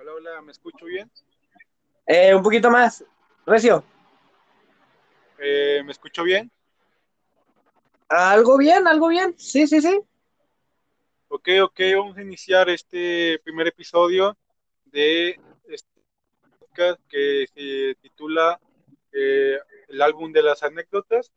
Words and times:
Hola, 0.00 0.14
hola, 0.14 0.40
¿me 0.40 0.52
escucho 0.52 0.86
bien? 0.86 1.10
Eh, 2.06 2.34
un 2.34 2.42
poquito 2.42 2.70
más. 2.70 3.04
Recio. 3.44 3.84
Eh, 5.38 5.82
¿Me 5.84 5.92
escucho 5.92 6.24
bien? 6.24 6.50
Algo 8.08 8.56
bien, 8.56 8.88
algo 8.88 9.08
bien. 9.08 9.34
Sí, 9.36 9.66
sí, 9.66 9.82
sí. 9.82 10.00
Ok, 11.28 11.50
ok, 11.64 11.80
vamos 11.96 12.16
a 12.16 12.22
iniciar 12.22 12.70
este 12.70 13.40
primer 13.44 13.66
episodio 13.66 14.38
de 14.86 15.38
este 15.68 16.00
podcast 16.58 16.98
que 17.06 17.46
se 17.54 17.94
titula 18.00 18.58
eh, 19.12 19.58
El 19.88 20.00
álbum 20.00 20.32
de 20.32 20.42
las 20.42 20.62
anécdotas. 20.62 21.30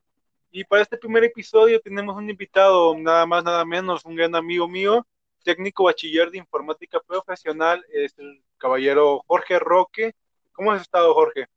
Y 0.51 0.63
para 0.63 0.83
este 0.83 0.97
primer 0.97 1.25
episodio 1.25 1.81
tenemos 1.81 2.15
un 2.15 2.29
invitado, 2.29 2.97
nada 2.97 3.25
más, 3.25 3.43
nada 3.43 3.65
menos, 3.65 4.05
un 4.05 4.15
gran 4.15 4.33
amigo 4.35 4.69
mío, 4.69 5.05
técnico 5.43 5.83
bachiller 5.83 6.31
de 6.31 6.37
informática 6.37 7.01
profesional, 7.01 7.85
es 7.91 8.17
el 8.17 8.41
caballero 8.63 9.25
Jorge 9.27 9.59
Roque. 9.59 10.13
¿Cómo 10.53 10.71
has 10.71 10.81
estado, 10.81 11.13
Jorge? 11.13 11.47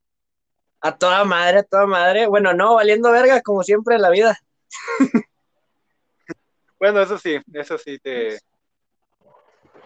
A 0.81 0.99
toda 0.99 1.23
madre, 1.25 1.61
a 1.61 1.63
toda 1.63 1.87
madre. 1.87 2.27
Bueno, 2.27 2.53
no, 2.53 2.75
valiendo 2.75 3.13
verga, 3.13 3.41
como 3.43 3.63
siempre 3.63 3.95
en 3.95 4.03
la 4.03 4.11
vida. 4.11 4.37
Bueno, 6.79 7.01
eso 7.01 7.17
sí, 7.17 7.39
eso 7.55 7.79
sí, 7.79 7.99
te 7.99 8.39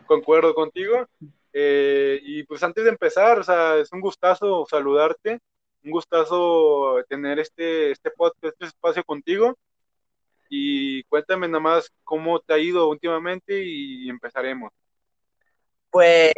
concuerdo 0.06 0.56
contigo. 0.56 1.06
Eh, 1.52 2.18
y 2.20 2.42
pues 2.42 2.64
antes 2.64 2.82
de 2.82 2.90
empezar, 2.90 3.38
o 3.38 3.44
sea, 3.44 3.76
es 3.76 3.92
un 3.92 4.00
gustazo 4.00 4.66
saludarte, 4.68 5.38
un 5.84 5.92
gustazo 5.92 6.96
tener 7.08 7.38
este, 7.38 7.92
este 7.92 8.10
podcast, 8.10 8.44
este 8.44 8.64
espacio 8.66 9.04
contigo. 9.04 9.56
Y 10.48 11.04
cuéntame 11.04 11.46
nada 11.46 11.60
más 11.60 11.92
cómo 12.02 12.40
te 12.40 12.54
ha 12.54 12.58
ido 12.58 12.88
últimamente 12.88 13.62
y 13.64 14.10
empezaremos. 14.10 14.72
Pues, 15.90 16.32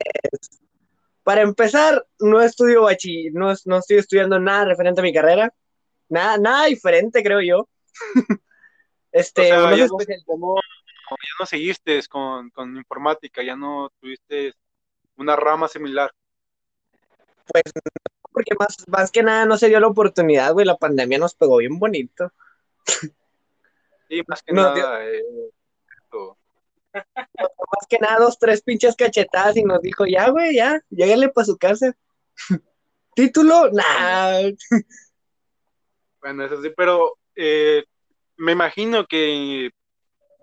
para 1.23 1.43
empezar, 1.43 2.05
no 2.19 2.41
estudio 2.43 2.83
bachiller, 2.83 3.33
no, 3.35 3.53
no 3.67 3.79
estoy 3.79 3.99
estudiando 3.99 4.39
nada 4.41 4.65
referente 4.67 5.01
a 5.01 5.05
mi 5.05 5.13
carrera. 5.13 5.53
Nada, 6.09 6.37
nada 6.39 6.67
diferente, 6.67 7.23
creo 7.23 7.41
yo. 7.41 7.69
este, 9.13 9.43
O 9.43 9.45
sea, 9.45 9.57
no 9.71 9.77
ya, 9.77 9.87
no, 9.87 9.97
especial- 9.99 10.23
como- 10.27 10.57
ya 10.57 11.35
no 11.39 11.47
seguiste 11.47 12.01
con, 12.09 12.51
con 12.51 12.77
informática, 12.77 13.43
ya 13.43 13.55
no 13.57 13.91
tuviste 14.01 14.55
una 15.17 15.37
rama 15.37 15.69
similar. 15.69 16.11
porque 18.33 18.55
más, 18.59 18.77
más 18.89 19.11
que 19.11 19.23
nada 19.23 19.45
no 19.45 19.57
se 19.59 19.69
dio 19.69 19.79
la 19.79 19.89
oportunidad, 19.89 20.53
güey. 20.55 20.65
La 20.67 20.77
pandemia 20.77 21.19
nos 21.19 21.35
pegó 21.35 21.59
bien 21.59 21.79
bonito. 21.79 22.33
Y 24.09 24.23
más 24.27 24.43
que 24.43 24.53
No, 24.53 24.63
nada, 24.75 25.05
eh. 25.07 25.23
Más 26.95 27.87
que 27.89 27.99
nada, 27.99 28.19
dos, 28.19 28.39
tres 28.39 28.63
pinches 28.63 28.97
cachetadas 28.97 29.57
y 29.57 29.65
nos 29.65 29.81
dijo, 29.81 30.07
ya, 30.07 30.31
güey, 30.31 30.57
ya, 30.57 30.81
llégale 30.91 31.29
para 31.29 31.45
su 31.45 31.57
casa. 31.57 31.93
¿Título? 33.15 33.71
Nah. 33.71 34.51
bueno, 36.21 36.45
eso 36.45 36.63
sí, 36.63 36.71
pero 36.77 37.19
eh, 37.35 37.85
me 38.37 38.53
imagino 38.53 39.07
que 39.07 39.71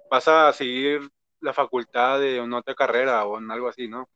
vas 0.10 0.28
a 0.28 0.52
seguir 0.54 1.10
la 1.42 1.54
facultad 1.54 2.20
de 2.20 2.42
una 2.42 2.60
otra 2.60 2.76
carrera 2.76 3.26
o 3.26 3.38
en 3.38 3.50
algo 3.50 3.68
así, 3.68 3.88
¿no? 3.88 4.10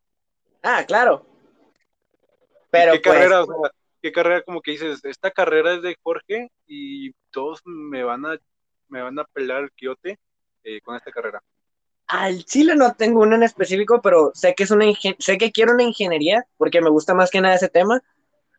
Ah, 0.62 0.84
claro. 0.86 1.26
¿Y 1.26 2.70
Pero 2.72 2.94
¿Qué 2.94 3.00
pues, 3.00 3.16
carrera, 3.16 3.44
o 3.44 3.46
sea, 3.46 3.72
qué 4.02 4.12
carrera 4.12 4.42
como 4.44 4.62
que 4.62 4.72
dices, 4.72 5.04
esta 5.06 5.32
carrera 5.32 5.74
es 5.74 5.82
de 5.82 5.96
Jorge 6.02 6.50
y 6.68 7.12
todos 7.32 7.62
me 7.66 8.04
van 8.04 8.26
a, 8.26 8.38
me 8.88 9.02
van 9.02 9.18
a 9.20 9.26
pelar 9.26 9.64
el 9.64 9.72
quiote 9.72 10.20
eh, 10.64 10.82
con 10.82 10.96
esta 10.96 11.12
carrera? 11.12 11.42
Al 12.08 12.44
chile 12.46 12.76
no 12.76 12.94
tengo 12.94 13.22
uno 13.22 13.36
en 13.36 13.44
específico, 13.44 14.02
pero 14.02 14.32
sé 14.34 14.54
que 14.56 14.64
es 14.64 14.72
una 14.72 14.86
sé 15.20 15.38
que 15.38 15.52
quiero 15.52 15.74
una 15.74 15.84
ingeniería 15.84 16.46
porque 16.58 16.82
me 16.82 16.90
gusta 16.90 17.14
más 17.14 17.32
que 17.32 17.42
nada 17.42 17.56
ese 17.56 17.70
tema 17.70 18.02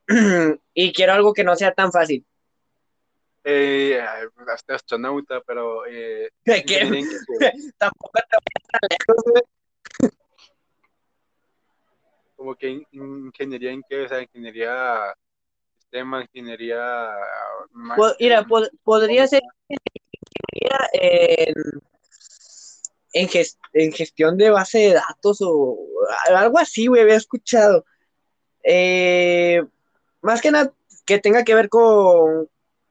y 0.74 0.92
quiero 0.92 1.12
algo 1.12 1.32
que 1.32 1.44
no 1.44 1.54
sea 1.56 1.72
tan 1.72 1.92
fácil. 1.92 2.24
Eh, 3.44 4.00
hasta 4.48 4.74
astronauta, 4.74 5.40
pero 5.46 5.84
eh, 5.86 6.30
¿Qué? 6.44 6.62
Tampoco 7.78 8.12
te 8.14 8.36
vayas 8.36 8.68
tan 8.72 8.88
lejos, 8.90 9.24
güey. 9.26 9.42
como 12.36 12.54
que 12.56 12.68
in- 12.68 12.86
ingeniería 12.92 13.70
en 13.70 13.82
qué, 13.88 14.02
o 14.02 14.08
sea, 14.08 14.20
ingeniería 14.22 15.14
sistema, 15.78 16.22
ingeniería 16.22 17.14
Po- 17.96 18.14
Mira, 18.18 18.42
pod- 18.44 18.70
podría 18.82 19.26
ser 19.26 19.42
ingeniería 19.68 20.88
en, 20.94 21.54
en, 23.14 23.28
ges- 23.28 23.56
en 23.72 23.92
gestión 23.92 24.36
de 24.36 24.50
base 24.50 24.78
de 24.78 24.94
datos 24.94 25.38
o 25.40 25.78
algo 26.34 26.58
así, 26.58 26.88
güey, 26.88 27.00
había 27.02 27.14
escuchado. 27.16 27.86
Eh, 28.62 29.62
más 30.20 30.42
que 30.42 30.50
nada 30.50 30.72
que 31.06 31.18
tenga 31.18 31.44
que 31.44 31.54
ver 31.54 31.68
con, 31.68 32.48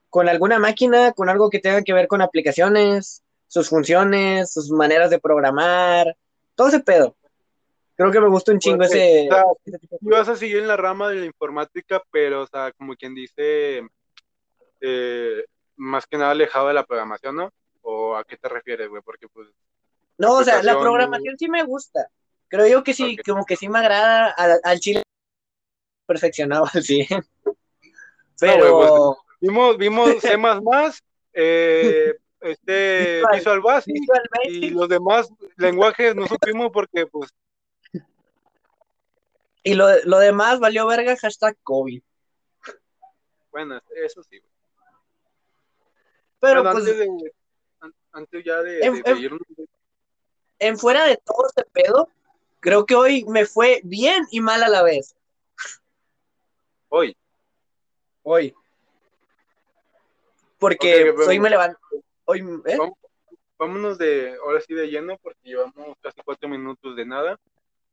con 0.10 0.30
alguna 0.30 0.60
máquina, 0.60 1.12
con 1.12 1.30
algo 1.30 1.50
que 1.50 1.60
tenga 1.60 1.82
que 1.84 1.94
ver 1.94 2.08
con 2.08 2.22
aplicaciones, 2.22 3.24
sus 3.48 3.70
funciones, 3.70 4.52
sus 4.54 4.72
maneras 4.72 5.10
de 5.10 5.20
programar, 5.20 6.16
todo 6.56 6.70
ese 6.70 6.80
pedo. 6.80 7.16
Creo 7.96 8.12
que 8.12 8.20
me 8.20 8.30
gusta 8.30 8.52
un 8.52 8.60
chingo 8.60 8.84
ese, 8.84 9.28
o 9.30 9.34
sea, 9.34 9.44
vas 10.02 10.28
a 10.28 10.36
seguir 10.36 10.58
en 10.58 10.68
la 10.68 10.78
rama 10.78 11.10
de 11.10 11.18
la 11.18 11.26
informática, 11.26 12.02
pero, 12.12 12.42
o 12.42 12.48
sea, 12.48 12.72
como 12.72 12.96
quien 12.96 13.14
dice, 13.14 13.88
eh, 14.82 15.46
más 15.76 16.08
que 16.08 16.18
nada 16.18 16.32
alejado 16.32 16.70
de 16.70 16.74
la 16.74 16.86
programación, 16.86 17.36
¿no? 17.36 17.52
¿O 17.82 18.16
a 18.16 18.24
qué 18.24 18.38
te 18.38 18.50
refieres, 18.50 18.90
güey? 18.90 19.04
Porque, 19.04 19.28
pues, 19.28 19.48
No, 20.24 20.34
o 20.38 20.44
sea, 20.44 20.64
la 20.64 20.80
programación 20.80 21.38
sí 21.38 21.50
me 21.50 21.64
gusta. 21.64 22.08
Creo 22.48 22.68
yo 22.68 22.84
que 22.84 22.94
sí, 22.94 23.18
como 23.18 23.46
que 23.46 23.56
sí 23.56 23.68
me 23.68 23.80
agrada 23.80 24.30
al, 24.32 24.60
al 24.64 24.80
chile 24.80 25.04
perfeccionado 26.06 26.66
al 26.74 26.84
100. 26.84 27.08
güey, 27.10 27.24
Pero 28.40 29.18
vimos, 29.42 29.78
vimos 29.78 30.10
C++, 30.22 30.38
eh, 31.34 32.14
este, 32.42 33.16
Visual. 33.16 33.36
Visual 33.38 33.62
Basic, 33.62 33.94
Visual 33.94 34.22
y 34.46 34.70
los 34.70 34.90
demás 34.90 35.30
lenguajes 35.58 36.16
no 36.16 36.28
supimos 36.28 36.70
porque, 36.72 37.08
pues, 37.08 37.30
y 39.66 39.76
lo, 39.76 39.88
lo 40.04 40.20
demás 40.20 40.60
valió 40.60 40.86
verga, 40.86 41.16
hashtag 41.16 41.56
COVID. 41.64 42.02
bueno, 43.52 43.82
eso 43.96 44.22
sí. 44.24 44.42
Pero 46.40 46.64
Bueno, 46.64 46.72
pues 46.72 46.84
antes 46.84 46.98
de, 46.98 47.32
an- 47.80 47.96
antes 48.12 48.44
ya 48.44 48.62
de, 48.62 48.74
de- 48.92 49.02
de 49.02 49.20
irnos, 49.20 49.40
en 50.60 50.78
fuera 50.78 51.06
de 51.06 51.18
todo 51.18 51.48
este 51.48 51.64
pedo, 51.66 52.10
creo 52.60 52.86
que 52.86 52.96
hoy 52.96 53.26
me 53.26 53.46
fue 53.46 53.82
bien 53.84 54.26
y 54.32 54.40
mal 54.42 54.64
a 54.64 54.70
la 54.70 54.84
vez. 54.84 55.16
hoy, 56.90 57.16
Hoy. 58.26 58.56
Porque 60.60 61.12
hoy 61.28 61.40
me 61.40 61.50
levanto. 61.50 61.78
Hoy, 62.26 62.40
¿eh? 62.66 62.78
Vamos- 62.78 62.98
vámonos 63.58 63.98
de, 63.98 64.38
ahora 64.44 64.62
sí 64.62 64.74
de 64.74 64.88
lleno, 64.88 65.18
porque 65.22 65.40
llevamos 65.44 65.98
casi 66.02 66.22
cuatro 66.24 66.48
minutos 66.48 66.96
de 66.96 67.06
nada. 67.06 67.38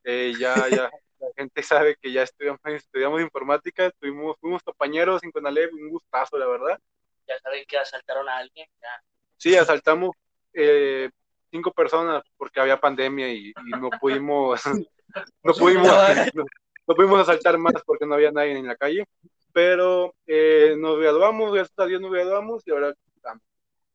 Eh, 0.05 0.35
ya, 0.39 0.55
ya, 0.71 0.91
la 1.19 1.29
gente 1.37 1.63
sabe 1.63 1.97
que 2.01 2.13
ya 2.13 2.23
estudiamos, 2.23 2.61
estudiamos 2.65 3.21
informática, 3.21 3.91
tuvimos, 3.99 4.37
fuimos 4.41 4.63
compañeros 4.63 5.23
en 5.25 5.33
Conalep, 5.33 5.73
un 5.73 5.91
gustazo, 5.91 6.39
la 6.39 6.47
verdad. 6.47 6.79
Ya 7.27 7.39
saben 7.41 7.65
que 7.67 7.79
asaltaron 7.79 8.29
a 8.29 8.37
alguien. 8.39 8.69
Ya. 8.81 9.03
Sí, 9.37 9.57
asaltamos 9.57 10.15
eh, 10.53 11.11
cinco 11.51 11.73
personas 11.73 12.23
porque 12.37 12.61
había 12.61 12.81
pandemia 12.81 13.33
y, 13.33 13.49
y 13.49 13.71
no 13.79 13.91
pudimos, 14.01 14.63
no 15.43 15.53
pudimos, 15.53 15.89
no, 16.35 16.45
no 16.87 16.95
pudimos 16.95 17.21
asaltar 17.21 17.59
más 17.59 17.75
porque 17.85 18.07
no 18.07 18.15
había 18.15 18.33
nadie 18.33 18.57
en 18.57 18.67
la 18.67 18.77
calle. 18.77 19.07
Pero 19.53 20.15
eh, 20.27 20.77
nos 20.79 20.99
graduamos, 21.01 21.53
gracias 21.53 21.79
a 21.79 21.87
Dios 21.87 22.01
nos 22.01 22.13
graduamos 22.13 22.63
y 22.67 22.71
ahora 22.71 22.95
estamos. 23.17 23.43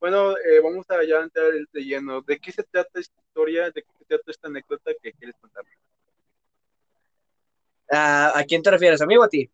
Bueno, 0.01 0.31
eh, 0.37 0.59
vamos 0.61 0.85
a 0.89 1.01
ya 1.03 1.21
entrar 1.21 1.51
de 1.71 1.81
lleno. 1.81 2.21
¿De 2.21 2.37
qué 2.39 2.51
se 2.51 2.63
trata 2.63 2.99
esta 2.99 3.21
historia? 3.21 3.71
¿De 3.71 3.81
qué 3.81 3.89
se 3.97 4.05
trata 4.05 4.31
esta 4.31 4.47
anécdota 4.49 4.91
que 5.01 5.13
quieres 5.13 5.35
contar? 5.39 5.63
Ah, 7.89 8.33
¿A 8.35 8.43
quién 8.43 8.61
te 8.61 8.71
refieres? 8.71 9.01
¿A 9.01 9.05
mí 9.05 9.15
o 9.15 9.23
a 9.23 9.29
ti? 9.29 9.49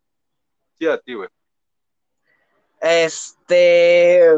Sí, 0.78 0.86
a 0.86 0.98
ti, 0.98 1.14
güey. 1.14 1.28
Este. 2.80 4.28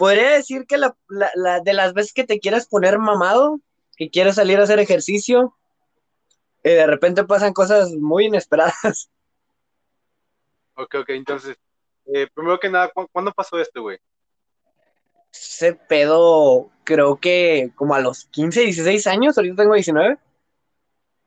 Podría 0.00 0.30
decir 0.30 0.64
que 0.66 0.78
la, 0.78 0.96
la- 1.08 1.30
la- 1.34 1.60
de 1.60 1.74
las 1.74 1.92
veces 1.92 2.14
que 2.14 2.24
te 2.24 2.40
quieres 2.40 2.66
poner 2.66 2.98
mamado, 2.98 3.60
que 3.98 4.08
quieres 4.08 4.36
salir 4.36 4.58
a 4.58 4.62
hacer 4.62 4.78
ejercicio, 4.78 5.54
y 6.64 6.70
de 6.70 6.86
repente 6.86 7.24
pasan 7.24 7.52
cosas 7.52 7.90
muy 7.92 8.24
inesperadas. 8.24 9.10
Ok, 10.74 10.94
ok, 11.00 11.10
entonces, 11.10 11.58
eh, 12.06 12.26
primero 12.32 12.58
que 12.58 12.70
nada, 12.70 12.88
¿cu- 12.88 13.06
¿cuándo 13.12 13.32
pasó 13.32 13.60
esto, 13.60 13.82
güey? 13.82 13.98
Ese 15.30 15.74
pedo, 15.74 16.70
creo 16.84 17.16
que 17.16 17.70
como 17.74 17.94
a 17.94 18.00
los 18.00 18.24
15, 18.26 18.62
16 18.62 19.06
años, 19.06 19.36
ahorita 19.36 19.56
tengo 19.56 19.74
19, 19.74 20.16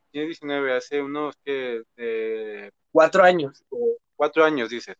Tiene 0.09 0.25
19, 0.27 0.75
hace 0.75 0.99
unos 1.03 1.35
que 1.45 1.83
eh, 1.97 2.71
4 2.91 3.23
años. 3.23 3.63
cuatro 4.15 4.43
años, 4.43 4.69
dices. 4.71 4.95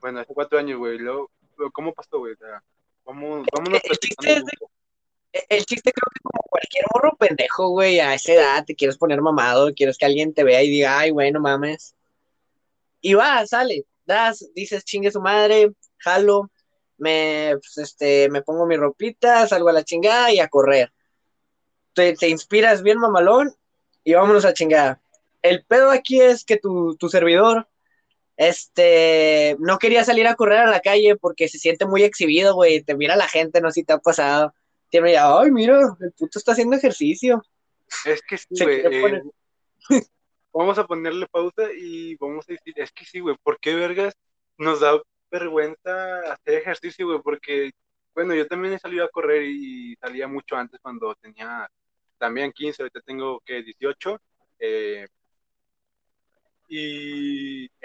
Bueno, 0.00 0.18
hace 0.18 0.34
cuatro 0.34 0.58
años, 0.58 0.78
güey. 0.80 0.98
Luego, 0.98 1.30
¿Cómo 1.70 1.92
pasó, 1.92 2.18
güey? 2.18 2.32
O 2.34 2.36
sea, 2.36 2.62
vamos, 3.04 3.46
vámonos 3.52 3.80
El 3.84 3.98
chiste 3.98 4.32
es 4.32 4.44
de- 4.44 4.52
el 5.48 5.64
chiste 5.64 5.92
creo 5.92 6.10
que 6.12 6.20
como 6.22 6.42
cualquier 6.50 6.84
morro 6.92 7.16
pendejo, 7.16 7.68
güey, 7.70 8.00
a 8.00 8.14
esa 8.14 8.32
edad 8.34 8.64
te 8.66 8.74
quieres 8.74 8.98
poner 8.98 9.22
mamado, 9.22 9.72
quieres 9.74 9.96
que 9.96 10.04
alguien 10.04 10.34
te 10.34 10.44
vea 10.44 10.62
y 10.62 10.68
diga, 10.68 10.98
ay, 10.98 11.10
bueno, 11.10 11.40
mames. 11.40 11.94
Y 13.00 13.14
va, 13.14 13.46
sale, 13.46 13.86
das, 14.04 14.50
dices 14.54 14.84
chingue 14.84 15.10
su 15.10 15.20
madre, 15.20 15.72
jalo, 15.98 16.50
me, 16.98 17.54
pues, 17.54 17.78
este, 17.78 18.28
me 18.28 18.42
pongo 18.42 18.66
mi 18.66 18.76
ropita, 18.76 19.46
salgo 19.48 19.70
a 19.70 19.72
la 19.72 19.84
chingada 19.84 20.30
y 20.32 20.38
a 20.38 20.48
correr. 20.48 20.92
Te, 21.94 22.14
te 22.14 22.28
inspiras 22.28 22.82
bien 22.82 22.98
mamalón 22.98 23.54
y 24.04 24.14
vámonos 24.14 24.44
a 24.44 24.54
chingada. 24.54 25.00
El 25.40 25.64
pedo 25.64 25.90
aquí 25.90 26.20
es 26.20 26.44
que 26.44 26.58
tu, 26.58 26.96
tu 26.96 27.08
servidor 27.08 27.68
este, 28.36 29.56
no 29.58 29.78
quería 29.78 30.04
salir 30.04 30.26
a 30.26 30.34
correr 30.34 30.60
a 30.60 30.70
la 30.70 30.80
calle 30.80 31.16
porque 31.16 31.48
se 31.48 31.58
siente 31.58 31.86
muy 31.86 32.02
exhibido, 32.02 32.54
güey. 32.54 32.82
Te 32.82 32.94
mira 32.94 33.16
la 33.16 33.28
gente, 33.28 33.60
no 33.60 33.70
sé 33.70 33.80
si 33.80 33.84
te 33.84 33.92
ha 33.92 33.98
pasado. 33.98 34.54
Te 34.90 35.00
mira, 35.00 35.38
ay, 35.38 35.50
mira, 35.50 35.80
el 36.00 36.12
puto 36.12 36.38
está 36.38 36.52
haciendo 36.52 36.76
ejercicio. 36.76 37.42
Es 38.04 38.22
que 38.22 38.38
sí, 38.38 38.46
güey. 38.60 38.80
Eh, 38.80 39.22
vamos 40.52 40.78
a 40.78 40.86
ponerle 40.86 41.26
pausa 41.28 41.72
y 41.76 42.16
vamos 42.16 42.44
a 42.48 42.52
decir, 42.52 42.74
es 42.76 42.92
que 42.92 43.04
sí, 43.04 43.20
güey, 43.20 43.36
¿por 43.42 43.58
qué 43.58 43.74
vergas 43.74 44.14
nos 44.58 44.80
da 44.80 45.00
vergüenza 45.30 46.32
hacer 46.32 46.54
ejercicio, 46.54 47.06
güey? 47.06 47.20
Porque, 47.22 47.70
bueno, 48.14 48.34
yo 48.34 48.46
también 48.46 48.74
he 48.74 48.78
salido 48.78 49.04
a 49.04 49.10
correr 49.10 49.44
y 49.44 49.96
salía 49.96 50.28
mucho 50.28 50.56
antes 50.56 50.80
cuando 50.80 51.14
tenía 51.16 51.68
también 52.18 52.52
15, 52.52 52.82
ahorita 52.82 53.00
tengo 53.00 53.40
que 53.44 53.62
18. 53.62 54.20
Eh, 54.58 55.06
y 56.68 57.21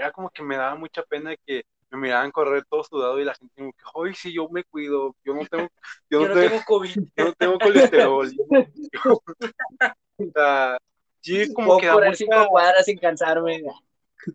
era 0.08 0.12
como 0.14 0.30
que 0.30 0.42
me 0.42 0.56
daba 0.56 0.76
mucha 0.76 1.04
pena 1.04 1.36
que 1.46 1.66
me 1.90 2.00
miraban 2.00 2.32
correr 2.32 2.66
todo 2.66 2.84
sudado 2.84 3.20
y 3.20 3.26
la 3.26 3.34
gente 3.34 3.54
como 3.56 3.74
que, 3.74 4.10
ay, 4.10 4.16
sí, 4.16 4.34
yo 4.34 4.50
me 4.50 4.64
cuido, 4.64 5.16
yo 5.24 5.34
no 5.34 5.46
tengo, 5.46 5.68
yo, 6.10 6.28
no, 6.28 6.34
tengo, 6.34 6.64
COVID. 6.66 6.96
Yo 7.16 7.26
no 7.26 7.34
tengo 7.34 7.60
colesterol. 7.60 8.32
o 10.18 10.32
sea, 10.34 10.78
sí, 11.22 11.54
como 11.54 11.68
Puedo 11.68 11.80
que... 11.80 11.90
correr 11.90 12.16
cinco 12.16 12.48
cuadras 12.50 12.86
sin 12.86 12.98
cansarme. 12.98 13.64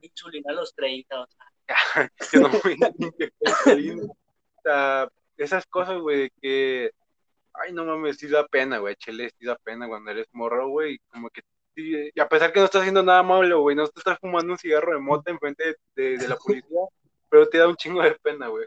Insulina 0.00 0.52
a 0.52 0.54
los 0.54 0.74
30, 0.74 1.20
o 1.20 1.26
sea. 1.26 2.10
que 2.30 2.38
no 2.38 2.48
me 2.48 2.58
O 4.08 4.62
sea, 4.62 5.08
esas 5.36 5.66
cosas, 5.66 5.98
güey, 6.00 6.30
que... 6.40 6.90
Ay, 7.54 7.72
no 7.72 7.84
mames, 7.84 8.16
sí 8.16 8.28
da 8.28 8.46
pena, 8.46 8.78
güey, 8.78 8.96
chile, 8.96 9.30
sí 9.38 9.44
da 9.44 9.56
pena 9.56 9.86
cuando 9.86 10.10
eres 10.10 10.26
morro, 10.32 10.68
güey, 10.68 10.98
como 11.10 11.28
que 11.28 11.42
y 11.74 12.20
a 12.20 12.28
pesar 12.28 12.52
que 12.52 12.60
no 12.60 12.66
estás 12.66 12.82
haciendo 12.82 13.02
nada 13.02 13.22
malo, 13.22 13.60
güey, 13.60 13.76
no 13.76 13.86
te 13.88 14.00
estás 14.00 14.18
fumando 14.18 14.52
un 14.52 14.58
cigarro 14.58 14.92
de 14.92 15.00
mota 15.00 15.30
enfrente 15.30 15.76
de, 15.94 16.18
de, 16.18 16.28
la 16.28 16.36
policía, 16.36 16.80
pero 17.28 17.48
te 17.48 17.58
da 17.58 17.68
un 17.68 17.76
chingo 17.76 18.02
de 18.02 18.12
pena, 18.22 18.48
güey. 18.48 18.66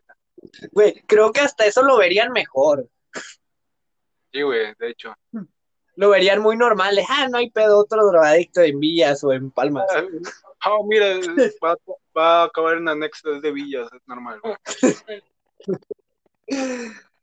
Güey, 0.72 1.02
creo 1.08 1.32
que 1.32 1.42
hasta 1.42 1.66
eso 1.66 1.84
lo 1.84 1.98
verían 1.98 2.32
mejor. 2.32 2.88
Sí, 4.32 4.42
güey, 4.42 4.74
de 4.78 4.90
hecho. 4.90 5.14
Lo 5.98 6.10
verían 6.10 6.42
muy 6.42 6.58
normal, 6.58 7.00
ah, 7.08 7.30
no 7.30 7.38
hay 7.38 7.50
pedo, 7.50 7.80
otro 7.80 8.06
drogadicto 8.06 8.60
en 8.60 8.82
Villas 8.82 9.24
o 9.24 9.32
en 9.32 9.50
Palmas. 9.50 9.86
Ah, 10.60 10.74
oh, 10.74 10.86
mira, 10.86 11.08
va, 11.64 11.78
va, 12.18 12.42
a 12.42 12.44
acabar 12.48 12.76
en 12.76 12.90
anexo 12.90 13.40
de 13.40 13.52
Villas, 13.54 13.88
es 13.94 14.02
normal, 14.06 14.42
güey. 14.42 14.58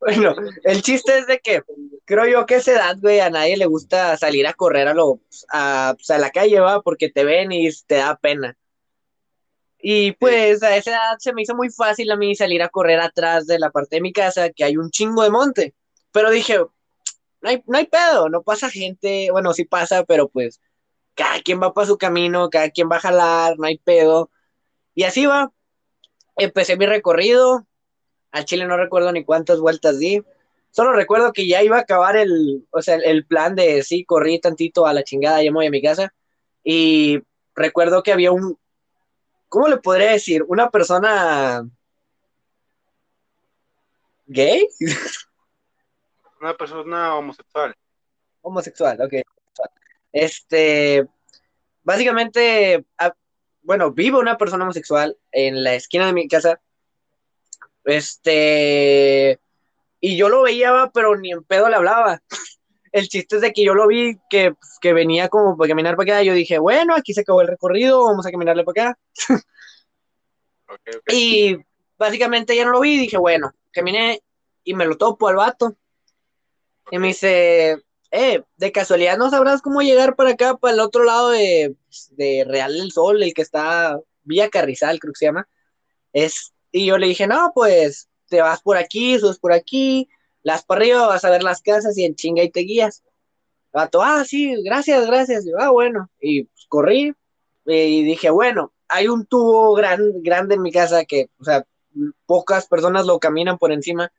Bueno, 0.04 0.34
el 0.64 0.82
chiste 0.82 1.16
es 1.16 1.28
de 1.28 1.38
que 1.38 1.62
creo 2.04 2.26
yo 2.26 2.44
que 2.44 2.56
a 2.56 2.58
esa 2.58 2.72
edad, 2.72 2.96
güey, 3.00 3.20
a 3.20 3.30
nadie 3.30 3.56
le 3.56 3.66
gusta 3.66 4.16
salir 4.16 4.48
a 4.48 4.52
correr 4.52 4.88
a 4.88 4.94
lo 4.94 5.20
a, 5.52 5.94
pues, 5.96 6.10
a 6.10 6.18
la 6.18 6.30
calle, 6.30 6.58
va, 6.58 6.82
porque 6.82 7.08
te 7.08 7.24
ven 7.24 7.52
y 7.52 7.70
te 7.86 7.96
da 7.96 8.16
pena. 8.16 8.56
Y 9.78 10.12
pues 10.12 10.62
a 10.64 10.76
esa 10.76 10.90
edad 10.90 11.18
se 11.18 11.32
me 11.32 11.42
hizo 11.42 11.54
muy 11.54 11.70
fácil 11.70 12.10
a 12.10 12.16
mí 12.16 12.34
salir 12.34 12.62
a 12.62 12.68
correr 12.68 12.98
atrás 12.98 13.46
de 13.46 13.60
la 13.60 13.70
parte 13.70 13.96
de 13.96 14.02
mi 14.02 14.12
casa, 14.12 14.50
que 14.50 14.64
hay 14.64 14.76
un 14.76 14.90
chingo 14.90 15.22
de 15.22 15.30
monte. 15.30 15.74
Pero 16.10 16.30
dije, 16.30 16.58
no 16.58 17.48
hay, 17.48 17.62
no 17.66 17.78
hay 17.78 17.86
pedo, 17.86 18.28
no 18.28 18.42
pasa 18.42 18.70
gente, 18.70 19.30
bueno, 19.30 19.52
sí 19.54 19.64
pasa, 19.64 20.02
pero 20.04 20.28
pues 20.28 20.60
cada 21.14 21.40
quien 21.42 21.62
va 21.62 21.72
para 21.72 21.86
su 21.86 21.96
camino, 21.96 22.50
cada 22.50 22.70
quien 22.70 22.90
va 22.90 22.96
a 22.96 23.00
jalar, 23.00 23.56
no 23.56 23.66
hay 23.66 23.78
pedo. 23.78 24.30
Y 24.94 25.04
así 25.04 25.26
va. 25.26 25.52
Empecé 26.36 26.76
mi 26.76 26.86
recorrido, 26.86 27.66
al 28.32 28.44
Chile 28.46 28.66
no 28.66 28.76
recuerdo 28.76 29.12
ni 29.12 29.24
cuántas 29.24 29.60
vueltas 29.60 29.98
di. 29.98 30.22
Solo 30.70 30.92
recuerdo 30.92 31.32
que 31.32 31.46
ya 31.46 31.62
iba 31.62 31.76
a 31.76 31.80
acabar 31.80 32.16
el, 32.16 32.66
o 32.70 32.80
sea, 32.80 32.96
el 32.96 33.26
plan 33.26 33.54
de 33.54 33.82
sí, 33.82 34.04
corrí 34.04 34.40
tantito 34.40 34.86
a 34.86 34.94
la 34.94 35.04
chingada, 35.04 35.42
ya 35.42 35.50
me 35.50 35.56
voy 35.56 35.66
a 35.66 35.70
mi 35.70 35.82
casa. 35.82 36.14
Y 36.64 37.20
recuerdo 37.54 38.02
que 38.02 38.12
había 38.12 38.32
un, 38.32 38.58
¿cómo 39.48 39.68
le 39.68 39.76
podría 39.76 40.12
decir? 40.12 40.42
Una 40.48 40.70
persona 40.70 41.68
gay. 44.26 44.66
Una 46.40 46.56
persona 46.56 47.16
homosexual. 47.16 47.74
Homosexual, 48.40 49.00
ok. 49.00 49.14
Este, 50.10 51.06
básicamente, 51.82 52.84
bueno, 53.62 53.92
vive 53.92 54.18
una 54.18 54.36
persona 54.36 54.64
homosexual 54.64 55.16
en 55.30 55.62
la 55.62 55.74
esquina 55.74 56.06
de 56.06 56.12
mi 56.12 56.26
casa 56.28 56.60
este, 57.84 59.40
y 60.00 60.16
yo 60.16 60.28
lo 60.28 60.42
veía, 60.42 60.90
pero 60.92 61.16
ni 61.16 61.32
en 61.32 61.44
pedo 61.44 61.68
le 61.68 61.76
hablaba. 61.76 62.22
El 62.92 63.08
chiste 63.08 63.36
es 63.36 63.42
de 63.42 63.52
que 63.52 63.64
yo 63.64 63.74
lo 63.74 63.86
vi 63.86 64.18
que, 64.28 64.54
que 64.80 64.92
venía 64.92 65.28
como 65.28 65.56
para 65.56 65.68
caminar 65.68 65.96
para 65.96 66.16
acá. 66.16 66.22
Yo 66.22 66.34
dije, 66.34 66.58
bueno, 66.58 66.94
aquí 66.94 67.14
se 67.14 67.22
acabó 67.22 67.40
el 67.40 67.48
recorrido, 67.48 68.04
vamos 68.04 68.26
a 68.26 68.30
caminarle 68.30 68.64
para 68.64 68.90
acá. 68.90 68.98
Y 71.06 71.58
básicamente 71.98 72.56
ya 72.56 72.64
no 72.64 72.70
lo 72.70 72.80
vi. 72.80 72.98
Dije, 72.98 73.18
bueno, 73.18 73.52
caminé 73.72 74.22
y 74.64 74.74
me 74.74 74.86
lo 74.86 74.96
topo 74.96 75.28
al 75.28 75.36
vato. 75.36 75.76
Y 76.90 76.98
me 76.98 77.08
dice, 77.08 77.82
eh, 78.10 78.42
de 78.56 78.72
casualidad 78.72 79.16
no 79.16 79.30
sabrás 79.30 79.62
cómo 79.62 79.82
llegar 79.82 80.16
para 80.16 80.30
acá, 80.30 80.56
para 80.56 80.74
el 80.74 80.80
otro 80.80 81.04
lado 81.04 81.30
de, 81.30 81.76
de 82.10 82.44
Real 82.46 82.74
del 82.74 82.92
Sol, 82.92 83.22
el 83.22 83.34
que 83.34 83.42
está 83.42 83.98
Vía 84.22 84.50
Carrizal, 84.50 84.98
creo 84.98 85.12
que 85.12 85.18
se 85.18 85.24
llama. 85.26 85.48
Es, 86.12 86.52
y 86.72 86.86
yo 86.86 86.98
le 86.98 87.06
dije, 87.06 87.26
no, 87.26 87.52
pues 87.54 88.08
te 88.28 88.40
vas 88.40 88.62
por 88.62 88.78
aquí, 88.78 89.18
subes 89.18 89.38
por 89.38 89.52
aquí, 89.52 90.08
las 90.42 90.64
para 90.64 90.80
arriba, 90.80 91.06
vas 91.06 91.24
a 91.24 91.30
ver 91.30 91.42
las 91.42 91.60
casas 91.60 91.96
y 91.98 92.04
en 92.04 92.14
chinga 92.16 92.42
y 92.42 92.50
te 92.50 92.60
guías. 92.60 93.02
Vato, 93.72 94.02
ah, 94.02 94.24
sí, 94.24 94.54
gracias, 94.64 95.06
gracias. 95.06 95.44
Yo, 95.46 95.58
ah, 95.58 95.70
bueno. 95.70 96.10
Y 96.20 96.44
pues, 96.44 96.66
corrí 96.68 97.14
y 97.66 98.02
dije, 98.02 98.30
bueno, 98.30 98.72
hay 98.88 99.08
un 99.08 99.26
tubo 99.26 99.74
gran, 99.74 100.22
grande 100.22 100.56
en 100.56 100.62
mi 100.62 100.72
casa 100.72 101.04
que, 101.04 101.30
o 101.38 101.44
sea, 101.44 101.64
pocas 102.26 102.66
personas 102.66 103.06
lo 103.06 103.18
caminan 103.18 103.58
por 103.58 103.72
encima. 103.72 104.12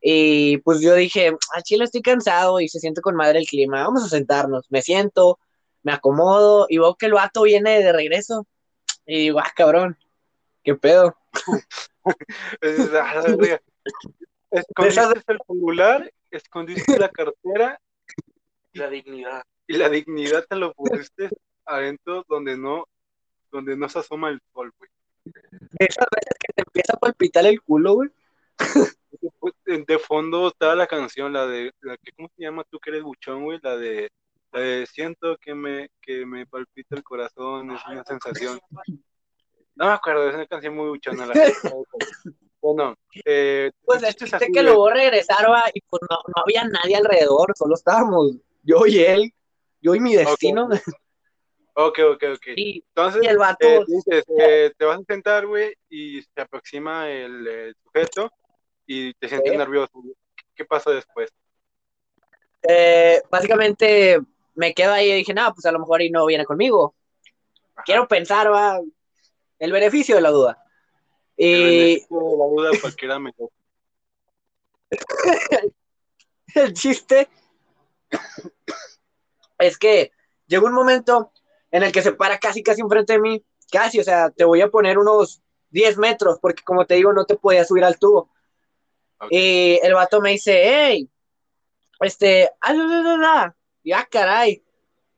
Y 0.00 0.58
pues 0.58 0.80
yo 0.80 0.94
dije, 0.94 1.36
ah, 1.54 1.62
chile, 1.62 1.84
estoy 1.84 2.02
cansado 2.02 2.60
y 2.60 2.68
se 2.68 2.80
siente 2.80 3.00
con 3.00 3.16
madre 3.16 3.38
el 3.38 3.46
clima, 3.46 3.84
vamos 3.84 4.04
a 4.04 4.08
sentarnos. 4.08 4.66
Me 4.70 4.82
siento, 4.82 5.38
me 5.82 5.92
acomodo 5.92 6.66
y 6.68 6.78
veo 6.78 6.94
que 6.96 7.06
el 7.06 7.14
vato 7.14 7.42
viene 7.42 7.80
de 7.82 7.92
regreso. 7.92 8.46
Y 9.06 9.18
digo, 9.18 9.40
ah, 9.40 9.52
cabrón, 9.56 9.96
¿qué 10.62 10.74
pedo? 10.74 11.16
escondiste 14.50 15.32
el 15.32 15.38
celular, 15.46 16.12
escondiste 16.30 16.98
la 16.98 17.08
cartera. 17.08 17.80
La 18.72 18.88
dignidad. 18.88 19.42
Y 19.66 19.76
la 19.76 19.88
dignidad 19.88 20.44
te 20.48 20.56
lo 20.56 20.72
pusiste 20.74 21.30
adentro 21.64 22.24
donde 22.28 22.56
no, 22.56 22.86
donde 23.50 23.76
no 23.76 23.88
se 23.88 24.00
asoma 24.00 24.30
el 24.30 24.40
sol, 24.52 24.72
güey. 24.78 24.90
Esas 25.78 26.06
veces 26.10 26.34
que 26.38 26.52
te 26.54 26.62
empieza 26.66 26.92
a 26.94 26.98
palpitar 26.98 27.46
el 27.46 27.62
culo, 27.62 27.94
güey. 27.94 28.10
De 29.64 29.98
fondo 29.98 30.48
estaba 30.48 30.74
la 30.74 30.86
canción, 30.86 31.32
la 31.32 31.46
de, 31.46 31.72
la 31.80 31.96
que, 31.96 32.12
¿cómo 32.12 32.28
se 32.36 32.42
llama 32.42 32.64
tú 32.70 32.78
que 32.78 32.90
eres 32.90 33.02
buchón, 33.02 33.44
güey? 33.44 33.58
La 33.62 33.76
de, 33.76 34.10
la 34.52 34.60
de 34.60 34.86
siento 34.86 35.36
que 35.38 35.54
me, 35.54 35.88
que 36.00 36.26
me 36.26 36.46
palpita 36.46 36.96
el 36.96 37.02
corazón, 37.02 37.70
es 37.70 37.80
una 37.86 38.04
sensación. 38.04 38.60
No 39.76 39.86
me 39.86 39.92
acuerdo, 39.92 40.28
es 40.28 40.34
una 40.34 40.46
canción 40.46 40.74
muy 40.76 40.88
buchona. 40.88 41.26
La 41.26 41.34
bueno, 42.60 42.96
eh, 43.26 43.70
pues 43.84 44.00
dijiste 44.00 44.50
que 44.50 44.62
luego 44.62 44.88
regresaba 44.88 45.64
y 45.74 45.80
pues 45.82 46.00
no, 46.08 46.16
no, 46.28 46.42
había 46.42 46.64
nadie 46.64 46.96
alrededor, 46.96 47.52
solo 47.56 47.74
estábamos 47.74 48.32
yo 48.62 48.86
y 48.86 49.00
él, 49.00 49.34
yo 49.82 49.94
y 49.94 50.00
mi 50.00 50.16
destino. 50.16 50.68
Ok, 51.76 51.98
ok, 52.12 52.24
ok. 52.36 52.46
Entonces, 52.46 53.22
y 53.24 53.26
el 53.26 53.36
vato, 53.36 53.66
eh, 53.66 53.84
dices, 53.86 54.24
eh, 54.38 54.72
te 54.78 54.84
vas 54.84 55.00
a 55.00 55.04
sentar, 55.12 55.44
güey, 55.44 55.74
y 55.88 56.22
se 56.22 56.40
aproxima 56.40 57.10
el, 57.10 57.74
sujeto 57.82 58.30
y 58.86 59.12
te 59.14 59.28
sientes 59.28 59.58
nervioso. 59.58 59.92
¿Qué 60.54 60.64
pasa 60.64 60.92
después? 60.92 61.30
Eh, 62.62 63.20
básicamente 63.28 64.20
me 64.54 64.72
quedo 64.72 64.92
ahí 64.92 65.10
y 65.10 65.16
dije, 65.16 65.34
no, 65.34 65.52
pues 65.52 65.66
a 65.66 65.72
lo 65.72 65.80
mejor 65.80 66.00
y 66.00 66.10
no 66.10 66.24
viene 66.26 66.44
conmigo. 66.44 66.94
Quiero 67.84 68.06
pensar, 68.06 68.52
va, 68.52 68.80
el 69.64 69.72
beneficio 69.72 70.14
de 70.16 70.20
la 70.20 70.30
duda. 70.30 70.62
Y... 71.36 71.94
El 71.94 72.00
de 72.00 72.36
la 72.38 72.46
duda 72.46 72.70
cualquiera 72.80 73.18
mejor. 73.18 73.50
el 76.54 76.72
chiste 76.74 77.28
es 79.58 79.78
que 79.78 80.12
llegó 80.46 80.66
un 80.66 80.74
momento 80.74 81.32
en 81.70 81.82
el 81.82 81.92
que 81.92 82.02
se 82.02 82.12
para 82.12 82.38
casi, 82.38 82.62
casi 82.62 82.82
enfrente 82.82 83.14
de 83.14 83.18
mí, 83.18 83.44
casi, 83.72 83.98
o 83.98 84.04
sea, 84.04 84.30
te 84.30 84.44
voy 84.44 84.60
a 84.60 84.70
poner 84.70 84.98
unos 84.98 85.42
10 85.70 85.96
metros, 85.98 86.38
porque 86.40 86.62
como 86.62 86.86
te 86.86 86.94
digo, 86.94 87.12
no 87.12 87.24
te 87.24 87.36
podía 87.36 87.64
subir 87.64 87.84
al 87.84 87.98
tubo. 87.98 88.30
Y 89.30 89.80
el 89.82 89.94
vato 89.94 90.20
me 90.20 90.32
dice, 90.32 90.62
hey, 90.62 91.10
este, 92.00 92.50
ah, 92.60 94.06
caray. 94.10 94.62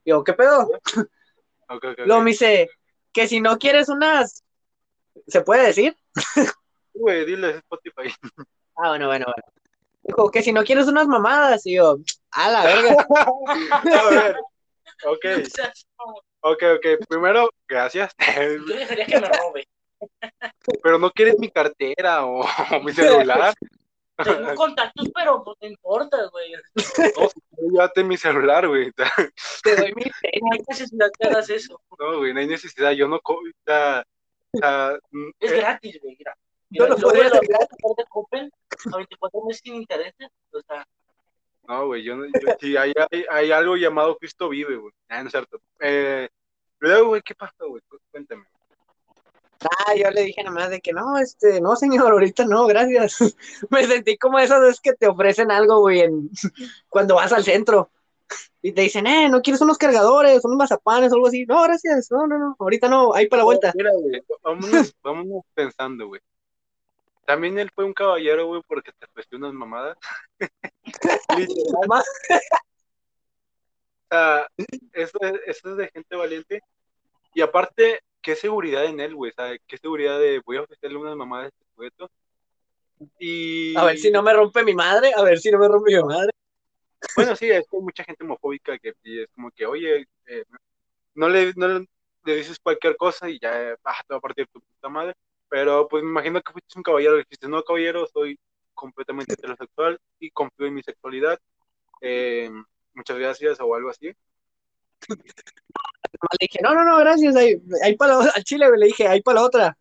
Digo, 0.05 0.23
¿qué 0.23 0.33
pedo? 0.33 0.61
Ok, 0.61 1.03
ok, 1.67 1.85
ok. 1.85 1.99
Luego 2.05 2.21
me 2.21 2.31
dice, 2.31 2.69
que 3.17 3.27
si 3.27 3.41
no 3.41 3.57
quieres 3.57 3.89
unas, 3.89 4.43
¿se 5.27 5.41
puede 5.41 5.65
decir? 5.65 5.97
Güey, 6.93 7.25
dile 7.25 7.49
Spotify. 7.57 8.13
Ah, 8.75 8.89
bueno, 8.89 9.07
bueno, 9.07 9.25
bueno. 9.25 9.43
Dijo, 10.03 10.29
que 10.29 10.43
si 10.43 10.53
no 10.53 10.63
quieres 10.63 10.87
unas 10.87 11.07
mamadas, 11.07 11.65
y 11.65 11.77
yo, 11.77 11.97
a 12.29 12.51
la 12.51 12.63
verga. 12.63 13.07
A 13.99 14.09
ver. 14.11 14.35
Ok, 15.07 15.25
ok, 16.41 16.63
ok. 16.75 17.07
Primero, 17.09 17.49
gracias. 17.67 18.13
yo 18.67 18.75
dejaría 18.75 19.07
que 19.07 19.19
me 19.19 19.29
robe. 19.29 19.67
Pero 20.83 20.99
no 20.99 21.09
quieres 21.09 21.39
mi 21.39 21.49
cartera 21.49 22.23
o, 22.23 22.41
o 22.41 22.45
mi 22.85 22.93
celular. 22.93 23.55
Tengo 24.23 24.55
contactos, 24.55 25.09
pero 25.13 25.43
pues 25.43 25.57
no 25.61 25.67
importa, 25.67 26.17
güey. 26.31 26.51
No, 26.53 27.29
llévate 27.71 28.03
mi 28.03 28.17
celular, 28.17 28.67
güey. 28.67 28.91
Te 29.63 29.75
doy 29.75 29.93
mi 29.95 30.03
No 30.03 30.49
hay 30.53 30.59
necesidad 30.67 31.09
que 31.19 31.27
hagas 31.27 31.49
eso. 31.49 31.79
No, 31.99 32.17
güey, 32.17 32.33
no 32.33 32.39
hay 32.39 32.47
necesidad. 32.47 32.91
Yo 32.91 33.07
no. 33.07 33.19
co- 33.19 33.35
O 33.35 33.63
sea, 33.65 34.03
mm, 35.11 35.29
Es 35.39 35.51
eh, 35.51 35.57
gratis, 35.57 35.99
güey. 36.01 36.15
Mira, 36.17 36.35
Yo 36.69 36.83
Mira, 36.83 36.95
lo 36.95 36.97
podría 37.01 37.27
hacer 37.27 37.41
gratis. 37.47 37.77
de 37.97 38.05
Coppel 38.09 38.51
a 38.93 38.97
24 38.97 39.41
meses 39.45 39.61
sin 39.63 39.75
intereses. 39.75 40.29
O 40.51 40.61
sea, 40.61 40.85
No, 41.67 41.85
güey, 41.87 42.03
yo 42.03 42.15
no. 42.15 42.25
Yo, 42.25 42.55
sí, 42.59 42.75
hay, 42.77 42.93
hay, 43.11 43.25
hay 43.29 43.51
algo 43.51 43.75
llamado 43.75 44.17
Cristo 44.17 44.49
vive, 44.49 44.77
güey. 44.77 44.93
Ah, 45.09 45.21
no 45.21 45.27
es 45.27 45.31
cierto. 45.31 45.59
Eh, 45.79 46.27
luego, 46.79 47.09
güey, 47.09 47.21
¿qué 47.21 47.35
pasó, 47.35 47.67
güey? 47.69 47.81
Cu- 47.87 47.99
Cuéntame. 48.11 48.45
Ah, 49.61 49.95
yo 49.95 50.09
le 50.11 50.21
dije 50.23 50.43
nada 50.43 50.55
más 50.55 50.69
de 50.69 50.81
que 50.81 50.93
no, 50.93 51.17
este, 51.17 51.59
no, 51.61 51.75
señor, 51.75 52.11
ahorita 52.11 52.45
no, 52.45 52.65
gracias. 52.67 53.17
Me 53.69 53.85
sentí 53.85 54.17
como 54.17 54.39
esas 54.39 54.61
veces 54.61 54.79
que 54.81 54.93
te 54.93 55.07
ofrecen 55.07 55.51
algo, 55.51 55.79
güey, 55.79 56.01
en- 56.01 56.29
cuando 56.89 57.15
vas 57.15 57.31
al 57.33 57.43
centro. 57.43 57.89
Y 58.61 58.73
te 58.73 58.81
dicen, 58.81 59.07
eh, 59.07 59.29
¿no 59.29 59.41
quieres 59.41 59.61
unos 59.61 59.77
cargadores, 59.77 60.43
unos 60.43 60.57
mazapanes 60.57 61.11
o 61.11 61.15
algo 61.15 61.27
así? 61.27 61.45
No, 61.45 61.61
gracias, 61.63 62.11
no, 62.11 62.27
no, 62.27 62.37
no, 62.37 62.55
ahorita 62.59 62.89
no, 62.89 63.13
ahí 63.13 63.27
para 63.27 63.41
la 63.41 63.45
vuelta. 63.45 63.71
Mira, 63.75 63.91
güey, 63.93 64.21
vámonos, 64.41 64.93
vámonos 65.03 65.43
pensando, 65.53 66.07
güey. 66.07 66.21
También 67.25 67.59
él 67.59 67.71
fue 67.73 67.85
un 67.85 67.93
caballero, 67.93 68.47
güey, 68.47 68.61
porque 68.67 68.91
te 68.91 69.05
ofreció 69.05 69.37
unas 69.37 69.53
mamadas. 69.53 69.97
Literal. 71.37 72.03
O 74.09 74.09
sea, 74.09 74.47
eso 74.93 75.17
es, 75.21 75.33
eso 75.45 75.71
es 75.71 75.77
de 75.77 75.89
gente 75.89 76.15
valiente. 76.15 76.61
Y 77.33 77.41
aparte, 77.41 78.01
qué 78.27 78.35
seguridad 78.35 78.83
en 78.83 78.99
él, 78.99 79.15
güey. 79.15 79.31
O 79.31 79.33
sea, 79.33 79.57
qué 79.65 79.77
seguridad 79.77 80.19
de 80.19 80.41
voy 80.45 80.57
a 80.57 80.63
ofrecerle 80.63 80.97
unas 80.97 81.15
mamadas 81.15 81.45
a 81.45 81.47
este 81.47 81.65
sujeto. 81.73 82.11
Y. 83.19 83.73
A 83.77 83.85
ver 83.85 83.97
si 83.97 84.11
no 84.11 84.21
me 84.21 84.33
rompe 84.33 84.65
mi 84.65 84.75
madre, 84.75 85.13
a 85.15 85.23
ver 85.23 85.39
si 85.39 85.49
no 85.49 85.57
me 85.57 85.69
rompe 85.69 85.95
mi 85.95 86.03
madre. 86.03 86.31
Bueno, 87.15 87.37
sí, 87.37 87.49
es 87.49 87.65
que 87.69 87.77
hay 87.77 87.81
mucha 87.81 88.03
gente 88.03 88.25
homofóbica 88.25 88.77
que 88.79 88.89
es 88.89 89.27
como 89.33 89.49
que, 89.51 89.65
oye, 89.65 90.07
eh, 90.25 90.43
no, 91.13 91.29
le, 91.29 91.53
no 91.55 91.69
le, 91.69 91.85
le 92.25 92.35
dices 92.35 92.59
cualquier 92.59 92.97
cosa 92.97 93.29
y 93.29 93.39
ya 93.39 93.77
ah, 93.85 94.01
te 94.05 94.13
va 94.13 94.17
a 94.17 94.19
partir 94.19 94.45
tu 94.51 94.59
puta 94.59 94.89
madre. 94.89 95.13
Pero 95.47 95.87
pues 95.87 96.03
me 96.03 96.09
imagino 96.09 96.41
que 96.41 96.51
fuiste 96.51 96.77
un 96.77 96.83
caballero 96.83 97.15
y 97.15 97.19
dijiste, 97.19 97.47
no, 97.47 97.63
caballero, 97.63 98.07
soy 98.07 98.37
completamente 98.73 99.35
heterosexual 99.35 99.97
y 100.19 100.31
confío 100.31 100.65
en 100.65 100.73
mi 100.73 100.83
sexualidad. 100.83 101.39
Eh, 102.01 102.51
muchas 102.93 103.17
gracias 103.17 103.57
o 103.61 103.73
algo 103.73 103.89
así. 103.89 104.11
Le 105.09 106.37
dije, 106.39 106.59
no, 106.63 106.73
no, 106.73 106.83
no, 106.83 106.97
gracias, 106.97 107.35
ahí, 107.35 107.61
ahí 107.83 107.95
para 107.95 108.17
la, 108.17 108.31
al 108.35 108.43
chile, 108.43 108.65
le 108.75 108.87
dije, 108.87 109.07
ahí 109.07 109.21
para 109.21 109.35
la 109.35 109.45
otra. 109.45 109.77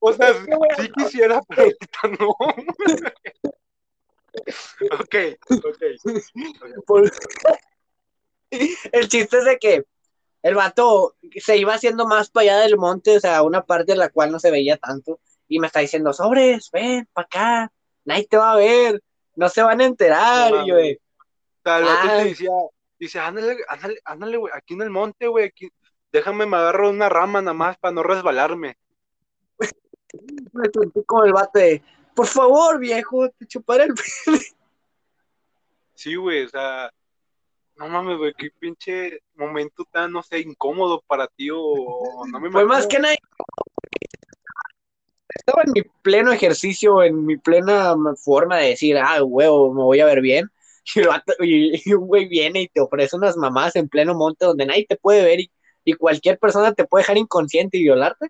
o 0.00 0.12
sea, 0.12 0.34
sí 0.78 0.90
quisiera, 0.96 1.42
pero 1.48 1.62
ahorita 1.62 2.08
no. 2.20 2.28
ok, 5.00 5.16
ok. 5.64 5.82
Por- 6.86 7.10
El 8.50 9.08
chiste 9.08 9.38
es 9.38 9.44
de 9.44 9.58
que 9.58 9.84
el 10.42 10.54
vato 10.54 11.16
se 11.40 11.56
iba 11.56 11.74
haciendo 11.74 12.06
más 12.06 12.30
para 12.30 12.42
allá 12.44 12.58
del 12.60 12.76
monte, 12.76 13.16
o 13.16 13.20
sea, 13.20 13.42
una 13.42 13.64
parte 13.64 13.92
en 13.92 13.98
la 13.98 14.10
cual 14.10 14.30
no 14.30 14.38
se 14.38 14.50
veía 14.50 14.76
tanto, 14.76 15.20
y 15.48 15.58
me 15.58 15.66
está 15.68 15.80
diciendo, 15.80 16.12
sobres, 16.12 16.70
ven 16.72 17.08
para 17.12 17.24
acá, 17.26 17.72
nadie 18.04 18.26
te 18.26 18.36
va 18.36 18.52
a 18.52 18.56
ver, 18.56 19.02
no 19.36 19.48
se 19.48 19.62
van 19.62 19.80
a 19.80 19.84
enterar, 19.84 20.50
No 20.50 20.64
y 20.64 20.68
yo, 20.68 20.76
O 20.76 20.80
sea, 21.62 21.78
el 21.78 21.84
vato 21.84 22.08
te 22.08 22.24
decía, 22.24 22.50
dice, 22.98 23.18
ándale, 23.18 23.56
ándale, 23.68 23.98
ándale, 24.04 24.36
güey, 24.36 24.52
aquí 24.54 24.74
en 24.74 24.82
el 24.82 24.90
monte, 24.90 25.26
güey, 25.26 25.46
aquí, 25.46 25.68
déjame 26.12 26.46
me 26.46 26.56
agarro 26.56 26.90
una 26.90 27.08
rama 27.08 27.40
nada 27.40 27.54
más 27.54 27.78
para 27.78 27.92
no 27.92 28.02
resbalarme. 28.02 28.76
me 30.52 30.64
sentí 30.72 31.02
como 31.04 31.24
el 31.24 31.32
vato 31.32 31.58
de, 31.58 31.82
por 32.14 32.26
favor, 32.26 32.78
viejo, 32.78 33.28
te 33.30 33.46
chuparé 33.46 33.84
el 33.84 33.94
pelo". 33.94 34.38
Sí, 35.94 36.16
güey, 36.16 36.44
o 36.44 36.48
sea, 36.48 36.92
no 37.76 37.88
mames, 37.88 38.18
güey, 38.18 38.34
qué 38.36 38.50
pinche 38.58 39.20
momento 39.34 39.84
tan, 39.90 40.12
no 40.12 40.22
sé, 40.22 40.40
incómodo 40.40 41.02
para 41.06 41.26
ti 41.26 41.48
o, 41.52 42.24
no 42.30 42.40
me 42.40 42.50
Fue 42.50 42.64
más 42.64 42.86
que 42.86 42.98
nada. 42.98 43.14
Estaba 45.34 45.62
en 45.64 45.72
mi 45.72 45.82
pleno 46.02 46.30
ejercicio, 46.30 47.02
en 47.02 47.24
mi 47.24 47.36
plena 47.36 47.94
forma 48.16 48.58
de 48.58 48.68
decir, 48.68 48.98
ah, 48.98 49.22
huevo, 49.22 49.72
me 49.72 49.82
voy 49.82 50.00
a 50.00 50.06
ver 50.06 50.20
bien. 50.20 50.50
Y, 50.94 51.00
el 51.00 51.08
vato- 51.08 51.34
y- 51.40 51.80
y 51.84 51.94
un 51.94 52.06
güey 52.06 52.26
viene 52.28 52.62
y 52.62 52.68
te 52.68 52.80
ofrece 52.80 53.16
unas 53.16 53.36
mamás 53.36 53.76
en 53.76 53.88
pleno 53.88 54.14
monte 54.14 54.44
donde 54.46 54.66
nadie 54.66 54.86
te 54.86 54.96
puede 54.96 55.22
ver 55.24 55.40
y, 55.40 55.50
y 55.84 55.94
cualquier 55.94 56.38
persona 56.38 56.72
te 56.74 56.84
puede 56.86 57.02
dejar 57.02 57.18
inconsciente 57.18 57.78
y 57.78 57.84
violarte. 57.84 58.28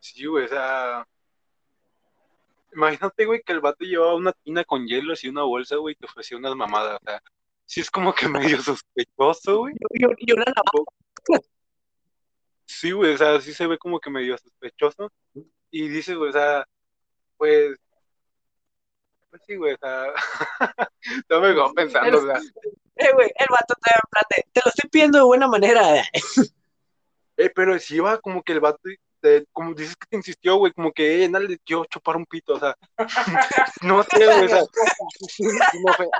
Sí, 0.00 0.26
güey, 0.26 0.44
o 0.44 0.48
sea, 0.48 1.06
imagínate, 2.72 3.24
güey, 3.26 3.42
que 3.42 3.52
el 3.52 3.60
vato 3.60 3.84
llevaba 3.84 4.14
una 4.14 4.32
tina 4.32 4.64
con 4.64 4.86
hielos 4.86 5.24
y 5.24 5.28
una 5.28 5.42
bolsa, 5.42 5.76
güey, 5.76 5.94
y 5.94 5.96
te 5.96 6.06
ofrecía 6.06 6.38
unas 6.38 6.54
mamadas, 6.54 6.98
o 7.02 7.04
sea, 7.04 7.22
sí 7.66 7.80
es 7.80 7.90
como 7.90 8.14
que 8.14 8.28
medio 8.58 8.62
sospechoso, 8.62 9.58
güey. 9.58 9.74
Y, 9.92 10.32
una 10.32 10.44
navaja, 10.44 11.42
Sí, 12.66 12.92
güey, 12.92 13.14
o 13.14 13.18
sea, 13.18 13.40
sí 13.40 13.52
se 13.54 13.66
ve 13.66 13.78
como 13.78 13.98
que 13.98 14.10
medio 14.10 14.36
sospechoso. 14.36 15.10
Y 15.70 15.88
dices, 15.88 16.16
güey, 16.16 16.30
o 16.30 16.32
sea, 16.32 16.64
pues, 17.36 17.76
pues 19.30 19.42
sí, 19.46 19.56
güey, 19.56 19.74
o 19.74 19.78
sea, 19.78 20.06
no 21.28 21.40
me 21.40 21.48
quedo 21.54 21.72
pensando, 21.74 22.18
o 22.18 22.26
sea, 22.26 22.36
eh, 22.96 23.12
güey, 23.14 23.28
el 23.36 23.46
vato 23.50 23.74
te 23.82 23.90
en 23.94 24.10
plan 24.10 24.24
de, 24.30 24.44
te 24.52 24.60
lo 24.64 24.68
estoy 24.70 24.90
pidiendo 24.90 25.18
de 25.18 25.24
buena 25.24 25.46
manera. 25.48 25.96
eh, 25.98 26.02
pero 27.54 27.78
sí 27.78 27.96
iba 27.96 28.18
como 28.18 28.42
que 28.42 28.52
el 28.52 28.60
vato, 28.60 28.78
te- 29.20 29.46
como 29.52 29.74
dices 29.74 29.96
que 29.96 30.06
te 30.08 30.16
insistió, 30.16 30.56
güey, 30.56 30.72
como 30.72 30.92
que, 30.92 31.24
eh, 31.24 31.28
dale, 31.28 31.58
quiero 31.64 31.84
chupar 31.86 32.16
un 32.16 32.26
pito, 32.26 32.54
o 32.54 32.58
sea, 32.60 32.74
no 33.82 34.02
sé, 34.04 34.24
güey, 34.26 34.44
o 34.44 34.48
sea, 34.48 34.62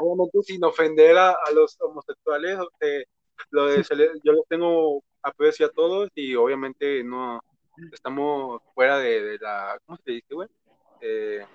obviamente 0.00 0.42
sin 0.42 0.64
ofender 0.64 1.16
a, 1.16 1.30
a 1.30 1.50
los 1.52 1.76
homosexuales, 1.80 2.58
eh, 2.80 3.04
lo 3.50 3.66
de, 3.66 3.84
le- 3.96 4.10
yo 4.24 4.32
les 4.32 4.44
tengo 4.48 5.02
aprecio 5.22 5.66
a 5.66 5.70
todos 5.70 6.10
y 6.14 6.34
obviamente 6.34 7.02
no 7.04 7.40
estamos 7.92 8.60
fuera 8.74 8.98
de, 8.98 9.22
de 9.22 9.38
la, 9.38 9.78
¿cómo 9.86 9.98
se 10.04 10.10
dice, 10.12 10.34
güey? 10.34 10.48
Eh, 11.00 11.46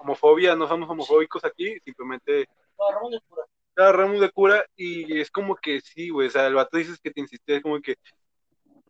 homofobia, 0.00 0.56
no 0.56 0.66
somos 0.66 0.88
homofóbicos 0.88 1.44
aquí, 1.44 1.78
simplemente 1.80 2.48
agarramos 2.78 3.12
de 3.12 3.20
cura. 3.20 3.42
agarramos 3.76 4.20
de 4.20 4.30
cura 4.30 4.64
y 4.76 5.20
es 5.20 5.30
como 5.30 5.56
que 5.56 5.80
sí, 5.80 6.10
güey, 6.10 6.28
o 6.28 6.30
sea, 6.30 6.46
el 6.46 6.54
vato 6.54 6.76
dices 6.76 7.00
que 7.00 7.10
te 7.10 7.20
insistía, 7.20 7.56
es 7.56 7.62
como 7.62 7.80
que 7.80 7.96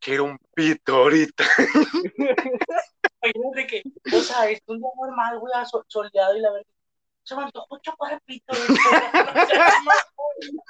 quiero 0.00 0.24
un 0.24 0.38
pito 0.54 0.96
ahorita. 0.96 1.44
Imagínate 3.22 3.66
que, 3.66 3.82
o 4.16 4.20
sea, 4.20 4.50
es 4.50 4.60
un 4.66 4.78
día 4.78 4.88
normal, 4.98 5.38
güey, 5.38 5.52
soleado 5.88 6.36
y 6.36 6.40
la 6.40 6.52
verdad. 6.52 6.66
Se 7.22 7.36
me 7.36 7.42
antojó 7.42 7.78
chupar 7.80 8.14
el 8.14 8.20
pito. 8.22 8.54
güey. 8.56 8.78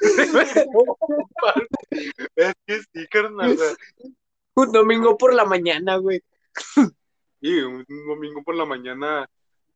es 2.37 2.52
que 2.66 2.80
sí, 2.92 3.06
carnal, 3.09 3.56
Un 4.54 4.73
domingo 4.73 5.16
por 5.16 5.32
la 5.32 5.44
mañana, 5.44 5.97
güey. 5.97 6.20
y 7.40 7.61
un, 7.61 7.85
un 7.88 8.06
domingo 8.09 8.42
por 8.42 8.56
la 8.56 8.64
mañana 8.64 9.30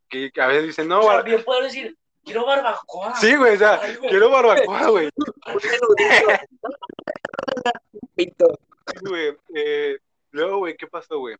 que, 0.08 0.30
a 0.40 0.46
veces 0.46 0.64
dicen, 0.66 0.88
no, 0.88 1.00
O 1.00 1.02
sea, 1.02 1.12
bar- 1.14 1.24
bien 1.24 1.42
puedo 1.44 1.62
decir, 1.62 1.96
quiero 2.24 2.46
barbacoa. 2.46 3.14
sí, 3.16 3.34
güey, 3.36 3.54
o 3.54 3.58
sea, 3.58 3.80
Ay, 3.82 3.96
güey. 3.96 4.10
quiero 4.10 4.30
barbacoa, 4.30 4.88
güey, 4.90 5.10
pito. 8.14 8.46
Sí, 8.92 8.98
güey, 9.08 9.36
eh, 9.54 9.98
luego, 10.30 10.58
güey, 10.58 10.76
¿qué 10.76 10.86
pasó, 10.86 11.18
güey? 11.18 11.36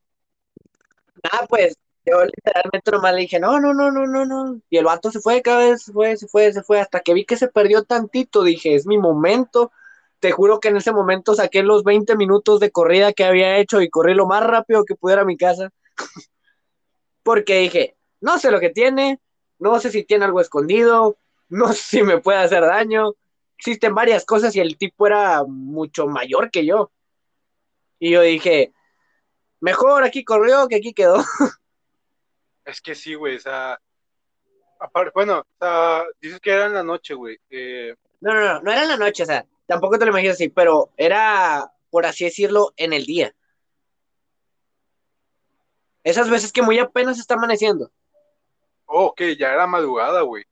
Ah, 1.32 1.46
pues 1.48 1.76
yo 2.06 2.22
literalmente 2.24 2.90
nomás 2.90 3.14
le 3.14 3.20
dije, 3.22 3.40
no, 3.40 3.58
no, 3.60 3.72
no, 3.72 3.90
no, 3.90 4.06
no, 4.06 4.24
no. 4.26 4.60
Y 4.68 4.76
el 4.78 4.84
vato 4.84 5.10
se 5.10 5.20
fue, 5.20 5.42
cada 5.42 5.58
vez 5.70 5.82
se 5.82 5.92
fue, 5.92 6.16
se 6.16 6.28
fue, 6.28 6.52
se 6.52 6.62
fue, 6.62 6.80
hasta 6.80 7.00
que 7.00 7.14
vi 7.14 7.24
que 7.24 7.36
se 7.36 7.48
perdió 7.48 7.84
tantito, 7.84 8.42
dije, 8.42 8.74
es 8.74 8.86
mi 8.86 8.98
momento. 8.98 9.72
Te 10.20 10.32
juro 10.32 10.58
que 10.60 10.68
en 10.68 10.76
ese 10.78 10.92
momento 10.92 11.34
saqué 11.34 11.62
los 11.62 11.84
20 11.84 12.16
minutos 12.16 12.60
de 12.60 12.70
corrida 12.70 13.12
que 13.12 13.24
había 13.24 13.58
hecho 13.58 13.80
y 13.82 13.90
corrí 13.90 14.14
lo 14.14 14.26
más 14.26 14.42
rápido 14.44 14.84
que 14.84 14.94
pudiera 14.94 15.22
a 15.22 15.26
mi 15.26 15.36
casa. 15.36 15.70
Porque 17.22 17.58
dije, 17.58 17.96
no 18.24 18.38
sé 18.38 18.50
lo 18.50 18.58
que 18.58 18.70
tiene, 18.70 19.20
no 19.58 19.78
sé 19.78 19.90
si 19.90 20.02
tiene 20.02 20.24
algo 20.24 20.40
escondido, 20.40 21.18
no 21.50 21.68
sé 21.74 21.98
si 21.98 22.02
me 22.02 22.20
puede 22.20 22.38
hacer 22.38 22.62
daño. 22.62 23.12
Existen 23.58 23.94
varias 23.94 24.24
cosas 24.24 24.56
y 24.56 24.60
el 24.60 24.78
tipo 24.78 25.06
era 25.06 25.44
mucho 25.44 26.06
mayor 26.06 26.50
que 26.50 26.64
yo. 26.64 26.90
Y 27.98 28.10
yo 28.10 28.22
dije, 28.22 28.72
mejor 29.60 30.04
aquí 30.04 30.24
corrió 30.24 30.66
que 30.68 30.76
aquí 30.76 30.92
quedó. 30.94 31.22
Es 32.66 32.80
que 32.80 32.94
sí, 32.94 33.14
güey, 33.14 33.36
o 33.36 33.40
sea, 33.40 33.78
aparte, 34.80 35.12
bueno, 35.14 35.40
o 35.40 35.44
sea, 35.60 36.02
dices 36.18 36.40
que 36.40 36.50
era 36.50 36.64
en 36.64 36.72
la 36.72 36.82
noche, 36.82 37.12
güey. 37.12 37.36
Eh, 37.50 37.94
No, 38.22 38.32
no, 38.32 38.40
no, 38.40 38.62
no 38.62 38.72
era 38.72 38.84
en 38.84 38.88
la 38.88 38.96
noche, 38.96 39.22
o 39.22 39.26
sea, 39.26 39.44
tampoco 39.66 39.98
te 39.98 40.06
lo 40.06 40.12
imaginas 40.12 40.36
así, 40.36 40.48
pero 40.48 40.88
era, 40.96 41.70
por 41.90 42.06
así 42.06 42.24
decirlo, 42.24 42.72
en 42.78 42.94
el 42.94 43.04
día. 43.04 43.34
Esas 46.04 46.30
veces 46.30 46.52
que 46.52 46.62
muy 46.62 46.78
apenas 46.78 47.18
está 47.18 47.34
amaneciendo. 47.34 47.92
Oh, 48.86 49.06
ok, 49.06 49.20
ya 49.38 49.52
era 49.52 49.66
madrugada, 49.66 50.22
güey. 50.22 50.44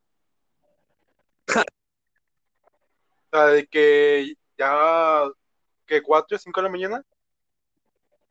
O 3.34 3.36
sea, 3.36 3.46
de 3.46 3.66
que 3.66 4.34
ya, 4.58 5.24
que 5.86 6.02
cuatro 6.02 6.36
o 6.36 6.38
cinco 6.38 6.60
de 6.60 6.64
la 6.64 6.70
mañana. 6.70 7.02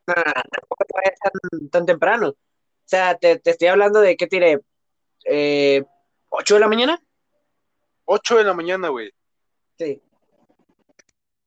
Tampoco 0.06 0.86
todavía 0.88 1.14
tan, 1.20 1.70
tan 1.70 1.86
temprano. 1.88 2.30
O 2.30 2.36
sea, 2.86 3.18
te, 3.18 3.40
te 3.40 3.50
estoy 3.50 3.70
hablando 3.70 4.00
de, 4.00 4.16
¿qué 4.16 4.28
tiré? 4.28 4.60
Eh, 5.26 5.84
¿8 6.30 6.54
de 6.56 6.60
la 6.60 6.68
mañana? 6.68 7.02
8 8.06 8.38
de 8.38 8.44
la 8.44 8.54
mañana, 8.54 8.90
güey. 8.90 9.12
Sí. 9.78 10.02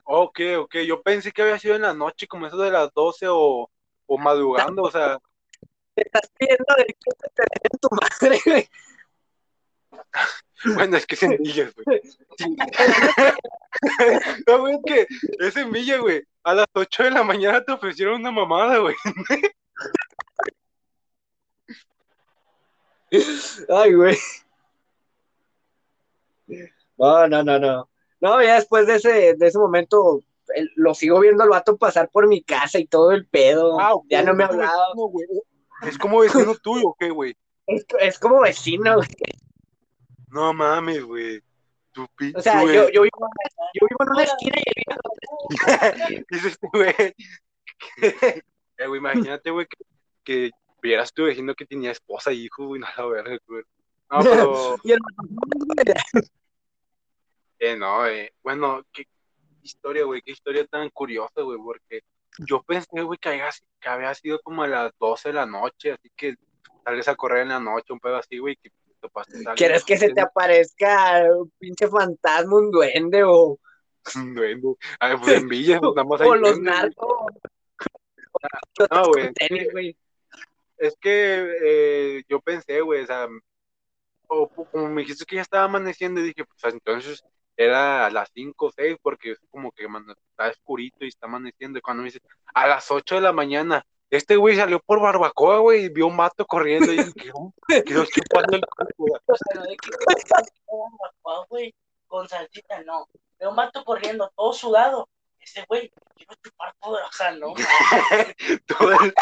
Ok, 0.05 0.41
ok. 0.59 0.77
Yo 0.87 1.03
pensé 1.03 1.33
que 1.33 1.43
había 1.43 1.59
sido 1.59 1.77
en 1.77 1.83
la 1.83 1.95
noche, 1.95 2.27
como 2.27 2.47
eso 2.47 2.57
de 2.59 2.71
las 2.71 2.93
12 2.93 3.27
o, 3.29 3.71
o 4.07 4.19
madrugando, 4.19 4.83
o 4.83 4.91
sea, 4.91 5.19
Te 5.95 6.03
estás 6.03 6.31
pidiendo 6.39 6.65
de 6.77 6.85
que 6.87 6.95
te 7.35 7.43
den 7.63 7.79
tu 7.81 7.89
madre, 7.91 8.41
güey. 8.45 8.69
bueno, 10.75 10.97
es 10.97 11.07
que 11.07 11.15
es 11.15 11.23
en 11.23 11.37
millas, 11.41 11.73
güey. 11.75 12.01
No, 14.47 14.61
güey, 14.61 14.75
es 14.75 14.81
que 14.87 15.07
es 15.41 15.57
en 15.57 15.73
Villa, 15.73 15.99
güey. 15.99 16.23
A 16.45 16.55
las 16.55 16.67
8 16.75 17.03
de 17.05 17.11
la 17.11 17.23
mañana 17.25 17.65
te 17.65 17.73
ofrecieron 17.73 18.21
una 18.21 18.31
mamada, 18.31 18.79
güey. 18.79 18.95
Ay, 23.69 23.95
güey. 23.95 24.17
No, 26.97 27.29
no, 27.29 27.43
no, 27.43 27.59
no. 27.59 27.89
No, 28.21 28.43
ya 28.43 28.55
después 28.55 28.87
de 28.87 28.97
ese, 28.97 29.35
de 29.35 29.47
ese 29.47 29.59
momento, 29.59 30.21
el- 30.55 30.71
lo 30.77 30.95
sigo 30.95 31.21
viendo 31.21 31.43
al 31.43 31.51
vato 31.51 31.77
pasar 31.77 32.09
por 32.11 32.27
mi 32.29 32.43
casa 32.43 32.79
y 32.79 32.87
todo 32.87 33.13
el 33.13 33.27
pedo. 33.27 33.79
Ah, 33.81 33.95
ya 34.09 34.23
no 34.23 34.35
me 34.35 34.45
ha 34.45 34.47
hablado. 34.47 34.87
vecino, 34.95 35.07
güey. 35.09 35.27
Es 35.83 35.99
como 35.99 36.21
vecino 36.21 36.55
tuyo, 36.63 36.89
¿o 36.89 36.97
qué, 36.99 37.11
güey? 37.11 37.37
Es, 37.67 37.85
es 38.01 38.19
como 38.19 38.41
vecino, 38.41 38.97
güey. 38.97 39.09
No 40.29 40.53
mames, 40.53 41.03
güey. 41.05 41.41
Tu 41.93 42.03
O 42.35 42.43
sea, 42.43 42.61
güey. 42.63 42.75
yo, 42.75 42.89
yo, 42.91 43.03
vivo, 43.03 43.29
yo 43.75 43.87
vivo 43.89 44.03
en 44.03 44.09
una 44.11 44.23
esquina 44.25 44.57
y 44.57 44.63
él 44.67 44.75
vive 44.77 44.97
en 44.97 44.99
otra. 45.05 46.25
Dices 46.31 46.53
este 46.53 46.69
güey. 46.73 46.95
que- 48.01 48.43
Eh, 48.77 48.87
güey, 48.89 48.99
imagínate, 48.99 49.51
güey, 49.51 49.67
que, 49.67 49.85
que 50.25 50.51
vieras 50.83 51.13
tu 51.13 51.25
vecino 51.25 51.55
que 51.55 51.65
tenía 51.67 51.93
esposa 51.93 52.33
y 52.33 52.47
hijo, 52.47 52.67
güey, 52.67 52.81
no 52.81 52.89
la 52.97 53.07
verga, 53.07 53.39
güey. 53.47 53.63
No, 54.11 54.19
pero, 54.23 54.77
Y 54.83 54.93
el 54.93 54.99
eh, 57.59 57.77
no, 57.77 58.07
eh. 58.07 58.33
Bueno, 58.43 58.83
qué 58.93 59.07
historia, 59.63 60.05
güey, 60.05 60.21
qué 60.23 60.33
historia 60.33 60.67
tan 60.67 60.91
curiosa, 60.91 61.41
güey, 61.43 61.59
porque 61.59 62.03
yo 62.39 62.63
pensé, 62.63 63.03
güey, 63.03 63.19
que 63.19 63.29
había, 63.29 63.51
que 63.81 63.89
había 63.89 64.15
sido 64.15 64.41
como 64.41 64.63
a 64.63 64.69
las 64.69 64.93
12 64.99 65.29
de 65.29 65.35
la 65.35 65.47
noche, 65.47 65.93
así 65.93 66.11
que 66.17 66.35
sales 66.85 67.09
a 67.09 67.17
correr 67.17 67.43
en 67.43 67.49
la 67.51 67.61
noche, 67.61 67.93
un 67.93 68.01
pedo 68.01 68.17
así, 68.17 68.39
güey, 68.39 68.57
que 68.57 68.71
te 68.71 69.09
a 69.15 69.21
alguien. 69.21 69.55
¿Quieres 69.57 69.85
que 69.85 69.97
se 69.97 70.13
te 70.13 70.21
aparezca 70.21 71.25
un 71.37 71.51
pinche 71.59 71.89
fantasma, 71.89 72.57
un 72.57 72.71
duende 72.71 73.23
o, 73.25 73.59
Un 74.17 74.35
duende. 74.35 74.75
Ah, 75.01 75.17
pues 75.21 75.37
en 75.37 75.49
Villa, 75.49 75.81
pues, 75.81 75.95
nada 75.95 76.09
más 76.09 76.21
hay 76.21 76.29
o 76.29 76.35
los 76.37 76.61
narcos? 76.61 77.09
No, 78.91 79.05
güey. 79.07 79.97
Es 80.77 80.97
que 81.01 81.57
eh, 81.63 82.25
yo 82.29 82.41
pensé, 82.41 82.81
güey, 82.81 83.03
o 83.03 83.07
sea, 83.07 83.29
o 84.27 84.49
como 84.49 84.89
me 84.89 85.03
dijiste 85.03 85.25
que 85.25 85.37
ya 85.37 85.43
estaba 85.43 85.65
amaneciendo, 85.65 86.21
y 86.21 86.25
dije, 86.25 86.45
pues 86.45 86.75
entonces 86.75 87.25
era 87.57 88.07
a 88.07 88.11
las 88.11 88.31
5 88.35 88.67
o 88.67 88.73
6, 88.73 88.97
porque 89.03 89.33
es 89.33 89.39
como 89.51 89.71
que 89.73 89.87
man, 89.89 90.05
está 90.31 90.49
oscurito 90.49 91.05
y 91.05 91.09
está 91.09 91.27
amaneciendo. 91.27 91.79
Y 91.79 91.83
cuando 91.83 92.03
me 92.03 92.09
dice, 92.09 92.21
a 92.55 92.67
las 92.67 92.91
8 92.91 93.15
de 93.17 93.21
la 93.21 93.33
mañana, 93.33 93.85
este 94.11 94.37
güey 94.37 94.57
salió 94.57 94.81
por 94.81 95.01
barbacoa, 95.01 95.59
güey, 95.59 95.85
y 95.85 95.89
vio 95.89 96.07
un 96.09 96.17
mato 96.17 96.45
corriendo 96.47 96.93
y 96.93 96.97
quedó, 97.15 97.53
quedó 97.69 98.05
chupando 98.05 98.57
el 98.57 98.63
culo, 98.67 98.89
güey. 98.97 99.13
O 99.27 99.35
sea, 99.37 99.55
no 99.61 99.63
de 99.63 99.77
que 99.77 99.91
barbacoa, 100.69 101.47
güey, 101.49 101.75
con 102.07 102.29
salsita, 102.29 102.83
no. 102.85 103.09
Veo 103.39 103.51
un 103.51 103.57
vato 103.57 103.85
corriendo, 103.85 104.31
todo 104.37 104.53
sudado. 104.53 105.09
Ese 105.41 105.65
güey, 105.69 105.93
quiero 106.17 106.35
chupar 106.43 106.75
todo, 106.81 106.95
o 107.07 107.13
sea, 107.13 107.33
no. 107.33 107.55
Todo 108.67 108.93
el- 108.93 109.15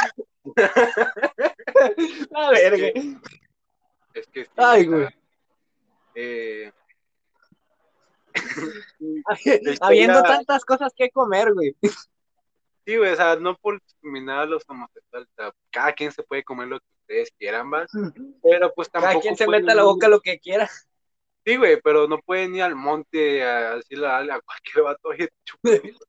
A 2.37 2.51
ver, 2.51 2.79
güey. 2.79 3.17
Es 4.15 4.27
que 4.29 4.45
sí, 4.45 4.51
Ay, 4.57 4.87
güey. 4.87 5.09
eh, 6.15 6.71
Habiendo 9.81 10.23
tantas 10.23 10.65
cosas 10.65 10.93
que 10.95 11.11
comer, 11.11 11.53
güey. 11.53 11.75
Sí, 12.85 12.97
güey, 12.97 13.13
o 13.13 13.17
sea, 13.17 13.37
no 13.37 13.57
por 13.57 13.81
discriminar 13.81 14.41
a 14.41 14.47
los 14.47 14.65
homosexuales, 14.67 15.29
o 15.29 15.35
sea, 15.37 15.53
cada 15.71 15.93
quien 15.93 16.11
se 16.11 16.23
puede 16.25 16.43
comer 16.43 16.69
lo 16.69 16.81
que 16.81 16.87
ustedes 17.01 17.33
quieran, 17.39 17.73
va, 17.73 17.87
pero 18.43 18.73
pues 18.75 18.91
tampoco 18.91 19.13
Cada 19.13 19.21
quien 19.23 19.37
se 19.37 19.47
mete 19.47 19.71
a 19.71 19.75
la 19.75 19.85
boca 19.85 20.09
lo 20.09 20.21
que 20.21 20.39
quiera. 20.41 20.69
Sí, 21.45 21.57
güey, 21.57 21.81
pero 21.81 22.07
no 22.09 22.19
pueden 22.19 22.55
ir 22.55 22.63
al 22.63 22.75
monte 22.75 23.43
a 23.45 23.77
decirle 23.77 24.07
a, 24.07 24.19
a 24.19 24.41
cualquier 24.41 24.85
vato, 24.85 25.09
oye, 25.09 25.29
chupa". 25.45 25.71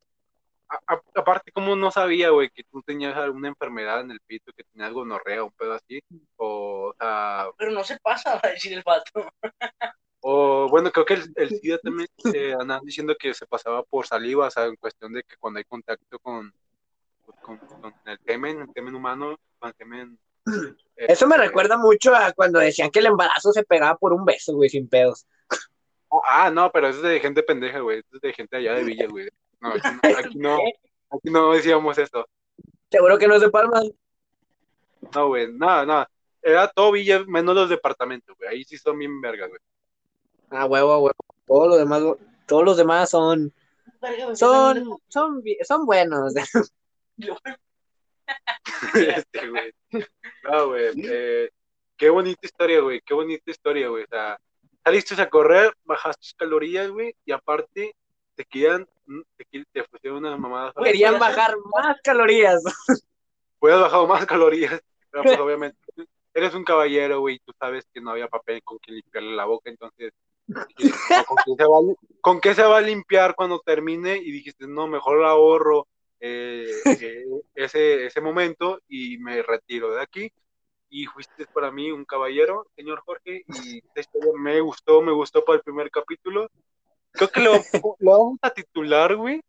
A- 0.69 0.95
a- 0.95 1.01
aparte, 1.19 1.51
como 1.51 1.75
no 1.75 1.91
sabía, 1.91 2.31
güey, 2.31 2.49
que 2.49 2.63
tú 2.63 2.81
tenías 2.81 3.15
alguna 3.15 3.49
enfermedad 3.49 4.01
en 4.01 4.09
el 4.09 4.19
pito, 4.25 4.51
que 4.53 4.63
tenías 4.63 4.91
gonorrea, 4.91 5.43
un 5.43 5.51
pedo 5.51 5.73
así, 5.73 6.01
o, 6.37 6.87
o 6.87 6.95
sea, 6.97 7.47
Pero 7.57 7.71
no 7.71 7.83
se 7.83 7.99
pasa, 7.99 8.35
va 8.35 8.41
a 8.43 8.47
decir 8.53 8.73
el 8.73 8.81
vato. 8.83 9.31
O 10.25 10.69
bueno, 10.69 10.89
creo 10.89 11.05
que 11.05 11.15
el, 11.15 11.33
el 11.35 11.49
SIDA 11.49 11.77
también 11.79 12.07
eh, 12.33 12.55
andaban 12.57 12.85
diciendo 12.85 13.13
que 13.19 13.33
se 13.33 13.45
pasaba 13.45 13.83
por 13.83 14.07
saliva, 14.07 14.47
o 14.47 14.51
sea, 14.51 14.65
en 14.65 14.77
cuestión 14.77 15.11
de 15.11 15.21
que 15.23 15.35
cuando 15.37 15.57
hay 15.57 15.65
contacto 15.65 16.17
con, 16.19 16.53
con, 17.41 17.57
con 17.57 17.93
el 18.05 18.17
semen, 18.25 18.61
el 18.61 18.73
semen 18.73 18.95
humano, 18.95 19.37
con 19.59 19.69
el 19.69 19.75
semen... 19.75 20.17
eh, 20.95 21.07
Eso 21.09 21.27
me 21.27 21.35
eh, 21.35 21.39
recuerda 21.39 21.77
mucho 21.77 22.15
a 22.15 22.31
cuando 22.31 22.59
decían 22.59 22.89
que 22.89 22.99
el 22.99 23.07
embarazo 23.07 23.51
se 23.51 23.63
pegaba 23.63 23.97
por 23.97 24.13
un 24.13 24.23
beso, 24.23 24.53
güey, 24.55 24.69
sin 24.69 24.87
pedos. 24.87 25.25
Ah, 26.25 26.49
no, 26.49 26.71
pero 26.71 26.87
eso 26.87 26.99
es 26.99 27.03
de 27.03 27.19
gente 27.19 27.43
pendeja, 27.43 27.79
güey, 27.79 27.99
eso 27.99 28.15
es 28.15 28.21
de 28.21 28.33
gente 28.33 28.55
allá 28.55 28.75
de 28.75 28.83
Villa, 28.83 29.07
güey. 29.07 29.27
No, 29.59 29.69
aquí 29.71 29.81
no, 29.91 29.99
aquí 30.19 30.37
no, 30.37 30.57
aquí 31.09 31.29
no 31.29 31.51
decíamos 31.51 31.97
eso. 31.97 32.25
Seguro 32.89 33.17
que 33.17 33.27
no 33.27 33.35
es 33.35 33.41
de 33.41 33.49
Palmas. 33.49 33.91
No, 35.13 35.27
güey, 35.27 35.51
no, 35.51 35.85
no. 35.85 36.05
Era 36.41 36.69
todo 36.69 36.93
Villa, 36.93 37.25
menos 37.27 37.55
los 37.55 37.69
departamentos, 37.69 38.37
güey. 38.37 38.49
Ahí 38.49 38.63
sí 38.63 38.77
son 38.77 38.97
bien 38.99 39.19
vergas, 39.19 39.49
güey. 39.49 39.59
Ah, 40.53 40.65
huevo, 40.65 40.97
huevo. 40.99 41.15
Todos 41.45 41.67
los 41.67 41.77
demás, 41.79 42.01
todos 42.47 42.63
los 42.63 42.77
demás 42.77 43.09
son, 43.09 43.51
son, 44.35 44.99
son, 45.07 45.43
son 45.67 45.85
buenos. 45.85 46.33
Este, 48.95 49.49
güey. 49.49 49.73
No, 50.43 50.67
güey. 50.67 50.91
eh, 51.05 51.49
qué 51.97 52.09
bonita 52.09 52.39
historia, 52.43 52.79
güey. 52.81 53.01
Qué 53.01 53.13
bonita 53.13 53.51
historia, 53.51 53.87
güey. 53.89 54.03
O 54.03 54.07
sea, 54.07 54.39
saliste 54.83 55.21
a 55.21 55.29
correr, 55.29 55.75
bajaste 55.83 56.21
tus 56.21 56.33
calorías, 56.35 56.89
güey, 56.89 57.15
y 57.25 57.31
aparte 57.31 57.95
te 58.35 58.45
quedan, 58.45 58.87
te, 59.37 59.45
qui- 59.51 59.65
te 59.71 59.81
ofrecieron 59.81 60.19
unas 60.19 60.39
mamadas. 60.39 60.73
Querían 60.83 61.19
bajar 61.19 61.55
más 61.73 61.97
calorías. 62.03 62.61
Hubieras 63.59 63.81
bajado 63.81 64.07
más 64.07 64.25
calorías, 64.25 64.81
pero 65.11 65.23
pues 65.23 65.39
obviamente 65.39 65.77
eres 66.33 66.53
un 66.55 66.63
caballero, 66.63 67.19
güey, 67.19 67.39
tú 67.45 67.53
sabes 67.59 67.85
que 67.93 68.01
no 68.01 68.11
había 68.11 68.27
papel 68.27 68.61
con 68.63 68.79
que 68.79 68.91
limpiarle 68.91 69.35
la 69.35 69.45
boca, 69.45 69.69
entonces 69.69 69.97
dijiste, 70.07 70.17
"No, 70.17 70.32
¿con, 70.47 71.37
qué 71.45 71.55
se 71.57 71.65
va, 71.65 71.77
a- 71.77 71.95
con 72.21 72.41
qué 72.41 72.55
se 72.55 72.63
va 72.63 72.77
a 72.77 72.81
limpiar 72.81 73.35
cuando 73.35 73.59
termine? 73.59 74.17
Y 74.17 74.31
dijiste, 74.31 74.67
no, 74.67 74.87
mejor 74.87 75.23
ahorro 75.25 75.87
eh, 76.19 76.65
eh, 76.85 77.25
ese, 77.55 78.05
ese 78.07 78.21
momento 78.21 78.79
y 78.87 79.17
me 79.17 79.41
retiro 79.41 79.93
de 79.95 80.01
aquí. 80.01 80.31
Y 80.89 81.05
fuiste 81.07 81.47
para 81.47 81.71
mí 81.71 81.91
un 81.91 82.05
caballero, 82.05 82.67
señor 82.75 83.01
Jorge, 83.03 83.43
y 83.47 83.79
esta 83.79 83.99
historia 84.01 84.31
me 84.37 84.61
gustó, 84.61 85.01
me 85.01 85.11
gustó 85.11 85.43
para 85.43 85.57
el 85.57 85.63
primer 85.63 85.89
capítulo. 85.89 86.49
Creo 87.11 87.29
que 87.29 87.41
lo, 87.41 87.53
lo 87.99 88.11
vamos 88.11 88.39
a 88.43 88.51
titular, 88.51 89.15
güey, 89.15 89.41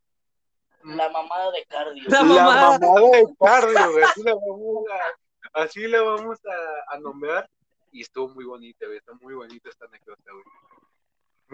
La 0.84 1.10
mamada 1.10 1.50
de 1.50 1.64
cardio. 1.66 2.02
La 2.08 2.18
la 2.22 2.24
mamada. 2.24 2.78
mamada 2.78 3.10
de 3.10 3.26
cardio, 3.38 3.92
güey. 3.92 4.04
Así 4.04 4.22
la 4.22 4.34
vamos 4.34 4.84
a, 4.90 5.60
así 5.62 5.86
la 5.86 6.02
vamos 6.02 6.38
a, 6.46 6.94
a 6.94 6.98
nombrar. 6.98 7.48
Y 7.92 8.00
estuvo 8.00 8.28
muy 8.28 8.44
bonita, 8.44 8.86
güey. 8.86 8.98
Está 8.98 9.12
muy 9.14 9.34
bonita 9.34 9.68
esta 9.68 9.84
anécdota, 9.84 10.32
güey. 10.32 10.44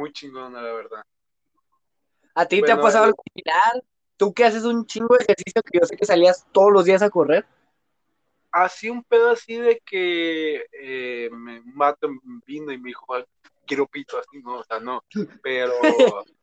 Muy 0.00 0.12
chingona, 0.12 0.62
la 0.62 0.72
verdad. 0.72 1.04
¿A 2.34 2.46
ti 2.46 2.62
te 2.62 2.72
ha 2.72 2.80
pasado 2.80 3.04
eh, 3.04 3.08
algo 3.08 3.22
similar? 3.34 3.84
Tú 4.16 4.32
que 4.32 4.44
haces 4.46 4.64
un 4.64 4.86
chingo 4.86 5.14
de 5.14 5.24
ejercicio 5.24 5.62
que 5.62 5.78
yo 5.78 5.84
sé 5.84 5.94
que 5.94 6.06
salías 6.06 6.46
todos 6.52 6.72
los 6.72 6.86
días 6.86 7.02
a 7.02 7.10
correr. 7.10 7.44
Así 8.50 8.88
un 8.88 9.04
pedo 9.04 9.28
así 9.28 9.56
de 9.58 9.82
que 9.84 10.64
eh, 10.72 11.28
me, 11.30 11.60
un 11.60 11.76
vato 11.76 12.08
vino 12.46 12.72
y 12.72 12.78
me 12.78 12.88
dijo, 12.88 13.14
"Ay, 13.14 13.24
quiero 13.66 13.86
pito 13.86 14.18
así, 14.18 14.40
no, 14.42 14.60
o 14.60 14.64
sea, 14.64 14.80
no. 14.80 15.04
Pero 15.42 15.68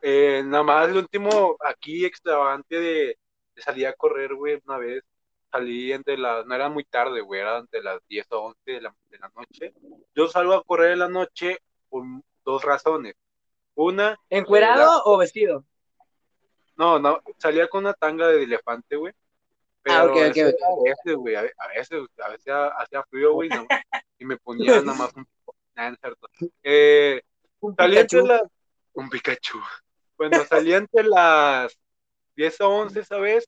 eh, 0.00 0.42
nada 0.44 0.62
más 0.62 0.88
el 0.88 0.98
último 0.98 1.56
aquí 1.58 2.04
extravagante 2.04 2.78
de, 2.78 3.18
de 3.56 3.62
salir 3.62 3.88
a 3.88 3.94
correr, 3.94 4.32
güey, 4.32 4.60
una 4.64 4.78
vez. 4.78 5.02
salí 5.50 5.92
entre 5.92 6.18
las, 6.18 6.46
no 6.46 6.54
era 6.54 6.68
muy 6.68 6.84
tarde, 6.84 7.20
güey, 7.20 7.40
era 7.40 7.58
entre 7.58 7.82
las 7.82 7.98
10 8.08 8.26
o 8.30 8.44
11 8.44 8.60
de 8.64 8.80
la, 8.80 8.94
de 9.10 9.18
la 9.18 9.32
noche. 9.34 9.74
Yo 10.14 10.28
salgo 10.28 10.54
a 10.54 10.62
correr 10.62 10.92
en 10.92 11.00
la 11.00 11.08
noche 11.08 11.58
por 11.88 12.04
dos 12.44 12.62
razones. 12.64 13.14
Una, 13.76 14.18
¿Encuerado 14.30 15.02
o 15.04 15.16
vestido? 15.18 15.64
no, 16.76 16.98
no, 16.98 17.20
salía 17.38 17.68
con 17.68 17.84
una 17.84 17.94
tanga 17.94 18.28
de 18.28 18.42
elefante, 18.42 18.96
güey. 18.96 19.12
Pero 19.82 19.96
Ah, 19.96 20.04
ok. 20.06 20.16
a 20.18 20.82
veces, 20.84 21.16
güey, 21.16 21.34
a 21.36 21.42
ve- 21.42 21.54
a 21.58 21.68
veces, 21.68 22.02
a 22.24 22.28
veces 22.30 22.54
hacía 22.78 23.04
frío, 23.10 23.32
güey, 23.34 23.50
no, 23.50 23.66
y 24.18 24.24
me 24.24 24.36
ponía 24.38 24.80
nada 24.82 24.94
más 24.94 25.14
un 25.16 25.26
poco, 25.44 25.58
nada, 25.76 25.90
no 25.90 25.94
es 25.96 26.00
cierto. 26.00 26.28
Eh, 26.62 27.22
Un 27.60 27.74
salí 27.76 27.98
entre 27.98 28.22
Pikachu. 28.22 28.28
las, 28.28 28.42
un 28.94 29.10
Pikachu. 29.10 29.60
Bueno, 30.18 30.44
salí 30.44 30.74
entre 30.74 31.04
las 31.04 31.76
10 32.36 32.60
o 32.60 32.68
11, 32.70 33.04
¿sabes? 33.04 33.46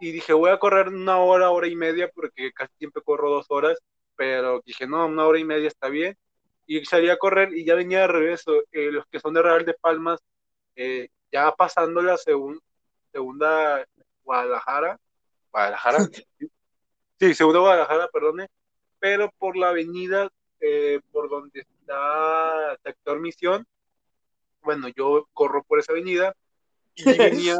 Y 0.00 0.12
dije, 0.12 0.32
voy 0.32 0.50
a 0.50 0.58
correr 0.58 0.88
una 0.88 1.18
hora, 1.20 1.50
hora 1.50 1.68
y 1.68 1.76
media, 1.76 2.10
porque 2.14 2.52
casi 2.52 2.72
siempre 2.78 3.02
corro 3.02 3.30
dos 3.30 3.46
horas, 3.50 3.78
pero 4.16 4.60
dije, 4.66 4.86
no, 4.86 5.06
una 5.06 5.26
hora 5.26 5.38
y 5.38 5.44
media 5.44 5.68
está 5.68 5.88
bien. 5.88 6.16
Y 6.66 6.84
salí 6.84 7.10
a 7.10 7.18
correr 7.18 7.52
y 7.52 7.64
ya 7.64 7.74
venía 7.74 8.00
de 8.00 8.06
regreso. 8.08 8.62
Eh, 8.70 8.90
los 8.90 9.06
que 9.06 9.20
son 9.20 9.34
de 9.34 9.42
Real 9.42 9.64
de 9.64 9.74
Palmas, 9.74 10.20
eh, 10.76 11.08
ya 11.30 11.52
pasando 11.52 12.02
la 12.02 12.16
segun- 12.16 12.60
segunda 13.10 13.86
Guadalajara, 14.24 14.98
Guadalajara, 15.50 15.98
sí, 17.18 17.34
segunda 17.34 17.60
Guadalajara, 17.60 18.08
perdone, 18.08 18.48
pero 18.98 19.30
por 19.38 19.56
la 19.56 19.70
avenida 19.70 20.30
eh, 20.60 21.00
por 21.10 21.28
donde 21.28 21.60
está 21.60 22.76
Sector 22.84 23.18
Misión, 23.18 23.66
bueno, 24.62 24.88
yo 24.96 25.28
corro 25.32 25.64
por 25.64 25.80
esa 25.80 25.92
avenida 25.92 26.34
y 26.94 27.04
venía, 27.18 27.58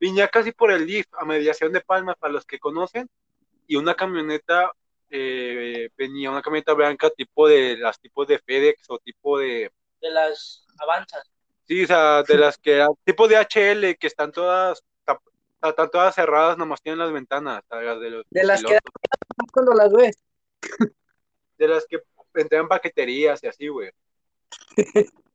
venía 0.00 0.28
casi 0.28 0.52
por 0.52 0.72
el 0.72 0.86
DIF, 0.86 1.06
a 1.12 1.26
mediación 1.26 1.72
de 1.72 1.82
Palmas, 1.82 2.16
para 2.18 2.32
los 2.32 2.46
que 2.46 2.58
conocen, 2.58 3.08
y 3.66 3.76
una 3.76 3.94
camioneta, 3.94 4.72
eh, 5.10 5.90
venía 5.96 6.30
una 6.30 6.42
camioneta 6.42 6.74
blanca 6.74 7.10
tipo 7.10 7.48
de 7.48 7.76
las 7.76 7.98
tipos 8.00 8.26
de 8.26 8.38
FedEx 8.38 8.88
o 8.88 8.98
tipo 8.98 9.38
de, 9.38 9.70
De 10.00 10.10
las 10.10 10.66
avanzas. 10.78 11.30
sí, 11.66 11.84
o 11.84 11.86
sea, 11.86 12.22
de 12.22 12.36
las 12.36 12.58
que, 12.58 12.86
tipo 13.04 13.28
de 13.28 13.36
HL, 13.36 13.96
que 13.98 14.06
están 14.06 14.32
todas, 14.32 14.82
están 15.62 15.90
todas 15.90 16.14
cerradas, 16.14 16.58
nomás 16.58 16.82
tienen 16.82 16.98
las 16.98 17.12
ventanas, 17.12 17.62
las 17.70 18.00
de 18.00 18.10
los 18.10 18.24
De 18.30 18.44
las 18.44 18.62
que 18.62 18.78
cuando 19.52 19.72
las 19.74 19.92
ves. 19.92 20.16
de 21.56 21.68
las 21.68 21.86
que 21.86 22.02
entregan 22.34 22.68
paqueterías 22.68 23.42
y 23.42 23.46
así, 23.46 23.68
güey. 23.68 23.90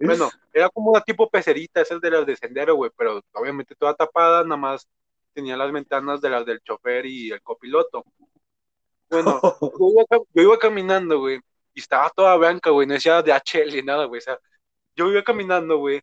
Bueno, 0.00 0.30
era 0.52 0.68
como 0.68 0.92
una 0.92 1.00
tipo 1.00 1.28
pecerita, 1.28 1.80
esas 1.80 2.00
de 2.00 2.10
las 2.10 2.24
de 2.24 2.36
sendero, 2.36 2.76
güey, 2.76 2.90
pero 2.96 3.20
obviamente 3.32 3.74
toda 3.74 3.94
tapada, 3.94 4.44
nada 4.44 4.56
más 4.56 4.88
tenía 5.32 5.56
las 5.56 5.72
ventanas 5.72 6.20
de 6.20 6.30
las 6.30 6.46
del 6.46 6.60
chofer 6.60 7.04
y 7.06 7.32
el 7.32 7.42
copiloto. 7.42 8.04
Bueno, 9.10 9.40
yo 9.80 9.90
iba, 9.90 10.24
yo 10.34 10.42
iba 10.42 10.58
caminando, 10.58 11.18
güey, 11.20 11.40
y 11.74 11.80
estaba 11.80 12.10
toda 12.10 12.36
blanca, 12.36 12.70
güey, 12.70 12.86
no 12.86 12.94
decía 12.94 13.22
de 13.22 13.32
HL 13.32 13.74
ni 13.74 13.82
nada, 13.82 14.04
güey, 14.04 14.18
o 14.18 14.22
sea, 14.22 14.38
yo 14.96 15.10
iba 15.10 15.22
caminando, 15.22 15.78
güey, 15.78 16.00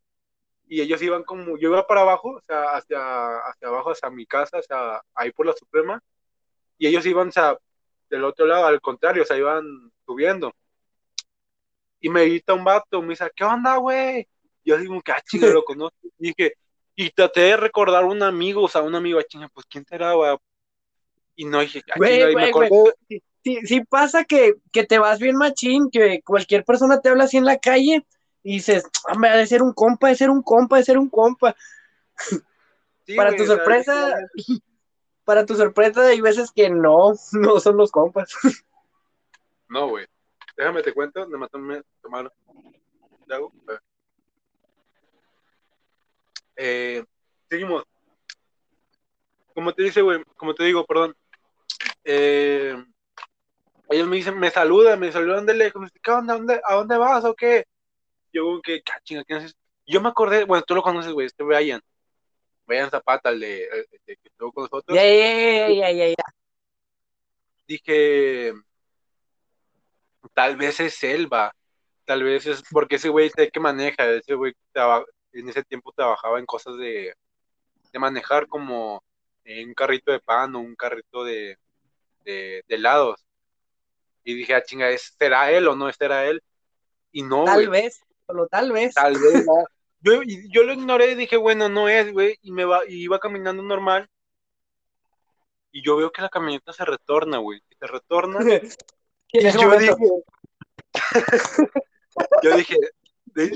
y 0.68 0.82
ellos 0.82 1.02
iban 1.02 1.24
como, 1.24 1.58
yo 1.58 1.70
iba 1.70 1.86
para 1.86 2.02
abajo, 2.02 2.32
o 2.32 2.42
sea, 2.42 2.64
hacia, 2.76 3.38
hacia 3.40 3.68
abajo, 3.68 3.92
hacia 3.92 4.10
mi 4.10 4.26
casa, 4.26 4.58
o 4.58 4.64
sea, 4.64 5.02
ahí 5.14 5.32
por 5.32 5.46
la 5.46 5.54
Suprema, 5.54 6.02
y 6.78 6.88
ellos 6.88 7.06
iban, 7.06 7.30
o 7.30 7.32
sea, 7.32 7.58
del 8.10 8.24
otro 8.24 8.46
lado, 8.46 8.66
al 8.66 8.82
contrario, 8.82 9.24
o 9.24 9.26
sea, 9.26 9.38
iban 9.38 9.92
subiendo. 10.06 10.54
Y 12.00 12.10
me 12.10 12.26
grita 12.26 12.54
un 12.54 12.64
vato, 12.64 13.02
me 13.02 13.10
dice, 13.10 13.30
¿qué 13.36 13.44
onda, 13.44 13.78
güey? 13.78 14.28
Yo 14.64 14.78
digo, 14.78 15.02
que 15.02 15.12
ah, 15.12 15.22
chinga, 15.22 15.48
lo 15.48 15.64
conozco. 15.66 15.98
Y 16.20 16.28
dije, 16.30 16.54
y 16.96 17.10
traté 17.12 17.42
de 17.42 17.58
recordar 17.58 18.04
a 18.04 18.08
un 18.08 18.22
amigo, 18.24 18.64
o 18.64 18.68
sea, 18.68 18.82
un 18.82 18.96
amigo, 18.96 19.20
ah, 19.20 19.24
chinga, 19.24 19.50
pues, 19.50 19.66
¿quién 19.68 19.86
será, 19.86 20.14
güey? 20.14 20.38
Y 21.36 21.46
no 21.46 21.60
dije, 21.60 21.84
ah, 21.90 21.94
Güey, 21.98 22.12
chinga, 22.12 22.32
y 22.32 22.36
me 22.36 22.52
güey, 22.52 22.68
acordé, 22.68 22.94
Sí, 23.46 23.60
sí 23.64 23.82
pasa 23.82 24.24
que, 24.24 24.56
que 24.72 24.86
te 24.86 24.98
vas 24.98 25.20
bien 25.20 25.36
machín, 25.36 25.92
que 25.92 26.22
cualquier 26.24 26.66
persona 26.66 27.00
te 27.00 27.10
habla 27.10 27.26
así 27.26 27.38
en 27.38 27.46
la 27.46 27.60
calle 27.60 28.04
y 28.42 28.54
dices, 28.54 28.86
hombre, 29.08 29.30
ha 29.30 29.38
de 29.38 29.46
ser 29.46 29.62
un 29.62 29.72
compa, 29.72 30.08
de 30.08 30.16
ser 30.16 30.32
un 30.32 30.42
compa, 30.42 30.78
de 30.78 30.84
ser 30.84 30.98
un 30.98 31.10
compa. 31.10 31.56
sí, 33.06 33.16
para 33.16 33.36
tu 33.36 33.46
sorpresa, 33.46 34.16
para 35.26 35.46
tu 35.46 35.56
sorpresa 35.56 36.08
hay 36.08 36.22
veces 36.22 36.52
que 36.52 36.72
no, 36.72 37.14
no 37.34 37.60
son 37.60 37.78
los 37.78 37.92
compas. 37.92 38.34
No, 39.68 39.90
güey. 39.90 40.08
Déjame 40.58 40.82
te 40.82 40.94
cuento, 40.94 41.28
me 41.28 41.38
mató 41.38 41.60
tomar 42.02 42.32
trago. 43.28 43.52
Eh, 46.56 47.04
seguimos. 47.50 47.84
Como 49.54 49.74
te 49.74 49.84
dice, 49.84 50.02
güey, 50.02 50.24
como 50.38 50.54
te 50.54 50.64
digo, 50.64 50.86
perdón. 50.86 51.16
Eh, 52.06 52.76
ellos 53.90 54.08
me 54.08 54.16
dicen, 54.16 54.40
me 54.40 54.52
saludan, 54.52 55.00
me 55.00 55.12
saludan 55.12 55.46
de 55.46 55.56
lejos, 55.56 55.90
¿qué 56.02 56.12
onda? 56.12 56.34
¿A 56.34 56.38
dónde, 56.38 56.62
¿A 56.64 56.74
dónde 56.76 56.98
vas 56.98 57.26
o 57.26 57.34
qué? 57.36 57.66
Yo, 58.32 58.44
como 58.44 58.62
que, 58.62 58.82
"Ah, 58.92 59.00
chinga, 59.04 59.24
¿quién 59.24 59.40
es 59.40 59.46
ese?". 59.46 59.56
Yo 59.88 60.02
me 60.02 60.10
acordé, 60.10 60.46
bueno, 60.46 60.64
tú 60.66 60.76
lo 60.76 60.82
conoces, 60.82 61.12
güey, 61.12 61.28
este 61.28 61.44
Brian. 61.44 61.82
Brian 62.66 62.90
Zapata, 62.90 63.30
el 63.30 63.40
de, 63.40 63.64
el 63.64 63.86
de 64.06 64.18
que 64.18 64.28
estuvo 64.30 64.52
con 64.52 64.64
nosotros. 64.64 64.96
Ya, 64.96 65.04
ya, 65.04 65.70
ya, 65.70 65.92
ya, 65.92 66.08
ya. 66.10 66.16
dije, 67.68 68.54
tal 70.34 70.56
vez 70.58 70.80
es 70.80 70.96
Selva, 70.96 71.54
tal 72.06 72.24
vez 72.24 72.46
es 72.46 72.64
porque 72.72 72.96
ese 72.96 73.10
güey 73.10 73.30
sé 73.30 73.50
que 73.50 73.60
maneja, 73.60 74.06
ese 74.12 74.36
güey 74.36 74.54
en 75.34 75.50
ese 75.50 75.64
tiempo 75.64 75.92
trabajaba 75.92 76.40
en 76.40 76.46
cosas 76.46 76.78
de, 76.78 77.14
de 77.92 78.00
manejar 78.00 78.48
como 78.48 79.04
en 79.44 79.70
un 79.70 79.74
carrito 79.74 80.12
de 80.12 80.20
pan 80.20 80.56
o 80.56 80.60
un 80.60 80.76
carrito 80.76 81.24
de, 81.24 81.58
de, 82.26 82.64
de 82.68 82.76
helados. 82.76 83.26
Y 84.24 84.34
dije, 84.34 84.56
ah, 84.56 84.64
chinga, 84.64 84.90
¿es- 84.90 85.16
¿será 85.18 85.52
él 85.52 85.68
o 85.68 85.76
no 85.76 85.92
será 85.94 86.26
él? 86.26 86.42
Y 87.12 87.22
no, 87.22 87.46
Tal 87.46 87.70
vez, 87.70 88.02
solo 88.28 88.48
tal 88.48 88.72
vez. 88.72 88.94
tal 88.94 89.14
vez 89.20 89.46
no. 89.46 89.66
Yo, 90.02 90.22
yo 90.52 90.64
lo 90.64 90.74
ignoré 90.74 91.12
y 91.12 91.16
dije, 91.16 91.38
bueno, 91.38 91.70
no 91.70 91.88
es, 91.90 92.12
güey, 92.12 92.38
y 92.42 92.52
me 92.52 92.66
va, 92.66 92.82
y 92.88 93.04
iba 93.04 93.20
caminando 93.20 93.64
normal. 93.64 94.10
Y 95.72 95.84
yo 95.84 95.96
veo 95.98 96.12
que 96.12 96.22
la 96.22 96.30
camioneta 96.30 96.72
se 96.74 96.86
retorna, 96.86 97.38
güey. 97.38 97.62
y 97.70 97.76
Se 97.76 97.88
retorna. 97.88 98.40
Y 99.28 99.42
yo 99.52 99.64
momento, 99.64 99.98
dije, 99.98 100.24
yo 102.44 102.56
dije, 102.56 102.76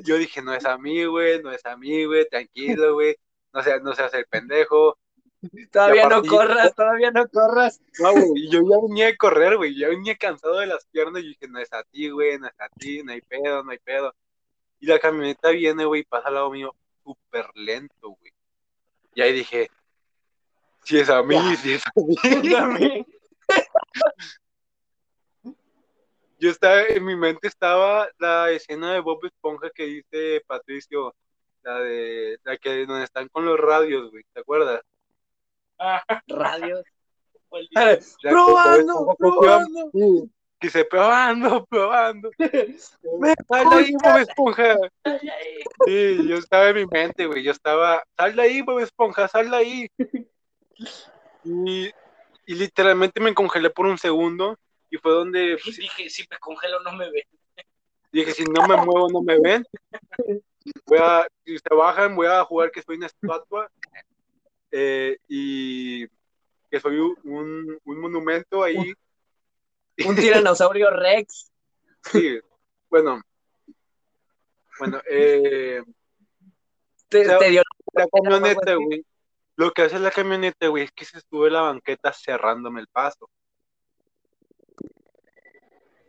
yo 0.04 0.18
dije, 0.18 0.42
no 0.42 0.54
es 0.54 0.66
a 0.66 0.78
mí, 0.78 1.06
güey, 1.06 1.42
no 1.42 1.52
es 1.54 1.66
a 1.66 1.78
mí, 1.78 2.04
güey, 2.04 2.28
tranquilo, 2.28 2.96
güey, 2.96 3.16
no 3.54 3.64
seas, 3.64 3.82
no 3.82 3.94
seas 3.94 4.14
el 4.14 4.26
pendejo. 4.26 4.98
todavía 5.72 6.08
no 6.10 6.24
corras, 6.24 6.76
todavía 6.76 7.12
no 7.12 7.28
corras. 7.28 7.82
No, 8.00 8.12
güey, 8.12 8.32
y 8.36 8.50
yo 8.50 8.62
ya 8.62 8.78
venía 8.82 9.06
de 9.06 9.18
correr, 9.18 9.58
güey, 9.58 9.78
ya 9.78 9.90
venía 9.90 10.16
cansado 10.18 10.60
de 10.60 10.68
las 10.68 10.86
piernas 10.88 11.24
y 11.24 11.30
dije, 11.30 11.48
no 11.48 11.60
es 11.60 11.72
a 11.74 11.84
ti, 11.84 12.10
güey, 12.10 12.38
no 12.40 12.48
es 12.48 12.60
a 12.60 12.70
ti, 12.70 13.04
no 13.04 13.12
hay 13.12 13.22
pedo, 13.22 13.64
no 13.64 13.72
hay 13.72 13.80
pedo. 13.80 14.14
Y 14.80 14.88
la 14.88 15.00
camioneta 15.00 15.50
viene, 15.50 15.86
güey, 15.86 16.04
pasa 16.04 16.28
al 16.30 16.36
lado 16.36 16.52
mío 16.52 16.76
súper 17.04 17.46
lento, 17.56 18.10
güey. 18.10 18.34
Y 19.16 19.22
ahí 19.22 19.34
dije, 19.34 19.70
si 20.84 21.00
es 21.00 21.10
a 21.10 21.24
mí, 21.24 21.38
si 21.58 21.74
es 21.74 21.84
a 22.56 22.68
mí. 22.68 23.06
Yo 26.40 26.50
estaba, 26.50 26.84
en 26.84 27.04
mi 27.04 27.18
mente 27.18 27.50
estaba 27.50 28.08
la 28.18 28.50
escena 28.52 28.94
de 28.94 29.02
Bob 29.02 29.26
Esponja 29.26 29.70
que 29.72 29.84
dice 29.84 30.42
Patricio, 30.48 31.14
la 31.64 31.80
de 31.80 32.40
la 32.44 32.58
que 32.58 32.86
donde 32.86 33.04
están 33.04 33.28
con 33.28 33.46
los 33.46 33.60
radios, 33.60 34.10
güey, 34.10 34.24
¿te 34.34 34.40
acuerdas? 34.40 34.82
Radios. 36.28 36.84
Probando, 38.22 39.16
probando. 39.18 39.92
Dice 40.62 40.84
probando, 40.84 41.66
probando. 41.66 42.32
Me 43.20 43.34
Sal 43.48 43.70
de 43.70 43.76
ahí. 43.76 43.94
Bob 43.94 44.18
Esponja. 44.18 44.76
Sí, 45.86 46.28
yo 46.28 46.36
estaba 46.36 46.70
en 46.70 46.76
mi 46.76 46.86
mente, 46.86 47.26
güey, 47.26 47.44
yo 47.44 47.52
estaba, 47.52 48.04
sal 48.18 48.36
de 48.36 48.42
ahí, 48.42 48.62
Bob 48.62 48.80
Esponja, 48.80 49.28
sal 49.28 49.50
de 49.50 49.58
ahí. 49.58 49.88
Y, 51.46 51.90
y 52.46 52.56
literalmente 52.56 53.22
me 53.22 53.34
congelé 53.34 53.70
por 53.70 53.86
un 53.86 53.98
segundo 53.98 54.58
y 54.90 54.98
fue 54.98 55.14
donde 55.14 55.58
pues, 55.64 55.78
Dije, 55.78 56.10
si 56.10 56.26
me 56.30 56.38
congelo 56.38 56.82
no 56.82 56.92
me 56.92 57.10
ve. 57.10 57.28
Dije, 58.12 58.34
si 58.34 58.44
no 58.44 58.68
me 58.68 58.76
muevo, 58.76 59.10
no 59.10 59.22
me 59.22 59.40
ven. 59.40 59.66
Voy 60.86 61.00
a, 61.02 61.26
si 61.46 61.58
se 61.58 61.74
bajan, 61.74 62.16
voy 62.16 62.28
a 62.28 62.44
jugar 62.44 62.72
que 62.72 62.82
soy 62.82 62.98
una 62.98 63.08
estatua 63.08 63.72
eh, 64.72 65.18
y 65.28 66.08
que 66.70 66.80
soy 66.80 66.98
un, 67.00 67.80
un- 67.86 68.00
monumento 68.00 68.64
ahí. 68.64 68.76
Un 70.08 70.16
tiranosaurio 70.16 70.90
Rex. 70.92 71.52
Sí, 72.10 72.40
bueno. 72.90 73.22
Bueno, 74.80 75.02
eh, 75.10 75.84
Te, 77.10 77.22
O 77.22 77.26
sea, 77.26 77.38
te 77.38 77.50
dio 77.50 77.62
la 77.94 78.08
camioneta, 78.08 78.72
algo 78.72 78.82
así. 78.82 78.86
güey. 78.86 79.06
Lo 79.58 79.72
que 79.72 79.82
hace 79.82 80.00
la 80.00 80.10
camioneta, 80.12 80.68
güey, 80.70 80.86
es 80.86 80.92
que 80.94 81.04
se 81.04 81.20
en 81.20 81.50
la 81.50 81.62
banqueta 81.64 82.14
cerrándome 82.14 82.80
el 82.80 82.88
paso. 82.88 83.30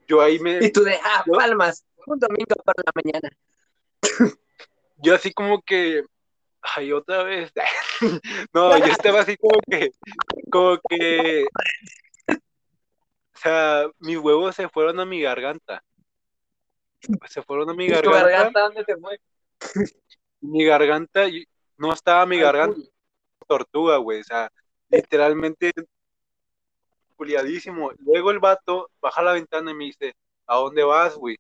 Yo 0.07 0.21
ahí 0.21 0.39
me, 0.39 0.65
Y 0.65 0.71
tú 0.71 0.83
de, 0.85 0.95
ah, 1.03 1.25
Yo- 1.27 1.33
palmas. 1.33 1.85
Un 2.07 2.19
domingo 2.21 2.55
por 2.65 2.75
la 2.79 2.93
mañana. 2.95 3.31
yo 4.99 5.15
así 5.17 5.33
como 5.33 5.63
que, 5.63 6.05
ay, 6.63 6.93
otra 6.93 7.23
vez. 7.23 7.53
no, 8.55 8.79
yo 8.79 8.85
estaba 8.87 9.21
así 9.21 9.37
como 9.37 9.61
que, 9.69 9.91
como 10.51 10.79
que, 10.89 11.47
o 12.29 13.39
sea, 13.39 13.91
mis 13.99 14.19
huevos 14.19 14.55
se 14.55 14.69
fueron 14.69 15.01
a 15.01 15.07
mi 15.07 15.21
garganta. 15.21 15.83
Se 17.29 17.43
fueron 17.43 17.71
a 17.71 17.75
mi 17.75 17.87
¿Tu 17.87 17.93
garganta. 17.95 18.21
garganta 18.21 18.61
dónde 18.61 18.85
te 18.85 18.97
fue? 18.97 19.21
Mi 20.41 20.65
garganta, 20.65 21.27
no 21.77 21.93
estaba 21.93 22.27
mi 22.27 22.39
garganta 22.39 22.81
tortuga, 23.51 23.97
güey. 23.97 24.21
O 24.21 24.25
sea, 24.25 24.51
literalmente 24.89 25.73
culiadísimo. 27.17 27.91
Luego 27.99 28.31
el 28.31 28.39
vato 28.39 28.91
baja 29.01 29.23
la 29.23 29.33
ventana 29.33 29.73
y 29.73 29.75
me 29.75 29.85
dice, 29.85 30.15
¿a 30.47 30.57
dónde 30.57 30.85
vas, 30.85 31.17
güey? 31.17 31.37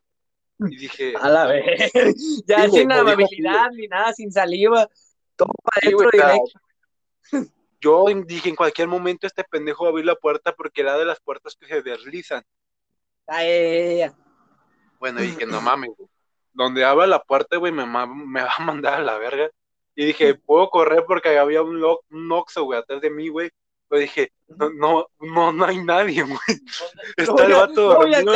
Y 0.59 0.77
dije, 0.77 1.15
A 1.19 1.29
la 1.31 1.47
vez. 1.47 1.91
Ya 2.47 2.65
Sí, 2.69 2.79
sin 2.79 2.93
amabilidad 2.93 3.71
ni 3.73 3.87
nada, 3.87 4.13
sin 4.13 4.31
saliva. 4.31 4.89
Todo 5.45 5.53
para 5.65 5.81
adentro 5.87 6.11
directo. 6.13 7.51
yo 7.81 8.05
dije, 8.27 8.49
en 8.51 8.57
cualquier 8.57 8.89
momento 8.89 9.27
este 9.27 9.45
pendejo 9.45 9.85
va 9.85 9.89
a 9.89 9.93
abrir 9.93 10.07
la 10.07 10.15
puerta 10.17 10.53
porque 10.55 10.83
era 10.83 10.99
de 10.99 11.05
las 11.05 11.21
puertas 11.21 11.57
que 11.57 11.67
se 11.67 11.83
deslizan. 11.83 12.45
Ay, 13.27 14.03
ay. 14.03 14.11
Bueno, 14.99 15.21
dije, 15.21 15.47
no 15.47 15.61
mames, 15.61 15.91
güey. 15.97 16.09
Donde 16.53 16.85
abra 16.85 17.07
la 17.07 17.23
puerta, 17.23 17.57
güey, 17.57 17.73
me, 17.73 17.85
va 17.85 18.03
a 18.03 18.63
mandar 18.65 18.95
a 18.95 19.01
la 19.03 19.17
verga. 19.19 19.49
Y 19.95 20.05
dije, 20.05 20.35
puedo 20.35 20.69
correr 20.69 21.05
porque 21.07 21.39
había 21.39 21.63
un, 21.63 21.81
lo- 21.81 22.01
un 22.11 22.31
Oxxo, 22.33 22.65
güey, 22.65 22.79
atrás 22.79 23.01
de 23.01 23.11
mí, 23.11 23.29
güey. 23.29 23.51
Pero 23.89 24.01
dije, 24.01 24.33
no, 24.49 24.71
no, 24.71 25.07
no, 25.21 25.53
no 25.53 25.65
hay 25.65 25.79
nadie, 25.83 26.23
güey. 26.23 26.39
Está 27.17 27.45
el 27.47 27.53
vato 27.53 27.95
dormido. 27.95 28.35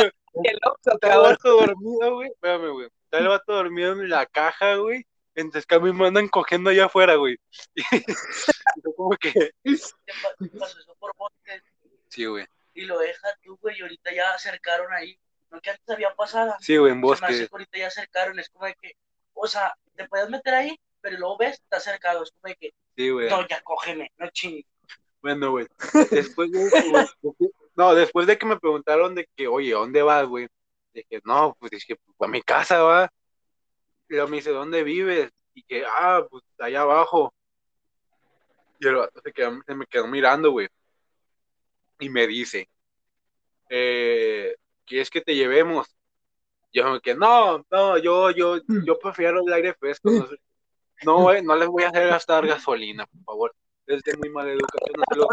Está 0.83 1.13
el 1.13 1.19
vato 1.21 1.49
dormido, 1.61 2.15
güey. 2.15 2.29
Espérame, 2.29 2.71
güey. 2.71 2.87
Está 3.03 3.19
el 3.19 3.27
vato 3.27 3.53
dormido 3.53 3.91
en 3.93 4.09
la 4.09 4.25
caja, 4.25 4.75
güey. 4.75 5.05
Entonces 5.35 5.65
que 5.65 5.75
a 5.75 5.79
mí 5.79 5.91
me 5.91 6.07
andan 6.07 6.27
cogiendo 6.29 6.69
allá 6.69 6.85
afuera, 6.85 7.15
güey. 7.15 7.37
Y 7.91 8.81
yo 8.83 8.93
como 8.95 9.11
que, 9.17 9.51
pasó 10.59 10.79
eso 10.79 10.95
por 10.99 11.13
sí, 12.09 12.25
güey. 12.25 12.45
y 12.73 12.81
lo 12.85 12.99
deja 12.99 13.27
tú, 13.43 13.57
güey, 13.61 13.77
y 13.77 13.81
ahorita 13.81 14.13
ya 14.13 14.33
acercaron 14.33 14.91
ahí. 14.93 15.17
No 15.51 15.61
que 15.61 15.69
antes 15.71 15.87
había 15.89 16.13
pasado. 16.15 16.55
Sí, 16.59 16.77
güey, 16.77 16.91
en 16.93 16.99
Se 16.99 17.05
me 17.05 17.11
hace 17.13 17.21
bosque. 17.25 17.47
que 17.47 17.49
ahorita 17.51 17.77
ya 17.77 17.87
acercaron, 17.87 18.39
es 18.39 18.49
como 18.49 18.65
de 18.65 18.75
que, 18.81 18.93
o 19.33 19.47
sea, 19.47 19.73
te 19.95 20.07
puedes 20.07 20.29
meter 20.29 20.53
ahí, 20.53 20.79
pero 21.01 21.17
luego 21.17 21.37
ves, 21.37 21.53
está 21.61 21.79
cercado, 21.79 22.23
es 22.23 22.31
como 22.31 22.49
de 22.49 22.55
que, 22.55 22.73
Sí, 22.97 23.09
güey. 23.09 23.29
no, 23.29 23.47
ya 23.47 23.61
cógeme, 23.61 24.11
no 24.17 24.29
chingues. 24.29 24.65
Bueno, 25.21 25.51
güey. 25.51 25.67
Después 26.11 26.51
de 26.51 26.69
no, 27.75 27.93
después 27.93 28.27
de 28.27 28.37
que 28.37 28.45
me 28.45 28.59
preguntaron 28.59 29.15
de 29.15 29.27
que, 29.35 29.47
oye, 29.47 29.71
¿dónde 29.71 30.01
vas, 30.01 30.25
güey? 30.27 30.47
Dije, 30.93 31.19
no, 31.25 31.55
pues 31.59 31.71
dije, 31.71 31.95
pues 31.95 32.29
a 32.29 32.31
mi 32.31 32.41
casa, 32.41 32.81
va. 32.83 33.11
Y 34.09 34.13
luego 34.13 34.27
me 34.29 34.37
dice, 34.37 34.51
¿dónde 34.51 34.83
vives? 34.83 35.31
Y 35.53 35.63
que, 35.63 35.83
ah, 35.85 36.25
pues 36.29 36.43
allá 36.59 36.81
abajo. 36.81 37.33
Y 38.79 38.87
el 38.87 38.95
vato 38.95 39.21
se, 39.23 39.31
quedó- 39.33 39.61
se 39.65 39.75
me 39.75 39.85
quedó 39.87 40.07
mirando, 40.07 40.51
güey. 40.51 40.67
Y 41.99 42.09
me 42.09 42.27
dice, 42.27 42.69
eh, 43.69 44.55
¿quieres 44.85 45.09
que 45.09 45.21
te 45.21 45.35
llevemos? 45.35 45.87
Yo 46.73 46.91
me 46.91 46.99
quedé, 46.99 47.15
no, 47.15 47.65
no, 47.71 47.97
yo, 47.97 48.31
yo, 48.31 48.57
yo 48.67 48.99
prefiero 48.99 49.39
el 49.45 49.53
aire 49.53 49.73
fresco. 49.75 50.11
No, 50.11 50.27
sé. 50.27 50.35
no, 51.05 51.21
güey, 51.21 51.41
no 51.41 51.55
les 51.55 51.67
voy 51.69 51.83
a 51.83 51.87
hacer 51.89 52.07
gastar 52.09 52.45
gasolina, 52.45 53.05
por 53.07 53.23
favor. 53.23 53.55
Es 53.87 54.03
de 54.03 54.17
muy 54.17 54.29
mala 54.29 54.51
educación 54.51 54.95
hacerlo. 55.07 55.27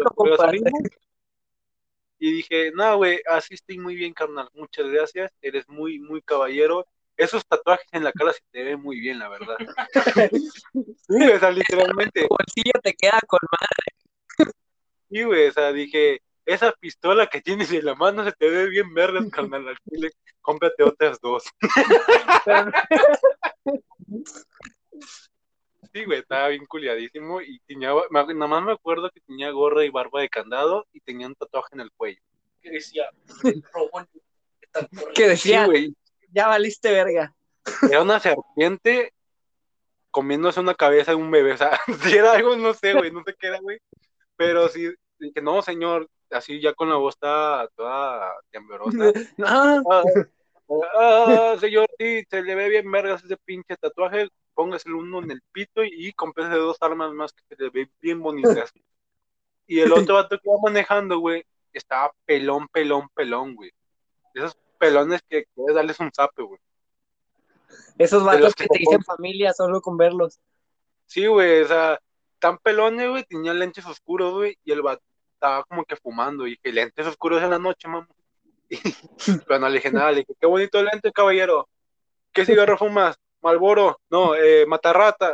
Y 2.18 2.32
dije, 2.32 2.70
no, 2.72 2.96
güey, 2.98 3.20
así 3.26 3.54
estoy 3.54 3.78
muy 3.78 3.96
bien, 3.96 4.14
carnal. 4.14 4.48
Muchas 4.54 4.86
gracias. 4.88 5.32
Eres 5.40 5.68
muy, 5.68 5.98
muy 5.98 6.22
caballero. 6.22 6.86
Esos 7.16 7.44
tatuajes 7.46 7.86
en 7.92 8.04
la 8.04 8.12
cara 8.12 8.32
se 8.32 8.40
te 8.50 8.62
ven 8.62 8.80
muy 8.80 8.98
bien, 9.00 9.18
la 9.18 9.28
verdad. 9.28 9.56
sí, 10.72 10.84
güey, 11.08 11.32
o 11.32 11.38
sea, 11.38 11.50
literalmente. 11.50 12.22
Tu 12.22 12.28
bolsillo 12.28 12.80
te 12.82 12.94
queda 12.94 13.20
con 13.26 13.40
más. 13.50 14.48
Sí, 15.10 15.22
güey, 15.22 15.48
o 15.48 15.52
sea, 15.52 15.72
dije, 15.72 16.22
esa 16.46 16.72
pistola 16.72 17.26
que 17.26 17.40
tienes 17.40 17.70
en 17.72 17.84
la 17.84 17.94
mano 17.94 18.24
se 18.24 18.32
te 18.32 18.48
ve 18.48 18.68
bien 18.68 18.92
verdes, 18.94 19.30
carnal. 19.30 19.68
Al 19.68 19.76
chile, 19.88 20.10
cómprate 20.40 20.82
otras 20.82 21.20
dos. 21.20 21.44
Sí, 25.92 26.04
güey, 26.06 26.20
estaba 26.20 26.48
bien 26.48 26.64
culiadísimo 26.64 27.42
y 27.42 27.58
tenía, 27.66 27.92
nada 28.10 28.46
más 28.46 28.62
me 28.62 28.72
acuerdo 28.72 29.10
que 29.10 29.20
tenía 29.20 29.50
gorra 29.50 29.84
y 29.84 29.90
barba 29.90 30.22
de 30.22 30.30
candado 30.30 30.86
y 30.92 31.00
tenía 31.00 31.26
un 31.26 31.34
tatuaje 31.34 31.68
en 31.74 31.80
el 31.80 31.90
cuello. 31.92 32.20
Que 32.62 32.70
decía, 32.70 33.10
Robón, 33.74 34.08
corriendo. 34.72 35.12
Que 35.14 35.22
Sí, 35.22 35.28
decía, 35.28 35.66
güey, 35.66 35.94
ya 36.32 36.48
valiste 36.48 36.90
verga. 36.90 37.34
era 37.88 38.02
una 38.02 38.18
serpiente 38.20 39.12
comiéndose 40.10 40.60
una 40.60 40.74
cabeza 40.74 41.12
de 41.12 41.16
un 41.16 41.30
bebé, 41.30 41.52
o 41.52 41.56
sea, 41.56 41.78
si 42.02 42.16
era 42.16 42.32
algo, 42.32 42.56
no 42.56 42.74
sé, 42.74 42.92
güey, 42.94 43.10
no 43.10 43.22
sé 43.24 43.34
qué 43.38 43.46
era, 43.48 43.60
güey, 43.60 43.78
pero 44.36 44.68
sí, 44.68 44.92
dije, 45.18 45.40
no, 45.40 45.62
señor, 45.62 46.08
así 46.30 46.60
ya 46.60 46.74
con 46.74 46.90
la 46.90 46.96
voz 46.96 47.18
toda, 47.18 47.68
toda 47.68 48.34
temblorosa. 48.50 48.92
No, 49.38 49.82
Ah, 50.68 51.52
ah, 51.52 51.56
señor, 51.60 51.86
sí, 51.98 52.24
se 52.30 52.42
le 52.42 52.54
ve 52.54 52.68
bien 52.68 52.90
vergas 52.90 53.22
ese 53.22 53.36
pinche 53.36 53.76
tatuaje, 53.76 54.28
póngase 54.54 54.90
uno 54.90 55.22
en 55.22 55.30
el 55.30 55.42
pito 55.52 55.84
y, 55.84 56.08
y 56.08 56.12
cómprese 56.12 56.54
dos 56.54 56.78
armas 56.80 57.12
más 57.12 57.32
que 57.32 57.42
se 57.54 57.62
le 57.62 57.70
ve 57.70 57.90
bien 58.00 58.20
bonitas. 58.20 58.72
Y 59.66 59.80
el 59.80 59.92
otro 59.92 60.14
vato 60.14 60.38
que 60.38 60.48
iba 60.48 60.56
manejando, 60.62 61.18
güey, 61.18 61.44
estaba 61.72 62.12
pelón, 62.24 62.68
pelón, 62.68 63.08
pelón, 63.14 63.54
güey. 63.54 63.70
Esos 64.34 64.56
pelones 64.82 65.22
que 65.28 65.44
quieres 65.54 65.76
darles 65.76 66.00
un 66.00 66.10
zape, 66.12 66.42
güey. 66.42 66.58
esos 67.98 68.24
vatos 68.24 68.52
que 68.52 68.64
que 68.64 68.68
te 68.68 68.78
dicen 68.80 69.04
familia 69.04 69.52
solo 69.52 69.80
con 69.80 69.96
verlos. 69.96 70.40
Sí, 71.06 71.24
güey, 71.26 71.62
o 71.62 71.68
sea, 71.68 72.00
tan 72.40 72.58
pelones, 72.58 73.08
güey, 73.08 73.22
tenía 73.22 73.54
lentes 73.54 73.86
oscuros, 73.86 74.32
güey, 74.32 74.58
y 74.64 74.72
el 74.72 74.82
vato 74.82 75.04
estaba 75.34 75.62
como 75.62 75.84
que 75.84 75.94
fumando, 75.94 76.48
y 76.48 76.56
que 76.56 76.72
lentes 76.72 77.06
oscuros 77.06 77.40
en 77.44 77.50
la 77.50 77.60
noche, 77.60 77.86
mamá. 77.86 78.08
Pero 79.46 79.60
no 79.60 79.68
le 79.68 79.76
dije 79.76 79.92
nada, 79.92 80.10
le 80.10 80.18
dije, 80.18 80.34
qué 80.40 80.46
bonito 80.48 80.82
lente, 80.82 81.12
caballero. 81.12 81.68
¿Qué 82.32 82.44
cigarro 82.44 82.76
fumas? 82.76 83.16
Malboro, 83.40 84.00
no, 84.10 84.34
eh, 84.34 84.66
matarrata. 84.66 85.32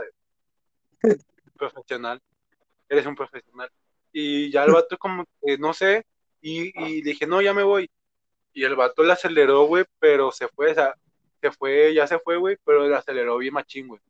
Profesional, 1.57 2.21
eres 2.87 3.07
un 3.07 3.15
profesional. 3.15 3.71
Y 4.13 4.51
ya 4.51 4.65
el 4.65 4.73
vato 4.73 4.99
como 4.99 5.25
que, 5.41 5.57
no 5.57 5.73
sé, 5.73 6.05
y, 6.43 6.71
y 6.85 7.03
le 7.03 7.13
dije, 7.13 7.27
no, 7.27 7.41
ya 7.41 7.55
me 7.55 7.63
voy. 7.63 7.89
Y 8.59 8.65
el 8.65 8.75
vato 8.75 9.05
le 9.05 9.13
aceleró, 9.13 9.67
güey, 9.67 9.85
pero 10.01 10.33
se 10.33 10.49
fue, 10.49 10.73
o 10.73 10.75
sea, 10.75 10.93
se 11.41 11.53
fue, 11.53 11.95
ya 11.95 12.09
se 12.09 12.19
fue, 12.19 12.39
güey, 12.39 12.57
pero 12.65 12.89
le 12.89 12.97
aceleró 12.97 13.39
bien 13.39 13.55
machín, 13.55 13.87
güey. 13.87 14.01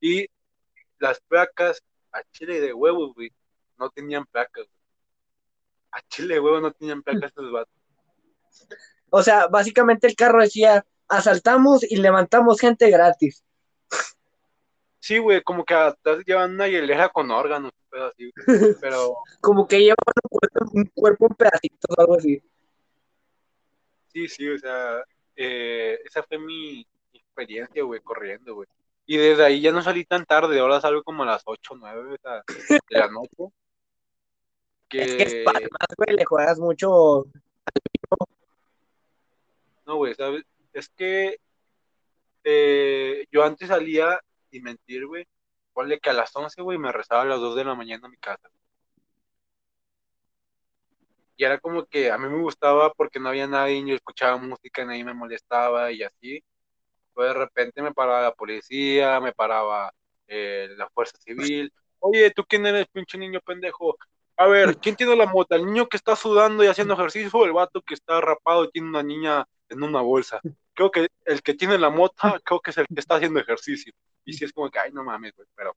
Y 0.00 0.26
las 0.98 1.20
placas 1.20 1.82
a 2.10 2.22
chile 2.32 2.62
de 2.62 2.72
huevos, 2.72 3.12
güey, 3.14 3.30
no 3.76 3.90
tenían 3.90 4.24
placas, 4.24 4.64
güey. 4.64 4.80
A 5.90 6.00
chile 6.08 6.32
de 6.32 6.40
huevos 6.40 6.62
no 6.62 6.72
tenían 6.72 7.02
placas 7.02 7.30
esos 7.30 7.52
vatos. 7.52 7.74
O 9.10 9.22
sea, 9.22 9.48
básicamente 9.48 10.06
el 10.06 10.16
carro 10.16 10.40
decía, 10.40 10.86
asaltamos 11.06 11.82
y 11.82 11.96
levantamos 11.96 12.58
gente 12.58 12.88
gratis. 12.88 13.44
Sí, 14.98 15.18
güey, 15.18 15.42
como 15.42 15.62
que 15.62 15.74
atrás 15.74 16.24
llevan 16.24 16.54
una 16.54 16.68
hielera 16.68 17.10
con 17.10 17.30
órganos, 17.30 17.70
un 17.70 17.90
pedo 17.90 18.06
así, 18.06 18.32
güey. 18.34 18.76
pero 18.80 19.14
Como 19.42 19.68
que 19.68 19.80
llevan 19.80 19.96
un 20.22 20.30
cuerpo, 20.30 20.70
un 20.72 20.84
cuerpo 20.94 21.26
en 21.26 21.36
pedacitos 21.36 21.98
o 21.98 22.00
algo 22.00 22.14
así. 22.14 22.42
Sí, 24.14 24.28
sí, 24.28 24.48
o 24.48 24.58
sea, 24.58 25.02
eh, 25.34 25.98
esa 26.04 26.22
fue 26.22 26.38
mi 26.38 26.86
experiencia, 27.12 27.82
güey, 27.82 28.00
corriendo, 28.00 28.54
güey. 28.54 28.68
Y 29.06 29.16
desde 29.16 29.44
ahí 29.44 29.60
ya 29.60 29.72
no 29.72 29.82
salí 29.82 30.04
tan 30.04 30.24
tarde, 30.24 30.58
ahora 30.58 30.80
salgo 30.80 31.02
como 31.02 31.24
a 31.24 31.26
las 31.26 31.42
8 31.44 31.74
o 31.74 31.76
9 31.76 32.16
de 32.88 32.98
la 32.98 33.08
noche. 33.08 33.30
Que 34.86 35.02
es 35.02 35.32
Que, 35.34 35.42
para 35.44 35.60
más, 35.60 35.88
güey, 35.96 36.14
le 36.14 36.24
juegas 36.24 36.58
mucho. 36.60 37.24
no, 39.86 39.96
güey, 39.96 40.14
¿sabes? 40.14 40.44
Es 40.72 40.88
que 40.90 41.38
eh, 42.44 43.26
yo 43.32 43.42
antes 43.42 43.68
salía, 43.68 44.20
sin 44.50 44.62
mentir, 44.62 45.06
güey, 45.06 45.26
ponle 45.72 45.98
que 45.98 46.10
a 46.10 46.12
las 46.12 46.36
11, 46.36 46.62
güey, 46.62 46.78
me 46.78 46.92
rezaba 46.92 47.22
a 47.22 47.26
las 47.26 47.40
2 47.40 47.56
de 47.56 47.64
la 47.64 47.74
mañana 47.74 48.06
a 48.06 48.10
mi 48.10 48.18
casa. 48.18 48.48
Y 51.36 51.44
era 51.44 51.58
como 51.58 51.84
que 51.86 52.10
a 52.10 52.18
mí 52.18 52.28
me 52.28 52.40
gustaba 52.40 52.92
porque 52.92 53.18
no 53.18 53.28
había 53.28 53.46
nadie, 53.46 53.84
yo 53.84 53.94
escuchaba 53.94 54.36
música, 54.36 54.84
nadie 54.84 55.04
me 55.04 55.14
molestaba 55.14 55.90
y 55.90 56.02
así. 56.02 56.44
Pues 57.12 57.28
de 57.28 57.34
repente 57.34 57.82
me 57.82 57.92
paraba 57.92 58.22
la 58.22 58.32
policía, 58.32 59.20
me 59.20 59.32
paraba 59.32 59.92
eh, 60.26 60.68
la 60.76 60.88
fuerza 60.90 61.16
civil. 61.18 61.72
Oye, 61.98 62.30
¿tú 62.30 62.44
quién 62.44 62.66
eres, 62.66 62.86
pinche 62.92 63.18
niño 63.18 63.40
pendejo? 63.40 63.96
A 64.36 64.46
ver, 64.46 64.76
¿quién 64.82 64.96
tiene 64.96 65.16
la 65.16 65.26
mota? 65.26 65.56
¿El 65.56 65.66
niño 65.66 65.88
que 65.88 65.96
está 65.96 66.16
sudando 66.16 66.62
y 66.64 66.66
haciendo 66.66 66.94
ejercicio 66.94 67.30
o 67.38 67.44
el 67.44 67.52
vato 67.52 67.82
que 67.82 67.94
está 67.94 68.20
rapado 68.20 68.64
y 68.64 68.70
tiene 68.70 68.88
una 68.88 69.02
niña 69.02 69.44
en 69.68 69.82
una 69.82 70.00
bolsa? 70.00 70.40
Creo 70.74 70.90
que 70.90 71.08
el 71.24 71.42
que 71.42 71.54
tiene 71.54 71.78
la 71.78 71.90
mota, 71.90 72.40
creo 72.44 72.60
que 72.60 72.70
es 72.70 72.78
el 72.78 72.86
que 72.86 73.00
está 73.00 73.16
haciendo 73.16 73.40
ejercicio. 73.40 73.92
Y 74.24 74.32
si 74.32 74.44
es 74.44 74.52
como 74.52 74.70
que, 74.70 74.78
ay, 74.78 74.90
no 74.92 75.04
mames, 75.04 75.34
güey, 75.36 75.48
pero, 75.54 75.74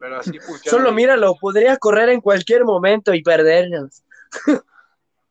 pero 0.00 0.16
así 0.16 0.38
funciona. 0.38 0.76
Solo 0.76 0.92
míralo, 0.92 1.36
podría 1.36 1.76
correr 1.76 2.08
en 2.08 2.20
cualquier 2.20 2.64
momento 2.64 3.14
y 3.14 3.22
perdernos. 3.22 4.02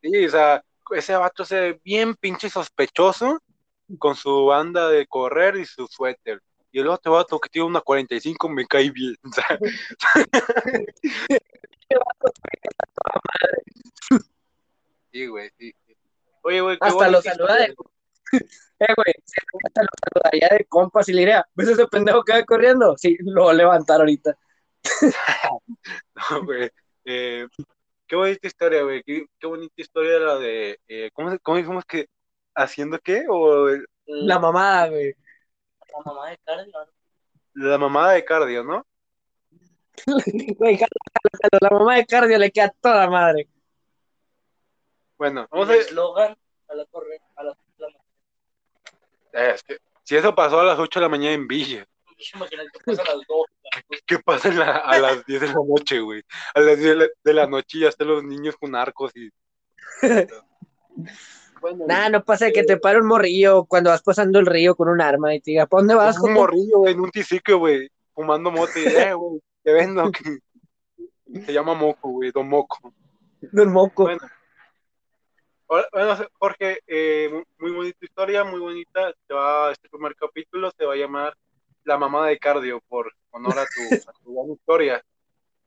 Sí, 0.08 0.26
o 0.26 0.30
sea, 0.30 0.64
ese 0.92 1.16
vato 1.18 1.44
se 1.44 1.60
ve 1.60 1.82
bien 1.84 2.16
pinche 2.16 2.50
sospechoso 2.50 3.42
con 4.00 4.16
su 4.16 4.46
banda 4.46 4.90
de 4.90 5.06
correr 5.06 5.58
y 5.58 5.66
su 5.66 5.86
suéter. 5.88 6.42
Y 6.72 6.80
el 6.80 6.88
otro 6.88 7.14
vato 7.14 7.40
que 7.40 7.50
tiene 7.50 7.68
una 7.68 7.82
45 7.82 8.48
me 8.50 8.66
cae 8.66 8.90
bien. 8.92 9.16
O 9.24 9.32
sea, 9.32 9.60
sí, 15.12 15.28
güey, 15.28 15.50
sí. 15.58 15.74
Oye, 16.42 16.62
güey, 16.62 16.78
Hasta 16.80 17.10
lo 17.10 17.22
saluda 17.22 17.56
de-. 17.56 17.76
Eh, 18.80 18.94
güey, 18.96 19.12
hasta 19.66 19.82
lo 19.82 19.88
saludaría 20.04 20.56
de 20.56 20.66
compas 20.66 21.10
y 21.10 21.14
le 21.14 21.22
diría, 21.22 21.48
¿ves 21.56 21.70
ese 21.70 21.88
pendejo 21.88 22.24
que 22.24 22.34
va 22.34 22.44
corriendo? 22.44 22.96
Sí, 22.96 23.18
lo 23.22 23.44
voy 23.44 23.54
a 23.54 23.58
levantar 23.58 24.00
ahorita. 24.00 24.38
No, 26.30 26.46
güey. 26.46 26.70
Eh, 27.06 27.48
qué 28.08 28.16
bonita 28.16 28.48
historia, 28.48 28.84
güey. 28.84 29.04
Qué, 29.04 29.26
qué 29.40 29.48
bonita 29.48 29.74
historia 29.78 30.20
la 30.20 30.38
de. 30.38 30.80
Eh, 30.88 31.10
¿cómo, 31.14 31.32
se- 31.32 31.40
cómo 31.40 31.58
dijimos 31.58 31.86
que. 31.86 32.08
¿Haciendo 32.56 32.98
qué? 33.00 33.26
O 33.30 33.70
el- 33.70 33.86
La 34.06 34.40
mamada, 34.40 34.90
güey. 34.90 35.14
La 35.94 36.00
mamá 36.06 36.30
de 36.30 36.38
cardio, 36.40 36.72
¿no? 36.74 36.88
la 37.70 37.78
mamada 37.78 38.12
de 38.14 38.24
cardio, 38.26 38.64
¿no? 38.64 38.86
Güey, 40.60 40.78
jalo, 40.78 40.90
jalo, 41.14 41.30
jalo, 41.42 41.58
la 41.62 41.70
mamá 41.72 41.96
de 41.96 42.06
cardio 42.06 42.38
le 42.38 42.52
queda 42.52 42.72
toda 42.82 43.10
madre. 43.10 43.48
Bueno, 45.18 45.48
vamos 45.50 45.70
a 45.70 45.72
El 45.74 45.78
ver. 45.80 45.88
eslogan 45.88 46.38
a 46.70 46.76
la 46.76 46.86
correr, 46.86 47.20
a 47.36 47.44
la, 47.44 47.58
Eh, 49.34 49.52
es 49.56 49.64
que 49.64 49.78
si 50.04 50.16
eso 50.16 50.34
pasó 50.36 50.60
a 50.60 50.66
las 50.66 50.78
8 50.80 51.00
de 51.00 51.06
la 51.06 51.10
mañana 51.10 51.34
en 51.34 51.48
Villa, 51.48 51.88
que 52.18 52.80
pasa 52.86 53.02
a 53.04 53.16
las 53.16 53.28
dos. 53.28 53.46
¿qué, 53.90 54.00
qué 54.06 54.20
pasa 54.20 54.50
en 54.50 54.60
la- 54.60 54.78
a 54.78 55.00
las 55.00 55.26
10 55.26 55.42
de 55.42 55.48
la 55.48 55.54
noche, 55.54 56.00
güey? 56.00 56.24
A 56.56 56.60
las 56.62 56.78
10 56.78 56.90
de 56.90 56.96
la, 56.96 57.08
de 57.24 57.34
la 57.34 57.48
noche 57.48 57.80
ya 57.80 57.90
están 57.90 58.08
los 58.08 58.24
niños 58.24 58.56
con 58.58 58.76
arcos 58.76 59.12
y. 59.16 59.30
Bueno, 61.60 61.86
Nah, 61.88 62.10
no 62.10 62.24
pasa 62.24 62.52
que 62.52 62.64
te 62.64 62.78
pare 62.78 63.00
un 63.00 63.08
morrillo 63.08 63.66
cuando 63.66 63.90
vas 63.90 64.04
pasando 64.04 64.38
el 64.38 64.46
río 64.46 64.76
con 64.76 64.90
un 64.90 65.02
arma 65.02 65.34
y 65.34 65.42
te 65.42 65.52
diga, 65.52 65.66
¿para 65.66 65.82
dónde 65.82 65.96
vas? 65.96 66.16
un 66.18 66.22
joto?" 66.22 66.34
morrillo, 66.34 66.78
güey, 66.80 66.94
en 66.94 67.00
un 67.00 67.10
triciclo, 67.10 67.58
güey, 67.58 67.90
fumando 68.14 68.52
mote. 68.52 68.80
Y, 68.84 68.86
eh, 68.86 69.14
güey, 69.14 69.42
te 69.64 69.74
vendo. 69.74 70.12
que- 70.12 70.38
Se 71.48 71.54
llama 71.54 71.74
Moco, 71.74 72.10
güey, 72.10 72.32
Don 72.32 72.48
Moco. 72.48 72.94
Don 73.52 73.72
moco. 73.72 74.10
Bueno, 75.68 76.18
Jorge, 76.40 76.80
eh, 76.88 77.28
mu- 77.32 77.44
muy 77.60 77.72
bonita 77.76 77.98
historia, 78.06 78.44
muy 78.44 78.60
bonita. 78.60 79.12
Se 79.28 79.34
va, 79.34 79.72
este 79.72 79.90
primer 79.90 80.16
capítulo 80.16 80.72
se 80.78 80.86
va 80.86 80.94
a 80.94 80.98
llamar 80.98 81.36
La 81.88 81.98
mamá 81.98 82.28
de 82.28 82.38
cardio, 82.38 82.82
por 82.90 83.12
honor 83.32 83.60
a 83.60 83.66
tu, 83.66 83.96
a 83.96 84.14
tu 84.22 84.34
gran 84.34 84.52
historia. 84.52 85.04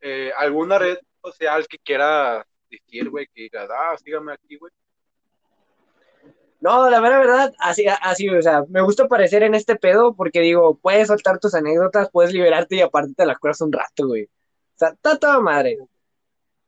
Eh, 0.02 0.30
¿Alguna 0.36 0.78
red 0.78 0.98
social 1.22 1.66
que 1.66 1.78
quiera 1.78 2.46
decir, 2.68 3.08
güey, 3.08 3.26
que 3.34 3.42
digas, 3.44 3.70
ah, 3.70 3.96
sígame 3.96 4.34
aquí, 4.34 4.56
güey? 4.56 4.70
No, 6.60 6.90
la 6.90 7.00
mera 7.00 7.18
verdad, 7.18 7.54
así, 7.58 7.86
así, 7.88 8.28
o 8.28 8.42
sea, 8.42 8.64
me 8.68 8.82
gusta 8.82 9.04
aparecer 9.04 9.42
en 9.42 9.54
este 9.54 9.76
pedo 9.76 10.14
porque 10.14 10.40
digo, 10.40 10.76
puedes 10.76 11.08
soltar 11.08 11.38
tus 11.38 11.54
anécdotas, 11.54 12.10
puedes 12.10 12.34
liberarte 12.34 12.76
y 12.76 12.80
aparte 12.82 13.14
te 13.16 13.24
las 13.24 13.38
curas 13.38 13.62
un 13.62 13.72
rato, 13.72 14.08
güey. 14.08 14.24
O 14.24 14.28
sea, 14.76 14.90
está 14.90 15.18
toda 15.18 15.40
madre. 15.40 15.78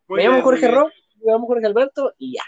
Muy 0.08 0.16
me 0.16 0.28
llamo 0.28 0.42
Jorge 0.42 0.62
muy 0.62 0.68
bien. 0.70 0.80
Ro, 0.80 0.90
me 1.20 1.32
llamo 1.32 1.46
Jorge 1.46 1.66
Alberto 1.66 2.14
y 2.16 2.36
ya. 2.36 2.44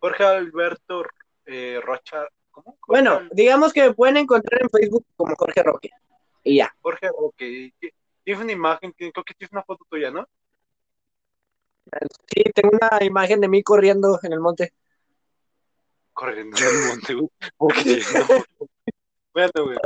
Jorge 0.00 0.24
Alberto 0.24 1.02
eh, 1.46 1.80
Rocha, 1.82 2.26
Bueno, 2.86 3.20
digamos 3.32 3.72
que 3.72 3.82
me 3.82 3.94
pueden 3.94 4.16
encontrar 4.16 4.62
en 4.62 4.68
Facebook 4.70 5.04
como 5.16 5.34
Jorge 5.36 5.62
Roque. 5.62 5.90
Y 6.42 6.56
ya. 6.56 6.74
Jorge 6.82 7.08
Roque. 7.08 7.72
¿qué- 7.80 7.94
Tienes 8.22 8.42
una 8.44 8.52
imagen, 8.52 8.92
creo 8.92 9.12
que 9.24 9.34
tienes 9.34 9.50
una 9.52 9.62
foto 9.62 9.84
tuya, 9.88 10.10
¿no? 10.10 10.26
Sí, 12.28 12.44
tengo 12.54 12.70
una 12.80 13.04
imagen 13.04 13.40
de 13.40 13.48
mí 13.48 13.62
corriendo 13.62 14.18
en 14.22 14.32
el 14.32 14.40
monte. 14.40 14.72
Corriendo 16.12 16.56
en 16.58 16.64
el 16.64 16.88
monte, 16.88 17.14
güey. 17.14 17.28
Ok, 17.56 17.74
no. 17.76 18.68
Bueno, 19.32 19.50
güey. 19.64 19.78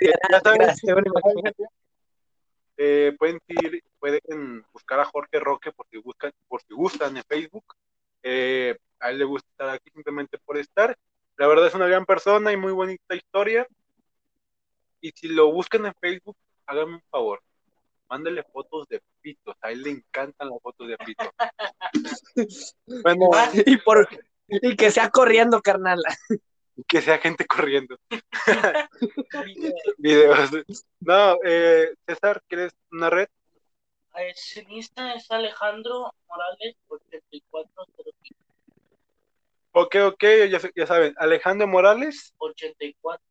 Ya 0.00 0.40
saben, 0.40 0.58
Gracias. 0.60 0.92
Eh, 2.76 3.14
pueden, 3.18 3.40
ir- 3.48 3.82
pueden 3.98 4.64
buscar 4.72 5.00
a 5.00 5.04
Jorge 5.04 5.38
Roque 5.40 5.72
por 5.72 5.86
si, 5.88 5.98
buscan, 5.98 6.32
por 6.46 6.62
si 6.62 6.74
gustan 6.74 7.16
en 7.16 7.24
Facebook. 7.24 7.64
Eh, 8.22 8.76
a 9.00 9.10
él 9.10 9.18
le 9.18 9.24
gusta 9.24 9.48
estar 9.50 9.68
aquí 9.70 9.90
simplemente 9.90 10.38
por 10.38 10.56
estar. 10.58 10.96
La 11.38 11.46
verdad 11.46 11.68
es 11.68 11.74
una 11.74 11.86
gran 11.86 12.04
persona 12.04 12.52
y 12.52 12.56
muy 12.56 12.72
bonita 12.72 13.14
historia. 13.14 13.66
Y 15.00 15.12
si 15.12 15.28
lo 15.28 15.52
buscan 15.52 15.86
en 15.86 15.94
Facebook, 15.94 16.36
háganme 16.66 16.96
un 16.96 17.02
favor. 17.10 17.40
Mándale 18.08 18.42
fotos 18.42 18.88
de 18.88 19.00
pitos. 19.20 19.54
A 19.60 19.70
él 19.70 19.82
le 19.82 19.90
encantan 19.90 20.48
las 20.50 20.60
fotos 20.60 20.88
de 20.88 20.98
pitos. 20.98 21.28
bueno, 23.04 23.30
Y, 23.66 23.76
por, 23.78 24.08
y 24.48 24.74
que 24.74 24.90
sea 24.90 25.10
corriendo, 25.10 25.60
carnal. 25.62 26.02
que 26.88 27.00
sea 27.00 27.18
gente 27.18 27.46
corriendo. 27.46 27.96
Videos. 29.98 30.50
No, 30.98 31.36
eh, 31.44 31.94
César, 32.04 32.42
¿quieres 32.48 32.72
una 32.90 33.10
red? 33.10 33.28
Es, 34.16 34.56
en 34.56 34.72
Insta 34.72 35.14
es 35.14 35.30
Alejandro 35.30 36.12
Morales 36.26 36.74
8405. 36.88 38.47
Ok, 39.72 39.96
ok, 40.06 40.24
ya, 40.50 40.58
ya 40.74 40.86
saben, 40.86 41.14
Alejandro 41.18 41.66
Morales, 41.66 42.32
8405. 42.38 43.28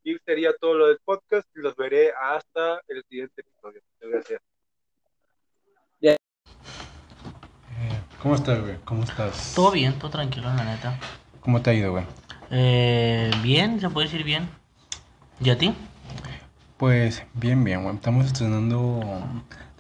Y 0.02 0.18
sería 0.20 0.54
todo 0.54 0.76
lo 0.76 0.88
del 0.88 1.00
podcast 1.04 1.46
y 1.54 1.60
los 1.60 1.76
veré 1.76 2.14
hasta 2.14 2.80
el 2.88 3.04
siguiente 3.04 3.42
episodio. 3.42 3.82
Muchas 4.00 4.12
gracias. 4.12 4.42
¿Cómo 8.22 8.36
estás, 8.36 8.62
güey? 8.62 8.78
¿Cómo 8.86 9.04
estás? 9.04 9.54
Todo 9.54 9.72
bien, 9.72 10.00
todo 10.00 10.10
tranquilo, 10.10 10.48
la 10.48 10.64
neta. 10.64 10.98
¿Cómo 11.42 11.62
te 11.62 11.72
ha 11.72 11.74
ido, 11.74 11.92
güey? 11.92 12.06
Eh, 12.50 13.30
bien, 13.44 13.82
se 13.82 13.90
puede 13.90 14.08
decir 14.08 14.24
bien. 14.24 14.48
¿Y 15.42 15.50
a 15.50 15.58
ti? 15.58 15.76
Pues 16.78 17.26
bien, 17.34 17.62
bien, 17.66 17.84
güey. 17.84 17.96
Estamos 17.96 18.28
estrenando. 18.28 19.02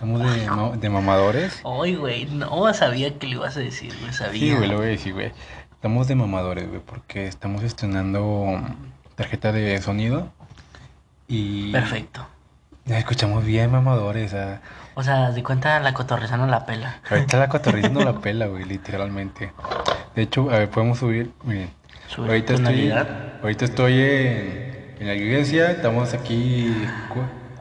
Estamos 0.01 0.33
de, 0.35 0.49
ma- 0.49 0.71
de 0.77 0.89
mamadores. 0.89 1.61
Ay, 1.63 1.95
güey, 1.95 2.25
no 2.25 2.73
sabía 2.73 3.19
que 3.19 3.27
le 3.27 3.33
ibas 3.35 3.55
a 3.55 3.59
decir, 3.59 3.93
güey, 4.01 4.11
sabía. 4.11 4.39
Sí, 4.39 4.55
güey, 4.55 4.67
lo 4.67 4.77
voy 4.77 4.87
a 4.87 4.89
decir, 4.89 5.13
güey. 5.13 5.31
Estamos 5.73 6.07
de 6.07 6.15
mamadores, 6.15 6.67
güey, 6.67 6.81
porque 6.83 7.27
estamos 7.27 7.61
estrenando 7.61 8.59
tarjeta 9.15 9.51
de 9.51 9.79
sonido. 9.79 10.31
Y. 11.27 11.71
Perfecto. 11.71 12.25
Ya 12.85 12.97
escuchamos 12.97 13.45
bien 13.45 13.71
mamadores. 13.71 14.33
ah. 14.33 14.61
O 14.95 15.03
sea, 15.03 15.29
de 15.31 15.43
cuenta 15.43 15.79
la 15.79 15.93
cotorreza 15.93 16.35
no 16.35 16.47
la 16.47 16.65
pela. 16.65 16.99
Ahorita 17.07 17.37
la 17.37 17.47
cotorriza 17.47 17.89
no 17.89 18.01
la 18.03 18.13
pela, 18.21 18.47
güey, 18.47 18.63
literalmente. 18.65 19.53
De 20.15 20.23
hecho, 20.23 20.49
a 20.49 20.57
ver, 20.57 20.69
podemos 20.71 20.97
subir. 20.97 21.31
Miren, 21.43 21.69
Su 22.07 22.23
ahorita 22.25 22.53
estoy, 22.55 22.91
ahorita 23.43 23.65
estoy 23.65 23.93
en, 24.01 24.95
en 24.99 25.07
la 25.07 25.13
iglesia. 25.13 25.69
Estamos 25.71 26.13
aquí. 26.15 26.75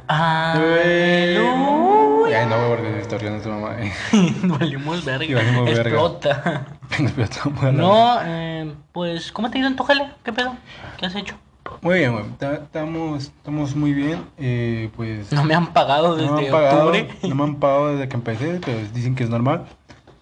Aleluya. 0.08 1.99
Ay, 2.34 2.46
no, 2.46 2.56
güey, 2.56 2.68
porque 2.70 3.00
historia 3.00 3.30
no 3.30 3.40
tu 3.40 3.48
mamá. 3.48 3.76
Valimos 4.58 5.04
verga. 5.04 5.34
Valimos 5.36 5.64
verga. 5.64 5.80
Explota. 5.82 6.66
No, 7.72 8.18
eh, 8.24 8.72
pues, 8.92 9.30
¿cómo 9.32 9.50
te 9.50 9.58
ha 9.58 9.60
ido 9.60 9.68
en 9.68 9.76
tu 9.76 9.84
jale? 9.84 10.10
¿Qué 10.24 10.32
pedo? 10.32 10.54
¿Qué 10.98 11.06
has 11.06 11.14
hecho? 11.14 11.34
Muy 11.82 11.98
bien, 11.98 12.12
güey. 12.12 12.24
ta- 12.38 12.54
Estamos, 12.54 13.24
estamos 13.24 13.76
muy 13.76 13.92
bien. 13.92 14.24
Eh, 14.38 14.90
pues. 14.96 15.30
No 15.32 15.44
me 15.44 15.54
han 15.54 15.72
pagado 15.72 16.08
no 16.08 16.16
desde 16.16 16.32
me 16.32 16.46
han 16.46 16.52
pagado. 16.52 16.78
octubre. 16.88 17.08
No 17.22 17.34
me 17.36 17.42
han 17.44 17.54
pagado 17.56 17.92
desde 17.96 18.08
que 18.08 18.16
empecé, 18.16 18.60
pero 18.64 18.78
dicen 18.92 19.14
que 19.14 19.22
es 19.24 19.30
normal. 19.30 19.66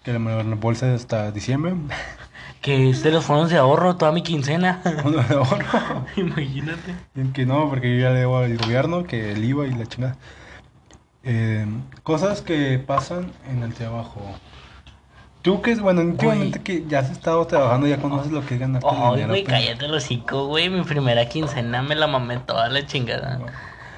Que 0.03 0.13
la, 0.13 0.19
la 0.19 0.55
bolsa 0.55 0.87
es 0.93 1.01
hasta 1.01 1.31
diciembre. 1.31 1.73
Que 2.61 2.89
es 2.89 3.03
de 3.03 3.11
los 3.11 3.23
fondos 3.23 3.49
de 3.49 3.57
ahorro 3.57 3.95
toda 3.95 4.11
mi 4.11 4.21
quincena. 4.21 4.81
Uno 5.05 5.23
de 5.23 5.33
ahorro. 5.33 6.05
Imagínate. 6.17 6.93
Dicen 7.15 7.31
que 7.31 7.45
no, 7.45 7.69
porque 7.69 7.95
yo 7.95 8.01
ya 8.01 8.09
le 8.09 8.19
debo 8.19 8.39
al 8.39 8.57
gobierno, 8.57 9.05
que 9.05 9.31
el 9.31 9.45
IVA 9.45 9.67
y 9.67 9.75
la 9.75 9.85
chingada. 9.85 10.17
Eh, 11.23 11.65
cosas 12.03 12.41
que 12.41 12.79
pasan 12.79 13.31
en 13.49 13.63
el 13.63 13.73
trabajo. 13.73 14.21
Tú 15.41 15.61
que 15.61 15.71
es, 15.71 15.79
bueno, 15.79 16.01
últimamente 16.01 16.61
que 16.61 16.85
ya 16.87 16.99
has 16.99 17.09
estado 17.09 17.45
trabajando, 17.47 17.87
ya 17.87 17.97
conoces 17.97 18.31
lo 18.31 18.45
que 18.45 18.55
es 18.55 18.59
ganarte 18.59 18.87
Ay, 18.89 19.25
güey, 19.25 19.43
pues. 19.43 19.43
cállate 19.45 19.85
el 19.85 19.93
hocico, 19.93 20.47
güey. 20.47 20.69
Mi 20.69 20.81
primera 20.83 21.27
quincena 21.29 21.81
me 21.81 21.95
la 21.95 22.07
mamé 22.07 22.37
toda 22.39 22.67
la 22.69 22.85
chingada. 22.85 23.39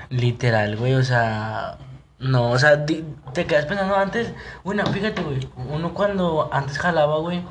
Literal, 0.10 0.78
güey, 0.78 0.94
o 0.94 1.04
sea. 1.04 1.78
No, 2.20 2.52
o 2.52 2.60
sea, 2.60 2.86
te 2.86 3.46
quedas 3.48 3.66
pensando 3.66 3.96
antes. 3.96 4.32
Bueno, 4.64 4.86
fíjate, 4.86 5.22
güey. 5.24 5.50
Uno 5.70 5.94
cuando 5.96 6.50
antes 6.54 6.78
jalaba, 6.78 7.18
güey. 7.18 7.42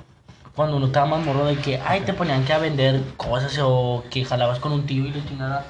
cuando 0.54 0.76
uno 0.76 0.86
estaba 0.86 1.06
más 1.06 1.24
morro 1.26 1.46
de 1.46 1.56
que, 1.56 1.80
ay, 1.84 2.02
te 2.02 2.12
ponían 2.12 2.44
que 2.44 2.52
a 2.52 2.58
vender 2.58 3.00
cosas 3.16 3.58
o 3.60 4.04
que 4.10 4.24
jalabas 4.24 4.60
con 4.60 4.72
un 4.72 4.86
tío 4.86 5.04
y 5.06 5.10
le 5.10 5.24
chingada. 5.24 5.66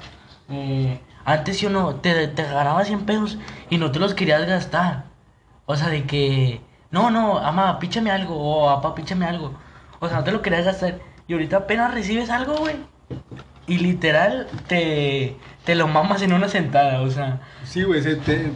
Eh, 0.49 0.99
antes 1.25 1.57
si 1.57 1.65
uno 1.65 1.95
te, 1.95 2.27
te 2.27 2.43
ganabas 2.43 2.87
100 2.87 3.05
pesos 3.05 3.37
y 3.69 3.77
no 3.77 3.91
te 3.91 3.99
los 3.99 4.13
querías 4.13 4.45
gastar. 4.45 5.05
O 5.65 5.75
sea, 5.75 5.89
de 5.89 6.03
que, 6.05 6.61
no, 6.89 7.11
no, 7.11 7.37
ama, 7.37 7.79
píchame 7.79 8.11
algo, 8.11 8.35
o 8.37 8.67
papá, 8.67 8.95
píchame 8.95 9.25
algo. 9.25 9.53
O 9.99 10.07
sea, 10.07 10.17
no 10.17 10.23
te 10.23 10.31
lo 10.31 10.41
querías 10.41 10.65
gastar. 10.65 10.99
Y 11.27 11.33
ahorita 11.33 11.57
apenas 11.57 11.93
recibes 11.93 12.29
algo, 12.29 12.57
güey. 12.57 12.75
Y 13.67 13.77
literal 13.77 14.47
te, 14.67 15.37
te 15.63 15.75
lo 15.75 15.87
mamas 15.87 16.21
en 16.21 16.33
una 16.33 16.49
sentada, 16.49 17.01
o 17.01 17.09
sea. 17.09 17.39
Sí, 17.63 17.83
güey, 17.83 17.99
ese 17.99 18.15
te, 18.15 18.51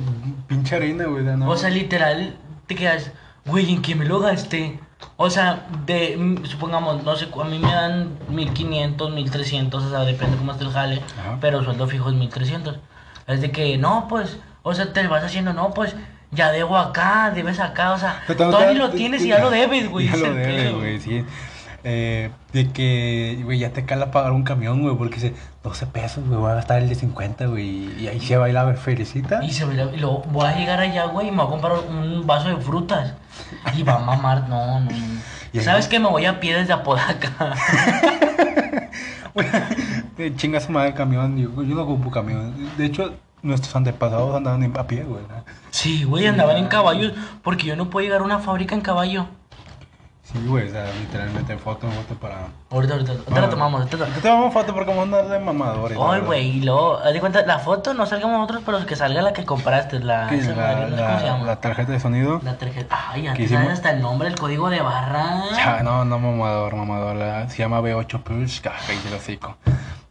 pinche 0.47 0.75
arena, 0.75 1.05
güey. 1.05 1.23
¿no? 1.23 1.49
O 1.49 1.55
sea, 1.55 1.69
literal 1.69 2.35
te 2.67 2.75
quedas, 2.75 3.11
güey, 3.45 3.71
¿en 3.71 3.81
qué 3.81 3.95
me 3.95 4.05
lo 4.05 4.19
gasté? 4.19 4.79
O 5.17 5.29
sea, 5.29 5.67
de, 5.85 6.39
supongamos, 6.43 7.03
no 7.03 7.15
sé, 7.15 7.27
a 7.41 7.43
mí 7.45 7.59
me 7.59 7.71
dan 7.71 8.17
1500, 8.29 9.11
1300, 9.11 9.83
o 9.83 9.89
sea, 9.89 9.99
depende 10.01 10.37
cómo 10.37 10.51
esté 10.51 10.65
el 10.65 10.71
jale, 10.71 11.01
Ajá. 11.19 11.37
pero 11.39 11.63
sueldo 11.63 11.87
fijo 11.87 12.09
es 12.09 12.15
1300. 12.15 12.79
Es 13.27 13.41
de 13.41 13.51
que, 13.51 13.77
no, 13.77 14.07
pues, 14.09 14.37
o 14.63 14.73
sea, 14.73 14.91
te 14.91 15.07
vas 15.07 15.23
haciendo, 15.23 15.53
no, 15.53 15.73
pues, 15.73 15.95
ya 16.31 16.51
debo 16.51 16.77
acá, 16.77 17.31
debes 17.33 17.59
acá, 17.59 17.93
o 17.93 17.97
sea, 17.97 18.21
todavía 18.27 18.73
lo 18.73 18.89
tienes 18.89 19.23
y 19.23 19.29
ya 19.29 19.39
lo 19.39 19.49
debes, 19.49 19.89
güey. 19.89 20.07
Ya 20.11 20.17
lo 20.17 20.33
debes, 20.33 20.73
güey, 20.73 20.99
sí. 20.99 21.25
Eh, 21.87 22.31
de 22.51 22.71
que, 22.71 23.39
güey, 23.43 23.59
ya 23.59 23.69
te 23.71 23.85
cala 23.85 24.09
pagar 24.09 24.31
un 24.31 24.41
camión, 24.41 24.81
güey, 24.81 24.95
porque 24.97 25.15
dice 25.15 25.35
12 25.63 25.85
pesos, 25.85 26.25
güey, 26.27 26.39
voy 26.39 26.49
a 26.51 26.55
gastar 26.55 26.81
el 26.81 26.89
de 26.89 26.95
50, 26.95 27.45
güey, 27.45 27.93
y 28.01 28.07
ahí 28.07 28.19
se 28.19 28.37
va 28.37 28.45
a 28.45 28.47
ir 28.49 28.55
la 28.55 28.73
felicita. 28.73 29.43
Y, 29.43 29.51
se, 29.51 29.65
y 29.65 29.97
luego 29.99 30.23
voy 30.31 30.47
a 30.47 30.57
llegar 30.57 30.79
allá, 30.79 31.05
güey, 31.05 31.27
y 31.27 31.31
me 31.31 31.37
voy 31.37 31.45
a 31.45 31.49
comprar 31.51 31.73
un 31.87 32.25
vaso 32.25 32.49
de 32.49 32.57
frutas. 32.57 33.13
Y 33.77 33.83
va 33.83 33.95
a 33.95 33.99
mamar, 33.99 34.49
no, 34.49 34.79
no. 34.79 34.89
Y 35.53 35.59
ahí- 35.59 35.63
¿Sabes 35.63 35.87
que 35.87 35.99
Me 35.99 36.09
voy 36.09 36.25
a 36.25 36.39
pie 36.39 36.57
desde 36.57 36.73
Apodaca. 36.73 37.31
Güey, 40.17 40.35
chinga 40.37 40.59
su 40.61 40.71
madre 40.71 40.89
el 40.89 40.95
camión, 40.95 41.37
yo, 41.37 41.49
yo 41.63 41.75
no 41.75 41.83
ocupo 41.83 42.09
camión. 42.09 42.55
De 42.77 42.85
hecho, 42.85 43.13
nuestros 43.41 43.75
antepasados 43.75 44.35
andaban 44.35 44.63
a 44.75 44.87
pie, 44.87 45.03
güey. 45.03 45.21
¿no? 45.23 45.43
Sí, 45.69 46.03
güey, 46.03 46.25
andaban 46.25 46.57
en 46.57 46.67
caballos 46.67 47.13
porque 47.43 47.67
yo 47.67 47.75
no 47.75 47.89
puedo 47.89 48.05
llegar 48.05 48.21
a 48.21 48.23
una 48.23 48.39
fábrica 48.39 48.73
en 48.75 48.81
caballo. 48.81 49.27
Sí, 50.25 50.39
güey, 50.47 50.67
o 50.67 50.71
sea, 50.71 50.85
literalmente 50.99 51.55
foto, 51.55 51.87
foto 51.87 52.15
para... 52.19 52.47
Ahorita, 52.71 52.93
ahorita, 52.95 53.11
ahorita 53.11 53.31
Ah. 53.37 53.41
la 53.41 53.49
tomamos. 53.49 53.81
ahorita 53.81 53.97
la- 53.97 54.31
vamos 54.33 54.51
foto 54.53 54.73
porque 54.73 54.89
vamos 54.93 55.13
a 55.13 55.39
mamadores. 55.39 55.95
la 55.97 56.11
Ay, 56.13 56.21
güey, 56.21 56.47
y 56.57 56.61
luego, 56.61 56.97
haz 56.97 57.13
de 57.13 57.19
cuenta, 57.19 57.45
la 57.45 57.59
foto 57.59 57.93
no 57.93 58.07
salgamos 58.07 58.35
nosotros, 58.39 58.63
pero 58.65 58.83
que 58.87 58.95
salga 58.95 59.21
la 59.21 59.33
que 59.33 59.45
compraste, 59.45 59.99
la... 59.99 60.25
¿Qué 60.27 60.37
es 60.37 60.47
esa 60.47 60.55
la, 60.55 60.67
sé 60.73 60.75
¿Cómo 60.81 60.95
se 60.95 61.01
la, 61.01 61.21
llama? 61.23 61.45
la 61.45 61.61
tarjeta 61.61 61.91
de 61.91 61.99
sonido? 61.99 62.41
La 62.43 62.57
tarjeta. 62.57 62.97
Ay, 63.11 63.27
antes 63.27 63.45
hicimos? 63.45 63.71
hasta 63.71 63.91
el 63.91 64.01
nombre, 64.01 64.27
el 64.27 64.35
código 64.35 64.69
de 64.71 64.81
barra. 64.81 65.43
Ya, 65.55 65.83
no, 65.83 66.03
no 66.05 66.17
mamador, 66.17 66.75
mamador. 66.75 67.15
la- 67.17 67.47
se 67.47 67.57
llama 67.59 67.79
B8 67.81 68.23
Plus. 68.23 68.61
Cállate 68.61 69.07
el 69.07 69.13
hocico. 69.13 69.57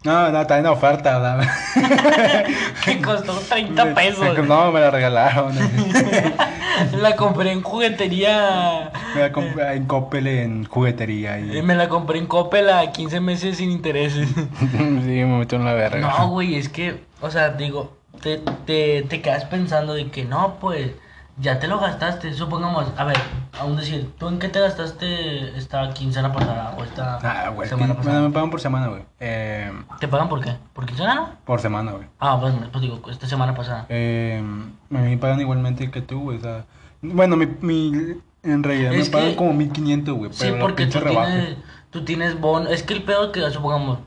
No, 0.04 0.30
no, 0.30 0.42
está 0.42 0.58
en 0.58 0.66
oferta. 0.66 1.18
la- 1.18 1.48
Que 2.84 3.00
costó 3.00 3.32
30 3.38 3.94
pesos. 3.94 4.38
No, 4.46 4.70
me 4.70 4.80
la 4.80 4.90
regalaron. 4.90 5.54
La 7.00 7.14
compré 7.14 7.52
en 7.52 7.62
juguetería. 7.62 8.90
Me 9.14 9.20
la 9.22 9.32
compré 9.32 9.74
en 9.76 9.86
Coppel 9.86 10.26
en 10.26 10.64
juguetería. 10.64 11.38
Eh, 11.38 11.58
Y... 11.58 11.62
Me 11.62 11.74
la 11.76 11.88
compré 11.88 12.18
en 12.18 12.26
Coppel 12.26 12.68
a 12.68 12.90
15 12.90 13.20
meses 13.20 13.58
sin 13.58 13.70
intereses. 13.70 14.28
sí, 14.28 14.66
me 15.06 15.38
metió 15.38 15.56
en 15.58 15.64
la 15.64 15.72
verga. 15.74 16.00
No, 16.00 16.28
güey, 16.30 16.56
es 16.56 16.68
que, 16.68 17.04
o 17.20 17.30
sea, 17.30 17.50
digo, 17.50 17.96
te, 18.20 18.40
te, 18.66 19.02
te 19.02 19.22
quedas 19.22 19.44
pensando 19.44 19.94
de 19.94 20.10
que 20.10 20.24
no, 20.24 20.56
pues, 20.60 20.90
ya 21.38 21.58
te 21.58 21.66
lo 21.68 21.78
gastaste. 21.80 22.32
Supongamos, 22.34 22.86
a 22.96 23.04
ver, 23.04 23.16
aún 23.60 23.76
decir, 23.76 24.12
¿tú 24.18 24.28
en 24.28 24.38
qué 24.38 24.48
te 24.48 24.60
gastaste 24.60 25.56
esta 25.58 25.92
quincena 25.92 26.32
pasada 26.32 26.74
o 26.78 26.84
esta 26.84 27.18
Ah, 27.22 27.50
güey. 27.50 27.68
semana 27.68 27.94
pasada? 27.94 28.12
Bueno, 28.14 28.28
me 28.28 28.34
pagan 28.34 28.50
por 28.50 28.60
semana, 28.60 28.88
güey. 28.88 29.02
Eh, 29.20 29.72
¿Te 30.00 30.08
pagan 30.08 30.28
por 30.28 30.40
qué? 30.40 30.56
¿Por 30.72 30.86
quincena, 30.86 31.14
no? 31.14 31.28
por 31.44 31.60
semana, 31.60 31.92
güey. 31.92 32.04
Ah, 32.20 32.38
pues, 32.40 32.54
pues 32.70 32.82
digo, 32.82 33.00
esta 33.10 33.26
semana 33.26 33.54
pasada. 33.54 33.86
Eh, 33.88 34.42
mí 34.88 34.98
me 34.98 35.18
pagan 35.18 35.40
igualmente 35.40 35.90
que 35.90 36.02
tú, 36.02 36.20
güey. 36.22 36.38
O 36.38 36.40
sea, 36.40 36.64
bueno, 37.02 37.36
mi, 37.36 37.46
mi, 37.60 38.14
en 38.42 38.62
realidad 38.62 38.94
Es 38.94 39.08
me 39.08 39.12
pagan 39.12 39.34
como 39.34 39.52
1500, 39.52 40.14
güey. 40.14 40.32
Sí, 40.32 40.52
porque 40.60 40.86
tú 40.86 41.00
tienes, 41.00 41.56
tú 41.90 42.04
tienes 42.04 42.40
bono. 42.40 42.68
Es 42.68 42.82
que 42.82 42.94
el 42.94 43.02
pedo 43.02 43.32
que, 43.32 43.50
supongamos, 43.50 43.98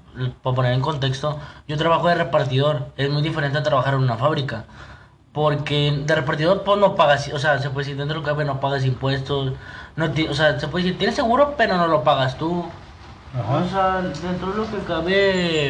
para 0.42 0.56
poner 0.56 0.74
en 0.74 0.82
contexto, 0.82 1.40
yo 1.68 1.78
trabajo 1.78 2.08
de 2.08 2.16
repartidor. 2.16 2.88
Es 2.98 3.10
muy 3.10 3.22
diferente 3.22 3.58
a 3.58 3.64
trabajar 3.64 3.96
en 3.96 4.00
una 4.02 4.16
fábrica. 4.16 4.66
Porque 5.38 5.92
de 6.04 6.16
repartidor, 6.16 6.64
pues 6.64 6.80
no 6.80 6.96
pagas, 6.96 7.28
o 7.32 7.38
sea, 7.38 7.60
se 7.60 7.70
puede 7.70 7.86
decir, 7.86 7.96
dentro 7.98 8.16
de 8.16 8.22
lo 8.22 8.26
que 8.26 8.32
cabe, 8.32 8.44
no 8.44 8.60
pagas 8.60 8.84
impuestos. 8.86 9.54
No 9.96 10.06
o 10.32 10.34
sea, 10.34 10.60
se 10.60 10.68
puede 10.68 10.86
decir, 10.86 10.98
tienes 10.98 11.16
seguro, 11.16 11.54
pero 11.56 11.78
no 11.78 11.86
lo 11.88 12.04
pagas 12.04 12.38
tú. 12.40 12.66
Ajá. 13.34 13.58
O 13.58 13.70
sea, 13.70 14.02
dentro 14.02 14.52
de 14.52 14.58
lo 14.58 14.72
que 14.72 14.84
cabe, 14.84 15.70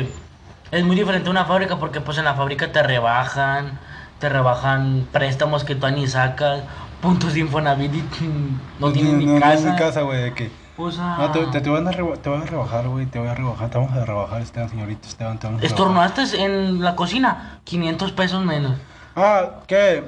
es 0.71 0.83
muy 0.85 0.95
diferente 0.95 1.27
a 1.27 1.31
una 1.31 1.43
fábrica 1.45 1.77
porque, 1.79 1.99
pues 1.99 2.17
en 2.17 2.23
la 2.25 2.35
fábrica 2.35 2.71
te 2.71 2.81
rebajan, 2.81 3.77
te 4.19 4.29
rebajan 4.29 5.05
préstamos 5.11 5.65
que 5.65 5.75
tú 5.75 5.87
ni 5.89 6.07
sacas, 6.07 6.61
puntos 7.01 7.33
de 7.33 7.41
Infonavit 7.41 7.93
y 7.93 8.03
no 8.79 8.93
tienes 8.93 9.13
ni 9.15 9.25
no, 9.25 9.39
casa. 9.41 9.71
ni 9.71 9.75
casa, 9.75 10.01
güey, 10.03 10.21
de 10.23 10.33
que... 10.33 10.51
O 10.77 10.91
sea, 10.91 11.17
No, 11.17 11.31
te, 11.31 11.45
te, 11.47 11.59
te 11.61 11.69
van 11.69 11.87
a 11.87 11.91
reba- 11.91 12.15
te 12.21 12.29
van 12.29 12.43
a 12.43 12.45
rebajar, 12.45 12.87
güey, 12.87 13.05
te 13.07 13.19
voy 13.19 13.27
a 13.27 13.33
rebajar, 13.35 13.69
te 13.69 13.77
vamos 13.79 13.93
a 13.97 14.05
rebajar, 14.05 14.41
Esteban, 14.41 14.69
señorita 14.69 15.07
Esteban, 15.09 15.39
te 15.39 15.47
vamos 15.47 15.65
a 15.65 15.67
rebajar. 15.67 16.05
estornudaste 16.05 16.43
en 16.43 16.81
la 16.83 16.95
cocina, 16.95 17.59
500 17.65 18.11
pesos 18.13 18.45
menos. 18.45 18.75
Ah, 19.19 19.61
¿qué? 19.65 20.03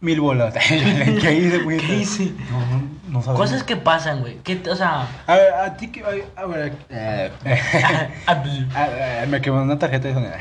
Mil 0.00 0.18
bolas. 0.22 0.54
¿Qué 0.68 1.34
hice, 1.34 1.58
güey? 1.58 1.78
¿Qué 1.78 1.96
hice? 1.96 2.32
No, 2.50 2.60
no, 2.60 2.88
no 3.08 3.22
sabes. 3.22 3.38
Cosas 3.38 3.64
que 3.64 3.76
pasan, 3.76 4.20
güey. 4.20 4.38
Que, 4.38 4.62
o 4.70 4.74
sea, 4.74 5.06
A 5.26 5.36
ver, 5.36 5.52
a 5.52 5.76
ti 5.76 5.92
que... 5.92 6.02
A 6.34 6.46
ver, 6.46 6.72
eh, 6.88 7.30
me 9.28 9.42
quemó 9.42 9.60
una 9.60 9.78
tarjeta 9.78 10.08
de 10.08 10.14
sonido. 10.14 10.32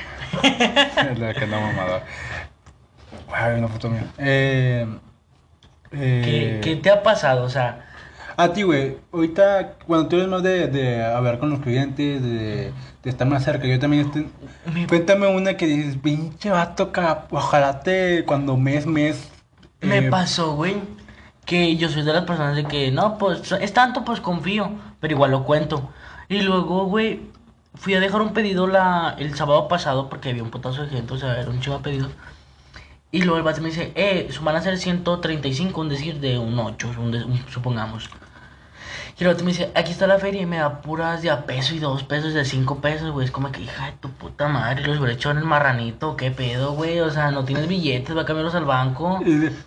La 1.17 1.33
que 1.33 1.45
no 1.45 1.59
mamador. 1.59 2.03
Ay, 3.33 3.57
una 3.59 3.67
foto 3.67 3.89
mía. 3.89 4.05
Eh... 4.17 4.87
¿qué, 5.91 6.57
eh, 6.57 6.61
qué 6.63 6.77
te 6.77 6.89
ha 6.89 7.03
pasado? 7.03 7.43
O 7.43 7.49
sea, 7.49 7.90
A 8.43 8.53
ti, 8.53 8.63
güey, 8.63 8.97
ahorita, 9.13 9.77
cuando 9.85 10.07
tú 10.07 10.15
eres 10.15 10.27
más 10.27 10.41
de, 10.41 10.67
de 10.67 11.03
hablar 11.03 11.37
con 11.39 11.49
los 11.51 11.59
clientes, 11.59 12.23
de, 12.23 12.71
de 13.03 13.09
estar 13.09 13.27
más 13.27 13.43
cerca, 13.43 13.67
yo 13.67 13.77
también 13.79 14.05
estoy... 14.07 14.27
Cuéntame 14.87 15.27
una 15.27 15.55
que 15.57 15.67
dices, 15.67 15.97
pinche 15.97 16.49
vato, 16.49 16.91
ojalá 17.29 17.81
te, 17.81 18.25
cuando 18.25 18.57
mes, 18.57 18.85
mes... 18.87 19.29
me 19.81 19.99
eh, 19.99 20.09
pasó, 20.09 20.55
güey, 20.55 20.77
que 21.45 21.75
yo 21.77 21.89
soy 21.89 22.01
de 22.03 22.13
las 22.13 22.23
personas 22.23 22.55
de 22.55 22.65
que, 22.65 22.91
no, 22.91 23.17
pues, 23.19 23.51
es 23.51 23.73
tanto, 23.73 24.03
pues 24.03 24.21
confío, 24.21 24.71
pero 24.99 25.13
igual 25.13 25.31
lo 25.31 25.43
cuento. 25.43 25.91
Y 26.27 26.41
luego, 26.41 26.85
güey, 26.85 27.21
fui 27.75 27.93
a 27.93 27.99
dejar 27.99 28.21
un 28.21 28.33
pedido 28.33 28.65
la, 28.65 29.15
el 29.19 29.35
sábado 29.35 29.67
pasado 29.67 30.09
porque 30.09 30.29
había 30.29 30.41
un 30.43 30.49
putazo 30.51 30.83
de 30.83 30.89
gente, 30.89 31.13
o 31.13 31.17
sea, 31.17 31.39
era 31.39 31.49
un 31.49 31.59
chivo 31.59 31.77
de 31.77 31.83
pedidos. 31.83 32.11
Y 33.11 33.21
luego 33.23 33.37
el 33.37 33.43
vato 33.43 33.61
me 33.61 33.69
dice, 33.69 33.91
eh, 33.95 34.29
van 34.41 34.55
a 34.55 34.61
ser 34.61 34.77
135, 34.77 35.81
un 35.81 35.89
decir 35.89 36.19
de 36.21 36.37
un 36.39 36.57
8, 36.57 36.89
un 36.97 37.11
de- 37.11 37.23
un- 37.25 37.45
supongamos. 37.49 38.09
Y 39.21 39.23
el 39.23 39.29
otro 39.29 39.45
me 39.45 39.51
dice, 39.51 39.71
aquí 39.75 39.91
está 39.91 40.07
la 40.07 40.17
feria 40.17 40.41
y 40.41 40.47
me 40.47 40.57
da 40.57 40.81
puras 40.81 41.21
de 41.21 41.29
a 41.29 41.45
peso 41.45 41.75
y 41.75 41.77
dos 41.77 42.01
pesos, 42.01 42.33
de 42.33 42.43
cinco 42.43 42.81
pesos, 42.81 43.11
güey. 43.11 43.25
Es 43.25 43.31
como 43.31 43.51
que, 43.51 43.61
hija 43.61 43.85
de 43.85 43.91
tu 43.91 44.09
puta 44.09 44.47
madre, 44.47 44.81
los 44.87 44.97
hubiera 44.97 45.13
hecho 45.13 45.29
en 45.29 45.37
el 45.37 45.43
marranito, 45.43 46.15
qué 46.17 46.31
pedo, 46.31 46.71
güey. 46.71 47.01
O 47.01 47.11
sea, 47.11 47.29
no 47.29 47.45
tienes 47.45 47.67
billetes, 47.67 48.17
va 48.17 48.23
a 48.23 48.25
cambiarlos 48.25 48.55
al 48.55 48.65
banco. 48.65 49.19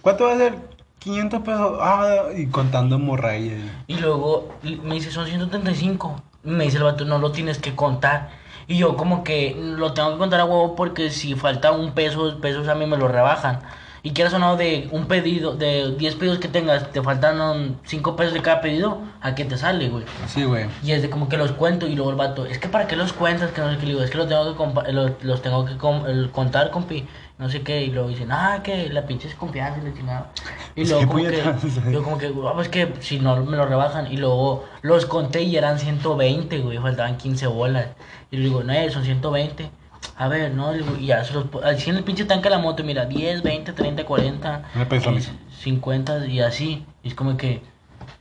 ¿Cuánto 0.03 0.25
va 0.25 0.33
a 0.33 0.39
ser? 0.39 0.57
500 0.99 1.43
pesos. 1.43 1.79
Ah, 1.81 2.25
y 2.37 2.47
contando 2.47 2.99
morraya. 2.99 3.55
Y 3.87 3.97
luego 3.99 4.49
me 4.83 4.97
dice, 4.97 5.13
son 5.13 5.29
135. 5.29 6.21
Y 6.43 6.51
me 6.51 6.65
dice 6.65 6.79
el 6.79 6.83
vato, 6.83 7.05
no 7.05 7.21
lo 7.21 7.31
tienes 7.31 7.59
que 7.61 7.77
contar. 7.77 8.31
Y 8.67 8.79
yo 8.79 8.97
como 8.97 9.23
que 9.23 9.55
lo 9.57 9.93
tengo 9.93 10.15
que 10.15 10.19
contar 10.19 10.41
a 10.41 10.47
huevo 10.47 10.75
porque 10.75 11.11
si 11.11 11.37
falta 11.37 11.71
un 11.71 11.93
peso, 11.93 12.41
pesos 12.41 12.67
a 12.67 12.75
mí 12.75 12.87
me 12.87 12.97
lo 12.97 13.07
rebajan. 13.07 13.61
Y 14.07 14.11
quieras 14.11 14.35
o 14.35 14.39
no, 14.39 14.57
de 14.59 14.87
un 14.93 15.07
pedido, 15.07 15.57
de 15.57 15.95
10 15.97 16.17
pedidos 16.17 16.39
que 16.39 16.47
tengas, 16.47 16.93
te 16.93 17.01
faltan 17.01 17.79
5 17.87 18.17
pesos 18.17 18.35
de 18.35 18.43
cada 18.43 18.61
pedido, 18.61 19.01
¿a 19.23 19.35
qué 19.35 19.47
te 19.47 19.57
sale, 19.57 19.89
güey? 19.89 20.05
Sí, 20.27 20.45
güey. 20.45 20.67
Y 20.83 20.93
es 20.93 21.01
de 21.01 21.09
como 21.09 21.27
que 21.31 21.39
los 21.39 21.53
cuento 21.53 21.87
y 21.87 21.95
luego 21.95 22.11
el 22.11 22.17
vato, 22.17 22.45
es 22.45 22.59
que 22.59 22.69
para 22.69 22.87
qué 22.87 22.97
los 22.97 23.15
cuentas, 23.15 23.51
que 23.53 23.63
no 23.63 23.73
sé 23.73 23.79
qué, 23.79 23.87
digo, 23.87 24.03
es 24.03 24.11
que 24.11 24.19
los 24.19 24.29
tengo 24.29 24.55
que, 24.85 24.93
los, 24.93 25.25
los 25.25 25.41
tengo 25.41 25.65
que 25.65 25.73
el 26.11 26.31
contar, 26.31 26.71
compi, 26.71 27.07
no 27.39 27.49
sé 27.49 27.63
qué, 27.63 27.83
y 27.83 27.93
luego 27.93 28.11
dicen, 28.11 28.31
ah, 28.31 28.61
que 28.63 28.91
la 28.91 29.07
pinche 29.07 29.27
es 29.27 29.35
confianza 29.37 29.81
y 29.81 29.89
la 29.89 29.95
chingada. 29.95 30.31
Y 30.77 30.85
luego 30.85 31.07
como 31.07 31.25
que, 31.25 31.43
yo 31.91 32.03
como 32.03 32.19
que, 32.19 32.27
ah, 32.27 32.53
pues 32.55 32.69
que 32.69 32.93
si 33.01 33.21
no 33.21 33.43
me 33.43 33.57
lo 33.57 33.65
rebajan, 33.65 34.13
y 34.13 34.19
luego 34.19 34.67
los 34.83 35.07
conté 35.07 35.45
y 35.45 35.57
eran 35.57 35.79
120, 35.79 36.59
güey, 36.59 36.77
faltaban 36.77 37.17
15 37.17 37.47
bolas. 37.47 37.87
Y 38.31 38.37
le 38.37 38.45
digo, 38.45 38.63
no, 38.63 38.75
eh, 38.75 38.91
son 38.91 39.03
120. 39.03 39.71
A 40.17 40.29
ver, 40.29 40.53
no, 40.55 40.73
y 40.77 41.07
ya 41.07 41.25
se 41.25 41.35
los, 41.35 41.47
así 41.65 41.91
en 41.91 41.97
el 41.97 42.05
pinche 42.05 42.25
tanque 42.25 42.45
de 42.49 42.55
la 42.55 42.59
moto, 42.61 42.85
mira, 42.85 43.05
10, 43.07 43.43
20, 43.43 43.73
30, 43.73 44.05
40, 44.05 44.63
Me 44.75 44.87
pensó 44.87 45.09
a 45.09 45.13
mí. 45.13 45.21
50 45.61 46.27
y 46.27 46.41
así. 46.41 46.85
Y 47.03 47.09
es 47.09 47.15
como 47.15 47.37
que, 47.37 47.63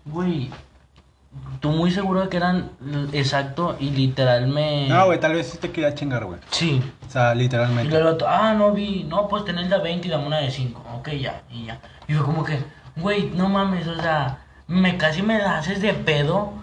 güey, 0.05 0.49
tú 1.59 1.69
muy 1.69 1.91
seguro 1.91 2.21
de 2.21 2.29
que 2.29 2.37
eran 2.37 2.71
exacto 3.11 3.75
y 3.79 3.91
literal 3.91 4.47
me... 4.47 4.87
No, 4.87 5.05
güey, 5.05 5.19
tal 5.19 5.33
vez 5.33 5.49
sí 5.49 5.57
te 5.59 5.71
quería 5.71 5.93
chingar, 5.93 6.25
güey. 6.25 6.39
Sí. 6.49 6.81
O 7.07 7.11
sea, 7.11 7.35
Y 7.35 7.39
literalmente. 7.39 7.89
luego 7.91 8.07
el 8.09 8.15
otro, 8.15 8.27
ah, 8.27 8.53
no 8.53 8.71
vi, 8.71 9.03
no, 9.03 9.27
pues 9.27 9.45
tenés 9.45 9.69
la 9.69 9.77
20 9.77 10.07
y 10.07 10.11
dame 10.11 10.25
una 10.27 10.37
de 10.37 10.49
5. 10.51 10.83
Ok, 10.97 11.09
ya, 11.11 11.43
y 11.51 11.65
ya. 11.65 11.79
Y 12.07 12.13
yo 12.13 12.23
como 12.25 12.43
que, 12.43 12.57
güey, 12.95 13.29
no 13.35 13.49
mames, 13.49 13.87
o 13.87 13.95
sea, 14.01 14.39
me 14.67 14.97
casi 14.97 15.21
me 15.21 15.37
la 15.37 15.57
haces 15.59 15.81
de 15.81 15.93
pedo 15.93 16.53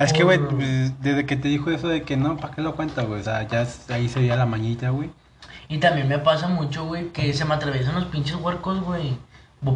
Es 0.00 0.12
que, 0.12 0.22
güey, 0.22 0.38
pues, 0.38 1.00
desde 1.00 1.26
que 1.26 1.36
te 1.36 1.48
dijo 1.48 1.70
eso 1.70 1.88
de 1.88 2.02
que 2.02 2.16
no, 2.16 2.36
¿para 2.36 2.54
qué 2.54 2.62
lo 2.62 2.76
cuenta, 2.76 3.02
güey? 3.02 3.20
O 3.20 3.24
sea, 3.24 3.46
ya 3.46 3.66
ahí 3.90 4.08
se 4.08 4.20
veía 4.20 4.36
la 4.36 4.46
mañita, 4.46 4.90
güey. 4.90 5.10
Y 5.68 5.78
también 5.78 6.08
me 6.08 6.18
pasa 6.18 6.48
mucho, 6.48 6.86
güey, 6.86 7.08
que 7.08 7.32
se 7.34 7.44
me 7.44 7.54
atraviesan 7.54 7.94
los 7.94 8.06
pinches 8.06 8.36
huercos, 8.36 8.80
güey. 8.80 9.18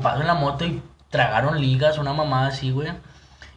Paso 0.01 0.20
en 0.20 0.27
la 0.27 0.35
moto 0.35 0.64
y 0.64 0.81
tragaron 1.11 1.61
ligas, 1.61 1.99
una 1.99 2.12
mamada 2.12 2.49
así, 2.49 2.70
güey. 2.70 2.89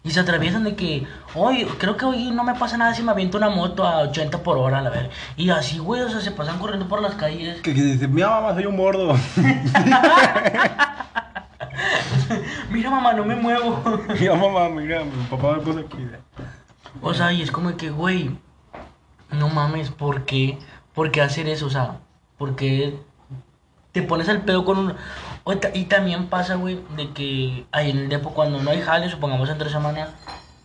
Y 0.03 0.11
se 0.11 0.20
atraviesan 0.20 0.63
de 0.63 0.76
que, 0.76 1.07
hoy, 1.34 1.66
creo 1.80 1.97
que 1.97 2.05
hoy 2.05 2.32
no 2.32 2.43
me 2.43 2.53
pasa 2.55 2.78
nada 2.78 2.93
si 2.93 3.01
me 3.01 3.11
aviento 3.11 3.38
una 3.38 3.49
moto 3.49 3.84
a 3.86 4.01
80 4.01 4.43
por 4.43 4.57
hora, 4.57 4.82
la 4.82 4.89
verdad. 4.89 5.09
Y 5.36 5.49
así, 5.49 5.80
güey, 5.80 6.01
o 6.01 6.09
sea, 6.09 6.20
se 6.20 6.32
pasan 6.32 6.59
corriendo 6.59 6.88
por 6.88 7.01
las 7.01 7.16
calles. 7.16 7.61
Que, 7.61 7.74
que 7.74 7.82
dice, 7.82 8.07
mira, 8.07 8.30
mamá, 8.30 8.53
soy 8.53 8.66
un 8.66 8.78
gordo. 8.78 9.16
Mira, 12.71 12.89
mamá, 12.89 13.13
no 13.13 13.26
me 13.26 13.36
muevo. 13.36 13.82
mira, 14.19 14.36
mamá, 14.36 14.69
mira, 14.69 15.03
mi 15.03 15.23
papá 15.30 15.53
me 15.53 15.59
puso 15.59 15.80
aquí. 15.80 15.97
O 17.01 17.13
sea, 17.13 17.32
y 17.34 17.41
es 17.41 17.51
como 17.51 17.76
que, 17.78 17.89
güey, 17.89 18.32
no 19.32 19.49
mames, 19.49 19.89
¿por 19.89 20.26
qué? 20.26 20.57
¿Por 20.93 21.11
qué 21.11 21.21
hacer 21.21 21.47
eso? 21.47 21.67
O 21.67 21.69
sea, 21.69 21.99
¿por 22.38 22.55
qué 22.55 22.97
te 23.91 24.01
pones 24.01 24.28
al 24.30 24.41
pedo 24.41 24.65
con 24.65 24.78
un... 24.78 24.93
Y 25.73 25.86
también 25.86 26.28
pasa, 26.28 26.55
güey, 26.55 26.80
de 26.97 27.11
que 27.11 27.65
ahí 27.71 27.91
en 27.91 27.97
el 27.99 28.09
depo 28.09 28.32
cuando 28.32 28.61
no 28.61 28.71
hay 28.71 28.82
jale, 28.82 29.09
supongamos 29.09 29.49
entre 29.49 29.69
semana, 29.69 30.09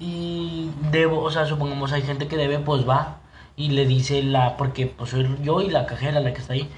y 0.00 0.70
debo, 0.90 1.20
o 1.20 1.30
sea, 1.30 1.46
supongamos 1.46 1.92
hay 1.92 2.02
gente 2.02 2.26
que 2.26 2.36
debe, 2.36 2.58
pues 2.58 2.88
va, 2.88 3.18
y 3.56 3.70
le 3.70 3.86
dice 3.86 4.22
la, 4.22 4.56
porque 4.56 4.86
pues 4.86 5.10
soy 5.10 5.28
yo 5.42 5.60
y 5.60 5.68
la 5.68 5.86
cajera 5.86 6.20
la 6.20 6.32
que 6.32 6.40
está 6.40 6.54
ahí, 6.54 6.68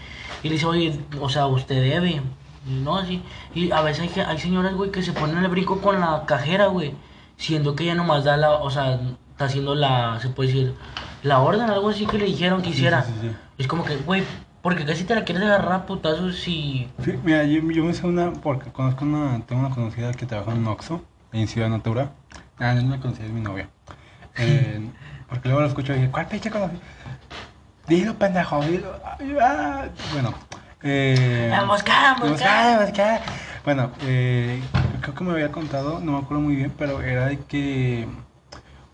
y 0.42 0.48
le 0.48 0.54
dice, 0.54 0.66
oye, 0.66 0.98
o 1.20 1.28
sea, 1.28 1.46
usted 1.46 1.80
debe, 1.80 2.20
no, 2.66 2.96
así, 2.98 3.22
y 3.54 3.70
a 3.72 3.80
veces 3.82 4.02
hay, 4.02 4.08
que- 4.08 4.22
hay 4.22 4.38
señoras, 4.38 4.74
güey, 4.74 4.90
que 4.90 5.02
se 5.02 5.12
ponen 5.12 5.38
el 5.38 5.48
brinco 5.48 5.80
con 5.80 6.00
la 6.00 6.24
cajera, 6.26 6.66
güey, 6.66 6.94
siendo 7.36 7.74
que 7.74 7.84
ella 7.84 7.94
nomás 7.94 8.24
da 8.24 8.36
la, 8.36 8.52
o 8.52 8.70
sea, 8.70 8.94
está 9.30 9.46
haciendo 9.46 9.74
la, 9.74 10.18
se 10.20 10.28
puede 10.28 10.48
decir, 10.50 10.74
la 11.22 11.40
orden, 11.40 11.68
algo 11.70 11.88
así 11.90 12.06
que 12.06 12.18
le 12.18 12.26
dijeron 12.26 12.62
que 12.62 12.70
hiciera. 12.70 13.02
sí, 13.02 13.12
sí, 13.20 13.28
sí. 13.28 13.36
Es 13.58 13.66
como 13.66 13.84
que, 13.84 13.96
güey, 13.96 14.22
porque 14.62 14.84
casi 14.84 15.04
te 15.04 15.14
la 15.14 15.24
quieres 15.24 15.42
agarrar 15.44 15.72
a 15.72 15.86
putazos 15.86 16.36
si... 16.38 16.88
Sí, 17.04 17.14
mira, 17.24 17.44
yo, 17.44 17.60
yo 17.70 17.84
me 17.84 17.94
sé 17.94 18.06
una, 18.06 18.32
porque 18.32 18.70
conozco 18.70 19.04
una, 19.04 19.40
tengo 19.46 19.64
una 19.66 19.74
conocida 19.74 20.12
que 20.12 20.26
trabaja 20.26 20.52
en 20.52 20.66
Oxxo, 20.66 21.02
en 21.32 21.48
Ciudad 21.48 21.68
Natura. 21.68 22.12
Ah, 22.58 22.74
no, 22.74 22.82
no 22.82 22.90
la 22.96 23.00
conocí, 23.00 23.22
es 23.22 23.30
mi 23.30 23.40
novia. 23.40 23.68
Eh, 24.36 24.80
porque 25.28 25.48
luego 25.48 25.62
lo 25.62 25.66
escucho 25.68 25.92
y 25.92 25.96
dije, 25.96 26.10
¿cuál 26.10 26.26
pinche 26.26 26.50
conocí? 26.50 26.76
Dilo, 27.88 28.14
pendejo, 28.14 28.60
dilo. 28.64 28.92
Ah. 29.40 29.86
Bueno, 30.12 30.32
eh... 30.82 31.48
Vamos, 31.50 31.82
cá. 31.82 32.16
vamos, 32.20 32.40
cá. 32.92 33.20
Bueno, 33.64 33.90
eh, 34.02 34.60
creo 35.00 35.14
que 35.14 35.24
me 35.24 35.32
había 35.32 35.52
contado, 35.52 36.00
no 36.00 36.12
me 36.12 36.18
acuerdo 36.18 36.42
muy 36.42 36.56
bien, 36.56 36.72
pero 36.76 37.00
era 37.02 37.26
de 37.26 37.38
que 37.38 38.08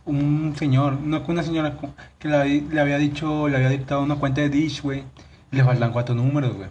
un 0.04 0.54
señor, 0.56 0.94
no 1.00 1.22
una 1.26 1.42
señora 1.42 1.74
que 2.18 2.28
le, 2.28 2.36
había- 2.36 2.62
le 2.70 2.80
había 2.80 2.98
dicho, 2.98 3.48
le 3.48 3.56
había 3.56 3.68
dictado 3.70 4.02
una 4.02 4.16
cuenta 4.16 4.40
de 4.40 4.48
Dish, 4.50 4.82
güey, 4.82 5.04
y 5.52 5.56
le 5.56 5.64
faltan 5.64 5.92
cuatro 5.92 6.14
números, 6.14 6.54
güey. 6.56 6.68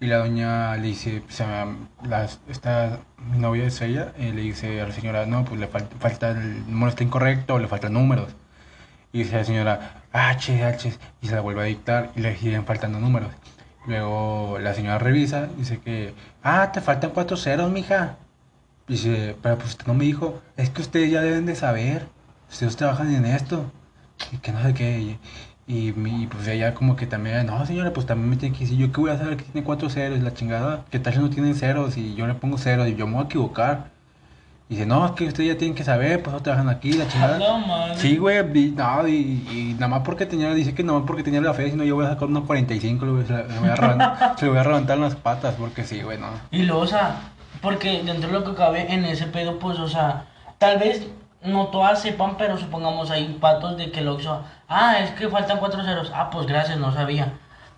Y 0.00 0.06
la 0.06 0.16
doña 0.18 0.76
le 0.76 0.88
dice, 0.88 1.22
o 1.28 1.30
sea, 1.32 1.66
la, 2.02 2.26
esta, 2.48 3.00
mi 3.18 3.38
novia 3.38 3.64
es 3.66 3.80
ella, 3.82 4.12
eh, 4.16 4.32
le 4.34 4.40
dice 4.42 4.80
a 4.80 4.86
la 4.88 4.92
señora, 4.94 5.26
no, 5.26 5.44
pues 5.44 5.60
le 5.60 5.66
falta, 5.66 5.94
falta 5.98 6.30
el 6.30 6.64
número 6.70 6.88
está 6.90 7.04
incorrecto, 7.04 7.58
le 7.58 7.68
faltan 7.68 7.92
números. 7.92 8.28
Y 9.12 9.18
dice 9.24 9.36
la 9.36 9.44
señora, 9.44 10.02
H, 10.12 10.64
H, 10.64 10.92
y 11.20 11.26
se 11.28 11.34
la 11.34 11.40
vuelve 11.42 11.60
a 11.62 11.64
dictar 11.64 12.10
y 12.16 12.20
le 12.20 12.36
siguen 12.36 12.64
faltando 12.64 12.98
números. 12.98 13.28
Luego 13.90 14.60
la 14.60 14.72
señora 14.72 14.98
revisa, 15.00 15.48
dice 15.58 15.80
que, 15.80 16.14
ah, 16.44 16.70
te 16.72 16.80
faltan 16.80 17.10
cuatro 17.10 17.36
ceros, 17.36 17.72
mija. 17.72 18.18
Dice, 18.86 19.34
pero 19.42 19.56
pues 19.58 19.70
usted 19.70 19.86
no 19.88 19.94
me 19.94 20.04
dijo, 20.04 20.40
es 20.56 20.70
que 20.70 20.82
ustedes 20.82 21.10
ya 21.10 21.20
deben 21.22 21.44
de 21.44 21.56
saber, 21.56 22.06
ustedes 22.48 22.76
trabajan 22.76 23.12
en 23.12 23.24
esto, 23.24 23.64
y 24.30 24.36
que 24.38 24.52
no 24.52 24.62
sé 24.62 24.74
qué. 24.74 25.00
Y, 25.00 25.18
y, 25.66 25.88
y, 25.88 26.26
pues 26.28 26.46
ella 26.46 26.72
como 26.72 26.94
que 26.94 27.08
también, 27.08 27.46
no 27.46 27.66
señora, 27.66 27.92
pues 27.92 28.06
también 28.06 28.30
me 28.30 28.36
tiene 28.36 28.54
que 28.56 28.62
decir, 28.64 28.78
yo 28.78 28.92
qué 28.92 29.00
voy 29.00 29.10
a 29.10 29.18
saber 29.18 29.36
que 29.36 29.42
tiene 29.44 29.64
cuatro 29.66 29.90
ceros, 29.90 30.18
y 30.18 30.22
la 30.22 30.34
chingada, 30.34 30.84
que 30.90 31.00
tal 31.00 31.20
no 31.20 31.28
tienen 31.30 31.56
ceros, 31.56 31.96
y 31.96 32.14
yo 32.14 32.28
le 32.28 32.34
pongo 32.34 32.58
ceros, 32.58 32.86
y 32.86 32.94
yo 32.94 33.08
me 33.08 33.14
voy 33.14 33.22
a 33.24 33.26
equivocar. 33.26 33.90
Y 34.70 34.74
dice, 34.74 34.86
no, 34.86 35.04
es 35.04 35.10
que 35.12 35.24
ustedes 35.26 35.48
ya 35.48 35.58
tienen 35.58 35.74
que 35.74 35.82
saber, 35.82 36.22
pues 36.22 36.32
no 36.32 36.40
trabajan 36.42 36.68
aquí, 36.68 36.92
la 36.92 37.08
chingada. 37.08 37.38
No, 37.38 37.58
madre. 37.58 37.96
Sí, 37.96 38.18
güey, 38.18 38.38
y, 38.38 38.70
no, 38.70 39.08
y, 39.08 39.12
y 39.50 39.74
nada 39.74 39.88
más 39.88 40.02
porque 40.04 40.26
tenía, 40.26 40.54
dice 40.54 40.76
que 40.76 40.84
nada 40.84 41.00
más 41.00 41.08
porque 41.08 41.24
tenía 41.24 41.40
la 41.40 41.52
fe, 41.52 41.68
sino 41.72 41.82
yo 41.82 41.96
voy 41.96 42.06
a 42.06 42.10
sacar 42.10 42.28
unos 42.28 42.44
45, 42.44 43.04
le 43.04 43.10
voy, 43.10 43.26
se, 43.26 43.32
le 43.32 43.58
voy 43.58 43.68
a 43.68 43.74
reventar, 43.74 44.34
se 44.38 44.44
le 44.44 44.50
voy 44.52 44.60
a 44.60 44.62
reventar 44.62 44.96
las 44.98 45.16
patas, 45.16 45.56
porque 45.58 45.82
sí, 45.82 46.02
güey, 46.02 46.18
no. 46.18 46.28
Y 46.52 46.62
luego, 46.62 46.82
o 46.82 46.86
sea, 46.86 47.16
porque 47.60 48.04
dentro 48.04 48.30
de 48.30 48.38
lo 48.38 48.44
que 48.44 48.54
cabe 48.54 48.94
en 48.94 49.04
ese 49.06 49.26
pedo, 49.26 49.58
pues, 49.58 49.76
o 49.80 49.88
sea, 49.88 50.26
tal 50.58 50.78
vez 50.78 51.04
no 51.42 51.66
todas 51.66 52.00
sepan, 52.00 52.36
pero 52.36 52.56
supongamos 52.56 53.10
hay 53.10 53.38
patos 53.40 53.76
de 53.76 53.90
que 53.90 53.98
el 53.98 54.08
Oxxo, 54.08 54.44
ah, 54.68 55.00
es 55.00 55.10
que 55.10 55.28
faltan 55.28 55.58
cuatro 55.58 55.82
ceros, 55.82 56.12
ah, 56.14 56.30
pues 56.30 56.46
gracias, 56.46 56.78
no 56.78 56.92
sabía. 56.92 57.32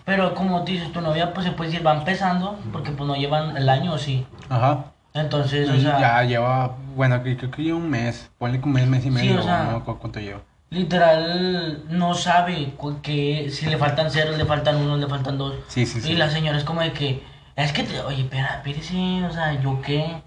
Pero 0.05 0.35
como 0.35 0.61
dices, 0.61 0.93
tu 0.93 1.01
novia, 1.01 1.33
pues 1.33 1.47
se 1.47 1.53
puede 1.53 1.71
decir, 1.71 1.87
va 1.87 1.95
empezando, 1.95 2.59
porque 2.71 2.91
pues 2.91 3.09
no 3.09 3.17
llevan 3.17 3.57
el 3.57 3.71
año, 3.71 3.97
sí. 3.97 4.27
Ajá. 4.51 4.92
Entonces, 5.15 5.69
o 5.69 5.75
Y 5.75 5.81
sea, 5.83 6.01
ya 6.01 6.23
lleva, 6.25 6.77
bueno, 6.97 7.21
creo 7.23 7.51
que 7.51 7.63
lleva 7.63 7.77
un 7.79 7.91
mes, 7.91 8.31
ponle 8.39 8.59
un 8.63 8.73
mes, 8.73 8.87
mes 8.89 9.01
y 9.01 9.03
Sí, 9.05 9.11
medio, 9.11 9.41
o 9.41 9.43
sea- 9.43 9.65
no 9.65 9.85
cuánto 9.85 10.21
lleva. 10.21 10.41
literal, 10.71 11.85
no 11.89 12.15
sabe 12.15 12.73
que 13.03 13.51
si 13.51 13.67
le 13.67 13.77
faltan 13.77 14.11
ceros, 14.11 14.39
le 14.39 14.47
faltan 14.47 14.77
unos, 14.77 14.99
le 14.99 15.07
faltan 15.07 15.37
dos. 15.39 15.55
Sí, 15.69 15.85
sí, 15.87 16.01
sí. 16.01 16.13
Y 16.13 16.17
la 16.17 16.31
señora 16.31 16.57
es 16.59 16.65
como 16.65 16.81
de 16.81 16.93
que, 16.93 17.23
es 17.57 17.73
que, 17.73 17.83
te, 17.83 18.01
oye, 18.01 18.23
espera, 18.23 18.57
espérese, 18.57 19.25
o 19.27 19.31
sea, 19.31 19.61
¿yo 19.61 19.81
qué? 19.83 20.23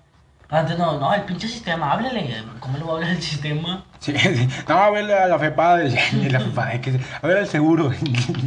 Antes 0.56 0.78
no, 0.78 0.99
no, 0.99 1.14
el 1.14 1.22
pinche 1.24 1.47
sistema, 1.47 1.91
háblele, 1.91 2.43
¿cómo 2.60 2.78
le 2.78 2.84
voy 2.84 2.91
a 2.93 2.95
hablar 2.95 3.10
al 3.12 3.22
sistema? 3.22 3.84
Sí, 3.99 4.18
sí. 4.18 4.47
No, 4.70 4.76
a 4.76 4.89
ver 4.91 5.12
a 5.12 5.28
la 5.28 5.38
FEPADE, 5.39 5.89
y 6.14 6.30
la 6.30 6.39
que 6.82 6.99
a 7.22 7.28
ver 7.28 7.38
al 7.39 7.47
seguro. 7.47 7.91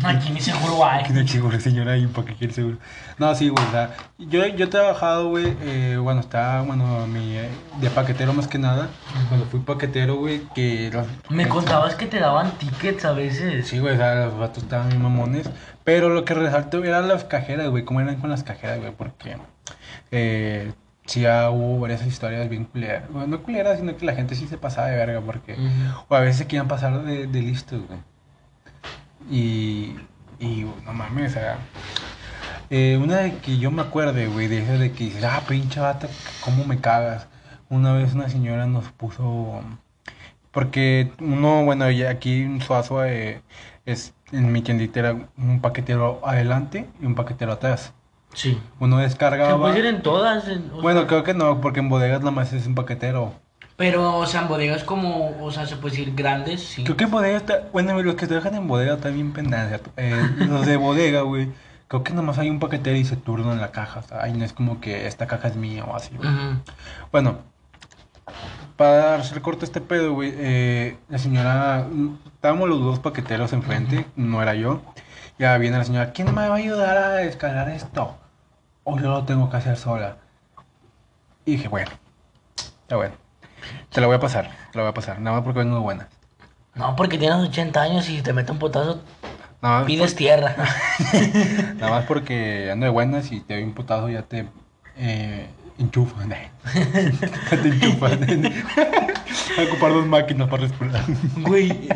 Aquí 0.05 0.31
ni 0.31 0.41
seguro 0.41 0.85
hay. 0.85 1.05
Que 1.05 1.13
no 1.13 1.21
hay 1.21 1.29
seguro, 1.29 1.61
señora, 1.61 1.97
¿y 1.97 2.07
para 2.07 2.29
qué 2.29 2.35
quiere 2.35 2.53
seguro? 2.55 2.79
No, 3.19 3.35
sí, 3.35 3.49
güey, 3.49 3.65
o 3.67 3.71
sea, 3.71 3.91
yo, 4.19 4.47
yo 4.47 4.65
he 4.65 4.69
trabajado, 4.69 5.29
güey, 5.29 5.55
eh, 5.63 5.99
bueno, 6.01 6.21
estaba, 6.21 6.63
bueno, 6.63 7.07
mi, 7.09 7.37
eh, 7.37 7.49
de 7.81 7.91
paquetero 7.91 8.33
más 8.33 8.47
que 8.49 8.59
nada, 8.59 8.89
cuando 9.29 9.47
fui 9.47 9.61
paquetero, 9.61 10.17
güey, 10.17 10.43
que... 10.55 10.91
los- 10.93 11.07
Me 11.29 11.49
contabas 11.49 11.95
que 11.97 12.07
te 12.07 12.21
daban 12.21 12.53
tickets 12.53 13.05
a 13.05 13.13
veces. 13.13 13.67
Sí, 13.69 13.81
güey, 13.81 13.95
o 13.95 13.99
sea, 13.99 14.15
los 14.27 14.39
vatos 14.39 14.63
estaban 14.63 14.89
bien 14.89 15.03
mamones, 15.03 15.51
pero 15.85 16.09
lo 16.09 16.25
que 16.25 16.35
resaltó 16.35 16.83
eran 16.85 17.09
las 17.09 17.25
cajeras, 17.25 17.69
güey, 17.69 17.85
cómo 17.85 18.01
eran 18.01 18.17
con 18.17 18.31
las 18.31 18.45
cajeras, 18.45 18.79
güey, 18.79 18.93
porque, 18.93 19.37
eh, 20.13 20.73
sí 21.09 21.23
ya 21.23 21.51
hubo 21.51 21.81
varias 21.81 22.07
historias 22.07 22.49
bien 22.49 22.67
culeras, 22.67 23.09
bueno, 23.11 23.27
no 23.29 23.43
culeras, 23.43 23.79
sino 23.81 23.97
que 23.97 24.07
la 24.07 24.15
gente 24.15 24.35
sí 24.37 24.49
se 24.49 24.59
pasaba 24.59 24.89
de 24.89 24.97
verga, 24.97 25.21
porque... 25.23 25.61
O 26.09 26.15
a 26.17 26.21
veces 26.21 26.39
se 26.39 26.47
querían 26.49 26.69
pasar 26.69 27.03
de, 27.05 27.27
de 27.29 27.43
listos, 27.43 27.87
güey. 27.89 28.01
Y, 29.31 29.97
y 30.39 30.65
no 30.85 30.93
mames, 30.93 31.33
o 31.33 31.35
sea. 31.35 31.59
eh, 32.71 32.99
una 33.03 33.19
de 33.19 33.39
que 33.39 33.59
yo 33.59 33.71
me 33.71 33.83
acuerde, 33.83 34.27
güey, 34.29 34.49
de 34.49 34.59
eso 34.63 34.73
de 34.79 34.93
que 34.93 35.05
dices, 35.05 35.25
ah, 35.25 35.43
pinche 35.49 35.81
vato, 35.81 36.09
cómo 36.41 36.65
me 36.65 36.81
cagas. 36.81 37.29
Una 37.71 37.93
vez 37.95 38.15
una 38.15 38.29
señora 38.29 38.67
nos 38.67 38.91
puso. 38.93 39.63
Porque 40.53 41.13
uno, 41.21 41.65
bueno, 41.65 41.87
aquí 42.11 42.43
en 42.43 42.61
Suazo 42.63 43.05
eh, 43.05 43.43
es 43.87 44.15
en 44.33 44.53
mi 44.53 44.63
tiendita 44.63 45.01
era 45.01 45.17
un 45.39 45.61
paquetero 45.61 46.21
adelante 46.27 46.91
y 47.01 47.07
un 47.07 47.15
paquetero 47.15 47.53
atrás. 47.53 47.95
Sí. 48.35 48.61
Uno 48.79 48.97
Se 48.99 49.03
descargaba. 49.05 49.59
puede 49.59 49.79
ir 49.81 49.87
en 49.87 50.03
todas. 50.03 50.47
en- 50.49 50.71
Bueno, 50.83 51.01
sea, 51.01 51.09
creo 51.09 51.25
que 51.25 51.35
no, 51.35 51.61
porque 51.61 51.81
en 51.81 51.89
bodegas 51.89 52.21
nada 52.21 52.31
más 52.31 52.53
es 52.53 52.67
un 52.67 52.75
paquetero. 52.75 53.33
Pero, 53.77 54.17
o 54.19 54.27
sea, 54.27 54.43
en 54.43 54.49
bodegas 54.49 54.83
como, 54.85 55.37
o 55.41 55.51
sea, 55.53 55.65
se 55.67 55.77
puede 55.77 55.97
decir 55.97 56.15
grandes, 56.17 56.63
sí. 56.63 56.83
Creo 56.85 56.97
que 56.97 57.05
en 57.05 57.11
bodega 57.13 57.37
está. 57.37 57.63
Bueno, 57.73 58.01
los 58.03 58.17
que 58.17 58.27
trabajan 58.27 58.55
en 58.57 58.67
bodega 58.67 58.95
bien 59.11 59.33
pendejas. 59.33 59.81
Eh, 59.97 60.21
los 60.49 60.67
de 60.67 60.77
bodega, 60.77 61.21
güey. 61.23 61.49
Creo 61.87 62.03
que 62.03 62.13
nomás 62.13 62.39
hay 62.39 62.51
un 62.51 62.59
paquetero 62.59 62.97
y 62.97 63.05
se 63.05 63.17
turnan 63.17 63.61
la 63.61 63.71
caja. 63.71 64.01
O 64.01 64.03
sea, 64.03 64.23
ahí 64.23 64.33
no 64.33 64.45
es 64.45 64.53
como 64.53 64.81
que 64.81 65.07
esta 65.07 65.27
caja 65.27 65.49
es 65.49 65.57
mía 65.57 65.85
o 65.85 65.95
así, 65.97 66.11
güey. 66.17 66.29
Ujú. 66.29 66.59
Bueno, 67.13 67.39
para 68.77 69.15
hacer 69.17 69.41
corto 69.43 69.65
este 69.65 69.81
pedo, 69.81 70.13
güey. 70.13 70.33
eh, 70.37 70.99
la 71.09 71.19
señora. 71.19 71.87
Estábamos 72.35 72.69
los 72.69 72.81
dos 72.81 72.99
paqueteros 72.99 73.53
enfrente, 73.53 74.07
no 74.17 74.43
era 74.43 74.55
yo. 74.55 74.81
Ya 75.39 75.57
viene 75.59 75.79
la 75.79 75.85
señora. 75.85 76.13
¿Quién 76.13 76.35
me 76.35 76.49
va 76.49 76.55
a 76.55 76.59
ayudar 76.59 76.97
a 76.97 77.11
descargar 77.11 77.69
esto? 77.69 78.17
O 78.85 78.99
yo 78.99 79.11
lo 79.11 79.25
tengo 79.25 79.49
que 79.51 79.57
hacer 79.57 79.77
sola. 79.77 80.17
Y 81.45 81.53
dije, 81.53 81.69
bueno, 81.69 81.91
está 82.83 82.97
bueno. 82.97 83.15
Te 83.91 84.01
la 84.01 84.07
voy 84.07 84.17
a 84.17 84.21
pasar, 84.21 84.51
te 84.73 84.79
la 84.79 84.83
voy 84.83 84.91
a 84.91 84.95
pasar. 84.95 85.21
Nada 85.21 85.37
más 85.37 85.45
porque 85.45 85.61
vengo 85.61 85.77
de 85.77 85.83
buenas. 85.83 86.09
No, 86.75 86.95
porque 86.97 87.19
tienes 87.19 87.39
80 87.39 87.81
años 87.81 88.09
y 88.09 88.23
te 88.23 88.33
mete 88.33 88.53
un 88.53 88.59
potazo, 88.59 89.01
Nada 89.61 89.79
más 89.79 89.87
pides 89.87 90.15
tierra. 90.15 90.55
Nada 91.77 91.91
más 91.91 92.05
porque 92.05 92.71
ando 92.71 92.87
de 92.87 92.91
buenas 92.91 93.33
y 93.33 93.41
te 93.41 93.55
doy 93.55 93.65
un 93.65 93.75
putazo 93.75 94.09
ya 94.09 94.23
te 94.23 94.49
eh, 94.97 95.49
enchufan. 95.79 96.29
te 97.51 97.69
enchufan. 97.69 98.21
Voy 98.27 99.65
a 99.65 99.69
ocupar 99.69 99.93
dos 99.93 100.07
máquinas 100.07 100.49
para 100.49 100.63
respirar. 100.63 101.05
Güey. 101.39 101.73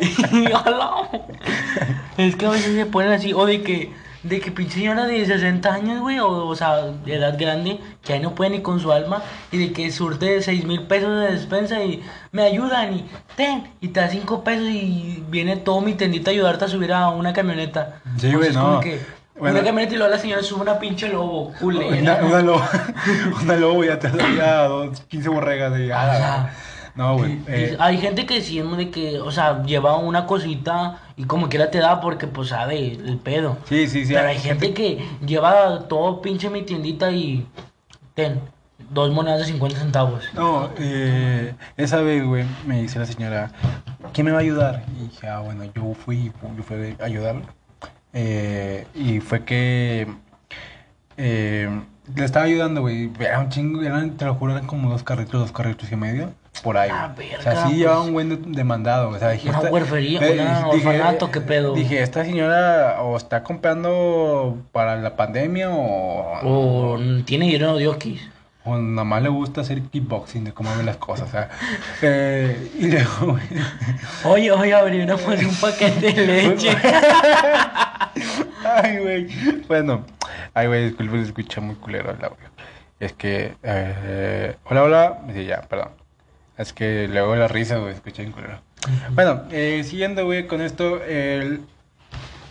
Es 2.17 2.35
que 2.35 2.45
a 2.45 2.51
veces 2.51 2.75
se 2.75 2.85
ponen 2.85 3.11
así, 3.11 3.33
o 3.33 3.45
de 3.45 3.63
que 3.63 3.91
de 4.23 4.39
que 4.39 4.51
pinche 4.51 4.75
señora 4.75 5.05
de 5.05 5.25
60 5.25 5.73
años, 5.73 5.99
güey, 5.99 6.19
o, 6.19 6.47
o 6.47 6.55
sea, 6.55 6.77
de 6.77 7.15
edad 7.15 7.37
grande, 7.37 7.79
que 8.03 8.13
ahí 8.13 8.19
no 8.21 8.33
puede 8.33 8.51
ni 8.51 8.61
con 8.61 8.79
su 8.79 8.91
alma, 8.91 9.21
y 9.51 9.57
de 9.57 9.73
que 9.73 9.91
surte 9.91 10.25
de 10.27 10.41
6 10.41 10.65
mil 10.65 10.83
pesos 10.83 11.19
de 11.19 11.31
despensa 11.31 11.83
y 11.83 12.01
me 12.31 12.43
ayudan 12.43 12.93
y 12.93 13.05
ten, 13.35 13.67
y 13.81 13.89
te 13.89 13.99
da 13.99 14.07
5 14.07 14.43
pesos 14.43 14.67
y 14.69 15.23
viene 15.29 15.57
todo 15.57 15.81
mi 15.81 15.93
tendita 15.93 16.31
a 16.31 16.33
ayudarte 16.33 16.65
a 16.65 16.67
subir 16.69 16.93
a 16.93 17.09
una 17.09 17.33
camioneta. 17.33 18.01
Sí, 18.17 18.33
güey, 18.33 18.53
no. 18.53 18.63
como 18.63 18.79
que 18.79 19.01
Bueno. 19.35 19.55
Una 19.57 19.65
camioneta 19.65 19.95
y 19.95 19.97
luego 19.97 20.11
la 20.13 20.19
señora 20.19 20.43
sube 20.43 20.61
una 20.61 20.77
pinche 20.79 21.09
lobo, 21.09 21.51
culera. 21.59 22.17
Una, 22.19 22.25
una 22.27 22.41
lobo, 22.43 22.63
una 23.41 23.55
lobo 23.55 23.83
ya 23.83 23.97
te 23.97 24.09
da 24.09 24.67
dos, 24.67 25.01
15 25.01 25.29
borregas 25.29 25.73
de 25.73 25.91
ah. 25.91 26.49
No, 26.95 27.17
güey. 27.17 27.39
Eh, 27.47 27.75
Hay 27.79 27.97
gente 27.97 28.27
que 28.27 28.41
sí 28.41 28.59
es 28.59 28.77
de 28.77 28.91
que, 28.91 29.19
o 29.19 29.31
sea, 29.31 29.63
lleva 29.63 29.97
una 29.97 30.27
cosita 30.27 30.99
y 31.17 31.23
como 31.23 31.49
quiera 31.49 31.71
te 31.71 31.79
da 31.79 31.99
porque 31.99 32.27
pues 32.27 32.49
sabe 32.49 32.93
el 32.93 33.17
pedo. 33.17 33.57
sí, 33.65 33.87
sí, 33.87 34.05
sí. 34.05 34.13
Pero 34.13 34.27
hay 34.27 34.37
gente 34.37 34.73
que 34.73 35.03
lleva 35.25 35.87
todo 35.87 36.21
pinche 36.21 36.51
mi 36.51 36.61
tiendita 36.61 37.09
y 37.11 37.47
ten, 38.13 38.39
dos 38.91 39.11
monedas 39.11 39.39
de 39.39 39.45
50 39.45 39.79
centavos. 39.79 40.23
No, 40.35 40.69
eh, 40.77 41.55
esa 41.77 42.01
vez, 42.01 42.23
güey, 42.23 42.45
me 42.67 42.81
dice 42.83 42.99
la 42.99 43.07
señora, 43.07 43.51
¿quién 44.13 44.25
me 44.25 44.31
va 44.31 44.37
a 44.37 44.41
ayudar? 44.41 44.83
Y 44.95 45.05
dije, 45.07 45.27
ah, 45.27 45.39
bueno, 45.39 45.63
yo 45.73 45.95
fui, 45.95 46.31
yo 46.55 46.63
fui 46.63 46.95
a 46.99 47.05
ayudarle. 47.05 47.43
Eh, 48.13 48.85
y 48.95 49.19
fue 49.19 49.43
que 49.43 50.07
eh, 51.17 51.69
le 52.15 52.25
estaba 52.25 52.45
ayudando, 52.45 52.81
güey. 52.81 53.09
Era 53.19 53.39
un 53.39 53.49
chingo, 53.49 53.81
eran, 53.81 54.11
te 54.17 54.25
lo 54.25 54.35
juro, 54.35 54.53
eran 54.53 54.67
como 54.67 54.89
dos 54.91 55.03
carritos, 55.03 55.39
dos 55.41 55.51
carritos 55.51 55.91
y 55.91 55.95
medio. 55.95 56.31
Por 56.61 56.77
ahí. 56.77 56.89
Ah, 56.93 57.11
güey. 57.15 57.29
o 57.29 57.37
verga, 57.37 57.43
sea, 57.43 57.55
sí 57.63 57.67
pues. 57.69 57.77
llevaba 57.77 58.01
un 58.01 58.13
buen 58.13 58.29
de- 58.29 58.37
demandado. 58.55 59.09
O 59.09 59.17
sea, 59.17 59.31
dije, 59.31 59.49
Una 59.49 59.57
esta- 59.57 59.71
huerfería, 59.71 60.19
eh, 60.21 60.33
una 60.39 60.59
dije- 60.71 60.87
orfanato, 60.87 61.31
¿qué 61.31 61.41
pedo? 61.41 61.73
Dije, 61.73 62.01
esta 62.03 62.23
señora 62.23 63.01
o 63.01 63.17
está 63.17 63.41
comprando 63.43 64.57
para 64.71 64.95
la 64.97 65.15
pandemia 65.15 65.71
o, 65.71 66.39
O 66.95 66.99
tiene 67.25 67.47
dinero 67.47 67.75
de 67.77 67.87
okis. 67.87 68.21
o 68.65 68.77
nada 68.77 69.03
más 69.03 69.23
le 69.23 69.29
gusta 69.29 69.61
hacer 69.61 69.81
kickboxing 69.81 70.43
de 70.43 70.53
cómo 70.53 70.69
ve 70.77 70.83
las 70.83 70.97
cosas. 70.97 71.27
O 71.27 71.31
sea, 71.31 71.49
eh, 72.03 72.71
y 72.79 72.87
luego, 72.87 73.39
Oye, 74.25 74.51
oye, 74.51 74.73
abrí 74.75 75.01
una 75.01 75.17
pues, 75.17 75.43
un 75.43 75.55
paquete 75.55 76.13
de 76.13 76.27
leche. 76.49 76.69
Ay, 78.75 78.97
güey. 78.99 79.27
Bueno, 79.67 80.05
ay, 80.53 80.67
güey, 80.67 80.85
disculpe, 80.85 81.17
se 81.17 81.23
escucha 81.23 81.61
muy 81.61 81.75
culero 81.75 82.11
el 82.11 82.23
audio. 82.23 82.49
Es 82.99 83.13
que, 83.13 83.55
eh, 83.63 84.55
hola, 84.65 84.83
hola. 84.83 85.17
Sí, 85.33 85.45
ya, 85.45 85.61
perdón. 85.61 85.89
Es 86.57 86.71
que 86.73 87.07
luego 87.07 87.35
la 87.35 87.47
risa, 87.47 87.77
güey, 87.77 87.93
escucha 87.93 88.21
bien 88.21 88.31
culero. 88.31 88.59
Bueno, 89.11 89.43
eh, 89.51 89.83
siguiendo, 89.85 90.25
güey, 90.25 90.47
con 90.47 90.61
esto, 90.61 90.99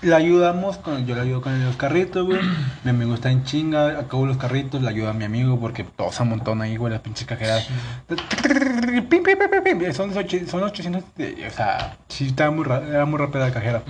le 0.02 0.14
ayudamos, 0.14 0.78
con, 0.78 1.06
yo 1.06 1.14
le 1.14 1.20
ayudo 1.22 1.40
con 1.42 1.64
los 1.64 1.76
carritos, 1.76 2.26
güey. 2.26 2.40
Mi 2.84 2.90
amigo 2.90 3.14
está 3.14 3.30
en 3.30 3.44
chinga, 3.44 3.98
acabo 4.00 4.26
los 4.26 4.36
carritos, 4.36 4.82
le 4.82 4.88
ayuda 4.88 5.10
a 5.10 5.12
mi 5.12 5.24
amigo 5.24 5.60
porque 5.60 5.84
todos 5.84 6.16
se 6.16 6.22
amontonan 6.22 6.62
ahí, 6.62 6.76
güey, 6.76 6.92
las 6.92 7.00
pinches 7.02 7.26
cajeras. 7.26 7.68
Son, 9.94 10.12
son 10.12 10.62
800, 10.64 11.04
eh, 11.18 11.46
o 11.48 11.50
sea, 11.54 11.96
sí, 12.08 12.26
estaba 12.26 12.50
muy, 12.50 12.64
ra- 12.64 12.82
era 12.86 13.04
muy 13.06 13.18
rápida 13.18 13.46
la 13.46 13.52
cajera. 13.52 13.82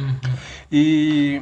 Y 0.71 1.39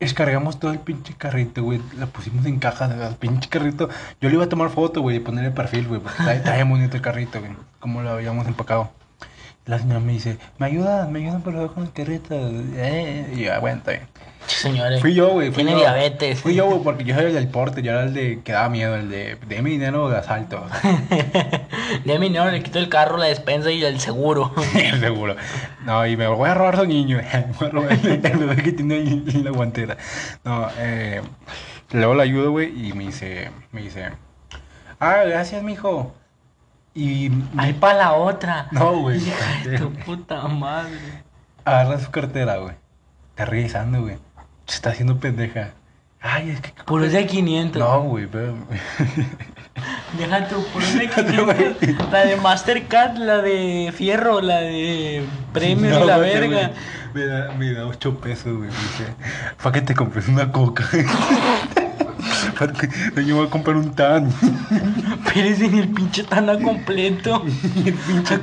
descargamos 0.00 0.58
todo 0.58 0.72
el 0.72 0.80
pinche 0.80 1.14
carrito, 1.14 1.62
güey. 1.62 1.80
La 1.98 2.06
pusimos 2.06 2.44
en 2.46 2.58
cajas, 2.58 2.90
el 2.90 3.14
pinche 3.16 3.48
carrito. 3.48 3.88
Yo 4.20 4.28
le 4.28 4.34
iba 4.34 4.44
a 4.44 4.48
tomar 4.48 4.70
foto, 4.70 5.02
güey, 5.02 5.18
y 5.18 5.20
poner 5.20 5.44
el 5.44 5.52
perfil, 5.52 5.86
güey, 5.86 6.00
porque 6.00 6.18
está, 6.18 6.34
está 6.34 6.54
bien 6.54 6.68
bonito 6.68 6.96
el 6.96 7.02
carrito, 7.02 7.38
güey. 7.40 7.52
Como 7.78 8.02
lo 8.02 8.10
habíamos 8.10 8.46
empacado. 8.46 8.90
La 9.70 9.78
señora 9.78 10.00
me 10.00 10.10
dice, 10.10 10.36
¿me 10.58 10.66
ayudas? 10.66 11.08
¿Me 11.08 11.20
ayudan 11.20 11.42
por 11.42 11.52
favor 11.52 11.72
con 11.72 11.84
el 11.84 11.92
carrito? 11.92 12.34
Eh, 12.34 13.34
y 13.36 13.44
yo, 13.44 13.52
está 13.52 13.92
bien. 13.92 14.02
Señores. 14.48 15.00
Fui 15.00 15.14
yo, 15.14 15.28
güey. 15.28 15.52
Tiene 15.52 15.70
yo. 15.70 15.78
diabetes. 15.78 16.40
Fui 16.40 16.56
yo, 16.56 16.66
güey, 16.66 16.82
porque 16.82 17.04
yo 17.04 17.14
soy 17.14 17.26
el 17.26 17.34
del 17.34 17.46
porte, 17.46 17.80
yo 17.80 17.92
era 17.92 18.02
el 18.02 18.12
de 18.12 18.40
que 18.42 18.50
daba 18.50 18.68
miedo, 18.68 18.96
el 18.96 19.08
de, 19.08 19.36
de 19.36 19.62
mi 19.62 19.70
dinero 19.70 20.10
de 20.10 20.18
asalto. 20.18 20.66
De 22.04 22.18
mi 22.18 22.26
dinero 22.26 22.50
le 22.50 22.64
quito 22.64 22.80
el 22.80 22.88
carro, 22.88 23.16
la 23.16 23.26
despensa 23.26 23.70
y 23.70 23.84
el 23.84 24.00
seguro. 24.00 24.52
Seguro. 24.98 25.36
No, 25.84 26.04
y 26.04 26.16
me 26.16 26.26
voy 26.26 26.48
a 26.48 26.54
robar 26.54 26.76
su 26.76 26.86
niño. 26.86 27.18
Me 27.32 27.52
voy 27.60 27.68
a 27.68 27.70
robar 27.70 27.92
el, 27.92 28.26
el 28.26 28.38
bebé 28.38 28.62
que 28.62 28.72
tiene 28.72 28.96
en 28.96 29.44
la 29.44 29.52
guantera. 29.52 29.96
No, 30.44 30.68
eh. 30.78 31.22
Luego 31.92 32.14
la 32.14 32.24
ayudo, 32.24 32.50
güey, 32.50 32.88
y 32.88 32.92
me 32.92 33.04
dice, 33.04 33.52
me 33.70 33.82
dice, 33.82 34.10
ah, 34.98 35.22
gracias, 35.26 35.62
mijo. 35.62 36.12
Y 36.94 37.30
Ahí 37.56 37.72
para 37.72 37.94
la 37.98 38.12
otra. 38.14 38.66
No, 38.72 39.00
güey. 39.00 39.18
Hija 39.18 39.68
de 39.70 39.78
tu 39.78 39.92
puta 39.92 40.42
madre. 40.48 41.22
agarra 41.64 41.98
su 42.00 42.10
cartera, 42.10 42.56
güey. 42.56 42.74
Está 43.30 43.44
revisando, 43.44 44.02
güey. 44.02 44.16
Se 44.66 44.76
está 44.76 44.90
haciendo 44.90 45.18
pendeja. 45.18 45.70
Ay, 46.20 46.50
es 46.50 46.60
que. 46.60 46.70
Puro 46.84 47.08
de 47.08 47.26
500. 47.26 47.80
No, 47.80 48.02
güey, 48.02 48.26
pero. 48.26 48.54
Deja 50.18 50.48
tu 50.48 50.62
puro 50.66 50.84
de 50.86 51.08
500. 51.08 52.10
La 52.12 52.26
de 52.26 52.36
Mastercard, 52.36 53.16
la 53.16 53.38
de 53.38 53.92
Fierro, 53.96 54.40
la 54.40 54.60
de 54.60 55.24
Premio 55.52 55.90
No, 55.90 56.04
y 56.04 56.06
la 56.06 56.16
güey, 56.18 56.34
verga. 56.34 56.68
güey. 56.68 56.70
Me 57.14 57.26
da, 57.26 57.52
me 57.52 57.72
da 57.72 57.86
8 57.86 58.18
pesos, 58.20 58.56
güey. 58.58 58.70
Para 59.62 59.72
que 59.72 59.80
te 59.82 59.94
compres 59.94 60.28
una 60.28 60.52
coca. 60.52 60.84
Yo 63.26 63.36
voy 63.36 63.46
a 63.46 63.50
comprar 63.50 63.76
un 63.76 63.94
tan. 63.94 64.30
Pero 65.34 65.48
es 65.48 65.60
en 65.60 65.78
el 65.78 65.88
pinche 65.88 66.24
tana 66.24 66.58
completo. 66.58 67.42
el 67.84 67.94
pinche. 67.94 68.40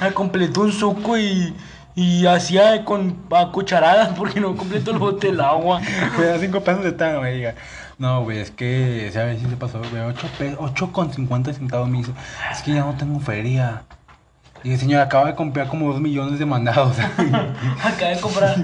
Ah, 0.00 0.10
completó 0.12 0.62
un 0.62 0.72
suco 0.72 1.18
y. 1.18 1.54
Y 1.98 2.26
hacía 2.26 2.84
con 2.84 3.16
a 3.30 3.50
cucharadas 3.50 4.10
porque 4.18 4.38
no 4.38 4.54
completó 4.54 4.90
el 4.90 4.98
bote 4.98 5.28
del 5.28 5.40
agua. 5.40 5.80
Me 6.18 6.26
da 6.26 6.38
5 6.38 6.60
pesos 6.62 6.84
de 6.84 6.92
tan, 6.92 7.16
güey. 7.16 7.36
Diga. 7.36 7.54
No, 7.98 8.22
güey, 8.22 8.40
es 8.40 8.50
que, 8.50 9.10
¿sabes 9.14 9.40
si 9.40 9.48
se 9.48 9.56
pasó? 9.56 9.78
Güey, 9.78 10.02
8, 10.02 10.28
pesos, 10.36 10.58
8 10.60 10.92
con 10.92 11.10
50 11.10 11.54
centavos 11.54 11.88
me 11.88 11.98
dice, 11.98 12.12
es 12.52 12.60
que 12.60 12.74
ya 12.74 12.80
no 12.80 12.94
tengo 12.96 13.18
feria. 13.20 13.84
Y 14.62 14.72
el 14.72 14.78
señor 14.78 15.00
acaba 15.00 15.28
de 15.28 15.34
comprar 15.34 15.68
como 15.68 15.90
2 15.90 16.02
millones 16.02 16.38
de 16.38 16.44
mandados. 16.44 16.98
Acaba 17.82 18.10
de 18.10 18.20
comprar 18.20 18.56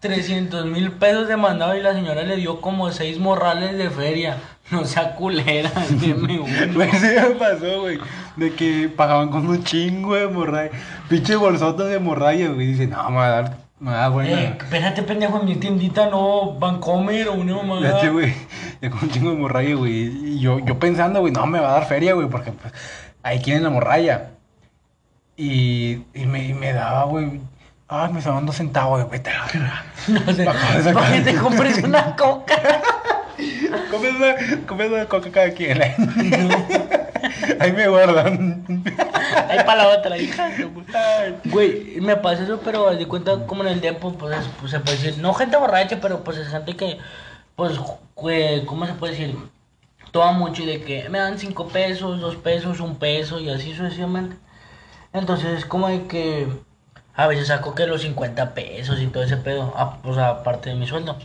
300 0.00 0.64
mil 0.64 0.92
pesos 0.92 1.28
de 1.28 1.36
mandado 1.36 1.76
y 1.76 1.82
la 1.82 1.92
señora 1.92 2.22
le 2.22 2.36
dio 2.36 2.62
como 2.62 2.90
6 2.90 3.18
morrales 3.18 3.76
de 3.76 3.90
feria. 3.90 4.38
No 4.70 4.84
sea 4.84 5.16
culera, 5.16 5.68
deme 5.90 6.38
uno. 6.38 6.54
Güey, 6.74 6.92
sí 6.92 7.06
me 7.06 7.34
pasó, 7.34 7.80
güey. 7.80 7.98
De 8.36 8.54
que 8.54 8.88
pagaban 8.88 9.28
con 9.28 9.48
un 9.48 9.64
chingo 9.64 10.14
de 10.14 10.28
morralla. 10.28 10.70
Pinche 11.08 11.34
bolsota 11.34 11.86
de 11.86 11.98
morralla, 11.98 12.50
güey. 12.50 12.68
Dice, 12.68 12.86
no, 12.86 13.10
me 13.10 13.16
va 13.16 13.26
a 13.26 13.30
dar, 13.30 13.56
me 13.80 13.90
va 13.90 14.04
a 14.04 14.10
dar. 14.10 14.26
Eh, 14.26 14.56
espérate, 14.60 15.02
pendejo, 15.02 15.40
en 15.40 15.46
mi 15.46 15.56
tiendita 15.56 16.08
no 16.08 16.52
Vancomer 16.52 17.30
o 17.30 17.32
una 17.32 17.56
mamada. 17.56 17.80
Fíjate, 17.80 18.10
güey. 18.10 18.32
Ya 18.80 18.90
con 18.90 19.02
un 19.02 19.10
chingo 19.10 19.30
de 19.30 19.36
morralla, 19.38 19.74
güey. 19.74 19.92
Y 20.34 20.38
yo, 20.38 20.60
yo 20.60 20.78
pensando, 20.78 21.18
güey, 21.18 21.32
no 21.32 21.46
me 21.48 21.58
va 21.58 21.70
a 21.70 21.72
dar 21.72 21.86
feria, 21.88 22.12
güey, 22.14 22.28
porque 22.28 22.52
pues 22.52 22.72
ahí 23.24 23.40
quieren 23.40 23.64
la 23.64 23.70
morralla. 23.70 24.30
Y, 25.36 26.04
y, 26.14 26.26
me, 26.26 26.44
y 26.44 26.54
me 26.54 26.72
daba, 26.72 27.06
güey. 27.06 27.40
Ay, 27.92 28.12
me 28.12 28.20
estaban 28.20 28.46
dos 28.46 28.56
centavos, 28.56 29.04
güey. 29.06 29.20
Te 29.22 29.30
la 29.32 29.44
verga. 29.46 29.84
No 30.26 30.32
sé, 30.32 30.92
para 30.94 31.12
que 31.12 31.20
te 31.20 31.34
compres 31.36 31.82
una 31.82 32.14
coca. 32.16 32.56
Come 34.66 34.86
una, 34.86 35.06
coca 35.06 35.30
cada 35.30 35.50
quien. 35.50 35.80
Ahí 37.60 37.72
me 37.72 37.88
guardan. 37.88 38.64
Ahí 39.48 39.58
para 39.64 39.76
la 39.84 39.88
otra, 39.98 40.16
hija. 40.16 40.50
Güey, 41.44 42.00
me 42.00 42.16
pasa 42.16 42.44
eso, 42.44 42.60
pero 42.64 42.90
de 42.94 43.06
cuenta 43.06 43.46
como 43.46 43.62
en 43.62 43.68
el 43.70 43.80
tiempo, 43.80 44.12
pues, 44.12 44.38
es- 44.38 44.46
pues, 44.60 44.70
se 44.72 44.80
puede 44.80 44.96
decir, 44.96 45.18
no 45.18 45.34
gente 45.34 45.56
borracha, 45.56 45.98
pero 46.00 46.22
pues 46.24 46.38
es 46.38 46.48
gente 46.48 46.76
que, 46.76 46.98
pues, 47.56 47.78
güey, 48.14 48.64
¿cómo 48.66 48.86
se 48.86 48.94
puede 48.94 49.12
decir? 49.14 49.36
Toma 50.12 50.32
mucho 50.32 50.62
y 50.62 50.66
de 50.66 50.82
que 50.82 51.08
me 51.08 51.18
dan 51.18 51.38
cinco 51.38 51.68
pesos, 51.68 52.20
dos 52.20 52.36
pesos, 52.36 52.80
un 52.80 52.96
peso 52.96 53.38
y 53.40 53.50
así 53.50 53.74
sucesivamente. 53.74 54.36
Entonces 55.12 55.58
es 55.58 55.64
como 55.66 55.88
de 55.88 56.06
que 56.06 56.46
a 57.22 57.26
veces 57.28 57.48
saco 57.48 57.74
que 57.74 57.86
los 57.86 58.02
50 58.02 58.54
pesos 58.54 59.00
y 59.00 59.06
todo 59.08 59.22
ese 59.22 59.36
pedo, 59.36 59.72
o 60.04 60.14
sea, 60.14 60.28
aparte 60.30 60.70
de 60.70 60.76
mi 60.76 60.86
sueldo. 60.86 61.16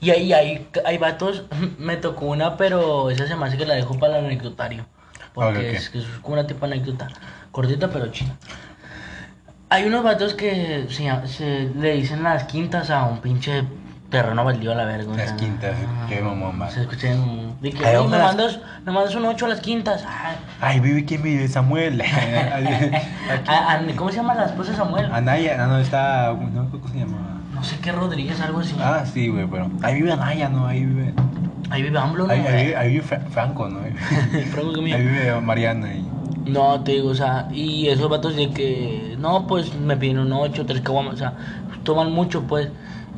Y 0.00 0.10
ahí 0.10 0.32
hay, 0.32 0.68
hay 0.84 0.98
vatos, 0.98 1.44
me 1.78 1.96
tocó 1.96 2.26
una, 2.26 2.56
pero 2.56 3.10
esa 3.10 3.26
se 3.26 3.36
me 3.36 3.46
hace 3.46 3.56
que 3.56 3.66
la 3.66 3.74
dejo 3.74 3.98
para 3.98 4.18
el 4.18 4.26
anecdotario. 4.26 4.86
Porque 5.34 5.60
Ok, 5.60 5.66
ok. 5.68 5.74
Es, 5.74 5.90
que 5.90 5.98
es 5.98 6.04
como 6.22 6.34
una 6.34 6.46
tipo 6.46 6.64
anécdota, 6.66 7.08
cortita 7.52 7.88
pero 7.90 8.08
chida. 8.08 8.36
Hay 9.68 9.84
unos 9.84 10.02
vatos 10.02 10.34
que 10.34 10.86
se- 10.90 11.70
le 11.76 11.92
dicen 11.94 12.22
las 12.24 12.44
quintas 12.44 12.90
a 12.90 13.04
un 13.04 13.20
pinche 13.20 13.62
terreno 14.10 14.44
baldío 14.44 14.72
a 14.72 14.74
la 14.74 14.84
verga. 14.84 15.16
Las 15.16 15.32
quintas, 15.32 15.74
qué 16.08 16.20
mamón. 16.20 16.60
Se 16.70 16.80
de 16.80 16.86
que 17.72 17.86
Ay, 17.86 17.96
"Oye, 17.96 18.08
me, 18.08 18.18
mandas, 18.18 18.58
me 18.84 18.92
mandas 18.92 19.14
un 19.14 19.24
8 19.26 19.46
a 19.46 19.48
las 19.48 19.60
quintas. 19.60 20.04
Ah, 20.06 20.32
Ay, 20.60 20.80
vive 20.80 21.04
quién 21.04 21.22
vive, 21.22 21.46
Samuel. 21.48 22.00
Aquí. 22.02 22.94
a- 23.46 23.72
a- 23.74 23.80
¿Cómo 23.96 24.10
se 24.10 24.16
llama 24.16 24.34
la 24.34 24.46
esposa 24.46 24.72
de 24.72 24.76
Samuel? 24.76 25.06
Anaya, 25.12 25.56
no, 25.56 25.66
no 25.68 25.78
está. 25.78 26.32
No, 26.32 26.68
¿cómo 26.70 26.88
se 26.88 26.98
llama? 26.98 27.40
No 27.54 27.62
sé 27.62 27.78
qué 27.80 27.92
Rodríguez, 27.92 28.40
algo 28.40 28.60
así. 28.60 28.74
Ah, 28.80 29.04
sí, 29.10 29.28
güey, 29.28 29.46
pero. 29.46 29.70
Ahí 29.82 29.94
vive 29.96 30.12
Anaya, 30.12 30.48
¿no? 30.48 30.66
Ahí 30.66 30.84
vive. 30.84 31.14
Ahí 31.70 31.82
vive 31.82 31.98
AMLO, 31.98 32.26
¿no? 32.26 32.32
Ahí, 32.32 32.40
ahí, 32.40 32.64
vive- 32.66 32.76
ahí 32.76 32.88
vive 32.90 33.02
Fra- 33.02 33.20
Franco, 33.30 33.68
¿no? 33.68 33.80
Ahí 33.84 33.92
vive, 34.30 34.44
Franco 34.52 34.72
que 34.72 34.94
ahí 34.94 35.02
vive 35.06 35.40
Mariana. 35.40 35.94
Y... 35.94 36.08
No, 36.50 36.82
te 36.82 36.92
digo, 36.92 37.10
o 37.10 37.14
sea, 37.14 37.48
y 37.52 37.86
esos 37.88 38.08
vatos 38.08 38.34
de 38.34 38.50
que, 38.50 39.14
no, 39.18 39.46
pues 39.46 39.74
me 39.74 39.96
piden 39.96 40.18
un 40.18 40.32
8, 40.32 40.66
tres 40.66 40.80
caguamas, 40.80 41.14
o 41.14 41.18
sea, 41.18 41.34
toman 41.84 42.10
mucho, 42.10 42.42
pues. 42.44 42.68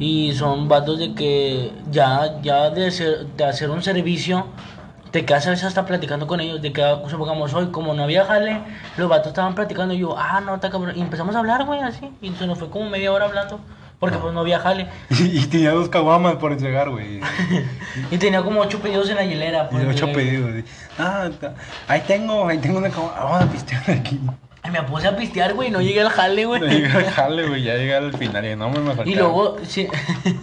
Y 0.02 0.32
son 0.34 0.66
vatos 0.68 0.98
de 0.98 1.14
que 1.14 1.70
ya, 1.90 2.40
ya 2.42 2.70
de, 2.70 2.90
ser- 2.90 3.24
de 3.36 3.44
hacer 3.44 3.70
un 3.70 3.82
servicio, 3.84 4.46
te 5.12 5.24
quedas 5.24 5.46
a 5.46 5.50
veces 5.50 5.66
hasta 5.66 5.86
platicando 5.86 6.26
con 6.26 6.40
ellos. 6.40 6.60
De 6.60 6.72
que, 6.72 6.82
supongamos, 7.08 7.54
hoy, 7.54 7.66
como 7.70 7.94
no 7.94 8.02
había 8.02 8.24
jale, 8.24 8.58
los 8.96 9.08
vatos 9.08 9.28
estaban 9.28 9.54
platicando. 9.54 9.94
Y 9.94 9.98
yo, 9.98 10.16
ah, 10.18 10.40
no, 10.40 10.56
está 10.56 10.70
cabrón. 10.70 10.94
Y 10.96 11.00
empezamos 11.00 11.36
a 11.36 11.38
hablar, 11.38 11.64
güey, 11.66 11.80
así. 11.80 12.10
Y 12.20 12.30
se 12.32 12.46
nos 12.48 12.58
fue 12.58 12.68
como 12.68 12.90
media 12.90 13.12
hora 13.12 13.26
hablando. 13.26 13.60
Porque 14.00 14.18
pues 14.18 14.34
no 14.34 14.40
había 14.40 14.58
jale. 14.58 14.88
Y, 15.10 15.38
y 15.38 15.46
tenía 15.46 15.70
dos 15.70 15.88
caguamas 15.88 16.34
por 16.36 16.50
entregar, 16.50 16.90
güey. 16.90 17.20
Y 18.10 18.18
tenía 18.18 18.42
como 18.42 18.60
ocho 18.60 18.80
pedidos 18.80 19.08
en 19.10 19.14
la 19.16 19.24
hielera. 19.24 19.68
Y 19.70 19.74
pues, 19.74 19.86
ocho 19.86 20.10
pedidos. 20.10 20.64
Ah, 20.98 21.28
ahí 21.86 22.02
tengo, 22.08 22.48
ahí 22.48 22.58
tengo 22.58 22.78
una 22.78 22.90
caguama. 22.90 23.14
Vamos 23.22 23.42
a 23.42 23.46
pistear 23.52 23.88
aquí. 23.88 24.18
Y 24.64 24.70
me 24.70 24.82
puse 24.84 25.08
a 25.08 25.16
pistear, 25.16 25.54
güey. 25.54 25.70
No 25.70 25.80
llegué 25.80 26.02
al 26.02 26.10
jale, 26.10 26.44
güey. 26.44 26.60
No 26.60 26.66
llega 26.66 26.98
al 26.98 27.10
jale, 27.10 27.48
güey. 27.48 27.62
Ya 27.62 27.74
llega 27.74 27.98
al 27.98 28.16
final. 28.16 28.44
Y 28.44 28.54
no 28.54 28.70
me, 28.70 28.78
me 28.80 29.10
Y 29.10 29.14
luego, 29.16 29.56
sí, 29.66 29.88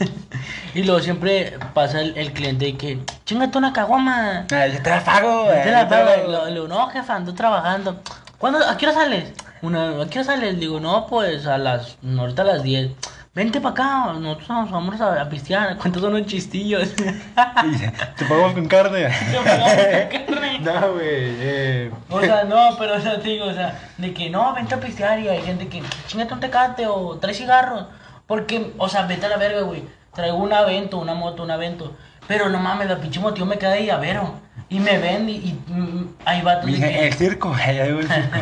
y 0.76 0.84
luego 0.84 1.00
siempre 1.00 1.58
pasa 1.74 2.02
el, 2.02 2.18
el 2.18 2.34
cliente 2.34 2.68
y 2.68 2.74
que, 2.74 3.00
chingate 3.26 3.58
una 3.58 3.72
caguama. 3.72 4.46
Ah, 4.52 4.68
yo 4.68 4.82
te 4.82 4.90
la 4.90 5.04
pago, 5.04 5.46
güey. 5.46 5.64
Te 5.64 5.72
la 5.72 5.88
pago. 5.88 6.46
Le 6.46 6.54
digo, 6.54 6.68
no, 6.68 6.88
jefa, 6.90 7.16
ando 7.16 7.34
trabajando. 7.34 8.02
¿Cuándo, 8.38 8.60
¿A 8.66 8.78
qué 8.78 8.88
hora 8.88 8.96
sales? 8.96 9.34
Una, 9.62 10.02
¿A 10.02 10.10
qué 10.10 10.20
hora 10.20 10.26
sales? 10.26 10.54
Le 10.54 10.60
digo, 10.60 10.80
no, 10.80 11.08
pues 11.08 11.46
a 11.48 11.58
las, 11.58 11.98
no, 12.02 12.22
ahorita 12.22 12.42
a 12.42 12.46
las 12.46 12.64
10. 12.64 12.92
Vente 13.36 13.62
para 13.62 13.74
acá, 13.74 14.14
nosotros 14.14 14.50
nos 14.50 14.72
vamos 14.72 15.00
a, 15.00 15.22
a 15.22 15.30
pistear. 15.30 15.78
¿Cuántos 15.82 16.02
son 16.02 16.14
los 16.14 16.26
chistillos? 16.26 16.94
Y 17.64 17.78
Te 18.18 18.26
pagamos 18.26 18.54
con 18.54 18.66
carne. 18.68 19.10
Te 19.32 19.38
pagamos 19.38 19.74
con 19.74 20.26
carne. 20.28 20.60
no, 20.62 20.94
güey. 20.94 21.06
Eh. 21.06 21.92
O 22.10 22.20
sea, 22.22 22.44
no, 22.44 22.76
pero 22.78 22.96
o 22.96 23.00
sea, 23.00 23.20
te 23.20 23.30
digo, 23.30 23.46
o 23.46 23.54
sea, 23.54 23.80
de 23.98 24.14
que 24.14 24.30
no, 24.30 24.54
vente 24.56 24.74
a 24.76 24.80
pistear 24.80 25.20
y 25.20 25.28
hay 25.28 25.42
gente 25.42 25.68
que 25.68 25.84
chingate 26.08 26.34
un 26.34 26.40
tecate 26.40 26.88
o 26.88 27.18
tres 27.20 27.38
cigarros. 27.38 27.86
Porque, 28.26 28.74
o 28.78 28.90
sea, 28.90 29.04
vete 29.04 29.26
a 29.26 29.30
la 29.30 29.38
verga, 29.38 29.62
güey. 29.62 29.84
Traigo 30.14 30.38
un 30.38 30.52
evento, 30.52 30.98
una 30.98 31.14
moto, 31.14 31.44
un 31.44 31.52
evento. 31.52 31.96
Pero 32.28 32.50
no 32.50 32.60
mames, 32.60 32.88
la 32.88 32.98
pinche 32.98 33.20
moto 33.20 33.46
me 33.46 33.58
queda 33.58 33.72
de 33.72 33.86
llavero. 33.86 34.34
Y 34.70 34.80
me 34.80 34.98
ven 35.00 35.28
y, 35.30 35.36
y, 35.36 35.60
mm, 35.68 36.16
ahí 36.26 36.42
va 36.42 36.62
Me 36.62 36.72
dice, 36.72 37.08
el 37.08 37.14
circo. 37.14 37.54
Ahí 37.54 37.80
hay 37.80 37.90
el 37.90 38.08
circo. 38.08 38.38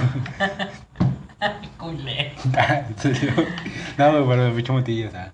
Culé. 1.77 2.33
No, 3.97 4.27
pero 4.27 4.53
bicho 4.53 4.73
motillo, 4.73 5.07
o 5.07 5.11
sea. 5.11 5.31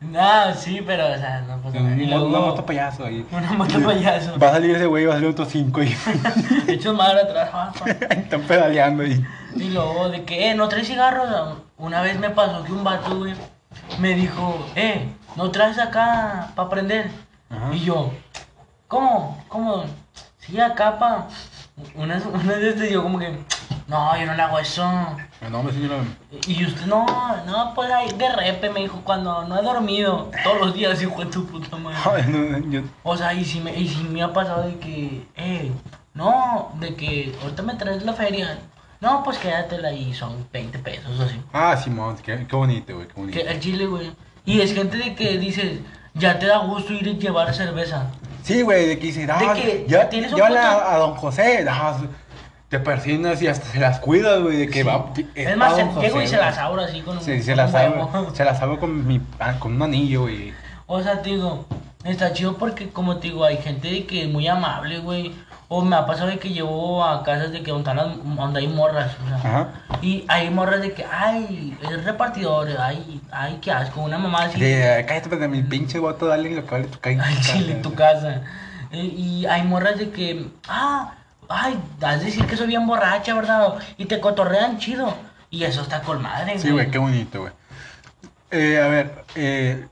No, 0.00 0.54
sí, 0.54 0.82
pero, 0.84 1.12
o 1.12 1.16
sea, 1.16 1.42
no 1.42 1.58
pasa 1.58 1.78
nada. 1.78 1.96
Y 1.96 2.12
Una, 2.12 2.40
moto 2.40 2.64
payaso 2.64 3.04
ahí. 3.04 3.24
Una 3.32 3.52
moto 3.52 3.80
payaso. 3.82 4.38
Va 4.38 4.48
a 4.48 4.52
salir 4.52 4.74
ese 4.74 4.86
güey, 4.86 5.04
va 5.04 5.12
a 5.12 5.16
salir 5.16 5.30
otro 5.30 5.44
cinco 5.44 5.82
y 5.82 5.94
Hechos 6.66 6.96
madre 6.96 7.20
atrás. 7.20 7.50
están 8.10 8.40
pedaleando 8.42 9.02
ahí. 9.02 9.24
Y 9.54 9.70
luego 9.70 10.08
de 10.08 10.24
que, 10.24 10.50
eh, 10.50 10.54
no 10.54 10.68
traes 10.68 10.88
cigarros. 10.88 11.58
Una 11.76 12.02
vez 12.02 12.18
me 12.18 12.30
pasó 12.30 12.64
que 12.64 12.72
un 12.72 12.82
vato, 12.82 13.18
güey, 13.18 13.34
me 13.98 14.14
dijo, 14.14 14.66
eh, 14.74 15.08
no 15.36 15.50
traes 15.50 15.78
acá 15.78 16.52
para 16.54 16.68
prender. 16.68 17.10
Ajá. 17.50 17.74
Y 17.74 17.80
yo, 17.80 18.12
¿cómo? 18.88 19.42
¿Cómo? 19.48 19.84
Sí, 20.38 20.58
acá 20.60 20.98
pa. 20.98 21.28
Una, 21.94 22.16
una 22.16 22.54
de 22.54 22.70
estas 22.70 22.90
yo 22.90 23.02
como 23.02 23.18
que, 23.18 23.38
no, 23.90 24.16
yo 24.18 24.24
no 24.26 24.34
le 24.34 24.42
hago 24.42 24.58
eso. 24.58 24.84
No, 25.50 25.62
me 25.62 25.72
señora. 25.72 25.96
Y 26.46 26.64
usted, 26.64 26.86
no, 26.86 27.04
no, 27.44 27.74
pues 27.74 27.90
ahí 27.90 28.08
de 28.16 28.28
repe, 28.34 28.70
me 28.70 28.80
dijo, 28.80 29.00
cuando 29.04 29.44
no 29.44 29.58
he 29.58 29.62
dormido. 29.62 30.30
Todos 30.44 30.60
los 30.60 30.74
días, 30.74 31.02
hijo 31.02 31.18
de 31.24 31.26
tu 31.26 31.44
puta 31.46 31.76
madre. 31.76 31.98
Ay, 32.04 32.24
no, 32.28 32.70
yo- 32.70 32.82
O 33.02 33.16
sea, 33.16 33.34
y 33.34 33.44
si 33.44 33.60
me, 33.60 33.74
y 33.76 33.88
si 33.88 34.02
me 34.04 34.22
ha 34.22 34.32
pasado 34.32 34.62
de 34.62 34.78
que, 34.78 35.26
eh, 35.36 35.72
no, 36.14 36.72
de 36.80 36.94
que 36.94 37.34
ahorita 37.42 37.62
me 37.62 37.74
traes 37.74 38.02
la 38.04 38.12
feria. 38.14 38.58
No, 39.00 39.22
pues 39.24 39.38
quédatela 39.38 39.92
y 39.92 40.12
son 40.12 40.46
20 40.52 40.78
pesos 40.80 41.18
así. 41.18 41.40
Ah, 41.52 41.74
Simón, 41.76 42.16
qué, 42.22 42.46
qué 42.46 42.56
bonito, 42.56 42.94
güey, 42.94 43.06
qué 43.08 43.14
bonito. 43.14 43.38
Que 43.38 43.46
el 43.50 43.58
chile, 43.60 43.86
güey. 43.86 44.12
Y 44.44 44.60
es 44.60 44.74
gente 44.74 44.98
de 44.98 45.14
que 45.14 45.38
dices, 45.38 45.80
ya 46.14 46.38
te 46.38 46.46
da 46.46 46.58
gusto 46.58 46.92
ir 46.92 47.06
y 47.06 47.16
llevar 47.18 47.52
cerveza. 47.54 48.10
Sí, 48.42 48.60
güey, 48.62 48.86
de 48.88 48.98
que 48.98 49.06
dices, 49.06 49.28
ah, 49.32 49.54
De 49.54 49.60
que 49.62 49.86
ya 49.88 50.08
tienes 50.10 50.30
un 50.32 50.36
llévala 50.36 50.72
a, 50.72 50.94
a 50.94 50.98
don 50.98 51.14
José, 51.14 51.66
ah, 51.70 51.96
te 52.70 52.78
persignas 52.78 53.42
y 53.42 53.48
hasta 53.48 53.66
se 53.66 53.78
las 53.80 53.98
cuidas, 54.00 54.40
güey, 54.40 54.56
de 54.56 54.66
que 54.68 54.80
Sí. 54.80 54.86
va. 54.88 55.06
Es 55.34 55.56
más, 55.56 55.74
pa' 55.74 55.80
don 55.82 55.94
se- 55.96 56.00
llego 56.00 56.22
y 56.22 56.26
se 56.28 56.36
las 56.38 56.56
abro 56.56 56.80
así 56.82 57.00
con 57.02 57.18
un, 57.18 57.22
Sí, 57.22 57.42
se 57.42 57.54
las 57.56 57.74
huevo. 57.74 58.30
se 58.32 58.44
las 58.44 58.62
hago 58.62 58.78
con 58.78 59.06
mi, 59.06 59.20
ah, 59.40 59.54
con 59.58 59.74
un 59.74 59.82
anillo, 59.82 60.22
güey. 60.22 60.54
O 60.86 61.02
sea, 61.02 61.20
te 61.20 61.30
digo, 61.30 61.66
está 62.04 62.32
chido 62.32 62.56
porque, 62.56 62.88
como 62.88 63.16
te 63.18 63.26
digo, 63.28 63.44
hay 63.44 63.56
gente 63.58 63.90
de 63.90 64.06
que 64.06 64.22
es 64.22 64.28
muy 64.28 64.46
amable, 64.48 65.00
güey. 65.00 65.34
O 65.72 65.82
me 65.84 65.94
ha 65.94 66.04
pasado 66.06 66.28
de 66.30 66.38
que 66.38 66.48
llevo 66.48 67.04
a 67.04 67.22
casas 67.22 67.52
de 67.52 67.62
que 67.62 67.70
donde, 67.70 67.92
donde 68.24 68.58
hay 68.60 68.66
morras. 68.66 69.12
O 69.24 69.28
sea, 69.28 69.36
Ajá. 69.36 69.68
Y 70.02 70.24
hay 70.28 70.50
morras 70.50 70.80
de 70.80 70.92
que, 70.92 71.04
ay, 71.04 71.76
es 71.82 72.04
repartidor, 72.04 72.68
ay, 72.80 73.20
ay, 73.30 73.58
qué 73.62 73.70
asco, 73.70 74.00
una 74.00 74.18
mamá 74.18 74.44
así. 74.46 74.58
De, 74.60 75.04
cállate, 75.06 75.28
porque 75.28 75.46
mi 75.46 75.62
pinche 75.62 75.98
voto, 76.00 76.26
dale 76.26 76.50
lo 76.54 76.64
que 76.64 76.70
vale 76.72 76.86
tu 76.88 76.98
calle. 76.98 77.18
Ay, 77.24 77.36
chile, 77.40 77.74
tu 77.82 77.94
casa. 77.94 78.42
Eh, 78.92 78.98
Y 79.16 79.46
hay 79.46 79.62
morras 79.62 79.96
de 79.98 80.10
que, 80.10 80.46
ah, 80.68 81.14
ay, 81.50 81.78
has 82.00 82.20
de 82.20 82.26
decir 82.26 82.46
que 82.46 82.56
soy 82.56 82.68
bien 82.68 82.86
borracha, 82.86 83.34
¿verdad? 83.34 83.74
Y 83.98 84.06
te 84.06 84.20
cotorrean 84.20 84.78
chido. 84.78 85.14
Y 85.50 85.64
eso 85.64 85.82
está 85.82 86.00
con 86.02 86.22
madre, 86.22 86.58
Sí, 86.58 86.70
güey, 86.70 86.90
qué 86.90 86.98
bonito, 86.98 87.40
güey. 87.40 87.52
Eh, 88.52 88.80
a 88.80 88.86
ver, 88.86 89.24
eh, 89.34 89.86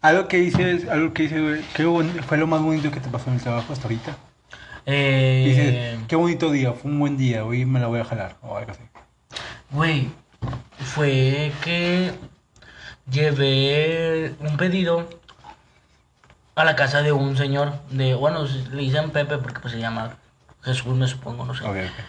algo 0.00 0.26
que 0.26 0.38
dices, 0.38 0.88
algo 0.88 1.12
que 1.12 1.24
dices, 1.24 1.40
güey, 1.42 1.62
¿qué 1.74 2.22
fue 2.22 2.38
lo 2.38 2.46
más 2.46 2.62
bonito 2.62 2.90
que 2.90 3.00
te 3.00 3.10
pasó 3.10 3.28
en 3.28 3.36
el 3.36 3.42
trabajo 3.42 3.72
hasta 3.72 3.84
ahorita? 3.84 4.16
Eh, 4.86 5.44
Dices, 5.46 6.06
qué 6.08 6.16
bonito 6.16 6.50
día, 6.50 6.72
fue 6.72 6.90
un 6.90 6.98
buen 6.98 7.18
día, 7.18 7.44
hoy 7.44 7.66
me 7.66 7.78
la 7.78 7.86
voy 7.86 8.00
a 8.00 8.04
jalar, 8.04 8.36
o 8.42 8.56
algo 8.56 8.72
así. 8.72 8.80
Güey, 9.70 10.10
fue 10.78 11.52
que 11.62 12.12
llevé 13.10 14.34
un 14.40 14.56
pedido 14.56 15.06
a 16.54 16.64
la 16.64 16.76
casa 16.76 17.02
de 17.02 17.12
un 17.12 17.36
señor, 17.36 17.74
de, 17.90 18.14
bueno, 18.14 18.44
le 18.44 18.82
dicen 18.82 19.10
Pepe 19.10 19.38
porque 19.38 19.60
pues 19.60 19.74
se 19.74 19.80
llama 19.80 20.16
Jesús, 20.62 20.94
me 20.94 21.06
supongo, 21.06 21.44
no 21.44 21.54
sé. 21.54 21.64
Ok, 21.64 21.76
ok. 21.76 22.04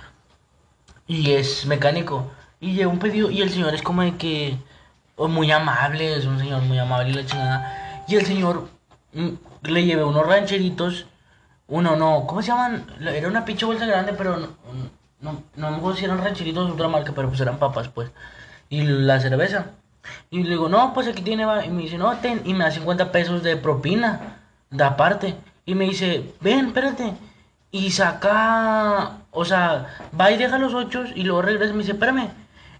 Y 1.08 1.32
es 1.32 1.66
mecánico. 1.66 2.32
Y 2.60 2.74
llevé 2.74 2.88
un 2.88 3.00
pedido 3.00 3.32
y 3.32 3.42
el 3.42 3.50
señor 3.50 3.74
es 3.74 3.82
como 3.82 4.02
de 4.04 4.16
que 4.18 4.58
muy 5.18 5.52
amable, 5.52 6.16
es 6.18 6.26
un 6.26 6.40
señor 6.40 6.62
muy 6.64 6.78
amable 6.80 7.10
y 7.10 7.14
la 7.14 7.26
chingada. 7.26 8.04
Y 8.08 8.16
el 8.16 8.26
señor 8.26 8.68
mm, 9.14 9.30
le 9.64 9.86
llevé 9.86 10.04
unos 10.04 10.26
rancheritos, 10.26 11.06
uno 11.68 11.96
no, 11.96 12.26
¿cómo 12.28 12.42
se 12.42 12.50
llaman? 12.50 12.86
La- 13.00 13.12
Era 13.16 13.28
una 13.28 13.46
pinche 13.46 13.66
bolsa 13.66 13.86
grande, 13.86 14.14
pero 14.14 14.38
no, 14.38 14.48
no, 15.22 15.44
no 15.56 15.72
me 15.72 15.78
acuerdo 15.78 15.98
si 15.98 16.06
eran 16.06 16.24
rancheritos 16.24 16.68
de 16.68 16.74
otra 16.74 16.88
marca, 16.88 17.12
pero 17.16 17.28
pues 17.30 17.40
eran 17.42 17.58
papas, 17.60 17.88
pues. 17.90 18.12
Y 18.70 18.82
la 18.84 19.20
cerveza. 19.20 19.68
Y 20.32 20.44
le 20.44 20.52
digo, 20.52 20.70
no, 20.70 20.94
pues 20.94 21.08
aquí 21.08 21.22
tiene, 21.22 21.44
y 21.66 21.70
me 21.70 21.84
dice, 21.84 21.98
no, 21.98 22.16
ten, 22.18 22.42
y 22.46 22.54
me 22.54 22.64
da 22.64 22.72
50 22.72 23.12
pesos 23.12 23.44
de 23.44 23.58
propina, 23.58 24.38
de 24.72 24.84
aparte. 24.84 25.36
Y 25.66 25.76
me 25.76 25.86
dice, 25.86 26.34
ven, 26.42 26.68
espérate. 26.68 27.14
Y 27.72 27.92
saca, 27.92 29.12
o 29.32 29.46
sea, 29.46 29.88
va 30.20 30.32
y 30.32 30.38
deja 30.38 30.58
los 30.58 30.74
ocho 30.74 31.04
y 31.16 31.24
luego 31.24 31.42
regresa 31.42 31.72
y 31.72 31.74
me 31.74 31.80
dice, 31.80 31.94
espérame. 31.94 32.30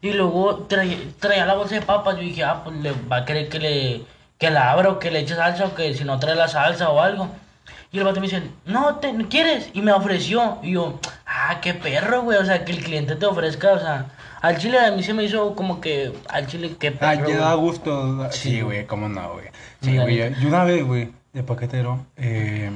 Y 0.02 0.14
luego 0.14 0.66
traía, 0.68 0.98
traía 1.20 1.46
la 1.46 1.54
bolsa 1.56 1.76
de 1.76 1.82
papas. 1.82 2.16
Yo 2.16 2.22
dije, 2.24 2.44
ah, 2.44 2.62
pues 2.64 2.76
le 2.78 2.92
va 3.10 3.18
a 3.18 3.26
querer 3.26 3.50
que 3.50 3.60
le 3.60 4.02
que 4.38 4.50
la 4.50 4.72
abra 4.72 4.90
o 4.90 4.98
que 5.00 5.12
le 5.12 5.20
eche 5.20 5.36
salsa 5.36 5.66
o 5.68 5.76
que 5.76 5.94
si 5.94 6.04
no 6.04 6.18
trae 6.20 6.36
la 6.36 6.48
salsa 6.48 6.90
o 6.90 7.00
algo. 7.00 7.30
Y 7.92 8.00
el 8.00 8.04
vato 8.06 8.20
me 8.20 8.26
dice, 8.28 8.42
no, 8.66 8.96
te, 8.96 9.14
¿quieres? 9.30 9.70
Y 9.74 9.82
me 9.82 9.92
ofreció. 9.92 10.58
Y 10.64 10.72
yo, 10.72 11.00
ah, 11.28 11.60
qué 11.62 11.74
perro, 11.76 12.24
güey. 12.24 12.40
O 12.40 12.46
sea, 12.46 12.66
que 12.66 12.72
el 12.72 12.84
cliente 12.84 13.16
te 13.16 13.26
ofrezca, 13.28 13.74
o 13.74 13.80
sea, 13.80 14.06
al 14.42 14.58
chile 14.58 14.80
a 14.80 14.92
mí 14.92 15.04
se 15.04 15.14
me 15.14 15.24
hizo 15.24 15.56
como 15.56 15.80
que, 15.80 16.12
al 16.30 16.48
chile, 16.48 16.76
qué 16.80 16.88
Ah, 17.00 17.14
perro. 17.16 17.30
ya 17.30 17.38
da 17.38 17.54
gusto. 17.54 18.28
Sí, 18.32 18.50
Sí, 18.50 18.62
güey, 18.62 18.88
cómo 18.88 19.08
no, 19.10 19.34
güey. 19.34 19.46
Sí, 19.82 19.96
güey. 19.98 20.34
Yo 20.42 20.48
una 20.48 20.64
vez, 20.64 20.84
güey, 20.84 21.12
de 21.34 21.44
paquetero, 21.44 22.00
eh, 22.18 22.72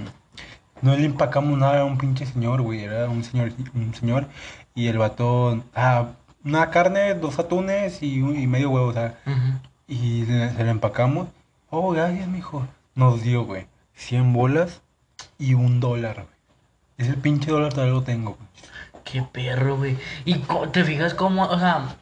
no 0.85 0.95
le 0.95 1.05
empacamos 1.05 1.57
nada 1.57 1.81
a 1.81 1.85
un 1.85 1.97
pinche 1.97 2.25
señor, 2.25 2.61
güey. 2.61 2.83
Era 2.83 3.09
un 3.09 3.23
señor, 3.23 3.51
un 3.73 3.93
señor. 3.93 4.27
Y 4.73 4.87
el 4.87 4.97
vato, 4.97 5.63
ah, 5.75 6.09
una 6.43 6.69
carne, 6.69 7.13
dos 7.15 7.39
atunes 7.39 8.01
y, 8.03 8.21
un- 8.21 8.37
y 8.39 8.45
medio 8.47 8.69
huevo, 8.69 8.87
o 8.87 8.93
sea. 8.93 9.17
Y 9.87 10.25
se, 10.25 10.51
se 10.55 10.63
lo 10.63 10.69
empacamos. 10.71 11.27
Oh, 11.69 11.91
gracias, 11.91 12.27
mijo. 12.27 12.67
Nos 12.93 13.21
dio, 13.23 13.43
güey, 13.45 13.67
100 13.95 14.31
bolas 14.33 14.81
y 15.39 15.53
un 15.53 15.79
dólar, 15.79 16.15
güey. 16.15 16.27
Ese 16.97 17.17
pinche 17.17 17.51
dólar 17.51 17.73
todavía 17.73 17.93
lo 17.93 18.03
tengo, 18.03 18.35
güey. 18.37 18.47
Qué 19.03 19.21
perro, 19.21 19.77
güey. 19.77 19.97
Y 20.23 20.35
te 20.71 20.83
fijas 20.83 21.13
cómo, 21.13 21.43
o 21.45 21.59
sea, 21.59 21.95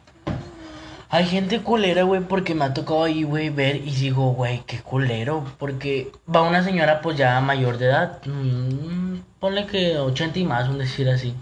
hay 1.14 1.26
gente 1.26 1.62
culera, 1.62 2.02
güey, 2.02 2.22
porque 2.22 2.56
me 2.56 2.64
ha 2.64 2.74
tocado 2.74 3.04
ahí, 3.04 3.22
güey, 3.22 3.48
ver 3.48 3.76
y 3.76 3.92
digo, 3.92 4.32
güey, 4.32 4.64
qué 4.66 4.80
culero. 4.82 5.44
Porque 5.58 6.10
va 6.34 6.42
una 6.42 6.64
señora, 6.64 7.00
pues 7.02 7.16
ya 7.16 7.40
mayor 7.40 7.78
de 7.78 7.86
edad, 7.86 8.20
mm, 8.26 9.20
ponle 9.38 9.66
que 9.66 9.96
80 9.98 10.40
y 10.40 10.44
más, 10.44 10.68
un 10.68 10.78
decir 10.78 11.08
así. 11.08 11.36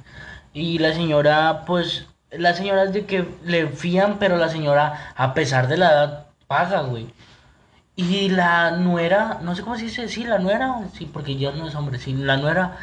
Y 0.52 0.78
la 0.78 0.92
señora, 0.92 1.64
pues, 1.66 2.06
la 2.30 2.52
señora 2.54 2.84
es 2.84 2.92
de 2.92 3.06
que 3.06 3.26
le 3.44 3.68
fían, 3.68 4.18
pero 4.18 4.36
la 4.36 4.50
señora, 4.50 5.14
a 5.16 5.32
pesar 5.32 5.68
de 5.68 5.78
la 5.78 5.90
edad, 5.92 6.26
paga, 6.46 6.82
güey. 6.82 7.06
Y 7.96 8.28
la 8.28 8.72
nuera, 8.72 9.38
no 9.42 9.54
sé 9.54 9.62
cómo 9.62 9.76
se 9.76 9.84
dice, 9.84 10.08
sí, 10.08 10.24
la 10.24 10.38
nuera, 10.38 10.80
sí, 10.98 11.06
porque 11.06 11.36
ya 11.36 11.52
no 11.52 11.66
es 11.66 11.74
hombre, 11.74 11.98
sí, 11.98 12.12
la 12.12 12.36
nuera, 12.36 12.76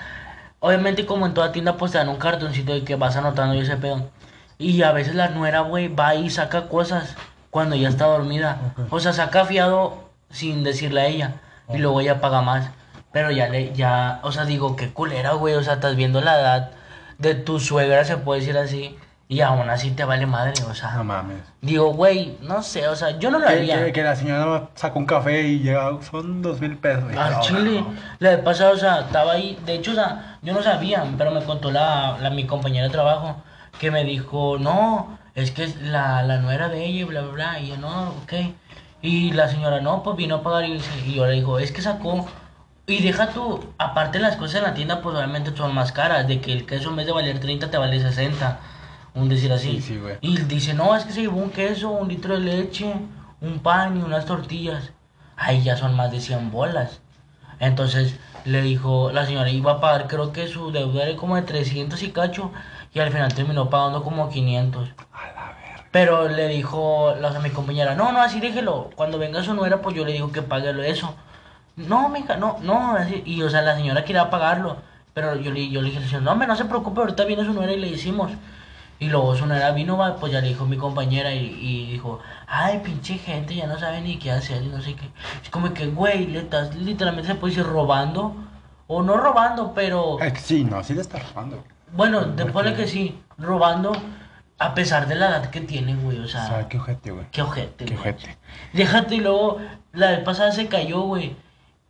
obviamente 0.60 1.06
como 1.06 1.28
en 1.28 1.34
toda 1.36 1.52
tienda 1.52 1.78
pues 1.78 1.92
te 1.92 2.00
dan 2.00 2.10
un 2.10 2.18
cartoncito 2.18 2.74
de 2.74 2.84
que 2.84 2.96
vas 2.96 3.16
anotando 3.16 3.56
y 3.56 3.60
ese 3.60 3.78
pedo. 3.78 4.10
Y 4.60 4.84
a 4.84 4.92
veces 4.92 5.16
la 5.16 5.30
nuera, 5.30 5.62
güey, 5.62 5.88
va 5.88 6.14
y 6.16 6.30
saca 6.30 6.68
cosas 6.68 7.16
cuando 7.50 7.76
ya 7.76 7.88
está 7.90 8.06
dormida. 8.06 8.58
Ok. 8.78 8.94
O 8.94 9.00
sea, 9.00 9.14
saca 9.14 9.46
fiado 9.46 10.10
sin 10.30 10.64
decirle 10.64 11.02
a 11.02 11.06
ella. 11.08 11.36
Y 11.70 11.76
Ah. 11.76 11.80
luego 11.80 12.02
ella 12.02 12.20
paga 12.22 12.42
más. 12.42 12.70
Pero 13.12 13.32
ya 13.32 13.48
le, 13.48 13.74
ya, 13.74 14.20
o 14.22 14.32
sea, 14.32 14.46
digo, 14.46 14.76
qué 14.76 14.92
culera, 14.92 15.32
güey. 15.32 15.56
O 15.56 15.64
sea, 15.64 15.76
estás 15.76 15.96
viendo 15.96 16.22
la 16.22 16.40
edad 16.40 16.72
de 17.18 17.34
tu 17.36 17.60
suegra, 17.60 18.04
se 18.04 18.18
puede 18.18 18.42
decir 18.42 18.58
así. 18.58 18.98
Y 19.30 19.42
aún 19.42 19.70
así 19.70 19.92
te 19.92 20.04
vale 20.04 20.26
madre, 20.26 20.54
o 20.70 20.74
sea. 20.74 20.92
No 20.96 21.04
mames. 21.04 21.38
Digo, 21.62 21.94
güey, 21.94 22.38
no 22.42 22.62
sé, 22.64 22.88
o 22.88 22.96
sea, 22.96 23.18
yo 23.20 23.30
no 23.32 23.38
lo 23.40 23.46
Que, 23.48 23.54
haría. 23.54 23.86
que- 23.86 23.94
que 23.94 24.04
la 24.04 24.16
señora 24.16 24.70
sacó 24.76 24.98
un 25.00 25.06
café 25.06 25.44
y 25.44 25.60
llega, 25.60 25.92
son 26.10 26.42
dos 26.42 26.60
mil 26.60 26.76
pesos. 26.78 27.04
Y 27.14 27.18
Al 27.18 27.34
no, 27.34 27.42
chile, 27.42 27.82
no. 27.82 27.94
la 28.18 28.30
vez 28.32 28.40
pasada, 28.40 28.72
o 28.72 28.78
sea, 28.78 29.00
estaba 29.02 29.34
ahí, 29.34 29.58
de 29.68 29.76
hecho, 29.76 29.92
o 29.92 29.94
sea, 29.94 30.40
yo 30.42 30.52
no 30.54 30.62
sabía, 30.64 31.06
pero 31.18 31.30
me 31.32 31.44
contó 31.44 31.72
la, 31.72 32.18
la- 32.20 32.32
mi 32.32 32.46
compañera 32.48 32.86
de 32.88 32.92
trabajo, 32.92 33.36
que 33.80 33.92
me 33.92 34.04
dijo, 34.04 34.58
no, 34.60 35.18
es 35.36 35.52
que 35.52 35.64
es 35.64 35.82
la, 35.82 36.24
la 36.24 36.38
nuera 36.38 36.70
de 36.70 36.86
ella 36.86 37.00
y 37.02 37.04
bla, 37.04 37.22
bla, 37.22 37.32
bla, 37.32 37.60
y 37.60 37.68
yo, 37.70 37.78
no, 37.78 38.10
ok, 38.24 38.34
y 39.02 39.32
la 39.32 39.48
señora, 39.48 39.80
no, 39.82 40.04
pues 40.04 40.18
vino 40.18 40.36
a 40.36 40.44
pagar, 40.44 40.66
y, 40.66 40.82
y 41.06 41.14
yo 41.16 41.26
le 41.26 41.34
digo, 41.34 41.60
es 41.60 41.72
que 41.72 41.82
sacó, 41.82 42.26
y 42.88 43.02
deja 43.04 43.30
tú, 43.30 43.64
aparte 43.78 44.20
las 44.20 44.36
cosas 44.36 44.56
en 44.58 44.64
la 44.64 44.74
tienda, 44.74 45.02
pues 45.02 45.16
obviamente 45.16 45.56
son 45.56 45.74
más 45.76 45.92
caras, 45.92 46.28
de 46.28 46.42
que 46.42 46.52
el 46.52 46.66
queso 46.66 46.90
en 46.90 46.96
vez 46.98 47.06
de 47.06 47.12
valer 47.12 47.40
30 47.40 47.70
te 47.70 47.78
vale 47.78 48.00
60, 48.00 48.60
un 49.16 49.30
decir 49.30 49.52
así, 49.52 49.74
Sí, 49.74 49.82
sí, 49.82 49.98
güey. 49.98 50.18
y 50.22 50.38
dice, 50.44 50.74
no, 50.74 50.96
es 50.96 51.04
que 51.06 51.14
se 51.14 51.22
llevó 51.22 51.40
un 51.42 51.52
queso, 51.52 51.90
un 51.92 52.08
litro 52.08 52.34
de 52.34 52.42
leche, 52.42 52.94
un 53.42 53.60
pan 53.60 53.98
y 53.98 54.02
unas 54.02 54.26
tortillas. 54.26 54.92
Ahí 55.38 55.64
ya 55.64 55.78
son 55.78 55.96
más 55.96 56.12
de 56.12 56.20
100 56.20 56.52
bolas. 56.52 57.00
Entonces 57.60 58.16
le 58.46 58.62
dijo, 58.62 59.12
la 59.12 59.26
señora 59.26 59.50
iba 59.50 59.74
a 59.74 59.80
pagar, 59.82 60.08
creo 60.08 60.32
que 60.34 60.48
su 60.48 60.72
deuda 60.72 61.04
era 61.04 61.18
como 61.18 61.36
de 61.36 61.42
300 61.44 62.02
y 62.04 62.12
cacho, 62.12 62.52
y 62.94 63.00
al 63.00 63.12
final 63.12 63.34
terminó 63.34 63.70
pagando 63.70 64.04
como 64.04 64.30
500. 64.30 64.90
A 65.14 65.28
la 65.28 65.46
verga. 65.62 65.86
Pero 65.92 66.28
le 66.28 66.48
dijo 66.48 67.14
la, 67.20 67.32
mi 67.40 67.50
compañera, 67.50 67.96
no, 67.96 68.12
no, 68.12 68.22
así 68.22 68.40
déjelo. 68.40 68.90
Cuando 68.96 69.18
venga 69.20 69.44
su 69.44 69.54
nuera, 69.54 69.82
pues 69.82 69.96
yo 69.96 70.06
le 70.06 70.14
digo 70.14 70.32
que 70.32 70.42
pague 70.42 70.72
eso. 70.90 71.16
No, 71.76 72.10
mija, 72.10 72.36
no, 72.38 72.58
no. 72.62 72.96
así- 72.96 73.24
Y 73.26 73.42
o 73.42 73.50
sea, 73.50 73.62
la 73.62 73.76
señora 73.76 74.04
quería 74.04 74.30
pagarlo. 74.30 74.78
Pero 75.14 75.36
yo 75.36 75.52
le, 75.52 75.70
yo 75.70 75.82
le 75.82 75.90
dije, 75.92 76.20
no, 76.22 76.32
hombre, 76.32 76.48
no 76.48 76.56
se 76.56 76.66
preocupe, 76.66 77.02
ahorita 77.02 77.26
viene 77.26 77.44
su 77.44 77.54
nuera 77.54 77.72
y 77.74 77.80
le 77.80 77.88
hicimos. 77.88 78.32
Y 79.00 79.08
luego 79.08 79.34
su 79.36 79.46
nuera 79.46 79.72
vino, 79.72 79.98
pues 80.20 80.32
ya 80.34 80.42
le 80.42 80.50
dijo 80.50 80.66
mi 80.66 80.76
compañera 80.78 81.34
y, 81.34 81.46
y 81.62 81.92
dijo, 81.94 82.20
ay, 82.48 82.80
pinche 82.84 83.18
gente, 83.18 83.56
ya 83.56 83.66
no 83.66 83.80
sabe 83.80 84.02
ni 84.02 84.18
qué 84.20 84.30
hacer 84.32 84.62
y 84.62 84.68
no 84.68 84.82
sé 84.82 84.94
qué. 84.96 85.10
Es 85.42 85.50
como 85.50 85.74
que, 85.74 85.88
güey, 85.88 86.28
le 86.28 86.40
estás 86.40 86.76
literalmente 86.76 87.30
se 87.30 87.36
puede 87.36 87.56
decir 87.56 87.66
robando. 87.72 88.36
O 88.88 89.02
no 89.02 89.16
robando, 89.18 89.72
pero... 89.74 90.18
Que 90.18 90.36
sí, 90.36 90.64
no, 90.66 90.84
sí 90.84 90.94
le 90.96 91.02
está 91.02 91.18
robando. 91.20 91.64
Bueno, 91.94 92.26
te 92.36 92.44
¿Por 92.44 92.52
pone 92.54 92.74
que 92.74 92.88
sí, 92.88 93.22
robando 93.38 93.92
a 94.60 94.74
pesar 94.74 95.08
de 95.08 95.16
la 95.16 95.28
edad 95.30 95.50
que 95.50 95.62
tiene, 95.62 95.96
güey, 95.96 96.20
o 96.20 96.24
O 96.26 96.28
sea, 96.28 96.46
sea, 96.48 96.68
qué 96.68 96.78
ojete, 96.78 97.12
güey. 97.12 97.26
qué 97.32 97.42
ojete, 97.42 97.86
Qué 97.86 97.96
güey. 97.96 98.10
ojete. 98.10 98.38
Déjate 98.74 99.16
y 99.16 99.20
luego 99.22 99.60
la 99.94 100.12
vez 100.12 100.20
pasada 100.20 100.52
se 100.52 100.68
cayó, 100.68 101.02
güey. 101.02 101.36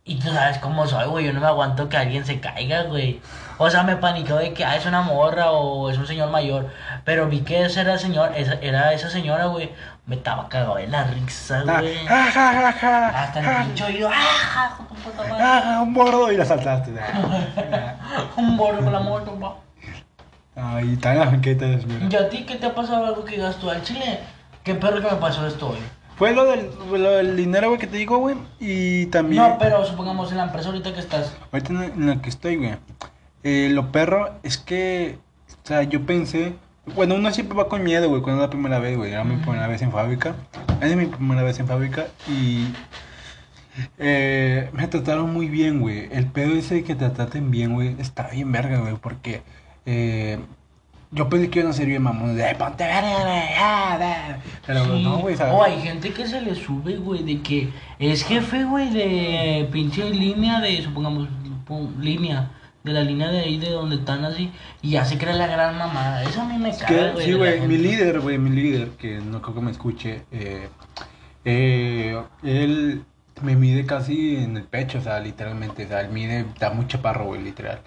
Y 0.04 0.18
tú 0.18 0.28
sabes 0.30 0.58
cómo 0.58 0.86
soy, 0.86 1.06
güey, 1.08 1.26
yo 1.26 1.32
no 1.32 1.40
me 1.40 1.46
aguanto 1.46 1.88
que 1.88 1.96
alguien 1.96 2.24
se 2.24 2.40
caiga, 2.40 2.84
güey. 2.84 3.20
O 3.58 3.68
sea, 3.70 3.82
me 3.82 3.96
paniqueó 3.96 4.36
de 4.36 4.54
que 4.54 4.64
ah, 4.64 4.74
es 4.76 4.86
una 4.86 5.02
morra 5.02 5.50
o 5.52 5.90
es 5.90 5.98
un 5.98 6.06
señor 6.06 6.30
mayor. 6.30 6.68
Pero 7.04 7.28
vi 7.28 7.40
que 7.42 7.64
ese 7.66 7.82
era, 7.82 7.98
señor, 7.98 8.32
esa, 8.34 8.54
era 8.54 8.92
esa 8.94 9.10
señora, 9.10 9.46
güey. 9.46 9.70
Me 10.06 10.16
estaba 10.16 10.48
cagado 10.48 10.76
de 10.76 10.88
la 10.88 11.04
risa, 11.04 11.62
Ah, 11.68 11.80
güey. 11.80 12.06
ja, 12.06 12.32
ja, 12.32 13.08
Hasta 13.22 13.40
el 13.60 13.66
pincho 13.66 13.90
y 13.90 13.98
yo, 13.98 14.08
¡ah! 14.12 14.78
ah, 15.38 15.80
un 15.82 15.92
bordo 15.92 16.32
y 16.32 16.36
la 16.38 16.44
saltaste. 16.46 16.92
Ah. 16.98 17.94
Un 18.36 18.56
bordo 18.56 18.82
con 18.82 18.92
la 18.92 19.00
moto, 19.00 19.38
pa. 19.38 19.54
Ay, 20.56 20.96
tan 20.96 21.18
la 21.18 21.26
banqueta 21.26 21.66
de. 21.66 21.84
¿Y 22.10 22.14
a 22.16 22.28
ti 22.28 22.44
qué 22.46 22.56
te 22.56 22.66
ha 22.66 22.74
pasado 22.74 23.06
algo 23.06 23.24
que 23.24 23.36
digas 23.36 23.56
tú 23.58 23.70
al 23.70 23.82
chile? 23.82 24.20
¿Qué 24.64 24.74
perro 24.74 24.96
que 25.00 25.14
me 25.14 25.20
pasó 25.20 25.46
esto 25.46 25.70
hoy? 25.70 25.78
Fue 26.16 26.34
lo 26.34 26.44
del, 26.44 26.70
lo 26.92 27.10
del 27.12 27.34
dinero, 27.36 27.68
güey, 27.68 27.80
que 27.80 27.86
te 27.86 27.96
digo, 27.96 28.18
güey. 28.18 28.36
Y 28.58 29.06
también. 29.06 29.42
No, 29.42 29.56
pero 29.58 29.84
supongamos 29.86 30.30
en 30.32 30.38
la 30.38 30.44
empresa 30.44 30.68
ahorita 30.68 30.92
que 30.92 31.00
estás. 31.00 31.34
Ahorita 31.50 31.72
en 31.86 32.06
la 32.06 32.20
que 32.20 32.28
estoy, 32.28 32.56
güey. 32.56 32.76
Eh, 33.42 33.70
lo 33.72 33.90
perro 33.90 34.34
es 34.42 34.58
que. 34.58 35.18
O 35.64 35.66
sea, 35.66 35.82
yo 35.84 36.04
pensé. 36.04 36.54
Bueno, 36.94 37.14
uno 37.14 37.30
siempre 37.30 37.56
va 37.56 37.68
con 37.68 37.82
miedo, 37.82 38.08
güey, 38.08 38.20
cuando 38.20 38.42
es 38.42 38.48
la 38.48 38.50
primera 38.50 38.78
vez, 38.80 38.96
güey. 38.98 39.12
Era 39.12 39.24
mi 39.24 39.36
primera 39.36 39.66
vez 39.66 39.80
en 39.80 39.92
fábrica. 39.92 40.34
Es 40.82 40.94
mi 40.96 41.06
primera 41.06 41.42
vez 41.42 41.58
en 41.60 41.66
fábrica 41.68 42.06
y. 42.28 42.66
eh, 43.98 44.68
me 44.72 44.88
trataron 44.88 45.32
muy 45.32 45.48
bien, 45.48 45.80
güey. 45.80 46.08
El 46.12 46.26
pedo 46.26 46.54
ese 46.54 46.76
de 46.76 46.84
que 46.84 46.94
te 46.94 47.08
traten 47.10 47.50
bien, 47.50 47.72
güey, 47.74 47.96
está 47.98 48.28
bien 48.28 48.50
verga, 48.52 48.78
güey, 48.80 48.94
porque. 48.96 49.42
Eh, 49.86 50.38
yo 51.12 51.28
pensé 51.28 51.50
que 51.50 51.58
iban 51.60 51.70
a 51.72 51.74
ser 51.74 51.86
bien 51.86 52.02
mamones. 52.02 52.36
De, 52.36 52.54
ponte 52.54 52.84
verga, 52.84 53.20
güey. 53.22 53.42
ah, 53.58 53.96
da". 53.98 54.38
Pero 54.66 54.84
Sí. 54.84 55.02
no, 55.02 55.18
güey, 55.18 55.36
¿sabes? 55.36 55.54
O 55.54 55.62
hay 55.62 55.80
gente 55.80 56.12
que 56.12 56.26
se 56.26 56.40
le 56.40 56.54
sube, 56.54 56.96
güey, 56.98 57.22
de 57.24 57.40
que 57.42 57.68
es 57.98 58.22
jefe, 58.24 58.64
güey, 58.64 58.90
de 58.90 59.68
pinche 59.72 60.08
línea 60.10 60.60
de, 60.60 60.82
supongamos, 60.82 61.28
línea. 62.00 62.50
De 62.82 62.92
la 62.92 63.02
línea 63.02 63.28
de 63.28 63.40
ahí, 63.40 63.58
de 63.58 63.70
donde 63.72 63.96
están 63.96 64.24
así. 64.24 64.50
Y 64.80 64.90
ya 64.90 65.04
se 65.04 65.18
cree 65.18 65.34
la 65.34 65.46
gran 65.46 65.76
mamada. 65.76 66.22
Eso 66.24 66.40
a 66.40 66.44
mí 66.46 66.56
me 66.56 66.70
que, 66.70 67.10
güey. 67.12 67.60
sí, 67.60 67.66
mi 67.66 67.76
líder, 67.76 68.20
güey, 68.20 68.38
mi 68.38 68.48
líder, 68.50 68.88
que 68.92 69.18
no 69.18 69.42
creo 69.42 69.54
que 69.56 69.60
me 69.60 69.70
escuche, 69.70 70.22
eh, 70.32 70.68
eh, 71.44 72.18
él 72.42 73.02
me 73.42 73.54
mide 73.56 73.84
casi 73.84 74.36
en 74.36 74.56
el 74.56 74.64
pecho, 74.64 74.98
o 74.98 75.02
sea, 75.02 75.20
literalmente, 75.20 75.84
o 75.84 75.88
sea, 75.88 76.00
él 76.00 76.08
mide, 76.10 76.40
está 76.40 76.70
muy 76.70 76.86
chaparro, 76.86 77.26
güey, 77.26 77.42
literal. 77.42 77.80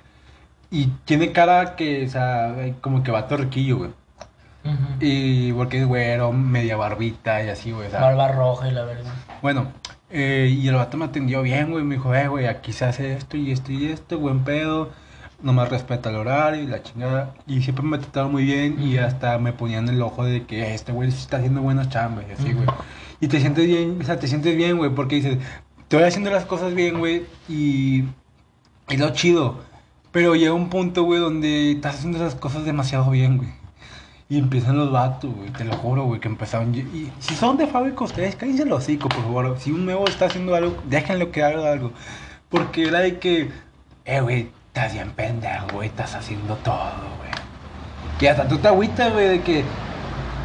Y 0.74 0.88
tiene 1.05 1.32
cara 1.32 1.76
que, 1.76 2.03
o 2.03 2.09
sea, 2.09 2.55
como 2.82 3.03
que 3.03 3.11
va 3.11 3.28
torquillo, 3.28 3.78
güey. 3.78 3.91
Y 4.99 5.51
porque 5.53 5.82
es 5.82 5.86
güero, 5.86 6.32
media 6.32 6.76
barbita 6.78 7.43
y 7.43 7.49
así, 7.49 7.71
güey, 7.71 7.89
o 7.89 7.91
sea. 7.91 8.01
Barba 8.01 8.30
roja 8.32 8.69
y 8.69 8.71
la 8.71 8.84
verdad. 8.84 9.13
Bueno, 9.43 9.67
eh, 10.09 10.51
y 10.51 10.67
el 10.67 10.74
vato 10.74 10.97
me 10.97 11.05
atendió 11.05 11.43
bien, 11.43 11.69
güey. 11.69 11.84
Me 11.84 11.95
dijo, 11.95 12.15
eh, 12.15 12.28
güey, 12.28 12.47
aquí 12.47 12.74
se 12.74 12.86
hace 12.86 13.13
esto 13.13 13.38
y 13.38 13.51
esto 13.51 13.71
y 13.71 13.86
esto, 13.86 14.17
buen 14.17 14.43
pedo. 14.43 14.89
Nomás 15.43 15.69
respeta 15.69 16.09
el 16.09 16.15
horario 16.15 16.63
y 16.63 16.65
la 16.65 16.82
chingada. 16.82 17.36
Y 17.45 17.61
siempre 17.61 17.86
me 17.86 17.99
trataron 17.99 18.32
muy 18.32 18.45
bien 18.45 18.82
y 18.82 18.97
hasta 18.97 19.38
me 19.38 19.53
ponían 19.53 19.88
el 19.89 20.01
ojo 20.01 20.26
de 20.26 20.45
que 20.47 20.63
"Eh, 20.63 20.74
este 20.74 20.91
güey 20.91 21.09
está 21.09 21.38
haciendo 21.38 21.61
buenas 21.61 21.89
chambas 21.89 22.26
y 22.30 22.32
así, 22.32 22.51
güey. 22.51 22.65
Y 23.19 23.28
te 23.28 23.39
sientes 23.39 23.67
bien, 23.67 23.99
o 24.01 24.03
sea, 24.03 24.17
te 24.17 24.28
sientes 24.28 24.55
bien, 24.57 24.78
güey, 24.78 24.89
porque 24.89 25.17
dices, 25.17 25.38
estoy 25.82 26.01
haciendo 26.01 26.32
las 26.32 26.45
cosas 26.45 26.74
bien, 26.74 26.97
güey, 26.97 27.28
y 27.47 28.05
es 28.89 28.99
lo 28.99 29.11
chido. 29.11 29.71
Pero 30.14 30.36
llega 30.36 30.53
un 30.53 30.70
punto, 30.70 31.03
güey, 31.03 31.20
donde 31.20 31.72
estás 31.74 31.95
haciendo 31.95 32.20
esas 32.20 32.36
cosas 32.36 32.64
demasiado 32.64 33.09
bien, 33.09 33.38
güey. 33.38 33.49
Y 34.30 34.38
empiezan 34.38 34.78
los 34.78 34.91
vatos, 34.91 35.36
güey, 35.36 35.49
te 35.49 35.66
lo 35.66 35.74
juro, 35.76 36.03
güey, 36.05 36.22
que 36.22 36.28
empezaron. 36.28 36.74
Y, 36.74 36.80
y 36.80 37.11
si 37.20 37.36
son 37.36 37.57
de 37.57 37.68
fábrica 37.68 38.03
ustedes, 38.05 38.36
cállense 38.36 38.64
los 38.66 38.84
hocico, 38.84 39.09
por 39.09 39.24
favor. 39.24 39.57
Si 39.59 39.72
un 39.72 39.86
nuevo 39.86 40.07
está 40.07 40.28
haciendo 40.28 40.55
algo, 40.55 40.78
déjenlo 40.88 41.32
que 41.32 41.43
haga 41.43 41.72
algo. 41.72 41.91
Porque 42.49 42.84
era 42.88 42.99
de 42.99 43.18
que, 43.18 43.49
eh, 44.05 44.22
güey, 44.22 44.49
estás 44.68 44.93
bien 44.93 45.11
pendejo, 45.11 45.68
güey, 45.74 45.89
estás 45.89 46.16
haciendo 46.16 46.55
todo, 46.57 46.93
güey. 47.18 47.32
Y 48.22 48.28
hasta 48.28 48.47
tú 48.47 48.57
te 48.59 48.68
agüitas, 48.68 49.11
güey, 49.11 49.28
de 49.28 49.41
que 49.41 49.64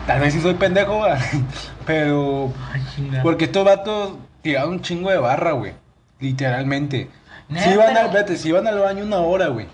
tal 0.07 0.21
vez 0.21 0.33
sí 0.33 0.41
soy 0.41 0.55
pendejo, 0.55 0.97
güey. 0.97 1.13
Pero, 1.87 2.53
Ay, 2.73 2.83
chingada. 2.97 3.23
porque 3.23 3.45
estos 3.45 3.65
vatos 3.65 4.15
tiraron 4.43 4.71
un 4.71 4.81
chingo 4.81 5.11
de 5.11 5.19
barra, 5.19 5.53
güey. 5.53 5.75
Literalmente. 6.21 7.09
Si 7.49 7.71
iban, 7.71 7.97
al, 7.97 8.11
vete, 8.11 8.37
si 8.37 8.49
iban 8.49 8.67
al 8.67 8.79
baño 8.79 9.05
una 9.05 9.19
hora, 9.19 9.49
güey. 9.49 9.67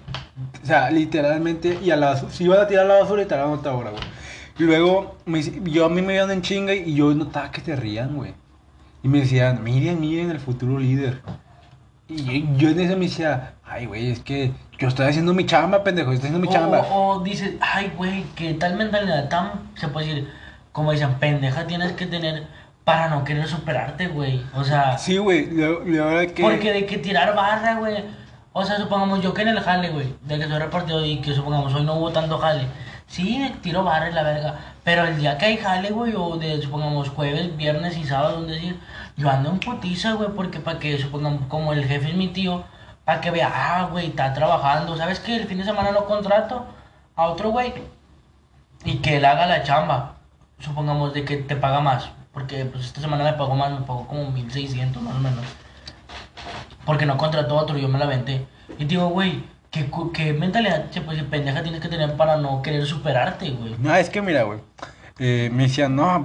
O 0.62 0.66
sea, 0.66 0.90
literalmente. 0.90 1.78
Y 1.82 1.90
a 1.90 1.96
la 1.96 2.10
basura, 2.10 2.32
si 2.32 2.44
iban 2.44 2.60
a 2.60 2.66
tirar 2.66 2.86
la 2.86 3.00
basura 3.00 3.22
y 3.22 3.26
tiraban 3.26 3.52
otra 3.52 3.74
hora, 3.74 3.90
güey. 3.90 4.02
Y 4.58 4.62
luego, 4.62 5.16
me 5.24 5.42
yo 5.42 5.86
a 5.86 5.88
mí 5.88 6.00
me 6.00 6.14
iban 6.14 6.30
en 6.30 6.42
chinga 6.42 6.74
y 6.74 6.94
yo 6.94 7.12
notaba 7.14 7.50
que 7.50 7.60
te 7.60 7.74
rían, 7.74 8.14
güey. 8.14 8.34
Y 9.02 9.08
me 9.08 9.20
decían, 9.20 9.62
miren, 9.64 10.00
miren 10.00 10.30
el 10.30 10.38
futuro 10.38 10.78
líder. 10.78 11.20
Y 12.08 12.22
yo, 12.24 12.48
yo 12.56 12.68
en 12.70 12.80
ese 12.80 12.96
me 12.96 13.06
decía, 13.06 13.54
ay, 13.64 13.86
güey, 13.86 14.10
es 14.10 14.20
que 14.20 14.52
yo 14.78 14.88
estoy 14.88 15.06
haciendo 15.06 15.34
mi 15.34 15.44
chamba, 15.46 15.82
pendejo, 15.82 16.12
estoy 16.12 16.28
haciendo 16.28 16.46
mi 16.46 16.52
chamba. 16.52 16.80
O, 16.80 17.16
o 17.16 17.22
dices, 17.24 17.54
ay, 17.60 17.92
güey, 17.96 18.24
que 18.36 18.54
tal 18.54 18.76
mentalidad 18.76 19.28
tan, 19.28 19.70
se 19.74 19.88
puede 19.88 20.06
decir, 20.06 20.28
como 20.72 20.92
dicen, 20.92 21.14
pendeja 21.14 21.66
tienes 21.66 21.92
que 21.92 22.06
tener 22.06 22.46
para 22.84 23.08
no 23.08 23.24
querer 23.24 23.46
superarte, 23.46 24.08
güey. 24.08 24.44
O 24.54 24.62
sea, 24.62 24.98
Sí, 24.98 25.16
güey, 25.16 25.50
la, 25.50 25.68
la 25.84 26.04
verdad 26.04 26.32
que... 26.34 26.42
porque 26.42 26.72
de 26.72 26.86
que 26.86 26.98
tirar 26.98 27.34
barra, 27.34 27.76
güey. 27.76 28.04
O 28.52 28.64
sea, 28.64 28.76
supongamos 28.76 29.20
yo 29.20 29.34
que 29.34 29.42
en 29.42 29.48
el 29.48 29.60
jale, 29.60 29.90
güey, 29.90 30.14
de 30.22 30.38
que 30.38 30.46
soy 30.46 30.58
repartido 30.58 31.04
y 31.04 31.18
que 31.20 31.34
supongamos 31.34 31.74
hoy 31.74 31.84
no 31.84 31.94
hubo 31.94 32.12
tanto 32.12 32.38
jale. 32.38 32.66
Sí, 33.06 33.52
tiro 33.62 33.82
barra 33.84 34.10
y 34.10 34.12
la 34.12 34.22
verga. 34.22 34.54
Pero 34.84 35.06
el 35.06 35.18
día 35.18 35.38
que 35.38 35.46
hay 35.46 35.56
jale, 35.56 35.90
güey, 35.90 36.14
o 36.16 36.36
de 36.36 36.60
supongamos 36.62 37.08
jueves, 37.08 37.56
viernes 37.56 37.96
y 37.96 38.04
sábado, 38.04 38.38
un 38.38 38.46
decir, 38.46 38.78
yo 39.16 39.30
ando 39.30 39.50
en 39.50 39.60
putiza, 39.60 40.12
güey, 40.12 40.30
porque 40.30 40.60
para 40.60 40.78
que 40.78 40.98
supongamos, 40.98 41.42
como 41.48 41.72
el 41.72 41.84
jefe 41.84 42.10
es 42.10 42.14
mi 42.14 42.28
tío, 42.28 42.64
para 43.04 43.20
que 43.20 43.30
vea, 43.30 43.50
ah, 43.52 43.88
güey, 43.90 44.08
está 44.08 44.32
trabajando. 44.34 44.96
¿Sabes 44.96 45.20
qué? 45.20 45.36
El 45.36 45.46
fin 45.46 45.58
de 45.58 45.64
semana 45.64 45.90
lo 45.90 46.06
contrato 46.06 46.66
a 47.16 47.28
otro 47.28 47.50
güey 47.50 47.72
y 48.84 48.96
que 48.98 49.16
él 49.16 49.24
haga 49.24 49.46
la 49.46 49.62
chamba. 49.62 50.14
Supongamos 50.58 51.12
de 51.14 51.24
que 51.24 51.38
te 51.38 51.56
paga 51.56 51.80
más. 51.80 52.10
Porque 52.34 52.64
pues 52.66 52.86
esta 52.86 53.00
semana 53.00 53.24
me 53.24 53.32
pagó 53.34 53.54
más, 53.54 53.70
me 53.72 53.86
pagó 53.86 54.06
como 54.08 54.30
1600 54.30 55.02
más 55.02 55.14
o 55.14 55.20
menos. 55.20 55.44
Porque 56.84 57.06
no 57.06 57.16
contrató 57.16 57.56
otro, 57.56 57.78
yo 57.78 57.88
me 57.88 57.98
la 57.98 58.06
venté. 58.06 58.46
Y 58.78 58.84
digo, 58.84 59.08
güey, 59.08 59.44
¿qué, 59.70 59.90
qué 60.12 60.32
mentalidad 60.34 60.86
pues, 61.06 61.22
pendeja 61.24 61.62
tienes 61.62 61.80
que 61.80 61.88
tener 61.88 62.16
para 62.16 62.36
no 62.36 62.60
querer 62.62 62.84
superarte, 62.86 63.50
güey? 63.50 63.76
No, 63.78 63.94
es 63.94 64.10
que 64.10 64.20
mira, 64.20 64.42
güey. 64.42 64.60
eh, 65.18 65.50
me 65.52 65.64
decían, 65.64 65.94
no, 65.96 66.24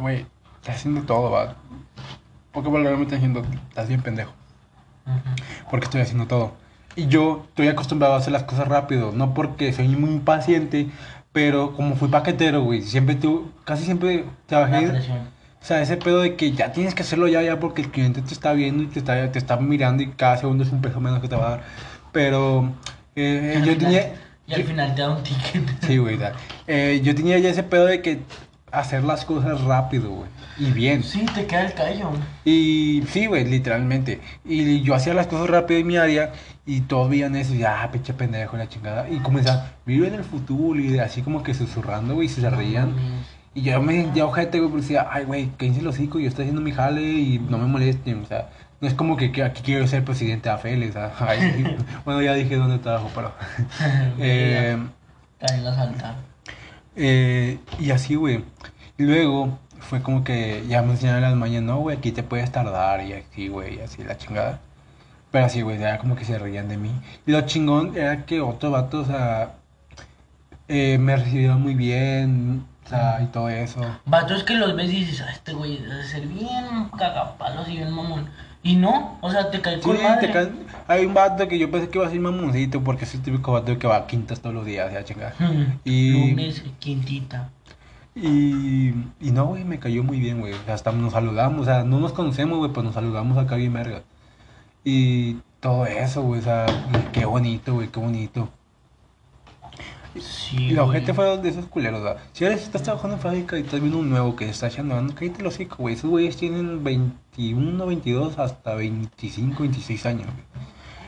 güey, 0.00 0.26
estás 0.56 0.76
haciendo 0.76 1.02
todo, 1.02 1.30
va. 1.30 1.56
pocas 2.52 2.72
palabras 2.72 2.98
me 2.98 3.04
están 3.04 3.18
diciendo, 3.20 3.44
estás 3.68 3.88
bien 3.88 4.02
pendejo. 4.02 4.32
Porque 5.70 5.84
estoy 5.86 6.00
haciendo 6.02 6.26
todo. 6.26 6.54
Y 6.96 7.06
yo 7.08 7.44
estoy 7.48 7.68
acostumbrado 7.68 8.14
a 8.14 8.18
hacer 8.18 8.32
las 8.32 8.44
cosas 8.44 8.68
rápido, 8.68 9.12
no 9.12 9.34
porque 9.34 9.72
soy 9.72 9.88
muy 9.88 10.10
impaciente, 10.10 10.88
pero 11.32 11.74
como 11.74 11.96
fui 11.96 12.08
paquetero, 12.08 12.62
güey, 12.62 12.82
siempre 12.82 13.16
tu, 13.16 13.50
casi 13.64 13.84
siempre 13.84 14.24
La 14.24 14.32
trabajé, 14.46 14.88
presión. 14.88 15.28
O 15.64 15.66
sea, 15.66 15.80
ese 15.80 15.96
pedo 15.96 16.20
de 16.20 16.36
que 16.36 16.52
ya 16.52 16.72
tienes 16.72 16.94
que 16.94 17.00
hacerlo 17.04 17.26
ya, 17.26 17.40
ya, 17.40 17.58
porque 17.58 17.80
el 17.80 17.90
cliente 17.90 18.20
te 18.20 18.34
está 18.34 18.52
viendo 18.52 18.82
y 18.82 18.86
te 18.86 18.98
está, 18.98 19.32
te 19.32 19.38
está 19.38 19.56
mirando 19.56 20.02
y 20.02 20.08
cada 20.10 20.36
segundo 20.36 20.62
es 20.62 20.70
un 20.70 20.82
peso 20.82 21.00
menos 21.00 21.20
que 21.22 21.28
te 21.28 21.36
va 21.36 21.46
a 21.46 21.50
dar. 21.52 21.62
Pero 22.12 22.70
eh, 23.16 23.54
al 23.56 23.64
yo 23.64 23.72
final- 23.72 23.78
tenía... 23.78 24.14
Y 24.46 24.52
al 24.52 24.64
final 24.64 24.94
te 24.94 25.00
da 25.00 25.10
un 25.16 25.22
ticket. 25.22 25.62
Sí, 25.86 25.96
güey. 25.96 26.18
Eh, 26.66 27.00
yo 27.02 27.14
tenía 27.14 27.38
ya 27.38 27.48
ese 27.48 27.62
pedo 27.62 27.86
de 27.86 28.02
que 28.02 28.18
hacer 28.70 29.04
las 29.04 29.24
cosas 29.24 29.62
rápido, 29.62 30.10
güey, 30.10 30.28
y 30.58 30.70
bien. 30.70 31.02
Sí, 31.02 31.24
te 31.34 31.46
queda 31.46 31.64
el 31.64 31.72
callo. 31.72 32.10
Y 32.44 33.02
sí, 33.08 33.24
güey, 33.24 33.46
literalmente. 33.46 34.20
Y 34.44 34.82
yo 34.82 34.94
hacía 34.94 35.14
las 35.14 35.28
cosas 35.28 35.48
rápido 35.48 35.80
en 35.80 35.86
mi 35.86 35.96
área 35.96 36.32
y 36.66 36.82
todos 36.82 37.08
veían 37.08 37.36
eso 37.36 37.54
y 37.54 37.62
ah, 37.62 37.88
pinche 37.90 38.12
pendejo, 38.12 38.58
la 38.58 38.68
chingada. 38.68 39.08
Y 39.08 39.16
comenzaban, 39.20 39.72
vive 39.86 40.08
en 40.08 40.14
el 40.14 40.24
futuro 40.24 40.78
y 40.78 40.98
así 40.98 41.22
como 41.22 41.42
que 41.42 41.54
susurrando, 41.54 42.14
güey, 42.14 42.26
y 42.26 42.30
se 42.30 42.50
reían. 42.50 42.94
Y 43.54 43.62
yo 43.62 43.80
me 43.82 44.02
sentía 44.02 44.26
ojete, 44.26 44.58
güey, 44.58 44.70
porque 44.70 44.82
decía, 44.82 45.06
ay, 45.10 45.24
güey, 45.24 45.50
cállense 45.56 45.82
los 45.82 45.94
hocico, 45.94 46.18
yo 46.18 46.28
estoy 46.28 46.44
haciendo 46.44 46.60
mi 46.60 46.72
jale 46.72 47.02
y 47.02 47.38
no 47.38 47.58
me 47.58 47.66
molesten, 47.66 48.22
o 48.22 48.26
sea. 48.26 48.50
No 48.80 48.88
es 48.88 48.94
como 48.94 49.16
que, 49.16 49.32
que 49.32 49.42
aquí 49.42 49.62
quiero 49.62 49.86
ser 49.86 50.04
presidente 50.04 50.48
de 50.48 50.54
AFL, 50.56 50.88
o 50.90 50.92
sea, 50.92 51.12
ay, 51.20 51.76
bueno, 52.04 52.20
ya 52.22 52.34
dije 52.34 52.56
dónde 52.56 52.78
trabajo, 52.78 53.10
pero... 53.14 53.32
eh, 54.18 54.76
También 55.38 55.64
la 55.64 55.74
salta. 55.74 56.16
eh, 56.96 57.58
y 57.78 57.90
así, 57.92 58.14
güey. 58.16 58.44
Y 58.98 59.04
luego 59.04 59.58
fue 59.80 60.02
como 60.02 60.24
que 60.24 60.64
ya 60.68 60.82
me 60.82 60.92
enseñaron 60.92 61.22
las 61.22 61.34
mañanas, 61.36 61.68
no, 61.68 61.78
güey, 61.80 61.96
aquí 61.96 62.12
te 62.12 62.22
puedes 62.22 62.50
tardar 62.50 63.04
y 63.06 63.12
así, 63.14 63.48
güey, 63.48 63.76
y 63.76 63.80
así 63.80 64.02
la 64.04 64.16
chingada. 64.18 64.60
Pero 65.30 65.46
así, 65.46 65.62
güey, 65.62 65.80
era 65.80 65.98
como 65.98 66.16
que 66.16 66.24
se 66.24 66.38
reían 66.38 66.68
de 66.68 66.76
mí. 66.76 66.92
Y 67.26 67.32
lo 67.32 67.40
chingón 67.42 67.96
era 67.96 68.24
que 68.26 68.40
otro 68.40 68.70
vato, 68.70 69.00
o 69.00 69.04
sea, 69.04 69.54
eh, 70.68 70.98
me 70.98 71.16
recibieron 71.16 71.60
muy 71.62 71.74
bien, 71.74 72.64
o 72.84 72.88
sea, 72.88 73.20
y 73.22 73.26
todo 73.26 73.48
eso. 73.48 73.80
Vatos 74.06 74.44
que 74.44 74.54
los 74.54 74.74
ves 74.76 74.92
y 74.92 75.04
dices, 75.04 75.22
"Ah, 75.26 75.30
este 75.32 75.52
güey 75.54 75.78
debe 75.78 76.02
ser 76.04 76.26
bien 76.26 76.88
cagapalos 76.98 77.68
y 77.68 77.76
bien 77.76 77.90
mamón. 77.92 78.28
Y 78.62 78.76
no, 78.76 79.18
o 79.20 79.30
sea, 79.30 79.50
te 79.50 79.60
cae 79.60 79.76
Sí, 79.76 79.82
con 79.82 80.02
madre. 80.02 80.26
te 80.28 80.32
caen- 80.32 80.66
hay 80.88 81.04
un 81.04 81.12
vato 81.14 81.46
que 81.48 81.58
yo 81.58 81.70
pensé 81.70 81.88
que 81.90 81.98
iba 81.98 82.06
a 82.06 82.10
ser 82.10 82.20
mamoncito 82.20 82.82
porque 82.82 83.04
es 83.04 83.14
el 83.14 83.20
típico 83.22 83.52
vato 83.52 83.78
que 83.78 83.86
va 83.86 83.96
a 83.96 84.06
quintas 84.06 84.40
todos 84.40 84.54
los 84.54 84.64
días, 84.64 84.90
ya 84.92 85.04
chingada. 85.04 85.34
Hmm. 85.38 85.78
Y- 85.84 86.30
Lunes, 86.30 86.62
quintita. 86.78 87.50
Y, 88.14 88.90
y 89.20 89.30
no, 89.32 89.46
güey, 89.46 89.64
me 89.64 89.78
cayó 89.78 90.02
muy 90.04 90.18
bien, 90.20 90.40
güey. 90.40 90.54
Hasta 90.68 90.92
nos 90.92 91.12
saludamos, 91.12 91.62
o 91.62 91.64
sea, 91.64 91.84
no 91.84 91.98
nos 92.00 92.12
conocemos, 92.12 92.58
güey, 92.58 92.70
pues 92.72 92.84
nos 92.84 92.94
saludamos 92.94 93.36
acá 93.38 93.56
bien 93.56 93.72
verga. 93.72 94.02
Y 94.84 95.38
todo 95.60 95.84
eso, 95.86 96.22
güey, 96.22 96.40
o 96.40 96.44
sea, 96.44 96.66
qué 97.12 97.24
bonito, 97.24 97.74
güey, 97.74 97.88
qué 97.88 98.00
bonito. 98.00 98.48
Sí. 100.20 100.68
Y 100.68 100.70
la 100.70 100.88
gente 100.88 101.12
fue 101.12 101.38
de 101.38 101.48
esos 101.48 101.66
culeros, 101.66 102.02
¿verdad? 102.02 102.22
Si 102.32 102.44
ahora 102.44 102.56
estás 102.56 102.82
trabajando 102.82 103.16
en 103.16 103.22
fábrica 103.22 103.58
y 103.58 103.62
estás 103.62 103.80
viendo 103.80 103.98
un 103.98 104.10
nuevo 104.10 104.36
que 104.36 104.48
está 104.48 104.68
echando, 104.68 105.00
no, 105.00 105.14
cállate 105.14 105.42
los 105.42 105.54
hocico, 105.54 105.76
güey. 105.78 105.94
Esos 105.94 106.10
güeyes 106.10 106.36
tienen 106.36 106.84
21, 106.84 107.86
22, 107.86 108.38
hasta 108.38 108.74
25, 108.74 109.62
26 109.62 110.06
años, 110.06 110.26
güey. 110.26 110.64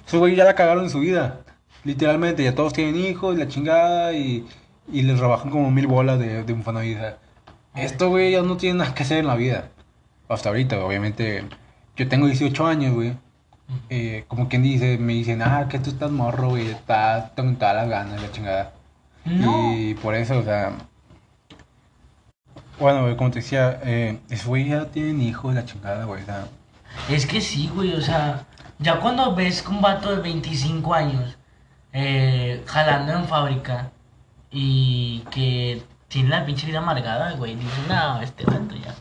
Esos 0.07 0.21
güeyes 0.21 0.39
ya 0.39 0.45
la 0.45 0.55
cagaron 0.55 0.85
en 0.85 0.91
su 0.91 1.01
vida. 1.01 1.41
Literalmente, 1.85 2.43
ya 2.43 2.55
todos 2.55 2.73
tienen 2.73 2.97
hijos 2.97 3.37
y 3.37 3.39
la 3.39 3.49
chingada 3.49 4.13
y, 4.13 4.47
y 4.93 5.03
les 5.03 5.19
rebajan 5.19 5.51
como 5.51 5.71
mil 5.71 5.87
bolas 5.87 6.19
de, 6.19 6.43
de 6.43 6.53
un 6.53 6.65
sea, 6.65 7.19
Esto, 7.75 8.09
güey, 8.09 8.33
ya 8.33 8.43
no 8.43 8.57
tiene 8.57 8.79
nada 8.79 8.95
que 8.95 9.05
hacer 9.05 9.19
en 9.19 9.29
la 9.29 9.37
vida. 9.37 9.71
Hasta 10.29 10.49
ahorita, 10.49 10.85
obviamente. 10.85 11.45
Yo 11.97 12.09
tengo 12.09 12.27
18 12.27 12.67
años, 12.67 12.95
güey. 12.95 13.17
Eh, 13.89 14.25
como 14.29 14.49
quien 14.49 14.63
dice, 14.63 14.99
me 14.99 15.15
dicen, 15.15 15.43
ah, 15.43 15.67
que 15.69 15.79
tú 15.79 15.91
estás 15.91 16.11
morro, 16.11 16.51
güey, 16.51 16.69
estás 16.69 17.33
con 17.33 17.57
todas 17.57 17.75
las 17.77 17.89
ganas, 17.89 18.23
la 18.23 18.31
chingada. 18.33 18.76
No. 19.27 19.75
Y 19.77 19.95
por 19.95 20.15
eso, 20.15 20.39
o 20.39 20.43
sea. 20.43 20.73
Bueno, 22.79 23.03
güey, 23.03 23.17
como 23.17 23.31
te 23.31 23.41
decía, 23.41 23.81
eh, 23.85 24.19
esos 24.31 24.59
ya 24.65 24.87
tienen 24.87 25.21
hijos, 25.23 25.55
la 25.55 25.65
chingada, 25.65 26.05
güey. 26.05 26.23
O 26.23 26.27
sea, 26.27 26.47
Es 27.09 27.27
que 27.27 27.41
sí, 27.41 27.71
güey, 27.75 27.95
o 27.95 28.01
sea, 28.01 28.47
ya 28.79 29.01
cuando 29.01 29.35
ves 29.35 29.63
que 29.63 29.69
un 29.71 29.81
vato 29.81 30.15
de 30.15 30.21
25 30.23 30.95
años 30.95 31.37
eh, 31.93 32.63
jalando 32.67 33.13
en 33.15 33.25
fábrica 33.25 33.91
y 34.51 35.21
que 35.31 35.83
tiene 36.09 36.29
la 36.29 36.45
pinche 36.45 36.67
vida 36.67 36.79
amargada, 36.79 37.33
güey, 37.33 37.57
dices, 37.57 37.89
no, 37.89 38.21
este 38.21 38.45
vato 38.45 38.75
ya. 38.77 38.95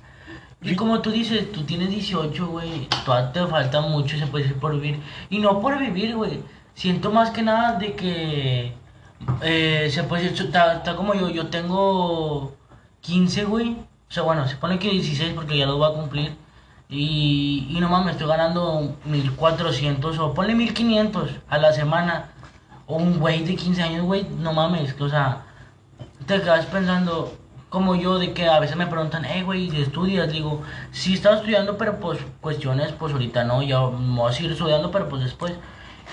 Y 0.62 0.76
como 0.76 1.02
tú 1.02 1.12
dices, 1.12 1.52
tú 1.52 1.64
tienes 1.64 1.90
18, 1.90 2.48
güey, 2.48 2.88
todavía 3.06 3.32
te 3.34 3.46
falta 3.48 3.82
mucho, 3.82 4.18
se 4.18 4.26
puede 4.28 4.46
decir, 4.46 4.60
por 4.60 4.74
vivir. 4.74 5.00
Y 5.30 5.40
no 5.40 5.60
por 5.60 5.78
vivir, 5.78 6.16
güey, 6.16 6.42
siento 6.74 7.12
más 7.12 7.32
que 7.32 7.44
nada 7.44 7.74
de 7.78 7.94
que 7.94 8.74
eh, 9.42 9.90
se 9.92 10.04
puede 10.04 10.30
decir, 10.30 10.48
está, 10.48 10.96
como 10.96 11.14
yo, 11.14 11.30
yo 11.30 11.48
tengo 11.48 12.56
15, 13.02 13.46
güey. 13.46 13.78
O 14.10 14.12
sea, 14.12 14.24
bueno, 14.24 14.48
se 14.48 14.56
pone 14.56 14.80
que 14.80 14.90
16 14.90 15.34
porque 15.34 15.58
ya 15.58 15.66
lo 15.66 15.78
voy 15.78 15.92
a 15.92 15.96
cumplir. 15.96 16.38
Y, 16.90 17.68
y 17.70 17.80
no 17.80 17.90
mames, 17.90 18.14
estoy 18.14 18.28
ganando 18.28 18.96
1400 19.06 20.20
o 20.20 20.34
ponle 20.34 20.56
1500 20.56 21.32
a 21.50 21.58
la 21.58 21.74
semana. 21.74 22.30
O 22.88 22.98
un 22.98 23.20
güey 23.20 23.44
de 23.44 23.56
15 23.56 23.82
años, 23.82 24.06
güey, 24.06 24.28
no 24.40 24.54
mames, 24.54 25.00
o 25.02 25.10
sea, 25.10 25.46
te 26.28 26.42
quedas 26.42 26.66
pensando, 26.68 27.34
como 27.70 27.96
yo, 27.96 28.20
de 28.20 28.34
que 28.34 28.48
a 28.48 28.60
veces 28.60 28.76
me 28.76 28.88
preguntan, 28.88 29.24
hey, 29.26 29.42
güey, 29.44 29.76
¿y 29.76 29.82
estudias? 29.82 30.32
Digo, 30.32 30.62
sí 30.92 31.16
estaba 31.16 31.38
estudiando, 31.38 31.78
pero 31.78 32.00
pues 32.00 32.20
cuestiones, 32.42 32.92
pues 32.94 33.14
ahorita 33.14 33.44
no, 33.44 33.64
ya 33.64 33.82
me 33.88 34.18
voy 34.18 34.30
a 34.30 34.34
seguir 34.34 34.52
estudiando, 34.52 34.92
pero 34.92 35.10
pues 35.10 35.24
después. 35.24 35.54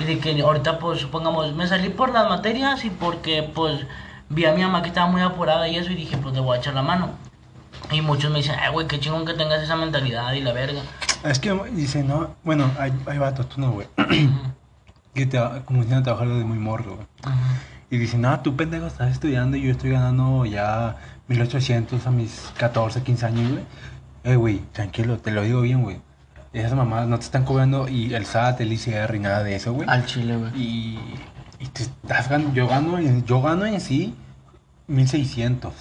Y 0.00 0.04
de 0.04 0.18
que 0.18 0.40
ahorita, 0.40 0.78
pues 0.78 1.00
supongamos, 1.00 1.52
me 1.54 1.66
salí 1.66 1.90
por 1.90 2.12
las 2.12 2.28
materias 2.28 2.84
y 2.84 2.90
porque, 2.90 3.42
pues, 3.42 3.86
vi 4.28 4.44
a 4.46 4.52
mi 4.52 4.62
mamá 4.62 4.82
que 4.82 4.88
estaba 4.88 5.06
muy 5.06 5.20
apurada 5.22 5.68
y 5.68 5.76
eso, 5.76 5.90
y 5.90 5.94
dije, 5.94 6.16
pues 6.16 6.34
le 6.34 6.40
voy 6.40 6.56
a 6.56 6.60
echar 6.60 6.74
la 6.74 6.82
mano. 6.82 7.10
Y 7.90 8.00
muchos 8.00 8.30
me 8.30 8.38
dicen, 8.38 8.56
ay, 8.58 8.72
güey, 8.72 8.86
qué 8.86 8.98
chingón 8.98 9.26
que 9.26 9.34
tengas 9.34 9.62
esa 9.62 9.76
mentalidad 9.76 10.32
y 10.32 10.40
la 10.40 10.52
verga. 10.52 10.80
es 11.24 11.38
que 11.38 11.52
dice, 11.72 12.02
no, 12.02 12.34
bueno, 12.42 12.70
hay, 12.78 12.92
hay 13.06 13.18
vatos, 13.18 13.48
tú 13.48 13.60
no, 13.60 13.72
güey. 13.72 13.86
que 15.14 15.26
te, 15.26 15.38
como 15.64 15.82
dicen 15.82 15.98
a 15.98 16.02
trabajar 16.02 16.28
desde 16.28 16.44
muy 16.44 16.58
morro, 16.58 16.96
güey. 16.96 17.06
Y 17.90 17.98
dicen, 17.98 18.22
no, 18.22 18.40
tú 18.40 18.56
pendejo 18.56 18.86
estás 18.86 19.12
estudiando 19.12 19.58
y 19.58 19.62
yo 19.62 19.70
estoy 19.70 19.90
ganando 19.90 20.46
ya 20.46 20.96
1800 21.28 22.06
a 22.06 22.10
mis 22.10 22.50
14, 22.56 23.02
15 23.02 23.26
años, 23.26 23.50
güey. 23.50 23.64
Eh, 24.24 24.36
güey, 24.36 24.58
tranquilo, 24.72 25.18
te 25.18 25.30
lo 25.30 25.42
digo 25.42 25.60
bien, 25.60 25.82
güey. 25.82 26.00
Esas 26.52 26.74
mamás 26.74 27.06
no 27.06 27.18
te 27.18 27.24
están 27.24 27.44
cobrando 27.44 27.88
y 27.88 28.12
el 28.14 28.26
SAT, 28.26 28.60
el 28.60 28.72
ICR 28.72 29.14
y 29.14 29.18
nada 29.20 29.42
de 29.42 29.56
eso, 29.56 29.72
güey. 29.72 29.88
Al 29.88 30.04
chile, 30.04 30.36
güey. 30.36 30.52
Y, 30.54 30.98
y 31.60 31.66
te 31.66 31.82
estás 31.84 32.28
ganando, 32.28 32.52
yo 32.54 32.68
gano, 32.68 32.98
en, 32.98 33.24
yo 33.24 33.40
gano 33.40 33.64
en 33.64 33.80
sí 33.80 34.14
1600. 34.86 35.72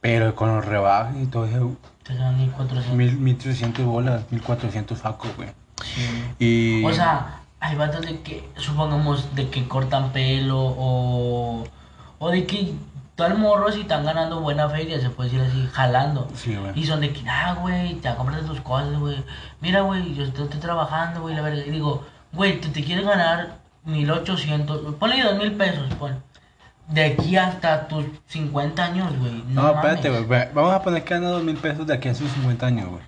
Pero 0.00 0.34
con 0.34 0.54
los 0.54 0.64
rebajes 0.64 1.22
y 1.22 1.26
todo 1.26 1.46
eso, 1.46 1.76
Te 2.02 2.14
dan 2.14 2.36
1400. 2.38 2.94
mil- 2.94 3.18
1300 3.18 3.84
bolas, 3.86 4.22
1400 4.30 4.98
saco, 4.98 5.28
güey. 5.36 5.48
Sí. 5.82 6.34
Y. 6.38 6.84
O 6.84 6.92
sea, 6.92 7.40
hay 7.58 7.74
vatos 7.76 8.04
de 8.04 8.20
que, 8.20 8.46
supongamos, 8.56 9.34
de 9.34 9.48
que 9.48 9.66
cortan 9.66 10.12
pelo 10.12 10.58
o, 10.60 11.64
o 12.18 12.30
de 12.30 12.44
que 12.44 12.74
tal 13.14 13.38
morro 13.38 13.70
si 13.70 13.82
están 13.82 14.04
ganando 14.04 14.40
buena 14.40 14.68
feria, 14.68 15.00
se 15.00 15.10
puede 15.10 15.30
decir 15.30 15.46
así, 15.46 15.68
jalando. 15.72 16.28
Sí, 16.34 16.56
güey. 16.56 16.78
Y 16.78 16.84
son 16.86 17.00
de 17.00 17.12
que, 17.12 17.28
ah, 17.28 17.56
güey, 17.60 17.94
te 17.96 18.14
compras 18.14 18.44
tus 18.46 18.60
cosas, 18.60 18.98
güey. 18.98 19.22
Mira, 19.60 19.82
güey, 19.82 20.14
yo 20.14 20.24
estoy, 20.24 20.44
estoy 20.44 20.60
trabajando, 20.60 21.20
güey, 21.22 21.34
la 21.34 21.42
verdad. 21.42 21.62
Y 21.64 21.70
digo, 21.70 22.04
güey, 22.32 22.60
tú 22.60 22.68
te 22.68 22.82
quieres 22.82 23.04
ganar 23.04 23.58
1800, 23.84 24.94
ponle 24.96 25.22
dos 25.22 25.36
mil 25.38 25.52
pesos, 25.52 25.92
pon. 25.94 26.22
De 26.88 27.02
aquí 27.04 27.36
hasta 27.36 27.88
tus 27.88 28.04
50 28.26 28.84
años, 28.84 29.18
güey. 29.18 29.42
No, 29.48 29.62
No, 29.62 29.70
espérate, 29.74 30.10
güey. 30.10 30.48
Vamos 30.52 30.74
a 30.74 30.82
poner 30.82 31.02
que 31.02 31.14
gana 31.14 31.28
2000 31.30 31.56
pesos 31.56 31.86
de 31.86 31.94
aquí 31.94 32.08
a 32.08 32.14
sus 32.14 32.30
50 32.32 32.66
años, 32.66 32.88
güey. 32.90 33.02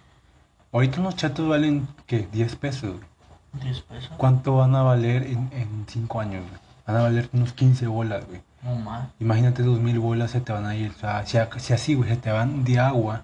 Ahorita 0.72 1.00
unos 1.00 1.16
chatos 1.16 1.46
valen, 1.46 1.86
¿qué? 2.06 2.26
10 2.32 2.56
pesos, 2.56 2.92
güey. 2.92 3.64
10 3.64 3.80
pesos. 3.82 4.10
¿Cuánto 4.16 4.56
van 4.56 4.74
a 4.74 4.82
valer 4.82 5.24
en 5.24 5.84
5 5.88 6.20
años, 6.20 6.42
güey? 6.48 6.60
Van 6.86 6.96
a 6.96 7.02
valer 7.02 7.28
unos 7.34 7.52
15 7.52 7.86
bolas, 7.86 8.24
güey. 8.26 8.40
No 8.66 8.74
más. 8.74 9.08
Imagínate 9.20 9.62
2000 9.62 9.98
bolas 10.00 10.32
se 10.32 10.40
te 10.40 10.52
van 10.52 10.66
a 10.66 10.74
ir. 10.74 10.90
O 10.90 10.98
sea, 10.98 11.24
si, 11.24 11.38
así, 11.72 11.94
güey, 11.94 12.10
se 12.10 12.16
te 12.16 12.32
van 12.32 12.64
de 12.64 12.80
agua. 12.80 13.22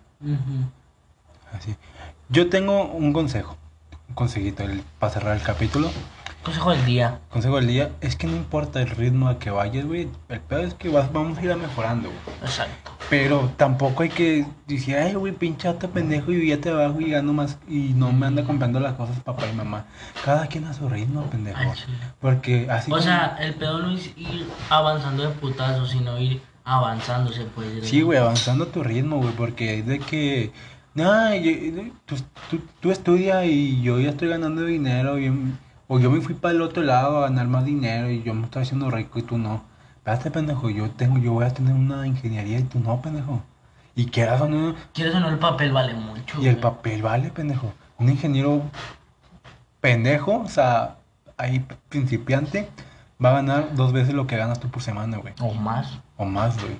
Así. 1.53 1.75
Yo 2.29 2.49
tengo 2.49 2.85
un 2.93 3.13
consejo. 3.13 3.57
Un 4.09 4.15
consejito 4.15 4.63
el, 4.63 4.85
para 5.01 5.13
cerrar 5.13 5.37
el 5.37 5.43
capítulo. 5.43 5.91
Consejo 6.43 6.73
del 6.73 6.85
día. 6.85 7.21
Consejo 7.31 7.57
del 7.57 7.69
día 7.69 7.91
es 8.01 8.17
que 8.17 8.27
no 8.27 8.35
importa 8.37 8.81
el 8.83 8.91
ritmo 8.91 9.29
a 9.29 9.39
que 9.39 9.51
vayas, 9.51 9.87
güey. 9.87 10.09
El 10.29 10.41
peor 10.41 10.63
es 10.65 10.75
que 10.75 10.89
vas, 10.89 11.13
vamos 11.13 11.39
a 11.39 11.43
ir 11.45 11.53
a 11.53 11.57
mejorando, 11.57 12.09
güey. 12.09 12.37
Exacto. 12.43 12.91
Pero 13.09 13.53
tampoco 13.57 14.03
hay 14.03 14.09
que 14.09 14.45
decir, 14.67 14.97
ay, 14.97 15.15
güey, 15.15 15.33
pinche 15.33 15.69
vato 15.69 15.89
pendejo 15.91 16.33
y 16.33 16.49
ya 16.49 16.61
te 16.61 16.73
bajo 16.73 17.01
y 17.01 17.11
gano 17.11 17.33
más 17.33 17.59
y 17.69 17.93
no 17.95 18.11
me 18.13 18.27
anda 18.27 18.43
comprando 18.45 18.81
las 18.81 18.95
cosas 18.95 19.21
papá 19.21 19.45
y 19.53 19.55
mamá. 19.55 19.85
Cada 20.25 20.47
quien 20.49 20.65
a 20.65 20.75
su 20.75 20.89
ritmo, 20.89 21.23
pendejo. 21.31 21.61
Porque 22.21 22.67
así 22.71 22.91
O 22.91 22.95
como- 22.95 23.03
sea, 23.05 23.37
el 23.41 23.55
pedo 23.55 23.79
no 23.79 23.91
es 23.93 24.07
ir 24.17 24.47
avanzando 24.69 25.23
de 25.23 25.29
putazo, 25.37 25.87
sino 25.87 26.19
ir 26.19 26.41
avanzando, 26.65 27.33
se 27.33 27.45
puede 27.45 27.69
decir. 27.77 27.85
Sí, 27.89 28.03
güey, 28.03 28.19
avanzando 28.19 28.65
a 28.65 28.69
tu 28.69 28.83
ritmo, 28.83 29.19
güey, 29.19 29.33
porque 29.35 29.79
es 29.79 29.87
de 29.87 29.99
que 30.01 30.53
No, 30.95 31.35
yo- 31.35 31.85
tú, 32.05 32.17
tú, 32.51 32.61
tú 32.81 32.91
estudia 32.91 33.47
y 33.47 33.81
yo 33.81 33.99
ya 33.99 34.11
estoy 34.11 34.29
ganando 34.29 34.63
dinero. 34.65 35.19
y- 35.19 35.33
o 35.93 35.99
yo 36.01 36.11
me 36.11 36.23
fui 36.23 36.35
para 36.35 36.55
el 36.55 36.63
otro 36.63 36.83
lado 36.83 37.19
a 37.19 37.29
ganar 37.29 37.49
más 37.49 37.67
dinero 37.67 38.11
y 38.11 38.23
yo 38.23 38.33
me 38.33 38.45
estoy 38.45 38.63
haciendo 38.63 38.91
rico 38.91 39.19
y 39.19 39.23
tú 39.23 39.37
no. 39.37 39.63
Espérate, 39.97 40.31
pendejo, 40.31 40.71
yo 40.71 40.91
tengo, 40.91 41.19
yo 41.19 41.33
voy 41.35 41.45
a 41.45 41.51
tener 41.51 41.75
una 41.75 42.07
ingeniería 42.07 42.61
y 42.61 42.63
tú 42.63 42.81
no, 42.81 43.03
pendejo. 43.03 43.43
Y 43.95 44.07
quieras 44.07 44.41
o 44.41 44.49
no, 44.49 44.75
Quieres 44.95 45.15
o 45.15 45.21
no, 45.21 45.29
el 45.29 45.39
papel 45.39 45.71
vale 45.71 45.93
mucho. 45.93 46.41
y 46.41 46.47
el 46.47 46.55
güey. 46.55 46.61
papel 46.63 47.03
vale, 47.03 47.29
pendejo. 47.31 47.75
Un 47.99 48.09
ingeniero 48.09 48.63
pendejo, 49.83 50.41
o 50.41 50.49
sea, 50.49 50.97
ahí 51.37 51.63
principiante, 51.91 52.71
va 53.23 53.29
a 53.29 53.35
ganar 53.35 53.75
dos 53.75 53.93
veces 53.93 54.15
lo 54.15 54.27
que 54.27 54.39
ganas 54.39 54.61
tú 54.61 54.71
por 54.71 54.83
semana, 54.83 55.19
güey. 55.19 55.35
O 55.43 55.53
más. 55.53 55.99
O 56.17 56.25
más, 56.25 56.59
güey. 56.59 56.79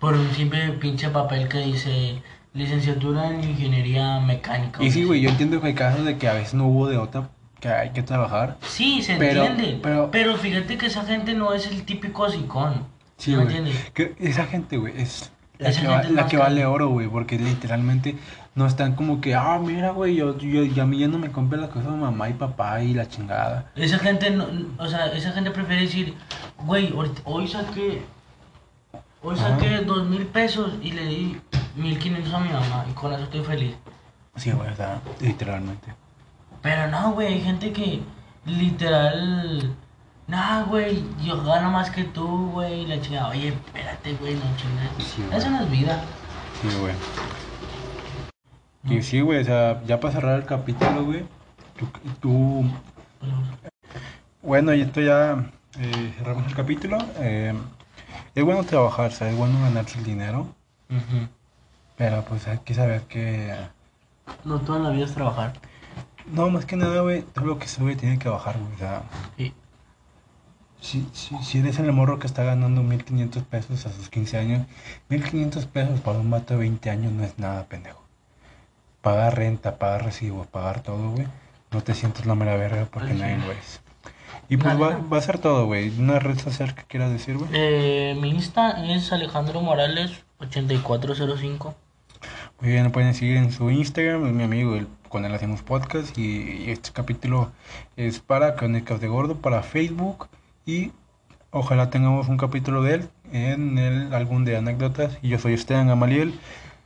Por 0.00 0.14
un 0.14 0.30
simple 0.30 0.72
pinche 0.80 1.10
papel 1.10 1.48
que 1.48 1.58
dice 1.58 2.22
licenciatura 2.54 3.28
en 3.28 3.44
ingeniería 3.44 4.20
mecánica. 4.20 4.82
Y 4.82 4.90
sí, 4.90 5.04
güey, 5.04 5.20
yo 5.20 5.28
entiendo 5.28 5.60
que 5.60 5.66
hay 5.66 5.74
casos 5.74 6.06
de 6.06 6.16
que 6.16 6.28
a 6.28 6.32
veces 6.32 6.54
no 6.54 6.66
hubo 6.66 6.88
de 6.88 6.96
otra, 6.96 7.28
que 7.62 7.68
hay 7.68 7.90
que 7.90 8.02
trabajar. 8.02 8.56
Sí, 8.66 9.02
se 9.02 9.14
Pero- 9.16 9.44
entiende. 9.46 9.78
pero- 9.82 10.10
Pero, 10.10 10.36
fíjate 10.36 10.76
que 10.76 10.86
esa 10.86 11.04
gente 11.04 11.32
no 11.32 11.54
es 11.54 11.66
el 11.68 11.84
típico 11.84 12.24
hocicón. 12.24 12.84
Sí, 13.16 13.30
¿No 13.30 13.42
güey. 13.42 13.56
entiendes? 13.56 13.90
Que 13.94 14.14
esa 14.18 14.46
gente, 14.46 14.76
güey, 14.78 15.00
es 15.00 15.30
la 15.58 15.68
Esa 15.68 15.80
que, 15.82 15.86
va- 15.86 16.02
la 16.02 16.26
vale 16.44 16.66
oro, 16.66 16.88
güey, 16.88 17.06
porque 17.06 17.38
literalmente 17.38 18.16
no 18.56 18.66
están 18.66 18.96
como 18.96 19.20
que, 19.20 19.36
ah, 19.36 19.60
mira, 19.62 19.92
güey, 19.92 20.16
yo, 20.16 20.36
yo, 20.38 20.64
yo 20.64 20.82
a 20.82 20.86
mí 20.86 20.98
ya 20.98 21.06
no 21.06 21.18
me 21.18 21.30
compré 21.30 21.56
las 21.60 21.70
cosas 21.70 21.92
de 21.92 21.98
mamá 21.98 22.28
y 22.28 22.32
papá 22.32 22.82
y 22.82 22.94
la 22.94 23.08
chingada. 23.08 23.70
Esa 23.76 24.00
gente, 24.00 24.30
no, 24.32 24.44
o 24.78 24.88
sea, 24.88 25.06
esa 25.12 25.30
gente 25.30 25.52
prefiere 25.52 25.82
decir, 25.82 26.14
güey, 26.66 26.92
hoy 27.24 27.46
saqué, 27.46 28.02
hoy 29.22 29.36
Ajá. 29.38 29.50
saqué 29.50 29.78
dos 29.82 30.08
mil 30.08 30.26
pesos 30.26 30.72
y 30.82 30.90
le 30.90 31.04
di 31.06 31.40
mil 31.76 31.96
quinientos 32.00 32.34
a 32.34 32.40
mi 32.40 32.48
mamá 32.48 32.84
y 32.90 32.92
con 32.92 33.12
eso 33.12 33.22
estoy 33.22 33.44
feliz. 33.44 33.76
Sí, 34.34 34.50
güey, 34.50 34.68
o 34.68 34.74
sea, 34.74 35.00
literalmente. 35.20 35.94
Pero 36.62 36.88
no, 36.88 37.12
güey, 37.12 37.34
hay 37.34 37.40
gente 37.40 37.72
que 37.72 38.02
literal, 38.46 39.74
nah, 40.28 40.62
güey, 40.62 41.04
yo 41.22 41.42
gano 41.42 41.70
más 41.70 41.90
que 41.90 42.04
tú, 42.04 42.50
güey, 42.52 42.86
la 42.86 43.00
chingada, 43.00 43.28
oye, 43.28 43.48
espérate, 43.48 44.14
güey, 44.14 44.34
no 44.34 44.42
chingas. 44.56 44.90
Sí, 44.98 45.24
eso 45.32 45.50
no 45.50 45.62
es 45.62 45.70
vida. 45.70 46.02
Sí, 46.60 46.68
güey. 46.80 46.94
Y 48.84 49.02
sí, 49.02 49.20
güey, 49.20 49.40
o 49.40 49.44
sea, 49.44 49.82
ya 49.84 50.00
para 50.00 50.14
cerrar 50.14 50.38
el 50.38 50.46
capítulo, 50.46 51.04
güey, 51.04 51.24
tú, 51.76 51.86
tú 52.20 52.64
Bueno, 54.42 54.74
y 54.74 54.82
esto 54.82 55.00
ya 55.00 55.44
eh, 55.78 56.14
cerramos 56.18 56.46
el 56.46 56.54
capítulo. 56.54 56.98
Eh, 57.18 57.54
es 58.34 58.44
bueno 58.44 58.64
trabajar, 58.64 59.10
o 59.10 59.14
sea, 59.14 59.30
es 59.30 59.36
bueno 59.36 59.60
ganarse 59.60 59.98
el 59.98 60.04
dinero, 60.04 60.46
pero 61.96 62.22
pues 62.24 62.46
hay 62.46 62.58
que 62.58 62.74
saber 62.74 63.02
que... 63.02 63.54
No 64.44 64.60
toda 64.60 64.78
la 64.78 64.90
vida 64.90 65.04
es 65.04 65.14
trabajar. 65.14 65.52
No, 66.30 66.50
más 66.50 66.64
que 66.66 66.76
nada, 66.76 67.00
güey, 67.02 67.22
todo 67.22 67.46
lo 67.46 67.58
que 67.58 67.68
sube 67.68 67.96
tiene 67.96 68.18
que 68.18 68.28
bajar, 68.28 68.56
güey. 68.58 68.72
O 68.74 68.78
sea, 68.78 69.02
Sí. 69.36 69.52
si, 70.80 71.06
si, 71.12 71.36
si 71.42 71.58
eres 71.58 71.78
el 71.78 71.92
morro 71.92 72.18
que 72.18 72.26
está 72.26 72.42
ganando 72.44 72.82
1500 72.82 73.42
pesos 73.44 73.86
a 73.86 73.92
sus 73.92 74.08
15 74.08 74.38
años, 74.38 74.66
1500 75.08 75.66
pesos 75.66 76.00
para 76.00 76.18
un 76.18 76.30
vato 76.30 76.54
de 76.54 76.60
20 76.60 76.90
años 76.90 77.12
no 77.12 77.24
es 77.24 77.38
nada, 77.38 77.64
pendejo. 77.64 78.02
Pagar 79.00 79.36
renta, 79.36 79.78
pagar 79.78 80.04
recibos, 80.04 80.46
pagar 80.46 80.82
todo, 80.82 81.10
güey. 81.10 81.26
No 81.70 81.82
te 81.82 81.94
sientes 81.94 82.26
la 82.26 82.34
mera 82.34 82.56
verga 82.56 82.86
porque 82.90 83.12
sí. 83.14 83.18
nadie 83.18 83.38
lo 83.38 83.50
es. 83.52 83.80
Y 84.48 84.56
pues 84.58 84.80
va, 84.80 84.98
va 85.10 85.16
a 85.18 85.20
ser 85.22 85.38
todo, 85.38 85.66
güey. 85.66 85.88
Una 85.98 86.18
red 86.18 86.38
social 86.38 86.74
que 86.74 86.82
quieras 86.84 87.10
decir, 87.10 87.38
güey. 87.38 87.48
Eh, 87.52 88.16
mi 88.20 88.30
Insta 88.30 88.84
es 88.94 89.10
Alejandro 89.12 89.60
Morales 89.62 90.12
8405. 90.40 91.74
Muy 92.60 92.70
bien, 92.70 92.84
lo 92.84 92.92
pueden 92.92 93.14
seguir 93.14 93.36
en 93.38 93.50
su 93.52 93.70
Instagram, 93.70 94.26
es 94.26 94.32
mi 94.32 94.44
amigo, 94.44 94.76
él- 94.76 94.88
con 95.12 95.24
él 95.26 95.34
hacemos 95.34 95.60
podcast 95.62 96.16
y, 96.18 96.64
y 96.66 96.70
este 96.70 96.90
capítulo 96.90 97.52
es 97.98 98.18
para 98.20 98.54
Crónicas 98.56 98.98
de 98.98 99.08
Gordo, 99.08 99.36
para 99.36 99.62
Facebook 99.62 100.28
y 100.64 100.90
ojalá 101.50 101.90
tengamos 101.90 102.28
un 102.28 102.38
capítulo 102.38 102.82
de 102.82 102.94
él 102.94 103.08
en 103.30 103.76
el 103.78 104.14
álbum 104.14 104.44
de 104.46 104.56
anécdotas 104.56 105.18
y 105.20 105.28
yo 105.28 105.38
soy 105.38 105.52
Esteban 105.52 105.88
Gamaliel. 105.88 106.32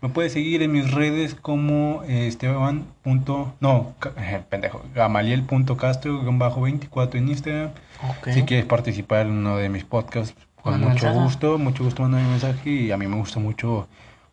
Me 0.03 0.09
puedes 0.09 0.33
seguir 0.33 0.61
en 0.63 0.73
mis 0.73 0.91
redes 0.93 1.37
como 1.37 2.03
eh, 2.09 2.27
Esteban. 2.27 2.85
punto- 3.03 3.55
No, 3.61 3.95
eh, 4.19 4.43
pendejo. 4.51 4.83
Gamaliel.castro-24 4.95 7.15
en 7.17 7.29
Instagram. 7.29 7.71
Ok. 8.19 8.29
Si 8.33 8.43
quieres 8.43 8.67
participar 8.67 9.27
en 9.27 9.33
uno 9.33 9.57
de 9.57 9.69
mis 9.69 9.85
podcasts, 9.85 10.35
con 10.63 10.75
mucho 10.81 10.89
mensaje. 10.91 11.19
gusto, 11.19 11.59
mucho 11.59 11.85
gusto 11.85 12.03
mandar 12.03 12.23
mi 12.23 12.29
mensaje 12.31 12.71
y 12.71 12.91
a 12.91 12.97
mí 12.97 13.07
me 13.07 13.17
gusta 13.17 13.39
mucho 13.41 13.89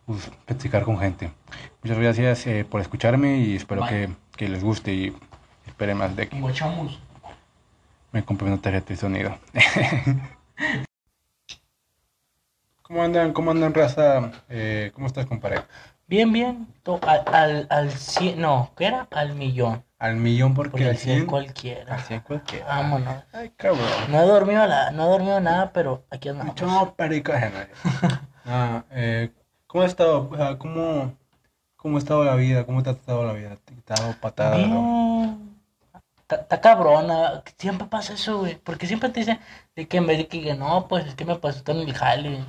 pues, 0.05 0.29
platicar 0.45 0.83
con 0.83 0.99
gente. 0.99 1.31
Muchas 1.83 1.97
gracias 1.99 2.47
eh, 2.47 2.65
por 2.69 2.81
escucharme 2.81 3.37
y 3.39 3.55
espero 3.55 3.85
que, 3.87 4.09
que 4.35 4.49
les 4.49 4.63
guste 4.63 4.93
y 4.93 5.15
esperen 5.67 5.97
más 5.97 6.15
de 6.15 6.23
aquí. 6.23 6.39
Guachamos. 6.39 6.99
Me 8.11 8.23
compré 8.23 8.47
una 8.47 8.61
tarjeta 8.61 8.89
de 8.89 8.95
sonido. 8.97 9.37
¿Cómo 12.83 13.03
andan? 13.03 13.33
¿Cómo 13.33 13.51
andan, 13.51 13.73
raza? 13.73 14.31
Eh, 14.49 14.91
¿Cómo 14.93 15.07
estás, 15.07 15.25
compadre? 15.25 15.61
Bien, 16.07 16.31
bien. 16.31 16.67
To- 16.83 16.99
Al, 17.07 17.23
al, 17.33 17.67
al 17.69 17.91
cien, 17.91 18.39
no, 18.41 18.71
¿qué 18.77 18.85
era? 18.87 19.07
Al 19.11 19.33
millón. 19.35 19.83
Al 19.97 20.17
millón 20.17 20.53
porque 20.53 20.71
Porque 20.71 20.89
al 20.89 20.97
cien 20.97 21.15
100. 21.19 21.27
cualquiera. 21.27 21.95
Al 21.95 22.01
100 22.01 22.19
cualquiera. 22.21 22.65
Vámonos. 22.65 23.23
Ay, 23.31 23.51
cabrón. 23.55 23.87
No 24.09 24.21
he 24.21 24.25
dormido, 24.25 24.67
la, 24.67 24.91
no 24.91 25.05
he 25.05 25.09
dormido 25.09 25.39
nada, 25.39 25.71
pero 25.71 26.05
aquí 26.11 26.27
andamos. 26.29 26.61
No, 26.61 26.93
perico. 26.93 27.31
Ah, 28.45 28.83
eh, 28.91 29.31
¿Cómo 29.73 29.83
has 29.83 29.89
estado? 29.91 30.29
O 30.31 30.37
sea, 30.37 30.57
¿cómo, 30.57 31.13
¿Cómo 31.75 31.97
ha 31.97 31.99
estado 31.99 32.23
la 32.23 32.35
vida? 32.35 32.63
¿Cómo 32.65 32.81
te 32.83 32.91
ha 32.91 32.93
estado 32.93 33.25
la 33.25 33.33
vida? 33.33 33.57
¿Te 33.83 33.93
ha 33.93 33.95
dado 33.97 34.13
patadas? 34.21 34.55
o- 34.57 34.59
Bien. 34.61 35.53
Está 36.29 36.61
cabrona. 36.61 37.43
Siempre 37.57 37.87
pasa 37.87 38.13
eso, 38.13 38.37
güey. 38.39 38.55
Porque 38.55 38.87
siempre 38.87 39.09
te 39.09 39.19
dicen 39.19 39.39
de 39.75 39.87
que 39.87 39.97
en 39.97 40.07
vez 40.07 40.17
de 40.19 40.27
que 40.27 40.53
no, 40.55 40.87
pues 40.87 41.05
es 41.07 41.15
que 41.15 41.25
me 41.25 41.35
pasó 41.35 41.57
esto 41.57 41.71
en 41.73 41.79
el 41.79 41.93
jale. 41.93 42.43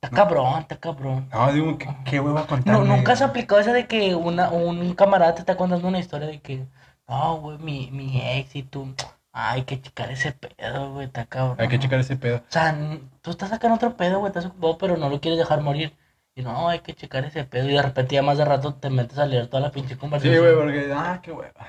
Está 0.00 0.10
cabrón, 0.14 0.60
está 0.60 0.76
cabrón. 0.76 1.28
No, 1.32 1.52
digo, 1.52 1.78
¿qué, 1.78 1.88
qué 2.04 2.20
hueva 2.20 2.40
No, 2.42 2.46
contarme? 2.46 2.84
nunca 2.86 3.16
se 3.16 3.24
aplicó 3.24 3.58
esa 3.58 3.72
de 3.72 3.86
que 3.86 4.14
una, 4.14 4.50
un 4.50 4.94
camarada 4.94 5.34
te 5.34 5.40
está 5.40 5.56
contando 5.56 5.88
una 5.88 5.98
historia 5.98 6.28
de 6.28 6.40
que, 6.40 6.66
no, 7.08 7.36
güey, 7.38 7.58
mi, 7.58 7.90
mi 7.90 8.20
ex 8.20 8.54
y 8.54 8.62
tú, 8.62 8.94
ay, 9.32 9.60
hay 9.60 9.62
que 9.64 9.80
checar 9.80 10.10
ese 10.12 10.32
pedo, 10.32 10.92
güey, 10.92 11.06
está 11.06 11.24
cabrón. 11.26 11.56
Hay 11.60 11.66
que 11.68 11.80
checar 11.80 11.98
ese 11.98 12.16
pedo. 12.16 12.36
O 12.36 12.42
sea, 12.52 12.76
tú 13.22 13.30
estás 13.30 13.48
sacando 13.48 13.74
otro 13.76 13.96
pedo, 13.96 14.18
güey, 14.20 14.28
estás 14.30 14.46
ocupado, 14.46 14.78
pero 14.78 14.96
no 14.96 15.08
lo 15.08 15.20
quieres 15.20 15.38
dejar 15.38 15.60
morir. 15.62 15.92
Y 16.38 16.42
no, 16.42 16.68
hay 16.68 16.78
que 16.80 16.94
checar 16.94 17.24
ese 17.24 17.42
pedo. 17.44 17.68
Y 17.68 17.74
de 17.74 17.82
repente 17.82 18.14
ya 18.14 18.22
más 18.22 18.38
de 18.38 18.44
rato 18.44 18.72
te 18.74 18.90
metes 18.90 19.18
a 19.18 19.26
leer 19.26 19.48
toda 19.48 19.60
la 19.60 19.72
pinche 19.72 19.94
Sí, 19.94 20.00
conversación. 20.00 20.38
güey, 20.40 20.54
porque, 20.54 20.92
ah, 20.94 21.20
qué 21.20 21.32
hueva. 21.32 21.66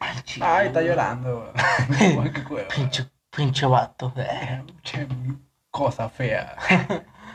Al 0.00 0.22
chile, 0.24 0.46
Ay, 0.48 0.66
está 0.68 0.80
llorando. 0.80 1.52
güey. 2.16 2.32
qué 2.32 2.40
hueva. 2.48 2.68
Pinche, 2.74 3.04
pinche 3.30 3.66
vato. 3.66 4.12
eh. 4.16 4.62
Che, 4.82 5.06
cosa 5.70 6.08
fea. 6.08 6.56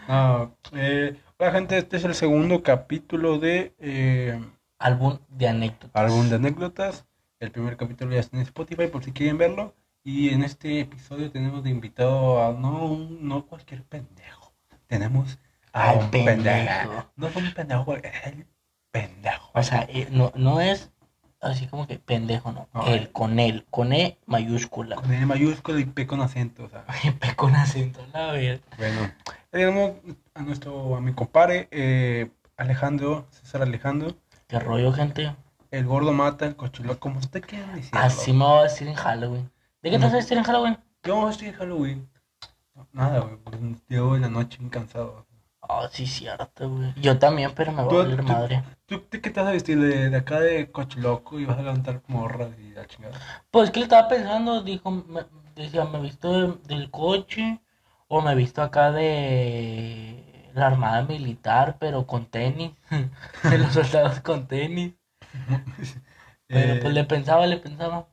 No, 0.07 0.55
eh, 0.73 1.15
hola 1.37 1.51
gente, 1.51 1.77
este 1.77 1.97
es 1.97 2.03
el 2.05 2.15
segundo 2.15 2.61
capítulo 2.63 3.37
de 3.39 3.73
eh, 3.79 4.39
Álbum 4.79 5.19
de 5.29 5.47
anécdotas. 5.47 5.91
álbum 6.03 6.29
de 6.29 6.35
anécdotas. 6.35 7.05
El 7.39 7.51
primer 7.51 7.75
capítulo 7.77 8.13
ya 8.13 8.19
está 8.21 8.37
en 8.37 8.43
Spotify 8.43 8.87
por 8.87 9.03
si 9.03 9.11
quieren 9.11 9.37
verlo. 9.37 9.73
Y 10.03 10.29
en 10.29 10.43
este 10.43 10.79
episodio 10.79 11.31
tenemos 11.31 11.63
de 11.63 11.69
invitado 11.71 12.43
a 12.43 12.53
no, 12.53 13.07
no 13.19 13.45
cualquier 13.47 13.83
pendejo. 13.83 14.53
Tenemos 14.87 15.39
Al 15.75 15.97
un 15.97 16.09
pendejo. 16.11 16.43
pendejo. 16.43 17.05
No 17.17 17.27
es 17.27 17.35
un 17.35 17.53
pendejo, 17.53 17.95
es 17.97 18.03
el 18.25 18.47
pendejo. 18.91 19.51
O 19.53 19.61
sea, 19.63 19.85
eh, 19.89 20.07
no, 20.09 20.31
no 20.35 20.61
es 20.61 20.91
así 21.41 21.67
como 21.67 21.85
que 21.85 21.99
pendejo, 21.99 22.51
no. 22.51 22.67
No, 22.73 22.85
Él, 22.87 23.03
eh. 23.03 23.09
con 23.11 23.39
él, 23.39 23.65
con 23.69 23.91
E 23.93 24.17
mayúscula. 24.25 24.95
Con 24.95 25.13
E 25.13 25.25
mayúscula 25.25 25.79
y 25.79 25.85
P 25.85 26.07
con 26.07 26.21
acento. 26.21 26.63
O 26.63 26.69
sea, 26.69 26.85
Ay, 26.87 27.11
P 27.11 27.35
con 27.35 27.55
acento, 27.55 27.99
la 28.13 28.31
verdad. 28.31 28.61
bueno. 28.77 29.11
Tenemos 29.51 29.91
a 30.33 30.41
nuestro, 30.41 30.95
a 30.95 31.01
mi 31.01 31.13
compadre 31.13 31.67
eh, 31.71 32.29
Alejandro, 32.57 33.27
César 33.31 33.61
Alejandro. 33.61 34.15
¿Qué 34.47 34.59
rollo, 34.59 34.91
gente? 34.93 35.35
El 35.71 35.85
gordo 35.85 36.13
mata, 36.13 36.45
el 36.45 36.55
cochilo, 36.55 36.99
como 36.99 37.19
usted 37.19 37.41
quiera 37.41 37.67
decirlo. 37.73 37.99
Así 37.99 38.31
me 38.31 38.45
va 38.45 38.59
a 38.59 38.63
vestir 38.63 38.87
en 38.87 38.95
Halloween. 38.95 39.51
¿De 39.81 39.91
qué 39.91 39.97
te 39.97 40.03
vas 40.05 40.13
a 40.13 40.17
vestir 40.17 40.37
en 40.37 40.43
Halloween? 40.45 40.77
Yo 41.03 41.29
estoy 41.29 41.49
en 41.49 41.53
Halloween. 41.55 42.09
Nada, 42.93 43.19
güey, 43.19 43.35
pues 43.37 43.57
llevo 43.89 44.15
en 44.15 44.21
la 44.21 44.29
noche 44.29 44.57
bien 44.57 44.69
cansado. 44.69 45.25
Ah, 45.67 45.89
sí, 45.91 46.05
cierto, 46.05 46.69
güey. 46.69 46.93
Yo 47.01 47.17
también, 47.17 47.51
pero 47.55 47.71
me 47.71 47.83
va 47.83 47.89
Tú- 47.89 47.95
a 47.99 48.03
valer 48.03 48.19
tú- 48.21 48.27
madre. 48.33 48.63
¿Tú 48.87 49.03
de 49.09 49.19
qué 49.21 49.29
te 49.31 49.39
vas 49.39 49.49
a 49.49 49.51
vestir? 49.53 49.79
¿De, 49.79 50.09
de 50.09 50.17
acá 50.17 50.39
de 50.39 50.71
cochiloco 50.71 51.39
y 51.39 51.45
vas 51.45 51.57
a 51.57 51.63
levantar 51.63 52.01
morras 52.07 52.51
y 52.59 52.69
la 52.71 52.85
chingada? 52.85 53.19
Pues 53.49 53.71
que 53.71 53.81
estaba 53.81 54.07
pensando, 54.07 54.61
dijo, 54.61 54.91
me- 54.91 55.25
decía, 55.55 55.85
me 55.85 55.99
visto 56.01 56.31
de- 56.31 56.57
del 56.67 56.91
coche 56.91 57.59
o 58.07 58.21
me 58.21 58.35
visto 58.35 58.61
acá 58.61 58.91
de 58.91 60.51
la 60.53 60.67
armada 60.67 61.01
militar, 61.03 61.77
pero 61.79 62.05
con 62.05 62.27
tenis. 62.27 62.71
De 63.49 63.57
los 63.57 63.73
soldados 63.73 64.19
con 64.21 64.47
tenis. 64.47 64.93
Pero 66.47 66.73
Eh, 66.75 66.79
pues 66.81 66.93
le 66.93 67.03
pensaba, 67.05 67.47
le 67.47 67.57
pensaba. 67.57 68.07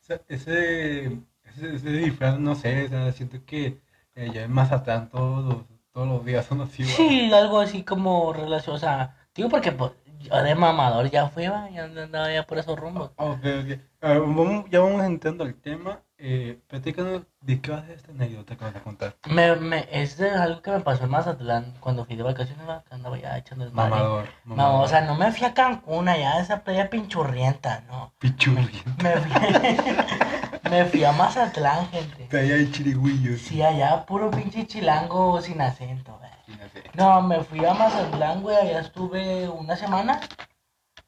sea, 0.00 0.20
ese, 0.28 1.06
ese, 1.44 1.74
ese 1.74 1.90
disfraz, 1.90 2.38
no 2.38 2.54
sé, 2.54 2.84
o 2.86 2.88
sea, 2.88 3.12
siento 3.12 3.44
que 3.44 3.80
ya 4.14 4.42
en 4.44 4.52
Mazatlán 4.52 5.08
todos 5.08 5.44
los, 5.44 5.64
todos 5.92 6.08
los 6.08 6.24
días 6.24 6.46
son 6.46 6.60
así, 6.60 6.82
güey. 6.82 6.94
Sí, 6.94 7.32
algo 7.32 7.60
así 7.60 7.82
como 7.84 8.32
relación, 8.32 8.76
o 8.76 8.78
sea, 8.78 9.16
digo 9.34 9.48
porque 9.48 9.72
pues, 9.72 9.92
yo 10.20 10.42
de 10.42 10.54
mamador 10.54 11.10
ya 11.10 11.28
fui, 11.28 11.46
va, 11.48 11.68
ya 11.70 11.84
andaba 11.84 12.32
ya 12.32 12.46
por 12.46 12.58
esos 12.58 12.78
rumbos. 12.78 13.10
Ok, 13.16 13.38
ok. 13.38 13.78
A 14.02 14.08
ver, 14.08 14.20
vamos- 14.20 14.64
ya 14.70 14.80
vamos 14.80 15.02
entrando 15.04 15.44
al 15.44 15.54
tema. 15.54 16.02
Eh, 16.22 16.60
platícanos 16.66 17.22
de 17.40 17.62
qué 17.62 17.70
va 17.70 17.78
a 17.78 17.92
esta 17.92 18.12
anécdota 18.12 18.54
que 18.54 18.64
vas 18.64 18.76
a 18.76 18.82
contar. 18.82 19.16
Me, 19.26 19.56
me, 19.56 19.88
es 19.90 20.18
de 20.18 20.30
algo 20.30 20.60
que 20.60 20.70
me 20.70 20.80
pasó 20.80 21.04
en 21.04 21.10
Mazatlán 21.10 21.74
cuando 21.80 22.04
fui 22.04 22.14
de 22.14 22.22
vacaciones, 22.22 22.66
andaba 22.90 23.18
ya 23.18 23.38
echando 23.38 23.64
el 23.64 23.72
Mamador. 23.72 24.28
No, 24.44 24.82
o 24.82 24.88
sea, 24.88 25.00
no 25.00 25.14
me 25.14 25.32
fui 25.32 25.46
a 25.46 25.54
Cancún 25.54 26.10
allá, 26.10 26.34
a 26.34 26.40
esa 26.42 26.62
playa 26.62 26.90
pinchurrienta, 26.90 27.84
no. 27.88 28.12
Pichurri. 28.18 28.82
Me 29.02 29.16
fui, 29.16 30.70
me 30.70 30.84
fui 30.84 31.04
a 31.04 31.12
Mazatlán, 31.12 31.88
gente. 31.88 32.28
De 32.28 32.38
allá 32.38 32.54
hay 32.56 32.70
chirigüillos. 32.70 33.40
Sí, 33.40 33.62
allá 33.62 34.04
puro 34.04 34.30
pinche 34.30 34.66
chilango 34.66 35.40
sin 35.40 35.62
acento, 35.62 36.18
güey. 36.18 36.58
No 36.58 36.68
sé. 36.68 36.82
No, 36.92 37.22
me 37.22 37.42
fui 37.44 37.64
a 37.64 37.72
Mazatlán, 37.72 38.42
güey, 38.42 38.56
allá 38.56 38.80
estuve 38.80 39.48
una 39.48 39.74
semana 39.74 40.20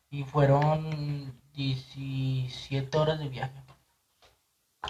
y 0.09 0.25
fueron 0.25 1.39
17 1.53 2.97
horas 2.97 3.19
de 3.19 3.29
viaje. 3.29 3.62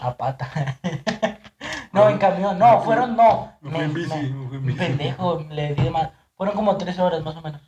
A 0.00 0.16
pata. 0.16 0.48
no, 1.92 2.08
en 2.08 2.18
camión, 2.18 2.58
no, 2.58 2.80
fueron 2.82 3.16
no. 3.16 3.52
Me 3.60 3.70
fui 3.70 3.80
en 3.84 3.94
bici, 3.94 4.14
me 4.32 4.48
fui 4.48 4.56
en 4.56 4.66
bici. 4.66 4.78
Pendejo, 4.78 5.40
le 5.50 5.74
di 5.74 5.82
de 5.84 5.90
más. 5.90 6.10
Fueron 6.36 6.54
como 6.56 6.76
13 6.76 7.00
horas 7.02 7.22
más 7.22 7.36
o 7.36 7.42
menos. 7.42 7.60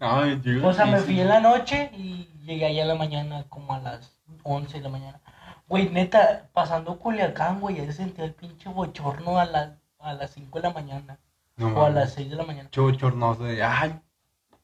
Ay, 0.01 0.41
yo- 0.45 0.67
O 0.69 0.73
sea, 0.73 0.87
me 0.87 0.99
fui 0.99 1.21
en 1.21 1.29
la 1.29 1.41
noche 1.41 1.91
y 1.95 2.29
llegué 2.45 2.67
allá 2.67 2.83
en 2.83 2.89
la 2.89 2.95
mañana 2.95 3.45
como 3.49 3.73
a 3.75 3.79
las 3.81 4.17
11 4.43 4.79
de 4.79 4.83
la 4.85 4.89
mañana. 4.91 5.21
Güey, 5.69 5.89
neta, 5.91 6.49
pasando 6.53 6.99
Culiacán, 6.99 7.61
güey, 7.61 7.77
ya 7.85 7.91
sentía 7.93 8.25
el 8.25 8.35
pinche 8.35 8.69
bochorno 8.69 9.39
a 9.41 9.45
las, 9.47 9.71
a 9.99 10.13
las 10.15 10.31
5 10.33 10.59
de 10.61 10.69
la 10.69 10.75
mañana. 10.75 11.19
No, 11.57 11.69
o 11.69 11.87
a 11.87 11.91
las 11.91 12.13
6 12.13 12.31
de 12.31 12.37
la 12.37 12.45
mañana. 12.45 12.71
Chochornoso 12.71 13.43
de, 13.45 13.63
ay, 13.65 13.99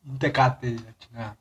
un 0.04 0.18
tecate, 0.18 0.70
la 0.76 0.96
chingada. 0.98 1.36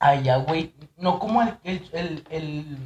Allá, 0.00 0.36
güey, 0.38 0.74
no 0.96 1.18
como 1.18 1.42
el, 1.42 1.58
el, 1.64 1.90
el, 1.92 2.24
el, 2.30 2.78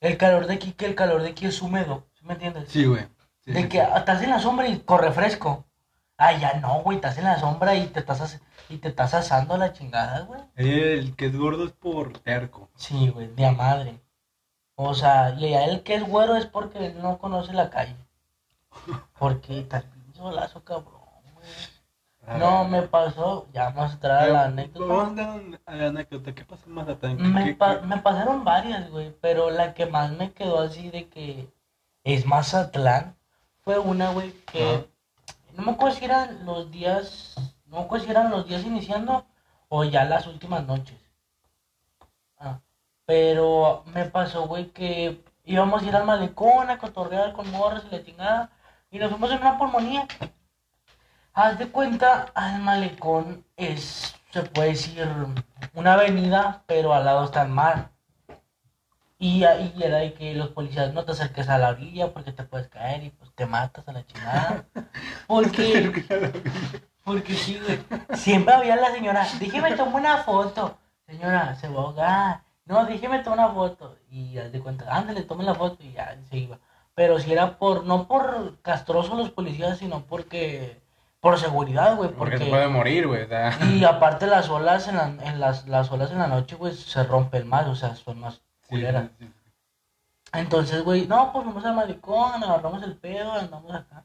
el 0.00 0.16
calor 0.16 0.46
de 0.46 0.54
aquí, 0.54 0.72
que 0.72 0.86
el 0.86 0.94
calor 0.94 1.22
de 1.22 1.30
aquí 1.30 1.46
es 1.46 1.60
húmedo, 1.60 2.06
¿sí 2.14 2.24
me 2.24 2.34
entiendes? 2.34 2.70
Sí, 2.70 2.84
güey. 2.86 3.06
Sí, 3.40 3.52
de 3.52 3.62
sí, 3.62 3.68
que 3.68 3.78
sí. 3.78 3.86
estás 3.96 4.22
en 4.22 4.30
la 4.30 4.38
sombra 4.40 4.68
y 4.68 4.78
corre 4.80 5.12
fresco. 5.12 5.64
Allá 6.18 6.54
no, 6.60 6.82
güey, 6.82 6.96
estás 6.96 7.18
en 7.18 7.24
la 7.24 7.38
sombra 7.38 7.74
y 7.74 7.86
te 7.88 8.00
estás, 8.00 8.40
y 8.70 8.78
te 8.78 8.88
estás 8.88 9.12
asando 9.14 9.54
a 9.54 9.58
la 9.58 9.72
chingada, 9.72 10.20
güey. 10.20 10.40
El 10.54 11.14
que 11.16 11.26
es 11.26 11.36
gordo 11.36 11.64
es 11.66 11.72
por 11.72 12.18
terco. 12.20 12.70
Sí, 12.76 13.10
güey, 13.10 13.28
de 13.34 13.46
a 13.46 13.52
madre. 13.52 14.00
O 14.76 14.94
sea, 14.94 15.34
y 15.38 15.46
allá 15.54 15.64
el 15.66 15.82
que 15.82 15.94
es 15.96 16.02
güero 16.08 16.36
es 16.36 16.46
porque 16.46 16.90
no 16.90 17.18
conoce 17.18 17.52
la 17.52 17.70
calle. 17.70 17.96
Porque 19.18 19.62
pinche 19.62 20.12
solazo, 20.14 20.62
cabrón, 20.64 20.95
No, 22.38 22.64
me 22.64 22.82
pasó, 22.82 23.46
ya 23.52 23.68
a 23.68 24.26
la 24.26 24.44
anécdota. 24.46 24.84
Vamos 24.84 25.60
a 25.66 25.74
la 25.74 25.86
anécdota. 25.86 26.34
¿Qué 26.34 26.44
pasó 26.44 26.66
en 26.66 26.72
Mazatlán? 26.72 27.16
¿Qué- 27.16 27.22
Me, 27.22 27.54
pa- 27.54 27.80
qué- 27.80 27.86
me 27.86 27.98
pasaron 27.98 28.44
varias, 28.44 28.90
güey, 28.90 29.14
pero 29.20 29.50
la 29.50 29.74
que 29.74 29.86
más 29.86 30.10
me 30.12 30.32
quedó 30.32 30.60
así 30.60 30.90
de 30.90 31.08
que 31.08 31.48
es 32.04 32.26
Mazatlán 32.26 33.16
fue 33.62 33.78
una, 33.78 34.10
güey, 34.10 34.32
que 34.44 34.88
no 35.54 35.62
me 35.62 35.72
acuerdo 35.72 35.96
si 35.96 36.04
eran 36.04 36.44
los 36.44 36.70
días, 36.70 37.34
no 37.66 37.76
me 37.78 37.82
acuerdo 37.84 38.04
si 38.04 38.10
eran 38.10 38.30
los 38.30 38.46
días 38.48 38.64
iniciando 38.64 39.24
o 39.68 39.84
ya 39.84 40.04
las 40.04 40.26
últimas 40.26 40.66
noches. 40.66 40.98
Ah, 42.38 42.60
pero 43.04 43.84
me 43.94 44.04
pasó, 44.06 44.46
güey, 44.48 44.66
que 44.70 45.22
íbamos 45.44 45.82
a 45.82 45.86
ir 45.86 45.94
al 45.96 46.04
malecón 46.04 46.70
a 46.70 46.78
cotorrear 46.78 47.32
con 47.32 47.50
morras 47.52 47.84
y 47.90 47.94
la 47.94 48.04
chingada 48.04 48.50
y 48.90 48.98
nos 48.98 49.10
fuimos 49.10 49.30
en 49.30 49.38
una 49.38 49.58
pulmonía. 49.58 50.06
Haz 51.38 51.58
de 51.58 51.68
cuenta, 51.68 52.32
al 52.34 52.62
malecón 52.62 53.44
es, 53.58 54.16
se 54.30 54.40
puede 54.42 54.70
decir, 54.70 55.06
una 55.74 55.92
avenida, 55.92 56.62
pero 56.66 56.94
al 56.94 57.04
lado 57.04 57.26
está 57.26 57.42
el 57.42 57.50
mar. 57.50 57.90
Y 59.18 59.44
ahí 59.44 59.74
era 59.78 59.98
de 59.98 60.14
que 60.14 60.32
los 60.32 60.48
policías 60.48 60.94
no 60.94 61.04
te 61.04 61.12
acerques 61.12 61.50
a 61.50 61.58
la 61.58 61.68
orilla 61.68 62.14
porque 62.14 62.32
te 62.32 62.44
puedes 62.44 62.68
caer 62.68 63.04
y 63.04 63.10
pues 63.10 63.30
te 63.34 63.44
matas 63.44 63.86
a 63.86 63.92
la 63.92 64.06
chingada. 64.06 64.64
Porque, 65.26 66.04
porque 67.04 67.34
sí, 67.34 67.60
güey. 67.62 67.80
Siempre 68.16 68.54
había 68.54 68.76
la 68.76 68.92
señora, 68.92 69.26
déjeme 69.38 69.76
tomar 69.76 69.96
una 69.96 70.16
foto. 70.18 70.78
Señora, 71.06 71.54
se 71.56 71.68
va 71.68 71.80
a 71.80 71.84
ahogar. 71.84 72.42
No, 72.64 72.86
déjeme 72.86 73.18
tomar 73.18 73.40
una 73.40 73.48
foto. 73.50 73.98
Y 74.10 74.38
haz 74.38 74.52
de 74.52 74.60
cuenta, 74.60 74.86
ándale, 74.88 75.22
tome 75.22 75.44
la 75.44 75.54
foto 75.54 75.82
y 75.82 75.92
ya 75.92 76.16
se 76.30 76.38
iba. 76.38 76.58
Pero 76.94 77.18
si 77.18 77.30
era 77.30 77.58
por, 77.58 77.84
no 77.84 78.08
por 78.08 78.58
castroso 78.62 79.16
los 79.16 79.30
policías, 79.30 79.78
sino 79.78 80.00
porque, 80.06 80.80
por 81.30 81.38
seguridad, 81.38 81.96
güey. 81.96 82.10
Porque 82.10 82.32
Porque, 82.32 82.44
se 82.44 82.50
puede 82.50 82.68
morir, 82.68 83.06
güey. 83.06 83.26
y 83.74 83.84
aparte 83.84 84.26
las 84.26 84.48
olas 84.48 84.88
en, 84.88 84.96
la, 84.96 85.06
en 85.08 85.40
las, 85.40 85.66
las 85.68 85.90
olas 85.90 86.10
en 86.12 86.18
la 86.18 86.26
noche, 86.28 86.56
pues 86.56 86.78
se 86.80 87.02
rompen 87.04 87.48
más, 87.48 87.66
o 87.66 87.74
sea, 87.74 87.94
son 87.96 88.20
más 88.20 88.34
Sí, 88.34 88.42
culeras. 88.70 89.10
sí, 89.18 89.26
sí. 89.26 89.32
Entonces, 90.32 90.82
güey, 90.84 91.06
no, 91.06 91.32
pues 91.32 91.44
vamos 91.46 91.64
al 91.64 91.74
malecón, 91.74 92.42
agarramos 92.44 92.82
el 92.82 92.96
pedo, 92.96 93.32
andamos 93.32 93.74
acá. 93.74 94.04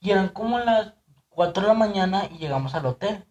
Y 0.00 0.10
eran 0.10 0.28
como 0.28 0.58
las 0.58 0.94
4 1.28 1.62
de 1.62 1.68
la 1.68 1.74
mañana 1.74 2.24
y 2.30 2.38
llegamos 2.38 2.74
al 2.74 2.86
hotel. 2.86 3.24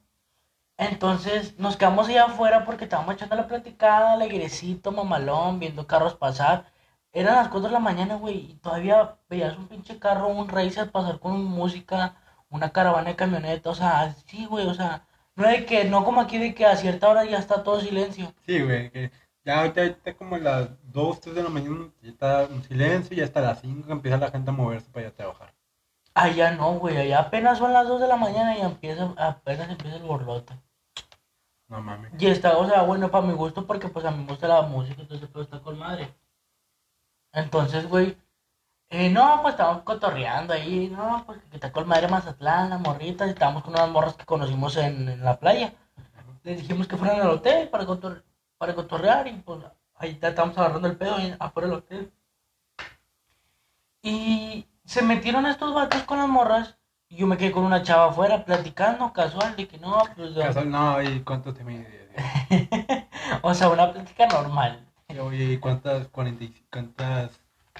Entonces 0.77 1.57
nos 1.59 1.76
quedamos 1.77 2.07
allá 2.07 2.26
afuera 2.26 2.64
porque 2.65 2.84
estábamos 2.85 3.15
echando 3.15 3.35
la 3.35 3.47
platicada, 3.47 4.14
alegrecito, 4.14 4.91
mamalón, 4.91 5.59
viendo 5.59 5.88
carros 5.88 6.15
pasar. 6.15 6.65
Eran 7.11 7.35
las 7.35 7.47
4 7.49 7.68
de 7.69 7.73
la 7.73 7.80
mañana, 7.80 8.15
güey, 8.15 8.51
y 8.51 8.53
todavía 8.55 9.18
veías 9.30 9.57
un 9.57 9.68
pinche 9.68 9.97
carro, 9.99 10.27
un 10.27 10.47
racer 10.47 10.91
pasar 10.91 11.19
con 11.19 11.43
música, 11.43 12.15
una 12.49 12.72
caravana 12.72 13.10
de 13.10 13.15
camioneta, 13.15 13.69
o 13.69 13.76
sea, 13.76 14.15
sí, 14.26 14.45
güey, 14.45 14.68
o 14.68 14.74
sea, 14.74 15.06
no 15.36 15.48
de 15.48 15.65
que, 15.65 15.86
no 15.86 16.03
como 16.03 16.22
aquí 16.22 16.38
de 16.38 16.56
que 16.56 16.65
a 16.65 16.76
cierta 16.76 17.10
hora 17.10 17.24
ya 17.26 17.38
está 17.38 17.64
todo 17.64 17.80
silencio. 17.80 18.34
Sí, 18.45 18.61
güey. 18.61 18.90
que 18.90 19.11
ya 19.45 19.60
ahorita 19.60 19.84
está 19.84 20.14
como 20.14 20.36
a 20.36 20.40
las 20.40 20.69
2, 20.91 21.22
3 21.22 21.36
de 21.36 21.44
la 21.44 21.49
mañana. 21.49 21.90
Ya 22.02 22.10
está 22.10 22.48
un 22.52 22.64
silencio. 22.64 23.15
Y 23.15 23.22
hasta 23.22 23.40
las 23.40 23.61
5 23.61 23.90
empieza 23.90 24.18
la 24.18 24.30
gente 24.30 24.49
a 24.49 24.53
moverse 24.53 24.90
para 24.90 25.06
ir 25.06 25.11
a 25.14 25.15
trabajar. 25.15 25.53
Allá 26.14 26.52
no, 26.52 26.74
güey, 26.80 26.98
allá 26.98 27.19
apenas 27.19 27.60
son 27.60 27.72
las 27.72 27.88
2 27.88 28.02
de 28.02 28.07
la 28.07 28.18
mañana 28.18 28.57
y 28.57 28.61
empieza, 28.61 29.14
apenas 29.15 29.69
empieza 29.69 29.98
el 29.98 30.03
borlote. 30.03 30.53
No 31.69 31.82
mames. 31.82 32.11
Y 32.19 32.28
está, 32.28 32.57
o 32.57 32.68
sea, 32.68 32.82
bueno, 32.82 33.11
para 33.11 33.26
mi 33.26 33.34
gusto, 33.34 33.65
porque 33.65 33.88
pues 33.88 34.03
a 34.06 34.11
mí 34.11 34.24
me 34.24 34.32
gusta 34.32 34.48
la 34.48 34.64
música, 34.64 35.02
entonces 35.02 35.30
pues 35.32 35.45
está 35.45 35.60
con 35.60 35.78
madre. 35.78 36.14
Entonces, 37.32 37.88
güey, 37.88 38.18
eh, 38.89 39.09
no, 39.09 39.41
pues 39.41 39.53
estábamos 39.53 39.84
cotorreando 39.84 40.53
ahí, 40.53 40.89
no, 40.89 41.23
pues 41.26 41.39
que 41.49 41.57
está 41.57 41.72
con 41.72 41.88
madre 41.88 42.07
Mazatlán, 42.07 42.69
las 42.69 42.80
morritas, 42.80 43.27
y 43.27 43.31
estábamos 43.31 43.64
con 43.64 43.73
unas 43.73 43.89
morras 43.89 44.15
que 44.15 44.26
conocimos 44.26 44.77
en, 44.77 45.09
en 45.09 45.23
la 45.23 45.38
playa. 45.39 45.73
Les 46.43 46.57
dijimos 46.57 46.88
que 46.88 46.97
fueran 46.97 47.22
al 47.22 47.30
hotel 47.30 47.69
para, 47.69 47.85
cotor- 47.85 48.23
para 48.57 48.73
cotorrear 48.76 49.27
y 49.27 49.34
pues 49.34 49.59
ahí 49.95 50.18
ya 50.22 50.30
estábamos 50.30 50.57
agarrando 50.57 50.88
el 50.88 50.97
pedo 50.97 51.15
ahí 51.15 51.35
afuera 51.39 51.68
del 51.68 51.77
hotel. 51.77 52.14
Y 54.01 54.65
se 54.85 55.01
metieron 55.01 55.45
estos 55.45 55.73
vatos 55.73 56.03
con 56.03 56.19
las 56.19 56.30
morras 56.30 56.77
y 57.09 57.18
yo 57.18 57.27
me 57.27 57.38
quedé 57.38 57.51
con 57.51 57.64
una 57.64 57.84
chava 57.84 58.07
afuera 58.09 58.45
platicando 58.45 59.11
casual 59.11 59.55
de 59.55 59.68
que 59.68 59.77
no, 59.77 59.99
pues... 60.15 60.34
Casual, 60.35 60.69
no, 60.69 61.01
¿y 61.01 61.22
cuánto 61.22 61.53
te 61.53 61.64
mide? 61.64 62.09
o 63.41 63.53
sea, 63.53 63.69
una 63.69 63.91
plática 63.91 64.27
normal. 64.27 64.85
Y, 65.09 65.18
Oye, 65.19 65.53
¿y 65.53 65.57
cuántas, 65.57 66.07
40, 66.09 66.43
y- 66.45 66.65
cuántas 66.72 67.31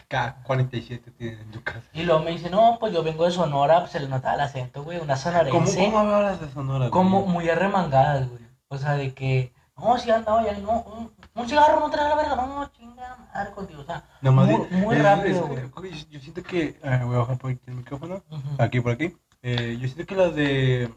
K47 0.10 1.14
tienes 1.18 1.40
en 1.42 1.52
tu 1.52 1.62
casa? 1.64 1.82
Y 1.94 2.04
luego 2.04 2.22
me 2.24 2.32
dice, 2.32 2.50
no, 2.50 2.78
pues 2.80 2.94
yo 2.94 3.04
vengo 3.04 3.26
de 3.26 3.32
Sonora, 3.32 3.80
pues 3.82 3.92
se 3.92 4.00
le 4.00 4.08
notaba 4.08 4.36
el 4.36 4.42
acento, 4.42 4.84
güey, 4.84 4.98
una 5.00 5.16
¿Cómo, 5.16 5.24
sonorense, 5.24 5.78
¿Cómo 5.86 6.00
hablas 6.00 6.40
de 6.40 6.50
Sonora? 6.52 6.80
güey? 6.80 6.92
como 6.92 7.26
muy 7.26 7.50
arremangadas, 7.50 8.30
güey. 8.30 8.42
O 8.70 8.78
sea, 8.78 8.94
de 8.94 9.14
que, 9.14 9.54
no, 9.78 9.98
si 9.98 10.10
andaba 10.12 10.44
ya, 10.44 10.54
no, 10.60 10.82
un, 10.84 11.14
un 11.36 11.50
cigarro 11.50 11.80
no 11.80 11.90
trae 11.90 12.10
la 12.10 12.16
verga, 12.16 12.36
no, 12.36 12.48
no, 12.48 12.66
chinga 12.72 13.18
madre 13.34 13.52
contigo, 13.52 13.82
o 13.82 13.86
sea, 13.86 14.04
Nomás 14.22 14.48
muy, 14.48 14.66
di- 14.68 14.76
muy 14.78 14.96
es- 14.96 15.04
rápido, 15.04 15.50
es- 15.56 15.72
güey. 15.72 15.92
es- 15.92 16.10
Yo 16.10 16.20
siento 16.20 16.42
que. 16.44 16.80
eh, 16.82 17.02
voy 17.04 17.16
a 17.16 17.20
bajar 17.20 17.38
por 17.38 17.52
aquí 17.52 17.62
el 17.68 17.76
micrófono. 17.76 18.24
Aquí, 18.58 18.80
por 18.82 18.94
aquí. 18.94 19.16
Eh, 19.44 19.78
yo 19.80 19.88
siento 19.88 20.06
que 20.06 20.16
las 20.16 20.34
de. 20.36 20.94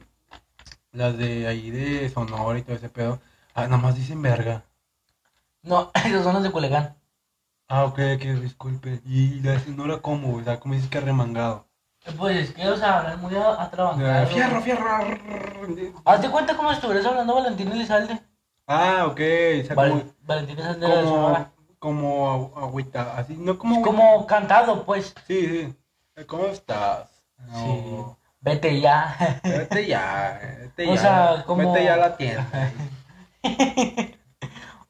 Las 0.93 1.17
de 1.19 1.47
ahí 1.47 1.71
de 1.71 2.09
Sonora 2.09 2.59
y 2.59 2.63
todo 2.63 2.75
ese 2.75 2.89
pedo. 2.89 3.21
Ah, 3.55 3.67
nomás 3.69 3.95
dicen 3.95 4.21
verga. 4.23 4.65
No, 5.63 5.91
esos 6.05 6.25
son 6.25 6.35
los 6.35 6.43
de 6.43 6.51
Culiacán. 6.51 6.97
Ah, 7.73 7.85
ok, 7.85 7.95
que 7.95 8.35
disculpe. 8.41 9.01
Y 9.07 9.41
la 9.43 9.53
de 9.53 9.61
Sonora, 9.61 9.99
¿cómo? 10.03 10.35
O 10.37 10.43
sea, 10.43 10.59
¿cómo 10.59 10.75
dices 10.75 10.91
que 10.91 10.99
arremangado? 10.99 11.67
Pues 12.19 12.37
es 12.37 12.53
que, 12.53 12.67
o 12.69 12.77
sea, 12.77 12.99
hablan 12.99 13.21
muy 13.21 13.35
a- 13.37 13.63
atrabancado. 13.63 14.23
Eh, 14.25 14.27
fierro, 14.27 14.61
fierro. 14.61 14.89
Hazte 16.05 16.31
cuenta 16.31 16.57
como 16.57 16.71
si 16.71 16.75
estuvieras 16.77 17.07
hablando 17.07 17.35
Valentín 17.35 17.71
Elizalde. 17.71 18.21
Ah, 18.67 19.05
ok. 19.07 19.21
O 19.63 19.67
sea, 19.67 19.75
Val- 19.77 19.91
como. 19.91 20.05
Valentín 20.23 20.59
Elizalde 20.59 20.87
de 20.89 21.03
Sonora. 21.05 21.51
Como. 21.79 22.51
Como 22.51 22.53
agüita. 22.57 23.17
Así, 23.17 23.37
no 23.39 23.57
como. 23.59 23.77
Es 23.77 23.85
como 23.85 24.27
cantado, 24.27 24.85
pues. 24.85 25.15
Sí, 25.29 25.47
sí. 25.47 25.75
Eh, 26.17 26.27
¿Cómo 26.27 26.47
estás? 26.47 27.09
Sí. 27.55 28.05
Vete 28.41 28.81
ya. 28.81 29.41
Vete 29.45 29.87
ya, 29.87 30.41
vete 30.61 30.87
O 30.91 30.95
ya. 30.95 31.01
sea, 31.01 31.45
como- 31.47 31.73
Vete 31.73 31.85
ya 31.85 31.95
a 31.95 31.97
la 31.99 32.17
tienda. 32.17 32.47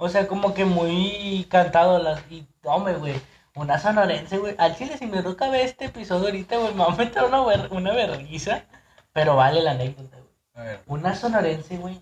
O 0.02 0.08
sea, 0.08 0.26
como 0.26 0.54
que 0.54 0.64
muy 0.64 1.46
cantado 1.50 1.98
las 1.98 2.22
y 2.30 2.46
hombre, 2.64 2.94
güey. 2.94 3.20
Una 3.54 3.78
sonorense, 3.78 4.38
güey. 4.38 4.54
Al 4.58 4.74
chile, 4.74 4.96
si 4.96 5.06
mi 5.06 5.20
ruca 5.20 5.50
ve 5.50 5.62
este 5.62 5.84
episodio 5.86 6.26
ahorita, 6.26 6.56
güey, 6.56 6.72
me 6.72 6.84
va 6.84 6.92
a 6.92 6.96
meter 6.96 7.22
una, 7.24 7.44
ver- 7.44 7.68
una 7.70 7.92
vergüenza. 7.92 8.64
Pero 9.12 9.36
vale 9.36 9.60
la 9.60 9.72
anécdota, 9.72 10.16
güey. 10.16 10.30
A 10.54 10.62
ver. 10.62 10.82
Una 10.86 11.14
sonorense, 11.14 11.76
güey. 11.76 12.00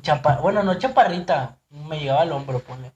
Chapa... 0.00 0.36
Bueno, 0.40 0.62
no 0.62 0.78
chaparrita. 0.78 1.58
Me 1.68 2.00
llegaba 2.00 2.22
al 2.22 2.32
hombro, 2.32 2.60
ponle. 2.60 2.92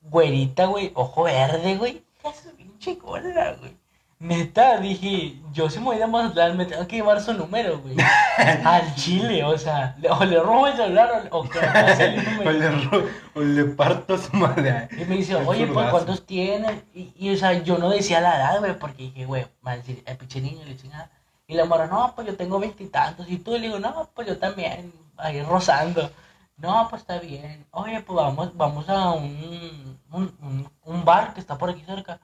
Güerita, 0.00 0.64
güey. 0.66 0.92
Ojo 0.94 1.24
verde, 1.24 1.76
güey. 1.76 2.04
Es 2.24 2.48
pinche 2.56 2.96
cola, 2.96 3.56
güey. 3.60 3.76
Neta, 4.22 4.78
dije, 4.78 5.40
yo 5.52 5.68
si 5.68 5.80
me 5.80 5.86
voy 5.86 5.96
de 5.98 6.06
Mazatlán, 6.06 6.56
me 6.56 6.64
tengo 6.64 6.86
que 6.86 6.94
llevar 6.94 7.20
su 7.20 7.32
número, 7.34 7.80
güey. 7.80 7.96
Al 8.64 8.94
chile, 8.94 9.42
o 9.42 9.58
sea, 9.58 9.96
le- 9.98 10.10
o 10.10 10.24
le 10.24 10.38
robo 10.38 10.68
el 10.68 10.76
celular 10.76 11.28
o, 11.32 11.38
o 11.40 11.48
que 11.48 11.58
le, 12.52 12.70
ro- 12.70 13.04
o 13.34 13.40
le 13.40 13.64
parto 13.64 14.14
a 14.14 14.18
su 14.18 14.36
madre. 14.36 14.88
Y 14.92 15.04
me 15.06 15.16
dice, 15.16 15.34
oye, 15.34 15.66
pues. 15.66 15.90
¿cuántos 15.90 16.24
tienes? 16.24 16.84
Y, 16.94 17.12
y, 17.18 17.34
o 17.34 17.36
sea, 17.36 17.52
yo 17.64 17.78
no 17.78 17.90
decía 17.90 18.20
la 18.20 18.36
edad, 18.36 18.60
güey, 18.60 18.78
porque 18.78 19.02
dije, 19.02 19.24
güey, 19.26 19.44
mal 19.60 19.78
decir, 19.78 20.04
el 20.06 20.16
pinche 20.16 20.40
niño, 20.40 20.64
le 20.66 20.76
chingada. 20.76 21.10
Y 21.48 21.54
la 21.54 21.64
mora, 21.64 21.88
no, 21.88 22.12
pues 22.14 22.28
yo 22.28 22.36
tengo 22.36 22.60
veintitantos. 22.60 23.28
Y, 23.28 23.38
tú 23.38 23.50
le 23.50 23.58
digo, 23.60 23.80
no, 23.80 24.08
pues 24.14 24.28
yo 24.28 24.38
también, 24.38 24.92
ahí 25.16 25.42
rozando. 25.42 26.12
No, 26.56 26.86
pues 26.88 27.02
está 27.02 27.18
bien. 27.18 27.66
Oye, 27.72 28.00
pues 28.02 28.14
vamos, 28.16 28.56
vamos 28.56 28.88
a 28.88 29.10
un, 29.10 29.98
un, 30.12 30.22
un, 30.40 30.70
un 30.84 31.04
bar 31.04 31.34
que 31.34 31.40
está 31.40 31.58
por 31.58 31.70
aquí 31.70 31.82
cerca. 31.84 32.20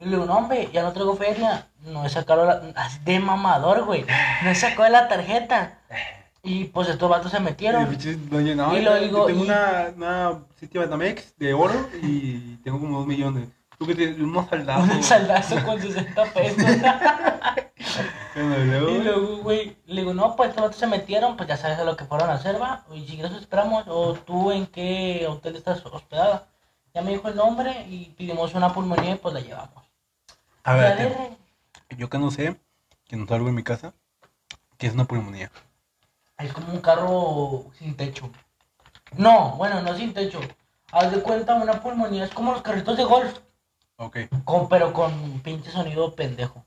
Y 0.00 0.04
le 0.06 0.10
digo, 0.12 0.24
no, 0.24 0.38
hombre, 0.38 0.68
ya 0.72 0.82
no 0.82 0.92
traigo 0.92 1.14
feria. 1.16 1.66
No 1.84 2.04
he 2.04 2.08
sacado 2.08 2.46
la... 2.46 2.60
De 3.04 3.18
mamador, 3.20 3.84
güey. 3.84 4.04
No 4.42 4.50
he 4.50 4.54
sacado 4.54 4.88
la 4.88 5.08
tarjeta. 5.08 5.78
Y 6.42 6.64
pues 6.64 6.88
estos 6.88 7.10
vatos 7.10 7.30
se 7.30 7.40
metieron. 7.40 7.86
dueño, 8.30 8.54
no, 8.54 8.76
Y 8.76 8.80
lo 8.82 8.94
digo, 8.96 9.26
tengo 9.26 9.40
y- 9.44 9.46
una, 9.48 9.92
una 9.94 10.38
City 10.58 10.78
Banamex 10.78 11.36
de 11.36 11.52
oro 11.52 11.88
y 12.02 12.56
tengo 12.64 12.80
como 12.80 12.98
dos 12.98 13.06
millones. 13.06 13.48
Tú 13.78 13.86
que 13.86 13.94
tienes 13.94 14.18
unos 14.18 14.48
saldados. 14.48 14.88
Un 14.90 15.02
saldazo 15.02 15.62
con 15.64 15.80
60 15.80 16.24
pesos. 16.32 16.64
Y 18.36 18.98
luego, 19.02 19.38
Y 19.38 19.40
güey, 19.42 19.76
le 19.86 20.02
digo, 20.02 20.14
no, 20.14 20.36
pues 20.36 20.50
estos 20.50 20.62
vatos 20.62 20.78
se 20.78 20.86
metieron, 20.86 21.36
pues 21.36 21.48
ya 21.48 21.56
sabes 21.56 21.78
a 21.78 21.84
lo 21.84 21.96
que 21.96 22.04
fueron 22.04 22.30
a 22.30 22.34
hacer, 22.34 22.60
va. 22.60 22.84
Y 22.94 23.00
si 23.06 23.14
quieres 23.16 23.32
esperamos, 23.32 23.84
o 23.88 24.14
tú 24.14 24.52
en 24.52 24.66
qué 24.66 25.26
hotel 25.28 25.56
estás 25.56 25.84
hospedada. 25.84 26.46
Ya 26.94 27.02
me 27.02 27.10
dijo 27.10 27.28
el 27.28 27.36
nombre 27.36 27.86
y 27.88 28.06
pedimos 28.16 28.54
una 28.54 28.72
pulmonía 28.72 29.12
y 29.12 29.16
pues 29.16 29.34
la 29.34 29.40
llevamos. 29.40 29.84
A 30.64 30.74
ver, 30.74 31.36
yo 31.96 32.08
que 32.08 32.18
no 32.18 32.30
sé, 32.30 32.58
que 33.06 33.16
no 33.16 33.26
salgo 33.26 33.48
en 33.48 33.54
mi 33.54 33.62
casa, 33.62 33.92
que 34.78 34.86
es 34.86 34.94
una 34.94 35.04
pulmonía. 35.04 35.50
Es 36.38 36.52
como 36.52 36.72
un 36.72 36.80
carro 36.80 37.64
sin 37.78 37.96
techo. 37.96 38.30
No, 39.16 39.52
bueno, 39.56 39.82
no 39.82 39.94
sin 39.96 40.14
techo. 40.14 40.40
Haz 40.92 41.10
de 41.12 41.20
cuenta, 41.22 41.54
una 41.54 41.80
pulmonía 41.82 42.24
es 42.24 42.30
como 42.32 42.52
los 42.52 42.62
carritos 42.62 42.96
de 42.96 43.04
golf, 43.04 43.38
Ok. 43.96 44.18
con, 44.44 44.68
pero 44.68 44.92
con 44.92 45.40
pinche 45.40 45.70
sonido 45.70 46.14
pendejo. 46.14 46.64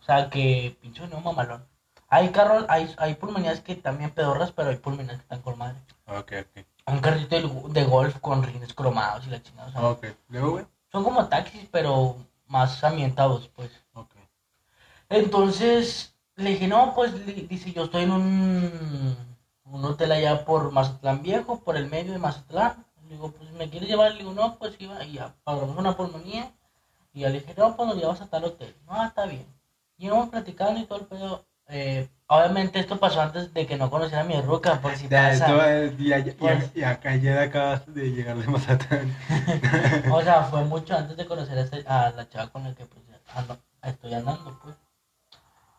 O 0.00 0.04
sea, 0.04 0.30
que 0.30 0.76
pinche 0.80 1.00
sonido 1.00 1.20
mamalón. 1.20 1.66
Hay 2.08 2.30
carros, 2.30 2.66
hay, 2.68 2.92
hay 2.98 3.14
pulmonías 3.14 3.60
que 3.60 3.74
también 3.76 4.10
pedorras, 4.10 4.52
pero 4.52 4.70
hay 4.70 4.76
pulmonías 4.76 5.16
que 5.16 5.22
están 5.22 5.42
con 5.42 5.56
madre. 5.58 5.78
Ok, 6.06 6.32
ok. 6.40 6.64
Un 6.86 6.98
carrito 7.00 7.36
de, 7.36 7.72
de 7.80 7.84
golf 7.86 8.18
con 8.20 8.42
rines 8.42 8.74
cromados 8.74 9.26
y 9.26 9.30
la 9.30 9.42
chingada. 9.42 9.68
o 9.68 9.72
sea, 9.72 9.82
Ok. 9.82 10.06
Luego, 10.28 10.50
güey. 10.52 10.66
Son 10.90 11.04
como 11.04 11.26
taxis, 11.28 11.68
pero 11.70 12.16
más 12.52 12.84
ambientados, 12.84 13.48
pues. 13.48 13.70
Ok. 13.94 14.14
Entonces, 15.08 16.14
le 16.36 16.50
dije, 16.50 16.68
no, 16.68 16.94
pues, 16.94 17.10
dice, 17.48 17.72
yo 17.72 17.84
estoy 17.84 18.02
en 18.02 18.12
un, 18.12 19.16
un 19.64 19.84
hotel 19.84 20.12
allá 20.12 20.44
por 20.44 20.70
Mazatlán 20.70 21.22
Viejo, 21.22 21.60
por 21.60 21.76
el 21.76 21.88
medio 21.88 22.12
de 22.12 22.18
Mazatlán. 22.18 22.84
Le 23.04 23.14
digo, 23.14 23.32
pues, 23.32 23.50
¿me 23.52 23.70
quieres 23.70 23.88
llevar? 23.88 24.12
Le 24.12 24.18
digo, 24.18 24.32
no, 24.34 24.58
pues, 24.58 24.76
iba, 24.78 25.02
y 25.04 25.14
ya, 25.14 25.34
pagamos 25.44 25.76
una 25.78 25.96
pulmonía. 25.96 26.52
Y 27.14 27.20
ya 27.20 27.30
le 27.30 27.40
dije, 27.40 27.54
no, 27.56 27.74
pues, 27.74 27.88
nos 27.88 27.96
llevas 27.96 28.20
a 28.20 28.28
tal 28.28 28.44
hotel. 28.44 28.74
No, 28.86 29.02
está 29.02 29.24
bien. 29.26 29.46
Y 29.96 30.06
íbamos 30.06 30.28
platicando 30.28 30.78
y 30.78 30.84
todo 30.84 31.00
el 31.00 31.06
pedo. 31.06 31.46
Eh, 31.68 32.08
obviamente 32.32 32.78
esto 32.80 32.98
pasó 32.98 33.20
antes 33.20 33.52
de 33.54 33.66
que 33.66 33.76
no 33.76 33.90
conociera 33.90 34.22
a 34.22 34.24
mi 34.26 34.40
ruca, 34.40 34.80
por 34.80 34.94
si 34.96 35.08
Ya, 35.08 35.28
pasa. 35.30 35.46
esto 35.46 35.64
es- 35.64 35.98
ya, 35.98 36.18
ya, 36.18 36.32
Pues- 36.38 36.72
ya, 36.74 36.90
acá 36.90 37.14
ya 37.16 37.42
acabas 37.42 37.82
de 37.94 38.10
llegar 38.10 38.36
de 38.36 38.46
Mazatlán. 38.48 39.16
O 40.12 40.22
sea, 40.22 40.44
fue 40.44 40.64
mucho 40.64 40.96
antes 40.96 41.16
de 41.16 41.26
conocer 41.26 41.58
a, 41.58 41.62
este- 41.62 41.84
a 41.86 42.10
la 42.10 42.28
chava 42.28 42.48
con 42.50 42.64
la 42.64 42.74
que 42.74 42.86
pues, 42.86 43.02
ando- 43.34 43.58
estoy 43.82 44.14
andando, 44.14 44.58
pues. 44.62 44.74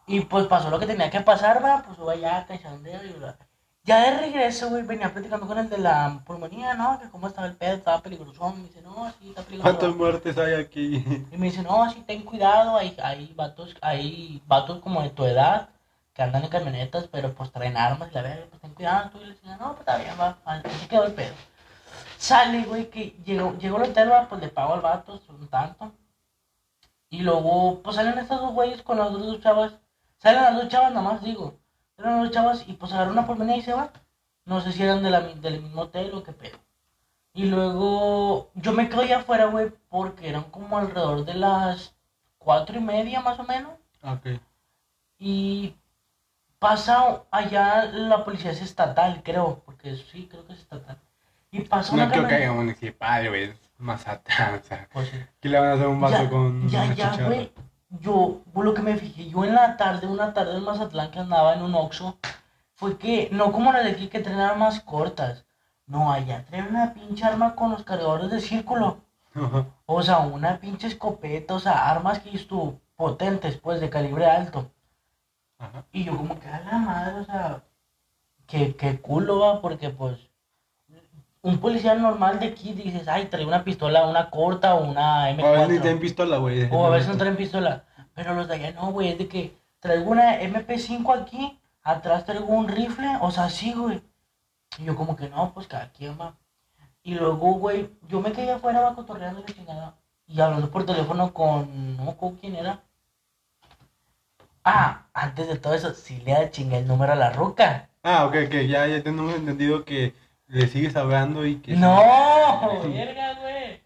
Y 0.05 0.19
pues 0.21 0.47
pasó 0.47 0.69
lo 0.69 0.79
que 0.79 0.85
tenía 0.85 1.09
que 1.09 1.21
pasar, 1.21 1.63
va, 1.63 1.83
pues 1.83 1.97
suba 1.97 2.15
ya, 2.15 2.45
cachondeo 2.45 3.03
y 3.03 3.13
bla. 3.13 3.37
Ya 3.85 3.99
de 4.01 4.17
regreso, 4.17 4.69
güey, 4.69 4.83
venía 4.83 5.11
platicando 5.13 5.45
con 5.45 5.57
el 5.57 5.69
de 5.69 5.77
la 5.77 6.21
pulmonía, 6.25 6.73
¿no? 6.73 6.99
Que 7.01 7.09
cómo 7.09 7.27
estaba 7.27 7.47
el 7.47 7.55
pedo, 7.55 7.75
estaba 7.75 8.01
peligroso. 8.01 8.53
Me 8.53 8.63
dice, 8.63 8.81
no, 8.81 9.11
sí, 9.19 9.29
está 9.29 9.43
¿Cuántas 9.43 9.75
peligroso. 9.91 9.95
muertes 9.97 10.37
hay 10.37 10.53
aquí? 10.53 11.05
Y 11.31 11.37
me 11.37 11.47
dice, 11.47 11.63
no, 11.63 11.89
sí, 11.91 12.01
ten 12.07 12.23
cuidado, 12.23 12.77
hay, 12.77 12.95
hay 13.03 13.33
vatos, 13.35 13.75
hay 13.81 14.41
vatos 14.45 14.79
como 14.79 15.01
de 15.01 15.09
tu 15.09 15.25
edad 15.25 15.69
que 16.13 16.21
andan 16.21 16.43
en 16.43 16.49
camionetas, 16.49 17.07
pero 17.07 17.33
pues 17.33 17.51
traen 17.51 17.77
armas 17.77 18.09
y 18.11 18.15
la 18.15 18.21
verga, 18.21 18.45
pues 18.49 18.61
ten 18.61 18.73
cuidado, 18.73 19.09
tú 19.09 19.17
y 19.19 19.25
le 19.25 19.33
decía, 19.33 19.57
no, 19.57 19.69
pues 19.69 19.79
está 19.79 19.97
bien, 19.97 20.13
va, 20.19 20.37
así 20.45 20.87
quedó 20.87 21.05
el 21.05 21.13
pedo. 21.13 21.33
Sale, 22.17 22.63
güey, 22.65 22.89
que 22.89 23.17
llegó, 23.25 23.57
llegó 23.57 23.77
al 23.77 23.89
hotel, 23.89 24.11
va, 24.11 24.27
pues 24.29 24.41
le 24.41 24.47
pago 24.49 24.73
al 24.75 24.81
vato, 24.81 25.21
un 25.29 25.47
tanto. 25.47 25.91
Y 27.09 27.19
luego, 27.19 27.81
pues 27.83 27.95
salen 27.95 28.17
estos 28.17 28.41
dos 28.41 28.53
güeyes 28.53 28.81
con 28.81 28.97
las 28.97 29.11
dos 29.11 29.41
chavas. 29.41 29.73
Salen 30.17 30.41
las 30.41 30.55
dos 30.55 30.67
chavas, 30.69 30.93
nomás 30.93 31.21
digo. 31.21 31.59
Salen 31.97 32.13
las 32.13 32.23
dos 32.23 32.31
chavas 32.31 32.63
y 32.67 32.73
pues 32.73 32.91
agarran 32.93 33.13
una 33.13 33.27
pulmonía 33.27 33.57
y 33.57 33.61
se 33.61 33.73
van. 33.73 33.91
No 34.45 34.61
sé 34.61 34.71
si 34.71 34.83
eran 34.83 35.03
de 35.03 35.11
la, 35.11 35.21
del 35.21 35.61
mismo 35.61 35.83
hotel 35.83 36.13
o 36.13 36.23
qué 36.23 36.31
pedo. 36.31 36.57
Y 37.33 37.45
luego 37.45 38.51
yo 38.55 38.73
me 38.73 38.83
allá 38.83 39.19
afuera, 39.19 39.45
güey, 39.45 39.71
porque 39.89 40.29
eran 40.29 40.43
como 40.45 40.77
alrededor 40.77 41.25
de 41.25 41.33
las 41.35 41.95
cuatro 42.37 42.77
y 42.77 42.81
media 42.81 43.21
más 43.21 43.39
o 43.39 43.43
menos. 43.43 43.73
Ok. 44.03 44.39
Y 45.19 45.75
pasa 46.63 47.23
allá 47.29 47.83
la 47.91 48.23
policía 48.23 48.51
es 48.51 48.61
estatal, 48.61 49.21
creo, 49.21 49.61
porque 49.65 49.97
sí, 49.97 50.27
creo 50.31 50.45
que 50.47 50.53
es 50.53 50.59
estatal. 50.59 50.97
Y 51.51 51.59
pasa 51.61 51.93
una 51.93 52.09
creo 52.09 52.25
que 52.25 52.35
haya 52.35 52.47
camioneta- 52.47 52.55
municipal, 52.55 53.27
güey. 53.27 53.43
Es 53.43 53.59
Mazatlán, 53.77 54.55
o 54.55 54.63
sea. 54.63 54.87
Pues 54.93 55.09
sí. 55.09 55.17
¿Qué 55.41 55.49
le 55.49 55.59
van 55.59 55.69
a 55.69 55.73
hacer 55.73 55.87
un 55.87 55.99
vaso 55.99 56.23
ya, 56.23 56.29
con 56.29 56.69
ya, 56.69 56.83
una 56.85 56.95
ya, 56.95 57.25
güey. 57.25 57.51
Yo, 57.89 58.39
por 58.53 58.63
lo 58.63 58.73
que 58.73 58.81
me 58.81 58.95
fijé, 58.95 59.29
yo 59.29 59.43
en 59.43 59.53
la 59.53 59.75
tarde, 59.75 60.07
una 60.07 60.33
tarde 60.33 60.55
en 60.57 60.63
Mazatlán 60.63 61.11
que 61.11 61.19
andaba 61.19 61.53
en 61.53 61.63
un 61.63 61.75
Oxxo, 61.75 62.17
fue 62.75 62.97
que, 62.97 63.27
no 63.33 63.51
como 63.51 63.73
las 63.73 63.83
de 63.83 63.91
aquí 63.91 64.07
que 64.07 64.19
traen 64.21 64.39
armas 64.39 64.79
cortas, 64.79 65.45
no, 65.85 66.11
allá 66.13 66.45
traen 66.45 66.67
una 66.67 66.93
pinche 66.93 67.25
arma 67.25 67.55
con 67.55 67.71
los 67.71 67.83
cargadores 67.83 68.31
de 68.31 68.39
círculo. 68.39 68.99
O 69.85 70.01
sea, 70.01 70.19
una 70.19 70.59
pinche 70.59 70.87
escopeta, 70.87 71.55
o 71.55 71.59
sea, 71.59 71.89
armas 71.91 72.19
que 72.19 72.37
tú 72.39 72.79
potentes, 72.95 73.57
pues, 73.57 73.81
de 73.81 73.89
calibre 73.89 74.25
alto. 74.27 74.71
Ajá. 75.63 75.85
Y 75.91 76.03
yo 76.03 76.17
como 76.17 76.39
que 76.39 76.47
a 76.47 76.59
la 76.61 76.77
madre, 76.77 77.19
o 77.21 77.25
sea, 77.25 77.63
que, 78.47 78.75
que 78.75 78.99
culo 78.99 79.39
va, 79.39 79.61
porque 79.61 79.89
pues 79.89 80.29
un 81.41 81.57
policía 81.59 81.93
normal 81.95 82.39
de 82.39 82.47
aquí 82.47 82.73
dices, 82.73 83.07
ay, 83.07 83.25
trae 83.25 83.45
una 83.45 83.63
pistola, 83.63 84.07
una 84.07 84.29
corta 84.29 84.75
o 84.75 84.89
una 84.89 85.29
O 85.29 85.55
a 85.55 85.67
ten 85.67 85.97
M4. 85.97 85.99
pistola, 85.99 86.37
güey. 86.37 86.69
O 86.71 86.85
a 86.85 86.89
veces 86.89 87.09
no 87.09 87.17
traen 87.17 87.35
pistola. 87.35 87.83
Pero 88.13 88.33
los 88.33 88.47
de 88.47 88.55
allá 88.55 88.71
no, 88.71 88.91
güey, 88.91 89.09
es 89.09 89.17
de 89.17 89.27
que 89.27 89.57
traigo 89.79 90.11
una 90.11 90.39
MP5 90.39 91.21
aquí, 91.21 91.59
atrás 91.83 92.25
traigo 92.25 92.45
un 92.45 92.67
rifle, 92.67 93.17
o 93.21 93.31
sea, 93.31 93.49
sí, 93.49 93.73
güey. 93.73 94.01
Y 94.79 94.85
yo 94.85 94.95
como 94.95 95.15
que 95.15 95.29
no, 95.29 95.53
pues 95.53 95.67
cada 95.67 95.91
quien 95.91 96.17
va. 96.19 96.35
Y 97.03 97.15
luego, 97.15 97.55
güey, 97.55 97.89
yo 98.07 98.21
me 98.21 98.31
quedé 98.31 98.51
afuera, 98.51 98.79
va 98.79 98.95
cotorreando 98.95 99.41
la 99.41 99.45
chingada. 99.53 99.95
Y 100.27 100.39
hablando 100.39 100.71
por 100.71 100.85
teléfono 100.85 101.33
con, 101.33 101.97
no, 101.97 102.15
con 102.15 102.35
quién 102.35 102.55
era. 102.55 102.81
Ah, 104.65 105.07
antes 105.13 105.47
de 105.47 105.57
todo 105.57 105.73
eso, 105.73 105.93
sí 105.93 106.21
le 106.25 106.49
chingué 106.51 106.77
el 106.79 106.87
número 106.87 107.13
a 107.13 107.15
la 107.15 107.31
ruca. 107.31 107.89
Ah, 108.03 108.25
ok, 108.25 108.35
ok. 108.47 108.53
Ya, 108.67 108.87
ya 108.87 109.03
tenemos 109.03 109.33
entendido 109.35 109.83
que 109.85 110.13
le 110.47 110.67
sigues 110.67 110.95
hablando 110.95 111.45
y 111.45 111.57
que... 111.57 111.75
No, 111.75 111.97
verga, 112.93 113.33
güey. 113.41 113.81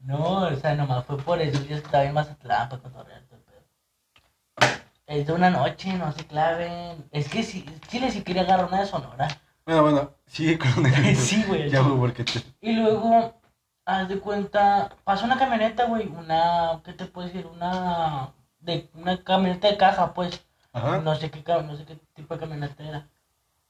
No, 0.00 0.42
o 0.46 0.56
sea, 0.56 0.74
nomás 0.74 1.04
fue 1.04 1.18
por 1.18 1.40
eso. 1.40 1.62
Yo 1.64 1.76
estaba 1.76 2.04
en 2.04 2.14
Mazatlán 2.14 2.68
para 2.68 2.82
cotorrear 2.82 3.22
todo 3.22 3.36
el 3.38 3.42
pedo. 3.44 3.62
Es 5.06 5.26
de 5.26 5.32
una 5.32 5.50
noche, 5.50 5.92
no 5.94 6.12
se 6.12 6.24
claven. 6.26 7.04
Es 7.10 7.28
que 7.28 7.42
sí, 7.42 7.64
Chile 7.88 8.10
sí 8.10 8.22
quería 8.22 8.42
agarrar 8.42 8.66
una 8.66 8.80
de 8.80 8.86
Sonora. 8.86 9.28
Bueno, 9.66 9.82
bueno, 9.82 10.10
sigue 10.26 10.58
con 10.58 10.86
el... 10.86 11.16
Sí, 11.16 11.44
güey, 11.46 11.68
Ya, 11.70 11.80
sí. 11.82 11.84
güey, 11.88 11.98
porque 11.98 12.24
te... 12.24 12.40
Y 12.60 12.72
luego, 12.72 13.34
haz 13.84 14.08
de 14.08 14.18
cuenta, 14.20 14.90
pasó 15.04 15.24
una 15.26 15.38
camioneta, 15.38 15.84
güey, 15.86 16.06
una, 16.08 16.80
¿qué 16.84 16.92
te 16.92 17.04
puedo 17.06 17.26
decir? 17.28 17.46
Una, 17.46 18.30
de, 18.60 18.90
una 18.94 19.22
camioneta 19.22 19.68
de 19.68 19.76
caja, 19.76 20.14
pues. 20.14 20.44
Ajá. 20.72 20.98
No 20.98 21.14
sé 21.16 21.30
qué, 21.30 21.42
no 21.62 21.76
sé 21.76 21.84
qué 21.84 21.96
tipo 22.14 22.34
de 22.34 22.40
camioneta 22.40 22.82
era. 22.84 23.08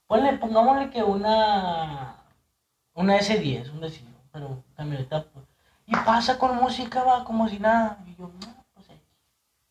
Ponle, 0.07 0.33
pongámosle 0.33 0.89
que 0.89 1.03
una, 1.03 2.15
una 2.93 3.17
S10, 3.17 3.71
un 3.71 3.79
vecino, 3.79 4.11
pero 4.31 4.63
camioneta. 4.75 5.23
pues. 5.23 5.45
Y 5.85 5.95
pasa 5.95 6.37
con 6.37 6.55
música, 6.57 7.03
va, 7.03 7.23
como 7.23 7.47
si 7.47 7.59
nada. 7.59 7.97
Y 8.05 8.15
yo, 8.15 8.27
no, 8.27 8.63
pues 8.73 8.89
X. 8.89 9.01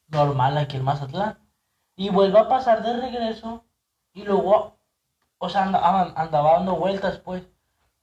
normal 0.08 0.58
aquí 0.58 0.76
en 0.76 0.84
Mazatlán. 0.84 1.38
Y 1.96 2.10
vuelve 2.10 2.38
a 2.38 2.48
pasar 2.48 2.82
de 2.82 2.96
regreso 2.96 3.64
y 4.12 4.24
luego, 4.24 4.78
o 5.38 5.48
sea, 5.48 5.64
andaba, 5.64 6.12
andaba 6.16 6.54
dando 6.54 6.76
vueltas, 6.76 7.18
pues. 7.18 7.44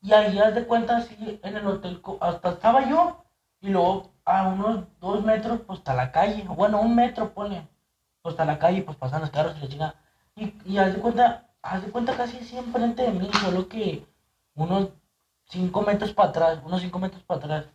Y 0.01 0.13
ahí 0.13 0.37
haz 0.39 0.55
de 0.55 0.65
cuenta, 0.65 0.97
así, 0.97 1.39
en 1.43 1.57
el 1.57 1.67
hotel, 1.67 2.01
hasta 2.21 2.51
estaba 2.51 2.87
yo. 2.87 3.25
Y 3.59 3.69
luego 3.69 4.11
a 4.27 4.47
unos 4.47 4.85
dos 4.99 5.23
metros, 5.23 5.61
pues 5.65 5.79
está 5.79 5.93
la 5.95 6.11
calle. 6.11 6.43
Bueno, 6.47 6.79
un 6.81 6.95
metro, 6.95 7.33
pone. 7.33 7.67
Pues 8.21 8.33
está 8.33 8.45
la 8.45 8.59
calle, 8.59 8.81
pues 8.83 8.97
pasan 8.97 9.21
los 9.21 9.31
carros 9.31 9.55
y 9.57 9.61
la 9.61 9.67
chingada. 9.69 9.95
Y, 10.35 10.53
y 10.65 10.77
haz 10.77 10.93
de 10.93 10.99
cuenta, 10.99 11.47
haz 11.61 11.83
de 11.83 11.91
cuenta 11.91 12.15
casi 12.15 12.37
así 12.37 12.57
enfrente 12.57 13.03
de 13.03 13.11
mí, 13.11 13.29
solo 13.41 13.67
que 13.67 14.05
unos 14.55 14.89
cinco 15.45 15.81
metros 15.81 16.13
para 16.13 16.29
atrás, 16.29 16.59
unos 16.65 16.81
cinco 16.81 16.99
metros 16.99 17.23
para 17.23 17.39
atrás. 17.39 17.65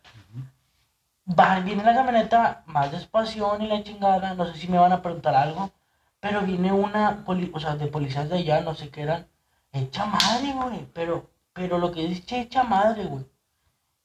Va, 1.39 1.59
viene 1.61 1.83
la 1.83 1.93
camioneta 1.95 2.63
más 2.65 2.91
despacio 2.91 3.57
y 3.59 3.67
la 3.67 3.81
chingada, 3.83 4.33
no 4.35 4.45
sé 4.45 4.59
si 4.59 4.67
me 4.67 4.77
van 4.77 4.91
a 4.91 5.01
preguntar 5.01 5.35
algo, 5.35 5.71
pero 6.19 6.41
viene 6.41 6.71
una, 6.71 7.23
poli- 7.25 7.51
o 7.53 7.59
sea, 7.59 7.75
de 7.75 7.87
policías 7.87 8.29
de 8.29 8.37
allá, 8.37 8.61
no 8.61 8.75
sé 8.75 8.89
qué 8.89 9.01
eran, 9.03 9.27
hecha 9.71 10.05
madre, 10.05 10.53
güey, 10.53 10.85
pero, 10.93 11.29
pero 11.53 11.77
lo 11.77 11.91
que 11.91 12.07
dice 12.07 12.41
hecha 12.41 12.63
madre, 12.63 13.05
güey. 13.05 13.25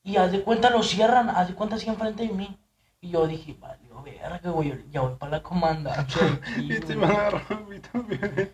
Y 0.09 0.17
haz 0.17 0.33
de 0.33 0.43
cuenta 0.43 0.71
lo 0.71 0.83
cierran, 0.83 1.29
haz 1.29 1.49
de 1.49 1.55
cuenta 1.55 1.77
así 1.77 1.87
enfrente 1.89 2.27
de 2.27 2.33
mí. 2.33 2.59
Y 3.01 3.11
yo 3.11 3.27
dije, 3.27 3.55
valió 3.61 4.03
verga, 4.03 4.51
güey, 4.51 4.85
ya 4.91 5.03
voy 5.03 5.17
para 5.17 5.33
la 5.33 5.43
comandancia. 5.43 6.23
aquí, 6.43 6.73
Y 6.73 6.81
te 6.81 6.95
güey". 6.95 7.07
van 7.07 7.11
a 7.11 7.15
agarrar 7.27 7.53
a 7.53 7.57
mí 7.69 7.79
también. 7.81 8.53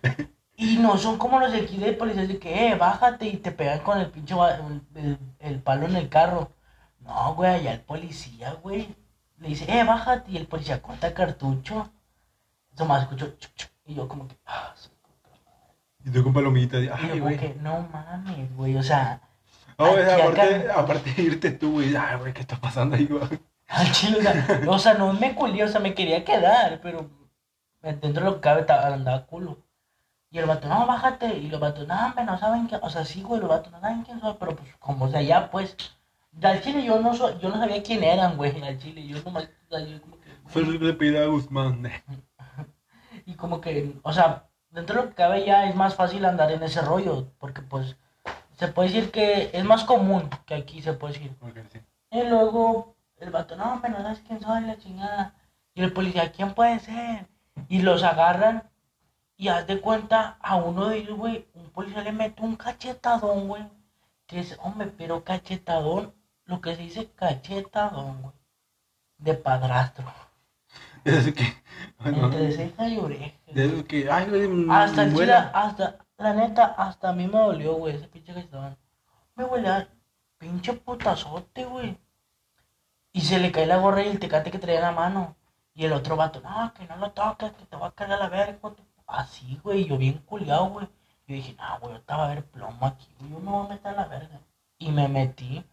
Y 0.56 0.76
no 0.78 0.98
son 0.98 1.16
como 1.18 1.39
los 1.39 1.52
de 1.52 1.59
aquí 1.60 1.76
de 1.76 1.93
policías 1.93 2.26
de 2.28 2.39
que, 2.39 2.68
eh, 2.68 2.74
bájate 2.74 3.26
y 3.26 3.36
te 3.36 3.52
pegan 3.52 3.81
con 3.81 3.98
el 4.01 4.10
pinche 4.10 4.35
el, 4.97 5.18
el- 5.39 5.60
palo 5.62 5.86
en 5.86 5.94
el 5.97 6.09
carro. 6.09 6.51
No, 7.01 7.35
güey, 7.35 7.51
allá 7.55 7.72
el 7.72 7.81
policía, 7.82 8.55
güey. 8.62 8.94
Le 9.39 9.48
dice, 9.48 9.64
eh, 9.68 9.85
bájate 9.85 10.32
y 10.32 10.36
el 10.36 10.47
policía 10.47 10.82
corta 10.82 11.14
cartucho. 11.14 11.89
Eso 12.74 12.85
más 12.85 13.02
escucho, 13.02 13.36
chuc, 13.39 13.70
y 13.86 13.94
yo 13.94 14.09
como 14.09 14.26
que, 14.26 14.36
ah, 14.47 14.72
su 14.74 14.90
puta 14.90 15.31
Y 16.05 16.10
tú 16.10 16.22
con 16.24 16.32
palomitas. 16.32 16.82
y, 16.82 16.89
madre. 16.89 17.02
Y 17.02 17.05
Ay, 17.05 17.09
yo 17.18 17.24
como 17.24 17.24
güey. 17.24 17.39
que, 17.39 17.55
no 17.60 17.89
mames, 17.93 18.56
güey, 18.56 18.76
o 18.76 18.82
sea, 18.82 19.20
No, 19.78 19.90
güey, 19.90 20.05
aparte, 20.10 20.70
aparte 20.70 21.12
de 21.12 21.22
irte 21.22 21.51
tú, 21.52 21.72
güey. 21.72 21.94
Ay, 21.96 22.16
güey, 22.18 22.32
¿qué 22.32 22.40
está 22.40 22.56
pasando 22.60 22.96
ahí, 22.96 23.06
güey? 23.06 23.22
al 23.68 23.90
chile, 23.92 24.18
o 24.18 24.22
sea, 24.22 24.60
o 24.68 24.78
sea, 24.78 24.94
no 24.94 25.12
me 25.14 25.34
culé, 25.34 25.64
o 25.64 25.68
sea, 25.68 25.80
me 25.80 25.94
quería 25.94 26.24
quedar, 26.24 26.80
pero 26.82 27.10
dentro 27.82 28.12
de 28.12 28.20
lo 28.20 28.34
que 28.36 28.40
cabe 28.40 28.64
andaba 28.70 29.26
culo. 29.26 29.59
Y 30.30 30.38
el 30.38 30.46
vato, 30.46 30.66
no, 30.68 30.84
bájate. 30.84 31.36
Y 31.38 31.48
los 31.48 31.60
vatos, 31.60 31.86
no, 31.86 32.06
hombre, 32.06 32.24
no 32.24 32.36
saben 32.38 32.66
quién. 32.66 32.80
O 32.82 32.90
sea, 32.90 33.05
sí, 33.05 33.22
güey, 33.22 33.40
los 33.40 33.48
vatos 33.48 33.70
no 33.72 33.80
saben 33.80 34.02
quién 34.02 34.20
soy. 34.20 34.34
Pero 34.40 34.56
pues, 34.56 34.74
como 34.80 35.09
de 35.09 35.18
allá, 35.18 35.48
pues. 35.48 35.76
Al 36.42 36.60
chile 36.60 36.84
yo 36.84 36.98
no, 37.01 37.14
so- 37.14 37.38
yo 37.38 37.48
no 37.51 37.56
sabía 37.56 37.80
quién 37.84 38.02
eran, 38.02 38.36
güey. 38.36 38.60
Al 38.60 38.76
chile, 38.78 39.06
yo 39.06 39.22
nomás. 39.22 39.44
o 39.44 39.76
sea, 39.76 39.86
yo 39.86 40.02
como 40.02 40.18
que, 40.18 40.30
güey, 40.42 40.52
Solo 40.52 40.72
le 40.72 40.92
pide 40.94 41.22
a 41.22 41.26
Guzmán. 41.26 41.86
eh. 41.86 42.02
y 43.26 43.34
como 43.34 43.60
que, 43.60 43.94
o 44.02 44.12
sea, 44.12 44.48
dentro 44.70 44.96
de 44.96 45.02
lo 45.05 45.09
que 45.10 45.14
cabe 45.14 45.44
ya 45.46 45.68
es 45.68 45.76
más 45.76 45.94
fácil 45.94 46.24
andar 46.24 46.51
en 46.51 46.64
ese 46.64 46.80
rollo. 46.82 47.28
Porque 47.38 47.62
pues, 47.62 47.96
se 48.66 48.72
puede 48.72 48.88
decir 48.88 49.10
que 49.10 49.50
es 49.52 49.64
más 49.64 49.84
común 49.84 50.30
que 50.46 50.54
aquí, 50.54 50.80
se 50.80 50.94
puede 50.94 51.14
decir. 51.14 51.36
Ok, 51.42 51.58
sí. 51.70 51.80
Y 52.10 52.22
luego 52.22 52.96
el 53.18 53.30
vato, 53.30 53.56
no, 53.56 53.78
pero 53.82 53.94
no 53.94 54.02
sabes 54.02 54.22
quién 54.26 54.40
soy, 54.40 54.62
la 54.62 54.78
chingada. 54.78 55.34
Y 55.74 55.82
el 55.82 55.92
policía, 55.92 56.32
¿quién 56.32 56.54
puede 56.54 56.78
ser? 56.78 57.26
Y 57.68 57.82
los 57.82 58.02
agarran 58.02 58.70
y 59.36 59.48
haz 59.48 59.66
de 59.66 59.80
cuenta 59.80 60.38
a 60.40 60.56
uno 60.56 60.88
de 60.88 60.98
ellos, 60.98 61.18
güey, 61.18 61.46
un 61.54 61.68
policía 61.70 62.02
le 62.02 62.12
mete 62.12 62.42
un 62.42 62.56
cachetadón, 62.56 63.48
güey. 63.48 63.64
Que 64.26 64.40
es, 64.40 64.58
hombre, 64.62 64.90
pero 64.96 65.24
cachetadón, 65.24 66.14
lo 66.46 66.60
que 66.62 66.76
se 66.76 66.82
dice 66.82 67.10
cachetadón, 67.10 68.22
güey. 68.22 68.34
De 69.18 69.34
padrastro. 69.34 70.06
Eso 71.04 71.34
que. 71.34 71.44
Bueno, 71.98 72.26
Entre 72.26 72.52
ceja 72.52 72.88
y 72.88 72.98
oreja. 72.98 73.32
eso 73.54 73.84
que. 73.84 74.10
Ay, 74.10 74.26
güey. 74.26 74.66
Hasta 74.70 75.04
el 75.04 75.30
hasta, 75.30 75.98
la 76.18 76.34
neta, 76.34 76.64
hasta 76.76 77.10
a 77.10 77.12
mí 77.12 77.26
me 77.26 77.38
dolió, 77.38 77.74
güey, 77.74 77.96
ese 77.96 78.08
pinche 78.08 78.34
cachetadón. 78.34 78.76
Me 79.36 79.44
huele 79.44 79.68
a 79.68 79.88
pinche 80.38 80.72
putazote, 80.74 81.64
güey. 81.64 81.98
Y 83.12 83.20
se 83.22 83.38
le 83.38 83.52
cae 83.52 83.66
la 83.66 83.78
gorra 83.78 84.02
y 84.02 84.08
el 84.08 84.18
tecate 84.18 84.50
que 84.50 84.58
traía 84.58 84.78
en 84.78 84.84
la 84.84 84.92
mano. 84.92 85.36
Y 85.74 85.84
el 85.84 85.92
otro 85.92 86.16
vato, 86.16 86.40
no, 86.40 86.72
que 86.74 86.86
no 86.86 86.96
lo 86.96 87.12
toques, 87.12 87.52
que 87.52 87.66
te 87.66 87.76
va 87.76 87.88
a 87.88 87.92
cargar 87.92 88.18
la 88.18 88.28
verga. 88.28 88.56
hijo 88.56 88.70
de 88.70 88.76
tu-". 88.76 88.84
Así, 89.06 89.60
güey, 89.62 89.86
yo 89.86 89.98
bien 89.98 90.18
culiado, 90.18 90.68
güey. 90.70 90.86
Yo 91.26 91.34
dije, 91.36 91.54
no, 91.58 91.78
güey, 91.80 91.92
ahorita 91.92 92.16
va 92.16 92.22
a 92.24 92.26
haber 92.26 92.44
plomo 92.46 92.86
aquí, 92.86 93.08
güey, 93.18 93.30
yo 93.32 93.38
me 93.40 93.50
voy 93.50 93.66
a 93.66 93.68
meter 93.70 93.88
a 93.88 93.92
la 93.92 94.06
verga. 94.08 94.40
Y 94.78 94.90
me 94.92 95.08
metí, 95.08 95.64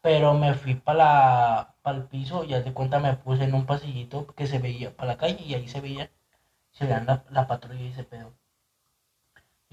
pero 0.00 0.34
me 0.34 0.54
fui 0.54 0.74
para 0.76 1.74
la, 1.84 1.92
el 1.92 2.04
piso 2.04 2.44
y 2.44 2.54
haz 2.54 2.64
de 2.64 2.72
cuenta 2.72 2.98
me 3.00 3.14
puse 3.16 3.44
en 3.44 3.54
un 3.54 3.66
pasillito 3.66 4.26
que 4.34 4.46
se 4.46 4.58
veía 4.58 4.96
para 4.96 5.12
la 5.12 5.18
calle 5.18 5.42
y 5.44 5.54
ahí 5.54 5.68
se 5.68 5.80
veía, 5.80 6.10
se 6.72 6.84
veían 6.86 7.06
la, 7.06 7.24
la 7.30 7.46
patrulla 7.46 7.80
y 7.82 7.88
ese 7.88 8.04
pedo. 8.04 8.32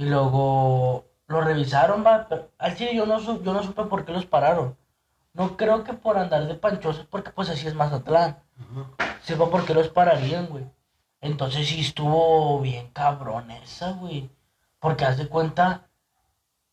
Y 0.04 0.10
luego 0.10 1.06
lo 1.28 1.42
revisaron, 1.42 2.06
va, 2.06 2.28
pero 2.28 2.52
al 2.58 2.76
chile 2.76 2.94
yo 2.94 3.06
no, 3.06 3.20
su- 3.20 3.42
yo 3.42 3.54
no 3.54 3.64
supe 3.64 3.84
por 3.86 4.04
qué 4.04 4.12
los 4.12 4.26
pararon. 4.26 4.76
No 5.34 5.56
creo 5.56 5.84
que 5.86 5.94
por 5.94 6.18
andar 6.18 6.46
de 6.46 6.56
panchosos, 6.56 7.06
porque 7.06 7.32
pues 7.32 7.50
así 7.50 7.66
es 7.68 7.74
Mazatlán. 7.74 8.38
Ajá. 8.60 9.16
Sepa 9.22 9.50
por 9.50 9.66
qué 9.66 9.74
los 9.74 9.88
pararían, 9.88 10.48
güey. 10.48 10.66
Entonces 11.22 11.68
sí 11.70 11.80
estuvo 11.80 12.60
bien 12.60 12.90
cabrón 12.92 13.50
esa, 13.52 13.94
güey. 13.94 14.30
Porque 14.80 15.06
haz 15.06 15.18
de 15.18 15.28
cuenta, 15.30 15.88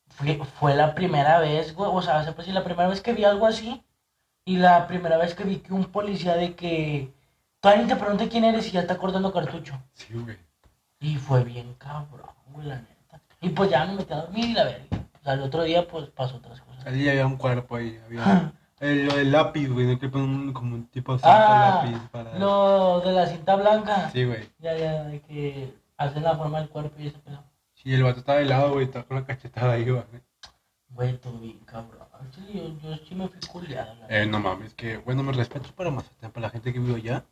fue, 0.09 0.36
fue 0.59 0.74
la 0.74 0.94
primera 0.97 1.39
vez, 1.39 1.73
güey. 1.74 1.89
O 1.93 2.02
sea, 2.02 2.24
se 2.24 2.32
puede 2.32 2.48
decir, 2.48 2.55
la 2.55 2.65
primera 2.65 2.89
vez 2.89 3.01
que 3.01 3.12
vi 3.12 3.24
algo 3.24 3.47
así. 3.47 3.85
Y 4.44 4.57
la 4.57 4.89
primera 4.89 5.16
vez 5.19 5.35
que 5.35 5.44
vi 5.44 5.59
que 5.59 5.73
un 5.73 5.85
policía 5.85 6.35
de 6.35 6.57
que... 6.57 7.15
Todavía 7.61 7.86
te 7.86 7.97
pregunté 7.97 8.28
quién 8.28 8.43
eres 8.44 8.66
y 8.66 8.73
ya 8.73 8.81
está 8.81 8.98
cortando 8.98 9.32
cartucho. 9.32 9.81
Sí, 9.93 10.09
güey. 10.15 10.36
Y 10.98 11.16
fue 11.16 11.44
bien 11.44 11.74
cabrón, 11.74 12.31
güey, 12.52 12.66
la 12.66 12.77
neta. 12.77 12.90
Y 13.41 13.49
pues 13.51 13.71
ya 13.71 13.87
me 13.87 13.95
metí 13.95 14.12
a 14.12 14.17
dormir 14.23 14.45
y 14.51 14.53
la 14.53 14.65
verga. 14.65 14.85
O 15.21 15.25
sea, 15.25 15.33
el 15.35 15.41
otro 15.43 15.62
día 15.62 15.87
pues 15.89 16.09
pasó 16.11 16.37
otras 16.37 16.61
cosas. 16.61 16.87
Allí 16.87 17.09
había 17.09 17.27
un 17.27 17.37
cuerpo 17.37 17.77
ahí. 17.77 17.99
Había. 18.07 18.53
El, 18.81 19.07
lo 19.07 19.15
del 19.17 19.31
lápiz, 19.33 19.69
güey. 19.69 19.87
No 19.87 19.99
que 19.99 20.09
ponen 20.09 20.29
un- 20.31 20.53
como 20.55 20.75
un 20.75 20.87
tipo 20.87 21.15
de 21.17 21.21
Ah, 21.25 21.83
lápiz 21.85 21.99
para. 22.11 22.39
lo 22.39 23.01
de 23.01 23.12
la 23.12 23.27
cinta 23.27 23.57
blanca. 23.57 24.11
Sí, 24.11 24.25
güey. 24.25 24.49
Ya, 24.59 24.77
ya, 24.77 25.05
de 25.05 25.21
que 25.21 25.75
hacen 25.99 26.23
la 26.23 26.37
forma 26.37 26.61
del 26.61 26.69
cuerpo 26.71 26.95
y 26.99 27.09
ese 27.09 27.19
pedo. 27.19 27.43
Sí, 27.75 27.93
el 27.95 28.03
vato 28.03 28.21
estaba 28.21 28.39
de 28.39 28.47
lado, 28.47 28.73
güey. 28.73 28.87
Estaba 28.87 29.05
con 29.05 29.17
la 29.19 29.27
cachetada 29.27 29.73
ahí, 29.73 29.85
güey. 29.89 30.03
Güey, 30.91 31.19
todo 31.19 31.39
bien, 31.39 31.59
cabrón. 31.67 32.01
Sí, 32.35 32.53
yo, 32.83 32.91
yo 32.91 32.97
sí 33.09 33.15
me 33.15 33.29
fui 33.29 33.41
culiado. 33.49 33.95
Eh, 34.09 34.27
no 34.27 34.41
mames, 34.41 34.75
que 34.75 34.99
bueno, 34.99 35.23
me 35.23 35.33
respeto 35.33 35.71
para 35.75 35.91
Mazatlán, 35.91 36.33
para 36.33 36.47
la 36.47 36.51
gente 36.51 36.73
que 36.73 36.79
vive 36.79 36.97
allá. 36.97 37.25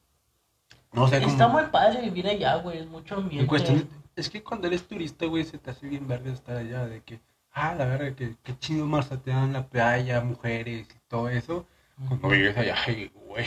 No 0.93 1.07
sé 1.09 1.19
cómo. 1.21 1.33
Está 1.33 1.49
muy 1.49 1.65
padre 1.65 2.01
vivir 2.03 2.27
allá, 2.29 2.57
güey. 2.57 2.79
Es 2.79 2.87
mucho 2.87 3.17
ambiente. 3.17 3.41
En 3.41 3.47
cuestión 3.47 3.79
de- 3.79 3.87
es 4.19 4.31
que 4.31 4.43
cuando 4.43 4.67
eres 4.67 4.87
turista, 4.87 5.27
güey, 5.27 5.45
se 5.45 5.59
te 5.59 5.71
hace 5.71 5.89
bien 5.89 6.09
verga 6.09 6.33
estar 6.33 6.57
allá, 6.57 6.87
de 6.87 7.03
que, 7.03 7.21
ah, 7.53 7.75
la 7.75 7.87
verga, 7.87 8.15
que, 8.15 8.37
que 8.43 8.59
chido 8.59 8.87
Mazatlán, 8.87 9.53
la 9.53 9.69
playa, 9.69 10.21
mujeres 10.21 10.89
y 10.91 10.99
todo 11.09 11.29
eso. 11.29 11.67
Cuando 12.07 12.29
vives 12.29 12.57
allá, 12.57 12.77
güey. 13.27 13.47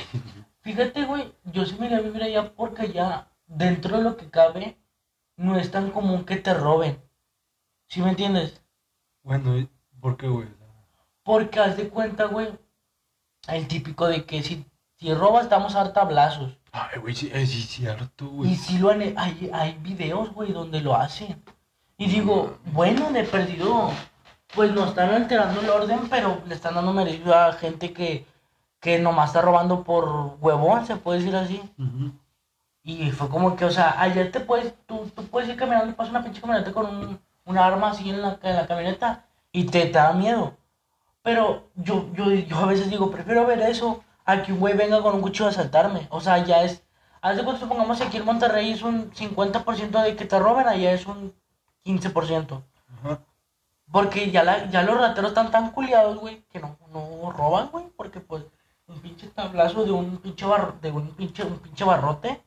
Fíjate, 0.61 1.05
güey, 1.05 1.33
yo 1.45 1.65
sí 1.65 1.75
me 1.79 1.87
iría 1.87 1.97
a 1.97 2.01
vivir 2.01 2.23
allá 2.23 2.53
porque 2.53 2.83
allá, 2.83 3.27
dentro 3.47 3.97
de 3.97 4.03
lo 4.03 4.17
que 4.17 4.29
cabe, 4.29 4.77
no 5.35 5.57
es 5.57 5.71
tan 5.71 5.91
común 5.91 6.23
que 6.25 6.37
te 6.37 6.53
roben. 6.53 7.01
¿Sí 7.87 8.01
me 8.01 8.11
entiendes? 8.11 8.61
Bueno, 9.23 9.67
¿por 9.99 10.17
qué, 10.17 10.27
güey? 10.27 10.47
Porque 11.23 11.59
haz 11.59 11.77
de 11.77 11.89
cuenta, 11.89 12.25
güey, 12.25 12.47
el 13.47 13.67
típico 13.67 14.07
de 14.07 14.25
que 14.25 14.41
si, 14.43 14.65
si 14.95 15.13
robas, 15.13 15.43
estamos 15.43 15.75
a 15.75 15.83
dar 15.83 15.93
tablazos. 15.93 16.57
Ay, 16.71 16.99
güey, 16.99 17.13
sí, 17.13 17.29
eh, 17.33 17.45
sí, 17.45 17.61
cierto, 17.63 18.31
Y 18.45 18.55
si 18.55 18.77
lo 18.77 18.91
han, 18.91 19.01
hay, 19.17 19.49
hay 19.53 19.77
videos, 19.81 20.31
güey, 20.33 20.53
donde 20.53 20.79
lo 20.79 20.95
hacen. 20.95 21.43
Y 21.97 22.07
digo, 22.07 22.57
bueno, 22.67 23.11
de 23.11 23.23
perdido, 23.25 23.91
pues 24.55 24.71
no 24.71 24.85
están 24.85 25.09
alterando 25.09 25.59
el 25.59 25.69
orden, 25.69 26.07
pero 26.09 26.41
le 26.47 26.55
están 26.55 26.75
dando 26.75 26.93
merecido 26.93 27.35
a 27.35 27.53
gente 27.53 27.91
que, 27.91 28.25
que 28.79 28.99
nomás 28.99 29.29
está 29.29 29.41
robando 29.41 29.83
por 29.83 30.37
huevón, 30.39 30.85
se 30.85 30.95
puede 30.95 31.19
decir 31.19 31.35
así. 31.35 31.61
Y 32.83 33.11
fue 33.11 33.29
como 33.29 33.55
que, 33.55 33.65
o 33.65 33.71
sea, 33.71 34.01
ayer 34.01 34.31
te 34.31 34.39
puedes, 34.39 34.73
tú, 34.85 35.11
tú 35.13 35.25
puedes 35.27 35.49
ir 35.49 35.57
caminando 35.57 35.93
pasa 35.95 36.09
una 36.09 36.23
pinche 36.23 36.41
camioneta 36.41 36.71
con 36.71 37.19
un, 37.45 37.57
arma 37.57 37.89
así 37.89 38.09
en 38.09 38.21
la, 38.21 38.39
en 38.41 38.55
la 38.55 38.65
camioneta 38.65 39.25
y 39.51 39.65
te, 39.65 39.87
te 39.87 39.91
da 39.91 40.13
miedo. 40.13 40.55
Pero 41.21 41.69
yo, 41.75 42.09
yo, 42.13 42.31
yo 42.31 42.57
a 42.57 42.65
veces 42.65 42.89
digo, 42.89 43.11
prefiero 43.11 43.45
ver 43.45 43.59
eso 43.59 44.03
a 44.25 44.43
que 44.43 44.53
un 44.53 44.59
güey 44.59 44.75
venga 44.75 45.01
con 45.01 45.15
un 45.15 45.21
cuchillo 45.21 45.47
a 45.47 45.49
asaltarme. 45.49 46.07
O 46.09 46.21
sea, 46.21 46.43
ya 46.43 46.63
es, 46.63 46.83
haz 47.21 47.37
de 47.37 47.43
cuenta, 47.43 47.61
supongamos 47.61 47.97
que 47.97 48.05
aquí 48.05 48.17
en 48.17 48.25
Monterrey 48.25 48.71
es 48.71 48.81
un 48.81 49.11
50% 49.11 50.03
de 50.03 50.15
que 50.15 50.25
te 50.25 50.39
roben, 50.39 50.67
allá 50.67 50.93
es 50.93 51.05
un 51.05 51.33
15%. 51.85 52.63
Ajá. 52.99 53.19
Porque 53.91 54.31
ya, 54.31 54.43
la, 54.43 54.69
ya 54.69 54.83
los 54.83 54.99
rateros 54.99 55.31
están 55.31 55.51
tan 55.51 55.71
culiados, 55.71 56.17
güey, 56.17 56.43
que 56.51 56.59
no, 56.59 56.77
no 56.91 57.31
roban, 57.31 57.69
güey, 57.71 57.85
porque 57.97 58.21
pues 58.21 58.45
un 58.87 58.99
pinche 59.01 59.27
tablazo 59.27 59.83
de 59.85 59.91
un 59.91 60.17
pinche, 60.17 60.45
barro, 60.45 60.77
de 60.81 60.91
un 60.91 61.09
pinche, 61.11 61.43
un 61.43 61.59
pinche 61.59 61.83
barrote. 61.83 62.41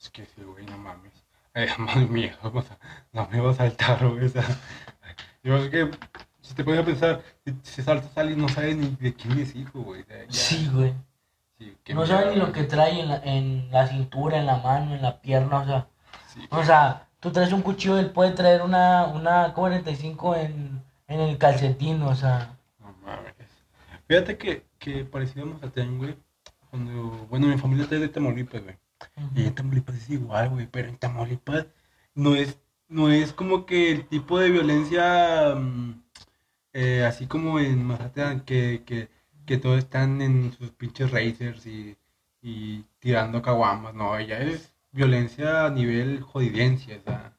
Es 0.00 0.10
que 0.10 0.24
sí, 0.26 0.42
güey, 0.42 0.64
no 0.66 0.78
mames. 0.78 1.12
Eh, 1.54 1.68
más 1.78 1.96
miedo, 1.96 2.36
o 2.42 2.62
sea, 2.62 2.78
no 3.12 3.26
me 3.28 3.40
va 3.40 3.50
a 3.50 3.54
saltar, 3.54 4.06
güey, 4.06 4.26
o 4.26 4.28
sea. 4.28 4.44
Yo 5.42 5.56
es 5.56 5.70
que, 5.70 5.90
si 6.48 6.54
te 6.54 6.64
pones 6.64 6.80
a 6.80 6.84
pensar, 6.84 7.22
si, 7.44 7.54
si 7.62 7.82
saltas 7.82 8.16
a 8.16 8.20
alguien, 8.20 8.40
no 8.40 8.48
sabes 8.48 8.76
ni 8.76 8.88
de 9.00 9.14
quién 9.14 9.38
es 9.38 9.54
hijo, 9.54 9.80
güey. 9.82 10.04
ya- 10.08 10.30
Sí, 10.32 10.68
güey. 10.72 10.94
sí, 11.58 11.76
No 11.94 12.06
saben 12.06 12.30
ni 12.30 12.36
lo 12.36 12.52
que 12.52 12.64
trae 12.64 13.00
en 13.00 13.08
la, 13.08 13.16
en 13.24 13.70
la 13.70 13.86
cintura, 13.86 14.38
en 14.38 14.46
la 14.46 14.58
mano, 14.58 14.94
en 14.94 15.02
la 15.02 15.20
pierna, 15.20 15.58
o 15.60 15.64
sea. 15.66 15.88
Sí, 16.32 16.40
O 16.50 16.62
sea, 16.64 17.08
tú 17.20 17.30
traes 17.32 17.52
un 17.52 17.62
cuchillo, 17.62 17.98
él 17.98 18.10
puede 18.10 18.32
traer 18.32 18.62
una, 18.62 19.06
una 19.06 19.52
45 19.54 20.36
en, 20.36 20.82
en 21.08 21.20
el 21.20 21.38
calcetín, 21.38 22.02
o 22.02 22.14
sea. 22.14 22.56
No 22.80 22.94
mames. 23.04 23.34
Fíjate 24.08 24.36
que, 24.38 24.64
que 24.78 25.04
parecido 25.04 25.44
a 25.46 25.48
Mazatlán, 25.48 25.98
güey. 25.98 26.16
cuando, 26.70 26.92
bueno, 27.28 27.46
mi 27.48 27.58
familia 27.58 27.84
está 27.84 27.96
de 27.96 28.08
Tamaulipas, 28.08 28.62
güey. 28.62 28.76
Y 29.34 29.46
en 29.46 29.54
Tamaulipas 29.54 29.96
es 29.96 30.10
igual, 30.10 30.50
güey, 30.50 30.66
pero 30.66 30.88
en 30.88 30.96
Tamaulipas 30.96 31.66
no 32.14 32.34
es, 32.34 32.58
no 32.88 33.10
es 33.10 33.32
como 33.32 33.66
que 33.66 33.92
el 33.92 34.06
tipo 34.08 34.38
de 34.38 34.50
violencia, 34.50 35.54
mm, 35.56 36.02
eh, 36.76 37.04
así 37.06 37.26
como 37.26 37.58
en 37.58 37.84
Mazatlán, 37.84 38.40
que, 38.42 38.82
que, 38.86 39.08
que 39.46 39.56
todos 39.58 39.78
están 39.78 40.20
en 40.22 40.52
sus 40.52 40.70
pinches 40.72 41.10
racers 41.10 41.66
y, 41.66 41.96
y 42.42 42.84
tirando 42.98 43.42
caguamas, 43.42 43.94
no, 43.94 44.16
ella 44.18 44.40
es 44.42 44.74
violencia 44.92 45.66
a 45.66 45.70
nivel 45.70 46.20
jodidencia, 46.20 46.98
o 46.98 47.02
sea, 47.02 47.38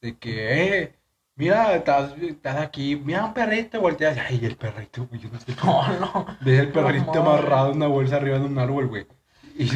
de 0.00 0.16
que, 0.18 0.82
eh, 0.82 0.94
mira, 1.34 1.74
estás, 1.74 2.16
estás 2.18 2.56
aquí, 2.58 2.96
mira 2.96 3.24
un 3.24 3.34
perrito, 3.34 3.80
volteas, 3.80 4.16
ay, 4.18 4.40
el 4.44 4.56
perrito, 4.56 5.06
güey, 5.06 5.20
yo 5.20 5.28
no 5.30 5.40
sé 5.40 5.54
No, 5.64 5.98
no. 6.00 6.26
Ves 6.42 6.60
el 6.60 6.72
perrito 6.72 7.20
amarrado 7.20 7.70
en 7.70 7.76
una 7.78 7.88
bolsa 7.88 8.16
arriba 8.16 8.38
de 8.38 8.44
un 8.46 8.58
árbol, 8.58 8.86
güey. 8.88 9.06
Y, 9.58 9.68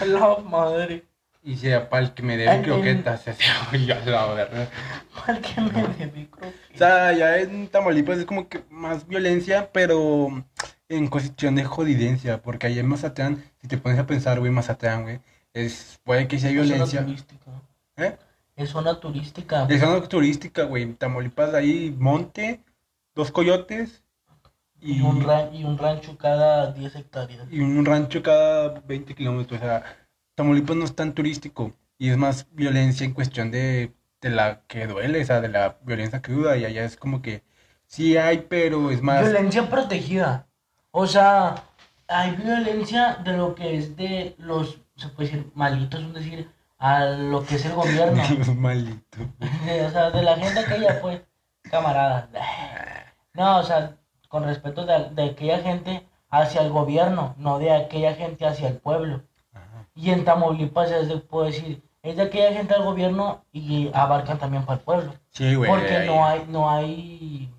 A 0.00 0.04
la 0.06 0.38
madre. 0.38 1.11
Y 1.42 1.56
sea 1.56 1.88
para 1.90 2.04
el 2.04 2.14
que 2.14 2.22
me 2.22 2.36
debe 2.36 2.62
croquetas, 2.62 3.24
la 4.06 4.26
verga. 4.32 4.68
¿Cuál 5.24 5.40
que 5.40 5.60
me 5.60 5.82
debí, 5.98 6.26
creo 6.26 6.50
O 6.74 6.78
sea, 6.78 7.12
ya 7.12 7.36
en 7.38 7.68
Tamaulipas 7.68 8.18
es 8.18 8.24
como 8.26 8.48
que 8.48 8.62
más 8.70 9.06
violencia, 9.08 9.70
pero 9.72 10.28
en 10.88 11.08
cuestión 11.08 11.54
de 11.56 11.64
jodidencia, 11.64 12.40
porque 12.42 12.66
ahí 12.68 12.78
en 12.78 12.86
Mazatlán, 12.88 13.42
si 13.60 13.66
te 13.68 13.78
pones 13.78 13.98
a 13.98 14.06
pensar, 14.06 14.38
güey, 14.40 14.52
Mazatlán, 14.52 15.02
güey, 15.02 15.20
es, 15.52 16.00
puede 16.04 16.28
que 16.28 16.38
sea 16.38 16.50
Es 16.50 16.56
zona 16.56 16.68
violencia. 16.68 17.00
turística. 17.04 17.50
¿Eh? 17.96 18.16
Es 18.56 18.68
zona 18.70 19.00
turística. 19.00 19.66
Es 19.68 19.80
zona 19.80 20.06
turística, 20.08 20.64
güey. 20.64 20.82
En 20.84 20.94
Tamaulipas 20.96 21.54
hay 21.54 21.94
monte, 21.98 22.60
dos 23.14 23.30
coyotes 23.32 24.02
Y, 24.80 24.98
y, 24.98 25.00
un 25.00 25.22
ran- 25.24 25.54
y 25.54 25.64
un 25.64 25.78
rancho 25.78 26.16
cada 26.18 26.72
10 26.72 26.94
hectáreas. 26.96 27.46
y 27.50 27.60
un 27.60 27.84
rancho 27.84 28.22
cada 28.22 28.80
20 28.80 29.14
kilómetros. 29.14 29.60
O 29.60 29.64
sea, 29.64 29.82
Tamaulipas 30.34 30.76
no 30.76 30.84
es 30.84 30.94
tan 30.94 31.12
turístico 31.12 31.72
y 31.98 32.10
es 32.10 32.16
más 32.16 32.46
violencia 32.52 33.04
en 33.04 33.12
cuestión 33.12 33.50
de, 33.50 33.92
de 34.20 34.30
la 34.30 34.62
que 34.66 34.86
duele, 34.86 35.22
o 35.22 35.24
sea, 35.24 35.40
de 35.40 35.48
la 35.48 35.78
violencia 35.82 36.22
cruda. 36.22 36.56
Y 36.56 36.64
allá 36.64 36.84
es 36.84 36.96
como 36.96 37.22
que 37.22 37.42
sí 37.86 38.16
hay, 38.16 38.46
pero 38.48 38.90
es 38.90 39.02
más. 39.02 39.22
Violencia 39.22 39.68
protegida. 39.68 40.46
O 40.90 41.06
sea, 41.06 41.54
hay 42.08 42.32
violencia 42.36 43.18
de 43.24 43.36
lo 43.36 43.54
que 43.54 43.76
es 43.78 43.96
de 43.96 44.34
los, 44.38 44.80
se 44.96 45.08
puede 45.08 45.30
decir, 45.30 45.50
malitos, 45.54 46.02
es 46.02 46.14
decir, 46.14 46.50
a 46.78 47.04
lo 47.04 47.44
que 47.44 47.54
es 47.56 47.64
el 47.64 47.72
gobierno. 47.72 48.22
Los 48.38 48.56
malitos. 48.56 49.20
o 49.40 49.90
sea, 49.90 50.10
de 50.10 50.22
la 50.22 50.36
gente 50.36 50.60
aquella, 50.60 51.00
pues, 51.00 51.22
camaradas. 51.70 52.28
No, 53.34 53.60
o 53.60 53.62
sea, 53.62 53.96
con 54.28 54.44
respeto 54.44 54.84
de, 54.84 55.10
de 55.10 55.30
aquella 55.30 55.60
gente 55.60 56.06
hacia 56.28 56.62
el 56.62 56.70
gobierno, 56.70 57.34
no 57.38 57.58
de 57.58 57.72
aquella 57.72 58.14
gente 58.14 58.44
hacia 58.46 58.68
el 58.68 58.78
pueblo. 58.78 59.22
Y 59.94 60.10
en 60.10 60.24
Tamaulipas 60.24 60.90
es 60.90 61.08
de, 61.08 61.18
puedo 61.18 61.46
decir, 61.46 61.82
es 62.02 62.16
de 62.16 62.22
aquella 62.22 62.52
gente 62.52 62.74
al 62.74 62.82
gobierno 62.84 63.44
y 63.52 63.90
abarcan 63.94 64.38
también 64.38 64.64
para 64.64 64.78
el 64.78 64.84
pueblo. 64.84 65.14
Sí, 65.30 65.54
güey. 65.54 65.70
Porque 65.70 65.94
ahí- 65.96 66.06
no 66.08 66.26
hay, 66.26 66.44
no 66.48 66.70
hay 66.70 67.50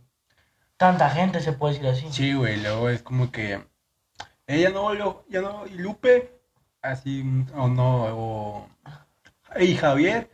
tanta 0.77 1.09
gente, 1.09 1.39
se 1.41 1.53
puede 1.53 1.73
decir 1.75 1.87
así. 1.89 2.07
Sí, 2.11 2.33
güey, 2.33 2.61
luego 2.61 2.89
es 2.89 3.01
como 3.03 3.31
que 3.31 3.63
ella 4.47 4.69
no, 4.69 4.93
lo- 4.93 5.23
ya 5.29 5.41
no, 5.41 5.65
y 5.67 5.75
Lupe, 5.75 6.41
así, 6.81 7.23
o 7.55 7.67
no, 7.67 8.05
o, 8.17 8.67
y 9.59 9.75
Javier, 9.75 10.29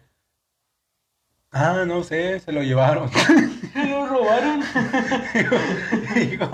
ah, 1.52 1.84
no 1.88 2.04
sé, 2.04 2.40
se 2.40 2.52
lo 2.52 2.64
llevaron. 2.64 3.10
Se 3.74 3.86
lo 3.86 4.08
robaron. 4.08 4.62
Digo, 6.16 6.50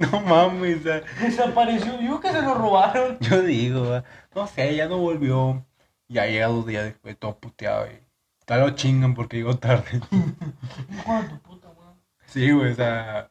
no 0.00 0.20
mames, 0.22 0.82
Desapareció. 1.20 1.98
Digo 1.98 2.18
que 2.18 2.32
se 2.32 2.40
lo 2.40 2.54
robaron. 2.54 3.18
yo 3.20 3.42
digo, 3.42 4.02
no 4.34 4.46
sé, 4.46 4.74
ya 4.74 4.88
no 4.88 4.98
volvió, 4.98 5.64
ya 6.08 6.26
llega 6.26 6.46
dos 6.46 6.66
días 6.66 6.84
después, 6.84 7.16
todo 7.18 7.38
puteado, 7.38 7.86
y 7.86 8.00
tal 8.46 8.60
lo 8.60 8.70
chingan 8.70 9.14
porque 9.14 9.36
llegó 9.36 9.58
tarde. 9.58 10.00
Tu 10.10 11.38
puta 11.40 11.68
madre. 11.68 12.00
Sí, 12.24 12.50
güey, 12.50 12.72
o 12.72 12.74
sea, 12.74 13.30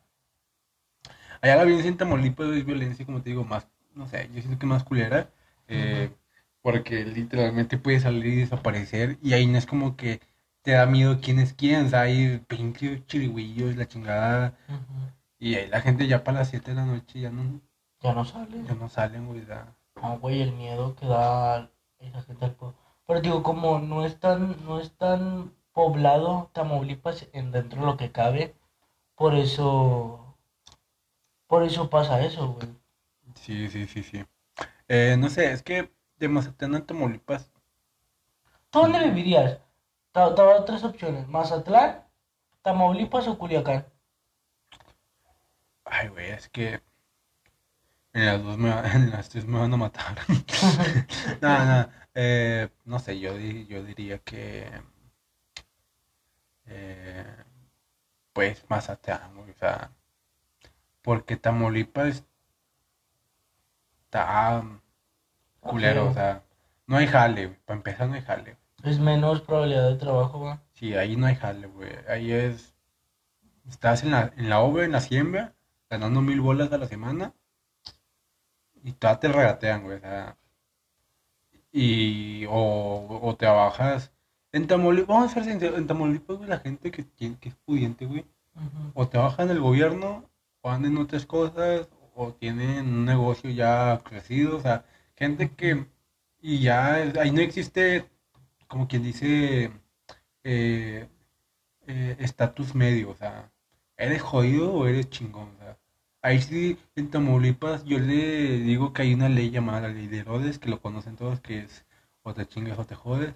allá 1.41 1.55
la 1.55 1.63
violencia 1.63 1.89
en 1.89 1.97
Tamaulipas 1.97 2.49
es 2.49 2.65
violencia, 2.65 3.05
como 3.05 3.21
te 3.21 3.31
digo, 3.31 3.43
más, 3.43 3.67
no 3.95 4.07
sé, 4.07 4.29
yo 4.33 4.41
siento 4.41 4.59
que 4.59 4.65
más 4.67 4.83
culera, 4.83 5.29
eh, 5.67 6.11
porque 6.61 7.05
literalmente 7.05 7.77
puede 7.77 7.99
salir 7.99 8.25
y 8.25 8.35
desaparecer, 8.37 9.17
y 9.21 9.33
ahí 9.33 9.47
no 9.47 9.57
es 9.57 9.65
como 9.65 9.95
que 9.97 10.21
te 10.65 10.71
da 10.73 10.85
miedo 10.87 11.19
quién 11.21 11.39
es 11.39 11.53
quién, 11.53 11.87
o 11.87 11.89
sea, 11.89 12.01
hay 12.01 12.39
pinches 12.39 13.05
chirigüillos, 13.07 13.77
la 13.77 13.87
chingada, 13.87 14.57
y 15.39 15.55
ahí 15.55 15.67
la 15.69 15.81
gente 15.81 16.07
ya 16.07 16.23
para 16.23 16.39
las 16.39 16.49
7 16.49 16.71
de 16.71 16.75
la 16.77 16.85
noche 16.85 17.21
ya 17.21 17.31
no, 17.31 17.61
Ya 18.01 18.13
no 18.13 18.23
sale. 18.23 18.63
ya 18.67 18.75
no 18.75 18.89
salen, 18.89 19.27
güey, 19.27 19.45
sea, 19.45 19.75
No, 20.01 20.17
güey, 20.19 20.41
el 20.41 20.53
miedo 20.53 20.95
que 20.95 21.05
da 21.05 21.69
esa 21.99 22.21
gente 22.21 22.45
al 22.45 22.55
pueblo. 22.55 22.77
Pero 23.05 23.19
digo, 23.21 23.43
como 23.43 23.79
no 23.79 24.05
es 24.05 24.19
tan, 24.21 24.65
no 24.65 24.79
es 24.79 24.95
tan 24.97 25.53
poblado 25.73 26.49
Tamaulipas 26.53 27.27
en 27.33 27.51
dentro 27.51 27.81
de 27.81 27.85
lo 27.87 27.97
que 27.97 28.11
cabe, 28.13 28.55
por 29.15 29.35
eso, 29.35 30.37
por 31.47 31.63
eso 31.63 31.89
pasa 31.89 32.21
eso, 32.23 32.53
güey. 32.53 32.67
sí, 33.35 33.67
sí, 33.69 33.87
sí, 33.87 34.03
sí. 34.03 34.25
Eh, 34.87 35.17
no 35.19 35.29
sé, 35.29 35.51
es 35.51 35.63
que 35.63 35.91
de 36.17 36.29
Mazatlán 36.29 36.75
a 36.75 36.85
Tamaulipas, 36.85 37.51
¿Tú 38.69 38.79
dónde 38.81 38.99
vivirías? 39.05 39.59
Te 40.15 40.21
voy 40.21 40.63
tres 40.65 40.81
opciones, 40.85 41.27
Mazatlán, 41.27 42.01
Tamaulipas 42.61 43.27
o 43.27 43.37
Culiacán. 43.37 43.85
ay, 45.83 46.07
güey, 46.07 46.29
es 46.29 46.47
que 46.47 46.81
en 48.13 48.25
las 48.25 48.41
dos 48.41 48.57
me, 48.57 48.69
en 48.93 49.11
las 49.11 49.27
tres 49.27 49.45
me 49.45 49.59
van 49.59 49.73
a 49.73 49.77
matar. 49.77 50.15
Nada, 51.41 51.65
nada. 51.65 52.07
Eh, 52.13 52.69
no 52.85 52.99
sé, 52.99 53.19
yo, 53.19 53.37
yo 53.37 53.83
diría 53.83 54.19
que. 54.19 54.71
eh, 56.67 57.35
pues 58.31 58.63
Mazatlán, 58.69 59.35
güey, 59.35 59.51
o 59.51 59.57
sea. 59.57 59.91
Porque 61.01 61.35
Tamaulipas 61.35 62.23
está 64.05 64.63
culero, 65.59 66.07
o 66.07 66.13
sea. 66.13 66.41
No 66.87 66.95
hay 66.95 67.07
jale. 67.07 67.49
Para 67.65 67.77
empezar, 67.77 68.07
no 68.07 68.13
hay 68.15 68.21
jale. 68.21 68.55
Es 68.85 68.99
menos 68.99 69.41
probabilidad 69.41 69.89
de 69.89 69.95
trabajo, 69.95 70.39
güey. 70.39 70.55
Sí, 70.73 70.93
ahí 70.93 71.15
no 71.15 71.25
hay 71.25 71.35
jale, 71.35 71.65
güey. 71.67 71.91
Ahí 72.07 72.31
es. 72.31 72.75
Estás 73.67 74.03
en 74.03 74.11
la, 74.11 74.31
en 74.37 74.47
la 74.47 74.59
obra, 74.59 74.85
en 74.85 74.91
la 74.91 75.01
siembra, 75.01 75.55
ganando 75.89 76.21
mil 76.21 76.39
bolas 76.39 76.71
a 76.71 76.77
la 76.77 76.87
semana. 76.87 77.33
Y 78.83 78.91
todavía 78.91 79.19
te 79.19 79.27
regatean, 79.29 79.83
güey. 79.83 79.97
O 79.97 79.99
sea. 80.01 80.37
Y. 81.71 82.45
O, 82.45 83.19
o 83.23 83.35
trabajas. 83.35 84.11
En 84.51 84.67
Tamaulipas, 84.67 85.07
vamos 85.07 85.31
a 85.31 85.33
ser 85.33 85.45
sinceros, 85.45 85.77
en 85.79 85.87
Tamaulipas, 85.87 86.37
güey, 86.37 86.49
la 86.49 86.59
gente 86.59 86.91
que, 86.91 87.05
que 87.17 87.49
es 87.49 87.55
pudiente, 87.65 88.05
güey. 88.05 88.25
O 88.93 89.07
trabaja 89.07 89.43
en 89.43 89.49
el 89.49 89.59
gobierno, 89.59 90.29
o 90.61 90.69
anda 90.69 90.87
en 90.87 90.97
otras 90.97 91.25
cosas, 91.25 91.89
o 92.13 92.33
tienen 92.33 92.87
un 92.87 93.05
negocio 93.05 93.49
ya 93.49 93.99
crecido. 94.03 94.57
O 94.57 94.61
sea, 94.61 94.85
gente 95.15 95.51
que. 95.51 95.87
Y 96.39 96.59
ya 96.59 96.95
ahí 96.95 97.31
no 97.31 97.41
existe, 97.41 98.07
como 98.67 98.87
quien 98.87 99.03
dice, 99.03 99.71
eh, 100.43 101.07
eh, 101.87 102.15
estatus 102.19 102.75
medio. 102.75 103.11
O 103.11 103.15
sea, 103.15 103.51
¿eres 103.97 104.21
jodido 104.21 104.73
o 104.73 104.87
eres 104.87 105.09
chingón? 105.09 105.49
O 105.55 105.57
sea, 105.59 105.77
ahí 106.21 106.41
sí, 106.41 106.77
en 106.95 107.09
Tamaulipas, 107.11 107.85
yo 107.85 107.99
le 107.99 108.59
digo 108.59 108.93
que 108.93 109.03
hay 109.03 109.13
una 109.13 109.29
ley 109.29 109.51
llamada 109.51 109.81
la 109.81 109.89
ley 109.89 110.07
de 110.07 110.19
Herodes, 110.19 110.59
que 110.59 110.69
lo 110.69 110.81
conocen 110.81 111.15
todos, 111.15 111.39
que 111.41 111.59
es 111.59 111.85
o 112.23 112.33
te 112.33 112.47
chingas 112.47 112.79
o 112.79 112.85
te 112.85 112.95
jodes. 112.95 113.35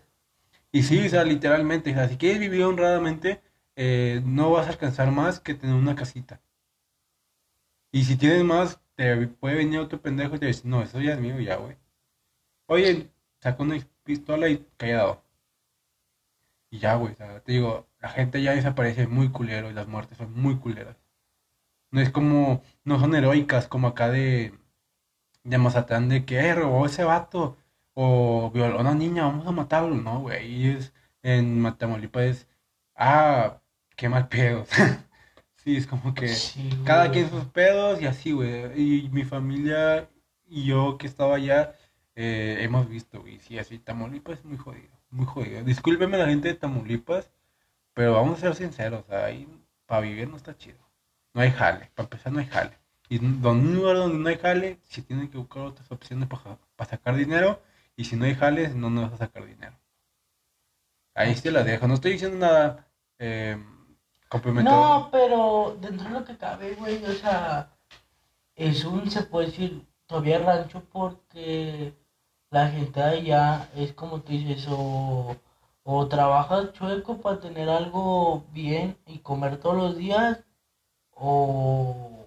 Y 0.71 0.83
sí, 0.83 1.05
o 1.05 1.09
sea, 1.09 1.23
literalmente, 1.25 1.91
o 1.91 1.95
sea, 1.95 2.07
si 2.09 2.17
quieres 2.17 2.39
vivir 2.39 2.63
honradamente, 2.63 3.41
eh, 3.75 4.21
no 4.25 4.51
vas 4.51 4.67
a 4.67 4.71
alcanzar 4.71 5.11
más 5.11 5.39
que 5.39 5.55
tener 5.55 5.75
una 5.75 5.95
casita. 5.95 6.41
Y 7.91 8.03
si 8.03 8.17
tienes 8.17 8.43
más, 8.43 8.79
te 8.95 9.27
puede 9.27 9.55
venir 9.55 9.79
otro 9.79 10.01
pendejo 10.01 10.35
y 10.35 10.39
te 10.39 10.47
dice, 10.47 10.67
no, 10.67 10.81
eso 10.81 10.99
ya 11.01 11.13
es 11.13 11.19
mío, 11.19 11.39
ya, 11.39 11.57
güey. 11.57 11.77
Oye, 12.67 13.09
saca 13.41 13.63
una 13.63 13.75
pistola 14.09 14.49
y 14.49 14.65
callado. 14.75 15.23
Y 16.71 16.79
ya, 16.79 16.95
güey, 16.95 17.13
o 17.13 17.15
sea, 17.15 17.41
te 17.41 17.51
digo, 17.51 17.87
la 17.99 18.09
gente 18.09 18.41
ya 18.41 18.53
desaparece 18.55 19.05
muy 19.07 19.29
culero 19.29 19.69
y 19.69 19.73
las 19.73 19.87
muertes 19.87 20.17
son 20.17 20.33
muy 20.33 20.57
culeras. 20.57 20.97
No 21.91 22.01
es 22.01 22.09
como, 22.11 22.63
no 22.83 22.99
son 22.99 23.15
heroicas 23.15 23.67
como 23.67 23.87
acá 23.89 24.09
de, 24.09 24.53
de 25.43 25.57
Mazatlán, 25.59 26.09
de 26.09 26.25
que, 26.25 26.39
eh, 26.39 26.55
robó 26.55 26.87
ese 26.87 27.03
vato, 27.03 27.57
o 27.93 28.51
violó 28.51 28.79
a 28.79 28.81
una 28.81 28.95
niña, 28.95 29.25
vamos 29.25 29.47
a 29.47 29.51
matarlo, 29.51 29.95
no, 29.95 30.21
güey. 30.21 30.47
Y 30.51 30.69
es, 30.71 30.93
en 31.23 31.75
Tamaulipas 31.77 32.23
es, 32.23 32.47
ah, 32.95 33.61
qué 33.95 34.09
mal 34.09 34.27
pedo. 34.29 34.65
Sí, 35.63 35.75
es 35.75 35.87
como 35.87 36.13
que 36.13 36.29
Sí, 36.29 36.69
cada 36.85 37.11
quien 37.11 37.29
sus 37.29 37.43
pedos 37.45 38.01
y 38.01 38.05
así, 38.07 38.31
güey. 38.31 38.71
Y 38.81 39.09
mi 39.09 39.25
familia 39.25 40.09
y 40.47 40.65
yo 40.65 40.97
que 40.97 41.07
estaba 41.07 41.35
allá, 41.35 41.75
eh, 42.21 42.57
hemos 42.65 42.89
visto, 42.89 43.21
güey. 43.21 43.39
Sí, 43.39 43.57
así, 43.57 43.79
Tamaulipas 43.79 44.39
es 44.39 44.45
muy 44.45 44.57
jodido, 44.57 44.91
muy 45.09 45.25
jodido. 45.25 45.63
Discúlpeme 45.63 46.17
la 46.17 46.25
gente 46.25 46.49
de 46.49 46.55
Tamaulipas, 46.55 47.31
pero 47.93 48.13
vamos 48.13 48.39
a 48.39 48.41
ser 48.41 48.55
sinceros, 48.55 49.09
ahí 49.09 49.47
para 49.85 50.01
vivir 50.01 50.27
no 50.27 50.35
está 50.35 50.57
chido. 50.57 50.79
No 51.33 51.41
hay 51.41 51.51
jale, 51.51 51.89
para 51.95 52.07
empezar 52.07 52.33
no 52.33 52.39
hay 52.39 52.47
jale. 52.47 52.77
Y 53.07 53.19
en 53.19 53.45
un 53.45 53.73
lugar 53.73 53.95
donde 53.95 54.17
no 54.17 54.27
hay 54.27 54.37
jale, 54.37 54.79
si 54.83 55.01
tienen 55.01 55.29
que 55.29 55.37
buscar 55.37 55.63
otras 55.63 55.89
opciones 55.93 56.27
para 56.27 56.89
sacar 56.89 57.15
dinero. 57.15 57.61
Y 57.95 58.03
si 58.03 58.17
no 58.17 58.25
hay 58.25 58.35
jales, 58.35 58.75
no, 58.75 58.89
no 58.89 59.03
vas 59.03 59.13
a 59.13 59.17
sacar 59.17 59.45
dinero. 59.45 59.77
Ahí 61.15 61.35
sí 61.35 61.49
la 61.49 61.63
dejo. 61.63 61.87
No 61.87 61.93
estoy 61.93 62.13
diciendo 62.13 62.37
nada 62.37 62.85
eh, 63.17 63.57
complementado. 64.27 64.99
No, 64.99 65.09
pero 65.09 65.77
dentro 65.79 66.09
de 66.09 66.19
lo 66.19 66.25
que 66.25 66.37
cabe, 66.37 66.75
güey, 66.75 67.01
o 67.03 67.13
sea, 67.13 67.71
es 68.55 68.83
un, 68.83 69.09
se 69.09 69.23
puede 69.23 69.47
decir, 69.47 69.85
todavía 70.05 70.39
rancho 70.39 70.83
porque 70.91 71.93
la 72.51 72.67
gente 72.69 72.99
de 72.99 73.05
allá 73.05 73.69
es 73.75 73.93
como 73.93 74.21
tú 74.21 74.31
dices, 74.31 74.67
o, 74.69 75.35
o 75.83 76.07
trabajas 76.07 76.73
chueco 76.73 77.21
para 77.21 77.39
tener 77.39 77.69
algo 77.69 78.45
bien 78.51 78.97
y 79.05 79.19
comer 79.19 79.57
todos 79.59 79.77
los 79.77 79.97
días, 79.97 80.43
o, 81.11 82.25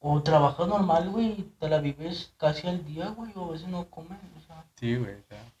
o 0.00 0.22
trabajas 0.22 0.68
normal, 0.68 1.10
güey, 1.10 1.26
y 1.40 1.42
te 1.58 1.68
la 1.68 1.78
vives 1.80 2.34
casi 2.38 2.66
al 2.68 2.84
día, 2.84 3.08
güey, 3.10 3.32
o 3.36 3.46
a 3.46 3.52
veces 3.52 3.68
no 3.68 3.88
comes, 3.90 4.18
o 4.38 4.40
sea. 4.46 4.64
Sí, 4.76 4.96
güey, 4.96 5.14
o 5.14 5.22
sea. 5.28 5.52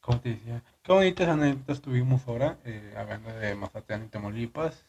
¿Cómo 0.00 0.20
te 0.20 0.30
decía? 0.30 0.62
Qué 0.82 0.92
bonitas 0.92 1.28
anécdotas 1.28 1.80
tuvimos 1.80 2.26
ahora, 2.28 2.58
eh, 2.64 2.94
hablando 2.96 3.30
de 3.32 3.54
Mazatlán 3.56 4.04
y 4.04 4.08
Tamaulipas. 4.08 4.84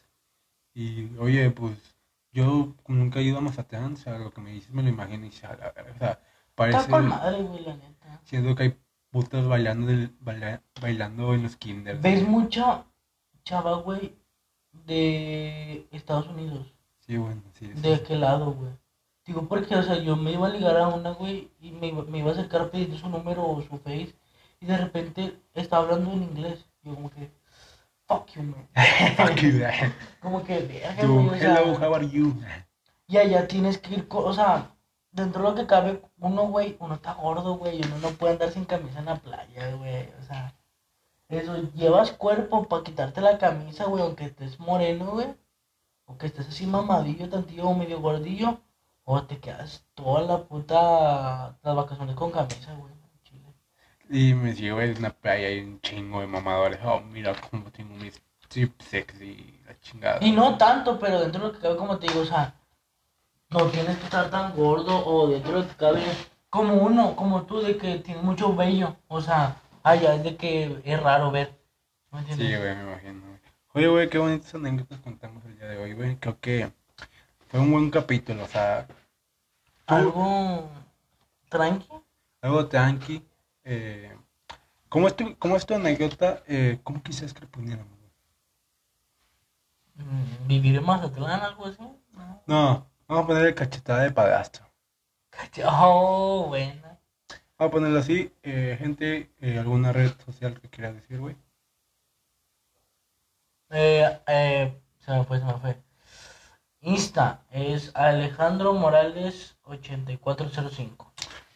Y, 0.74 1.16
oye, 1.18 1.50
pues, 1.50 1.96
yo 2.32 2.74
nunca 2.86 3.20
he 3.20 3.24
ido 3.24 3.38
a 3.38 3.40
Mazatlán, 3.40 3.94
o 3.94 3.96
sea, 3.96 4.18
lo 4.18 4.30
que 4.32 4.40
me 4.40 4.52
dices 4.52 4.72
me 4.72 4.82
lo 4.82 4.88
imagino 4.90 5.26
y 5.26 5.30
o 5.30 5.32
sea, 5.32 6.20
parece... 6.58 6.78
Está 6.80 6.90
con 6.90 7.08
madre, 7.08 7.42
güey, 7.42 7.64
la 7.64 7.74
neta. 7.76 8.20
Siento 8.24 8.54
que 8.54 8.62
hay 8.64 8.76
putas 9.10 9.46
bailando, 9.46 9.86
del, 9.86 10.10
baila- 10.20 10.60
bailando 10.82 11.32
en 11.32 11.44
los 11.44 11.56
kinders. 11.56 12.02
Ves 12.02 12.20
güey. 12.20 12.30
mucha 12.30 12.84
chava, 13.44 13.76
güey, 13.76 14.14
de 14.86 15.86
Estados 15.90 16.28
Unidos. 16.28 16.66
Sí, 17.06 17.16
bueno, 17.16 17.40
sí. 17.58 17.70
sí. 17.74 17.80
¿De 17.80 17.94
aquel 17.94 18.20
lado, 18.20 18.52
güey? 18.52 18.72
Digo, 19.24 19.46
porque, 19.48 19.76
o 19.76 19.82
sea, 19.82 19.98
yo 19.98 20.16
me 20.16 20.32
iba 20.32 20.46
a 20.46 20.50
ligar 20.50 20.76
a 20.78 20.88
una, 20.88 21.10
güey, 21.10 21.50
y 21.60 21.70
me, 21.72 21.88
iba- 21.88 22.04
me 22.04 22.18
iba 22.18 22.30
a 22.30 22.32
acercar 22.32 22.70
pidiendo 22.70 22.96
su 22.98 23.08
número 23.08 23.46
o 23.46 23.62
su 23.62 23.78
face, 23.78 24.14
y 24.60 24.66
de 24.66 24.76
repente 24.76 25.38
estaba 25.54 25.84
hablando 25.84 26.12
en 26.12 26.22
inglés. 26.22 26.64
Yo 26.82 26.94
como 26.94 27.10
que, 27.10 27.30
fuck 28.06 28.26
you, 28.34 28.42
man. 28.42 28.66
Fuck 29.16 29.36
you, 29.40 29.52
man. 29.60 29.94
Como 30.20 30.44
que, 30.44 30.58
verga, 30.60 31.06
güey, 31.06 31.40
hello, 31.40 31.74
how 31.78 31.94
are 31.94 32.08
you? 32.08 32.34
y 33.06 33.16
allá 33.16 33.46
tienes 33.48 33.78
que 33.78 33.94
ir, 33.94 34.06
o 34.10 34.32
sea, 34.34 34.70
dentro 35.22 35.42
de 35.42 35.48
lo 35.50 35.54
que 35.54 35.66
cabe, 35.66 36.02
uno, 36.18 36.46
güey, 36.48 36.76
uno 36.80 36.94
está 36.94 37.14
gordo, 37.14 37.56
güey, 37.56 37.78
y 37.80 37.86
uno 37.86 37.98
no 37.98 38.08
puede 38.10 38.34
andar 38.34 38.50
sin 38.50 38.64
camisa 38.64 38.98
en 39.00 39.06
la 39.06 39.16
playa, 39.16 39.74
güey, 39.76 40.08
o 40.20 40.22
sea, 40.24 40.54
eso, 41.28 41.56
llevas 41.74 42.12
cuerpo 42.12 42.68
para 42.68 42.84
quitarte 42.84 43.20
la 43.20 43.38
camisa, 43.38 43.84
güey, 43.84 44.02
aunque 44.02 44.24
estés 44.26 44.58
moreno, 44.60 45.12
güey, 45.12 45.34
o 46.06 46.16
que 46.16 46.26
estés 46.26 46.48
así 46.48 46.66
mamadillo, 46.66 47.28
tantillo 47.28 47.68
o 47.68 47.74
medio 47.74 48.00
gordillo, 48.00 48.60
o 49.04 49.22
te 49.24 49.38
quedas 49.38 49.84
toda 49.94 50.22
la 50.22 50.44
puta, 50.44 51.58
las 51.62 51.76
vacaciones 51.76 52.16
con 52.16 52.30
camisa, 52.30 52.74
güey. 52.74 52.98
Y 54.10 54.32
me 54.32 54.54
llevo 54.54 54.80
en 54.80 54.96
una 54.96 55.10
playa 55.10 55.50
y 55.50 55.60
un 55.60 55.80
chingo 55.82 56.20
de 56.20 56.26
mamadores. 56.26 56.78
Oh, 56.82 57.00
mira 57.00 57.34
cómo 57.50 57.70
tengo 57.70 57.94
mis 57.96 58.22
strip 58.42 58.80
sexy, 58.80 59.60
la 59.66 59.78
chingada. 59.80 60.18
Y 60.24 60.32
no 60.32 60.56
tanto, 60.56 60.98
pero 60.98 61.20
dentro 61.20 61.42
de 61.42 61.48
lo 61.48 61.52
que 61.52 61.60
cabe, 61.60 61.76
como 61.76 61.98
te 61.98 62.06
digo, 62.06 62.22
o 62.22 62.24
sea, 62.24 62.54
no 63.50 63.66
tienes 63.70 63.96
que 63.98 64.04
estar 64.04 64.30
tan 64.30 64.54
gordo 64.54 65.04
o 65.06 65.28
dentro 65.28 65.52
de 65.52 65.58
lo 65.62 65.68
que 65.68 65.74
cabe, 65.76 66.02
como 66.50 66.74
uno, 66.74 67.16
como 67.16 67.42
tú, 67.44 67.60
de 67.60 67.76
que 67.78 67.98
tienes 67.98 68.22
mucho 68.22 68.54
vello, 68.54 68.96
o 69.08 69.20
sea, 69.20 69.56
allá 69.82 70.14
es 70.14 70.22
de 70.22 70.36
que 70.36 70.80
es 70.84 71.02
raro 71.02 71.30
ver. 71.30 71.58
¿Me 72.10 72.20
Sí, 72.24 72.30
entiendes? 72.32 72.60
güey, 72.60 72.76
me 72.76 72.82
imagino. 72.82 73.20
güey. 73.26 73.38
Oye, 73.74 73.88
güey, 73.88 74.08
qué 74.10 74.18
bonitas 74.18 74.54
anécdotas 74.54 74.98
contamos 75.00 75.44
el 75.44 75.56
día 75.56 75.66
de 75.68 75.78
hoy, 75.78 75.92
güey. 75.94 76.16
Creo 76.16 76.38
que 76.40 76.72
fue 77.48 77.60
un 77.60 77.70
buen 77.72 77.90
capítulo, 77.90 78.44
o 78.44 78.48
sea, 78.48 78.86
Algo 79.86 80.68
tranqui. 81.48 81.88
algo 82.42 82.66
tranqui. 82.66 83.22
Eh, 83.64 84.16
¿cómo, 84.88 85.06
es 85.08 85.16
tu, 85.16 85.36
¿Cómo 85.38 85.56
es 85.56 85.66
tu 85.66 85.74
anécdota? 85.74 86.42
Eh, 86.46 86.80
¿Cómo 86.82 87.02
quisieras 87.02 87.34
que 87.34 87.46
güey? 87.46 87.78
mm, 89.96 90.46
Vivir 90.48 90.76
en 90.76 90.84
Mazatlán, 90.84 91.40
algo 91.40 91.66
así. 91.66 91.82
¿no? 92.12 92.42
No, 92.46 92.86
vamos 93.08 93.24
a 93.24 93.26
ponerle 93.26 93.54
cachetada 93.54 94.02
de 94.04 94.12
padrastro. 94.12 94.64
Oh, 95.64 96.46
buena. 96.48 96.98
Vamos 97.58 97.58
a 97.58 97.70
ponerlo 97.70 97.98
así. 97.98 98.32
Eh, 98.42 98.76
gente, 98.78 99.30
eh, 99.40 99.58
¿alguna 99.58 99.92
red 99.92 100.12
social 100.24 100.60
que 100.60 100.68
quieras 100.68 100.94
decir, 100.94 101.18
güey? 101.18 101.36
Eh, 103.70 104.18
eh, 104.26 104.80
se 104.98 105.12
me 105.12 105.24
fue, 105.24 105.38
se 105.38 105.44
me 105.44 105.54
fue. 105.54 105.76
Insta 106.80 107.42
es 107.50 107.90
Alejandro 107.94 108.72
Morales 108.72 109.56
8405. 109.64 111.12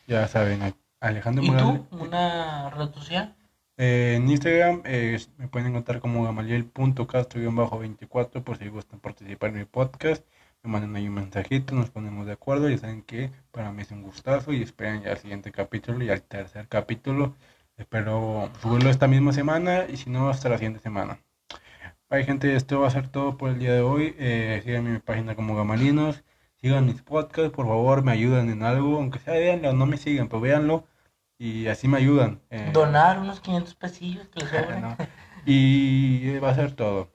Ya 0.07 0.29
saben, 0.29 0.75
Alejandro 1.01 1.43
¿Y 1.45 1.51
Morales. 1.51 1.89
tú? 1.89 1.97
¿Una 1.97 2.69
red 2.71 2.93
social? 2.93 3.35
Eh, 3.77 4.15
en 4.17 4.29
Instagram 4.29 4.83
eh, 4.85 5.19
me 5.39 5.49
pueden 5.49 5.69
encontrar 5.69 6.01
como 6.01 6.25
gamaliel.castro-24 6.25 8.43
por 8.45 8.59
si 8.59 8.69
gustan 8.69 9.01
participar 9.01 9.51
en 9.51 9.57
mi 9.59 9.65
podcast. 9.65 10.25
Me 10.65 10.71
mandan 10.71 10.95
ahí 10.95 11.09
un 11.09 11.15
mensajito, 11.15 11.75
nos 11.75 11.91
ponemos 11.91 12.25
de 12.27 12.33
acuerdo. 12.33 12.69
Ya 12.69 12.79
saben 12.79 13.03
que 13.03 13.31
para 13.51 13.73
mí 13.73 13.83
es 13.83 13.91
un 13.91 14.03
gustazo 14.03 14.53
y 14.53 14.63
esperen 14.63 15.03
ya 15.03 15.11
el 15.11 15.19
siguiente 15.19 15.51
capítulo 15.51 16.05
y 16.05 16.11
al 16.11 16.23
tercer 16.23 16.69
capítulo. 16.69 17.35
Espero 17.77 18.49
subirlo 18.61 18.89
esta 18.91 19.09
misma 19.09 19.33
semana 19.33 19.87
y 19.89 19.97
si 19.97 20.09
no, 20.11 20.29
hasta 20.29 20.49
la 20.49 20.59
siguiente 20.59 20.79
semana. 20.81 21.19
Bye, 22.09 22.25
gente, 22.25 22.55
esto 22.55 22.81
va 22.81 22.89
a 22.89 22.91
ser 22.91 23.09
todo 23.09 23.37
por 23.37 23.51
el 23.51 23.59
día 23.59 23.73
de 23.73 23.81
hoy. 23.81 24.15
Eh, 24.19 24.61
síganme 24.65 24.89
en 24.91 24.95
mi 24.95 25.01
página 25.01 25.35
como 25.35 25.57
Gamalinos. 25.57 26.23
Sigan 26.61 26.87
mis 26.87 27.03
podcasts, 27.03 27.51
por 27.51 27.67
favor, 27.67 28.05
me 28.05 28.13
ayudan 28.13 28.49
en 28.49 28.63
algo. 28.63 28.99
Aunque 28.99 29.19
sea, 29.19 29.35
véanlo, 29.35 29.73
no 29.73 29.87
me 29.87 29.97
sigan, 29.97 30.29
pero 30.29 30.41
véanlo. 30.41 30.87
Y 31.39 31.67
así 31.67 31.89
me 31.89 31.97
ayudan. 31.99 32.41
Eh, 32.51 32.71
Donar 32.73 33.19
unos 33.19 33.41
500 33.41 33.75
pesillos 33.75 34.29
que 34.29 34.41
les 34.41 34.49
sobren. 34.51 34.81
¿no? 34.83 34.97
Y 35.45 36.39
va 36.39 36.51
a 36.51 36.55
ser 36.55 36.73
todo. 36.73 37.11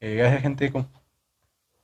Eh, 0.00 0.16
gracias, 0.16 0.42
gente. 0.42 0.70
con- 0.70 0.88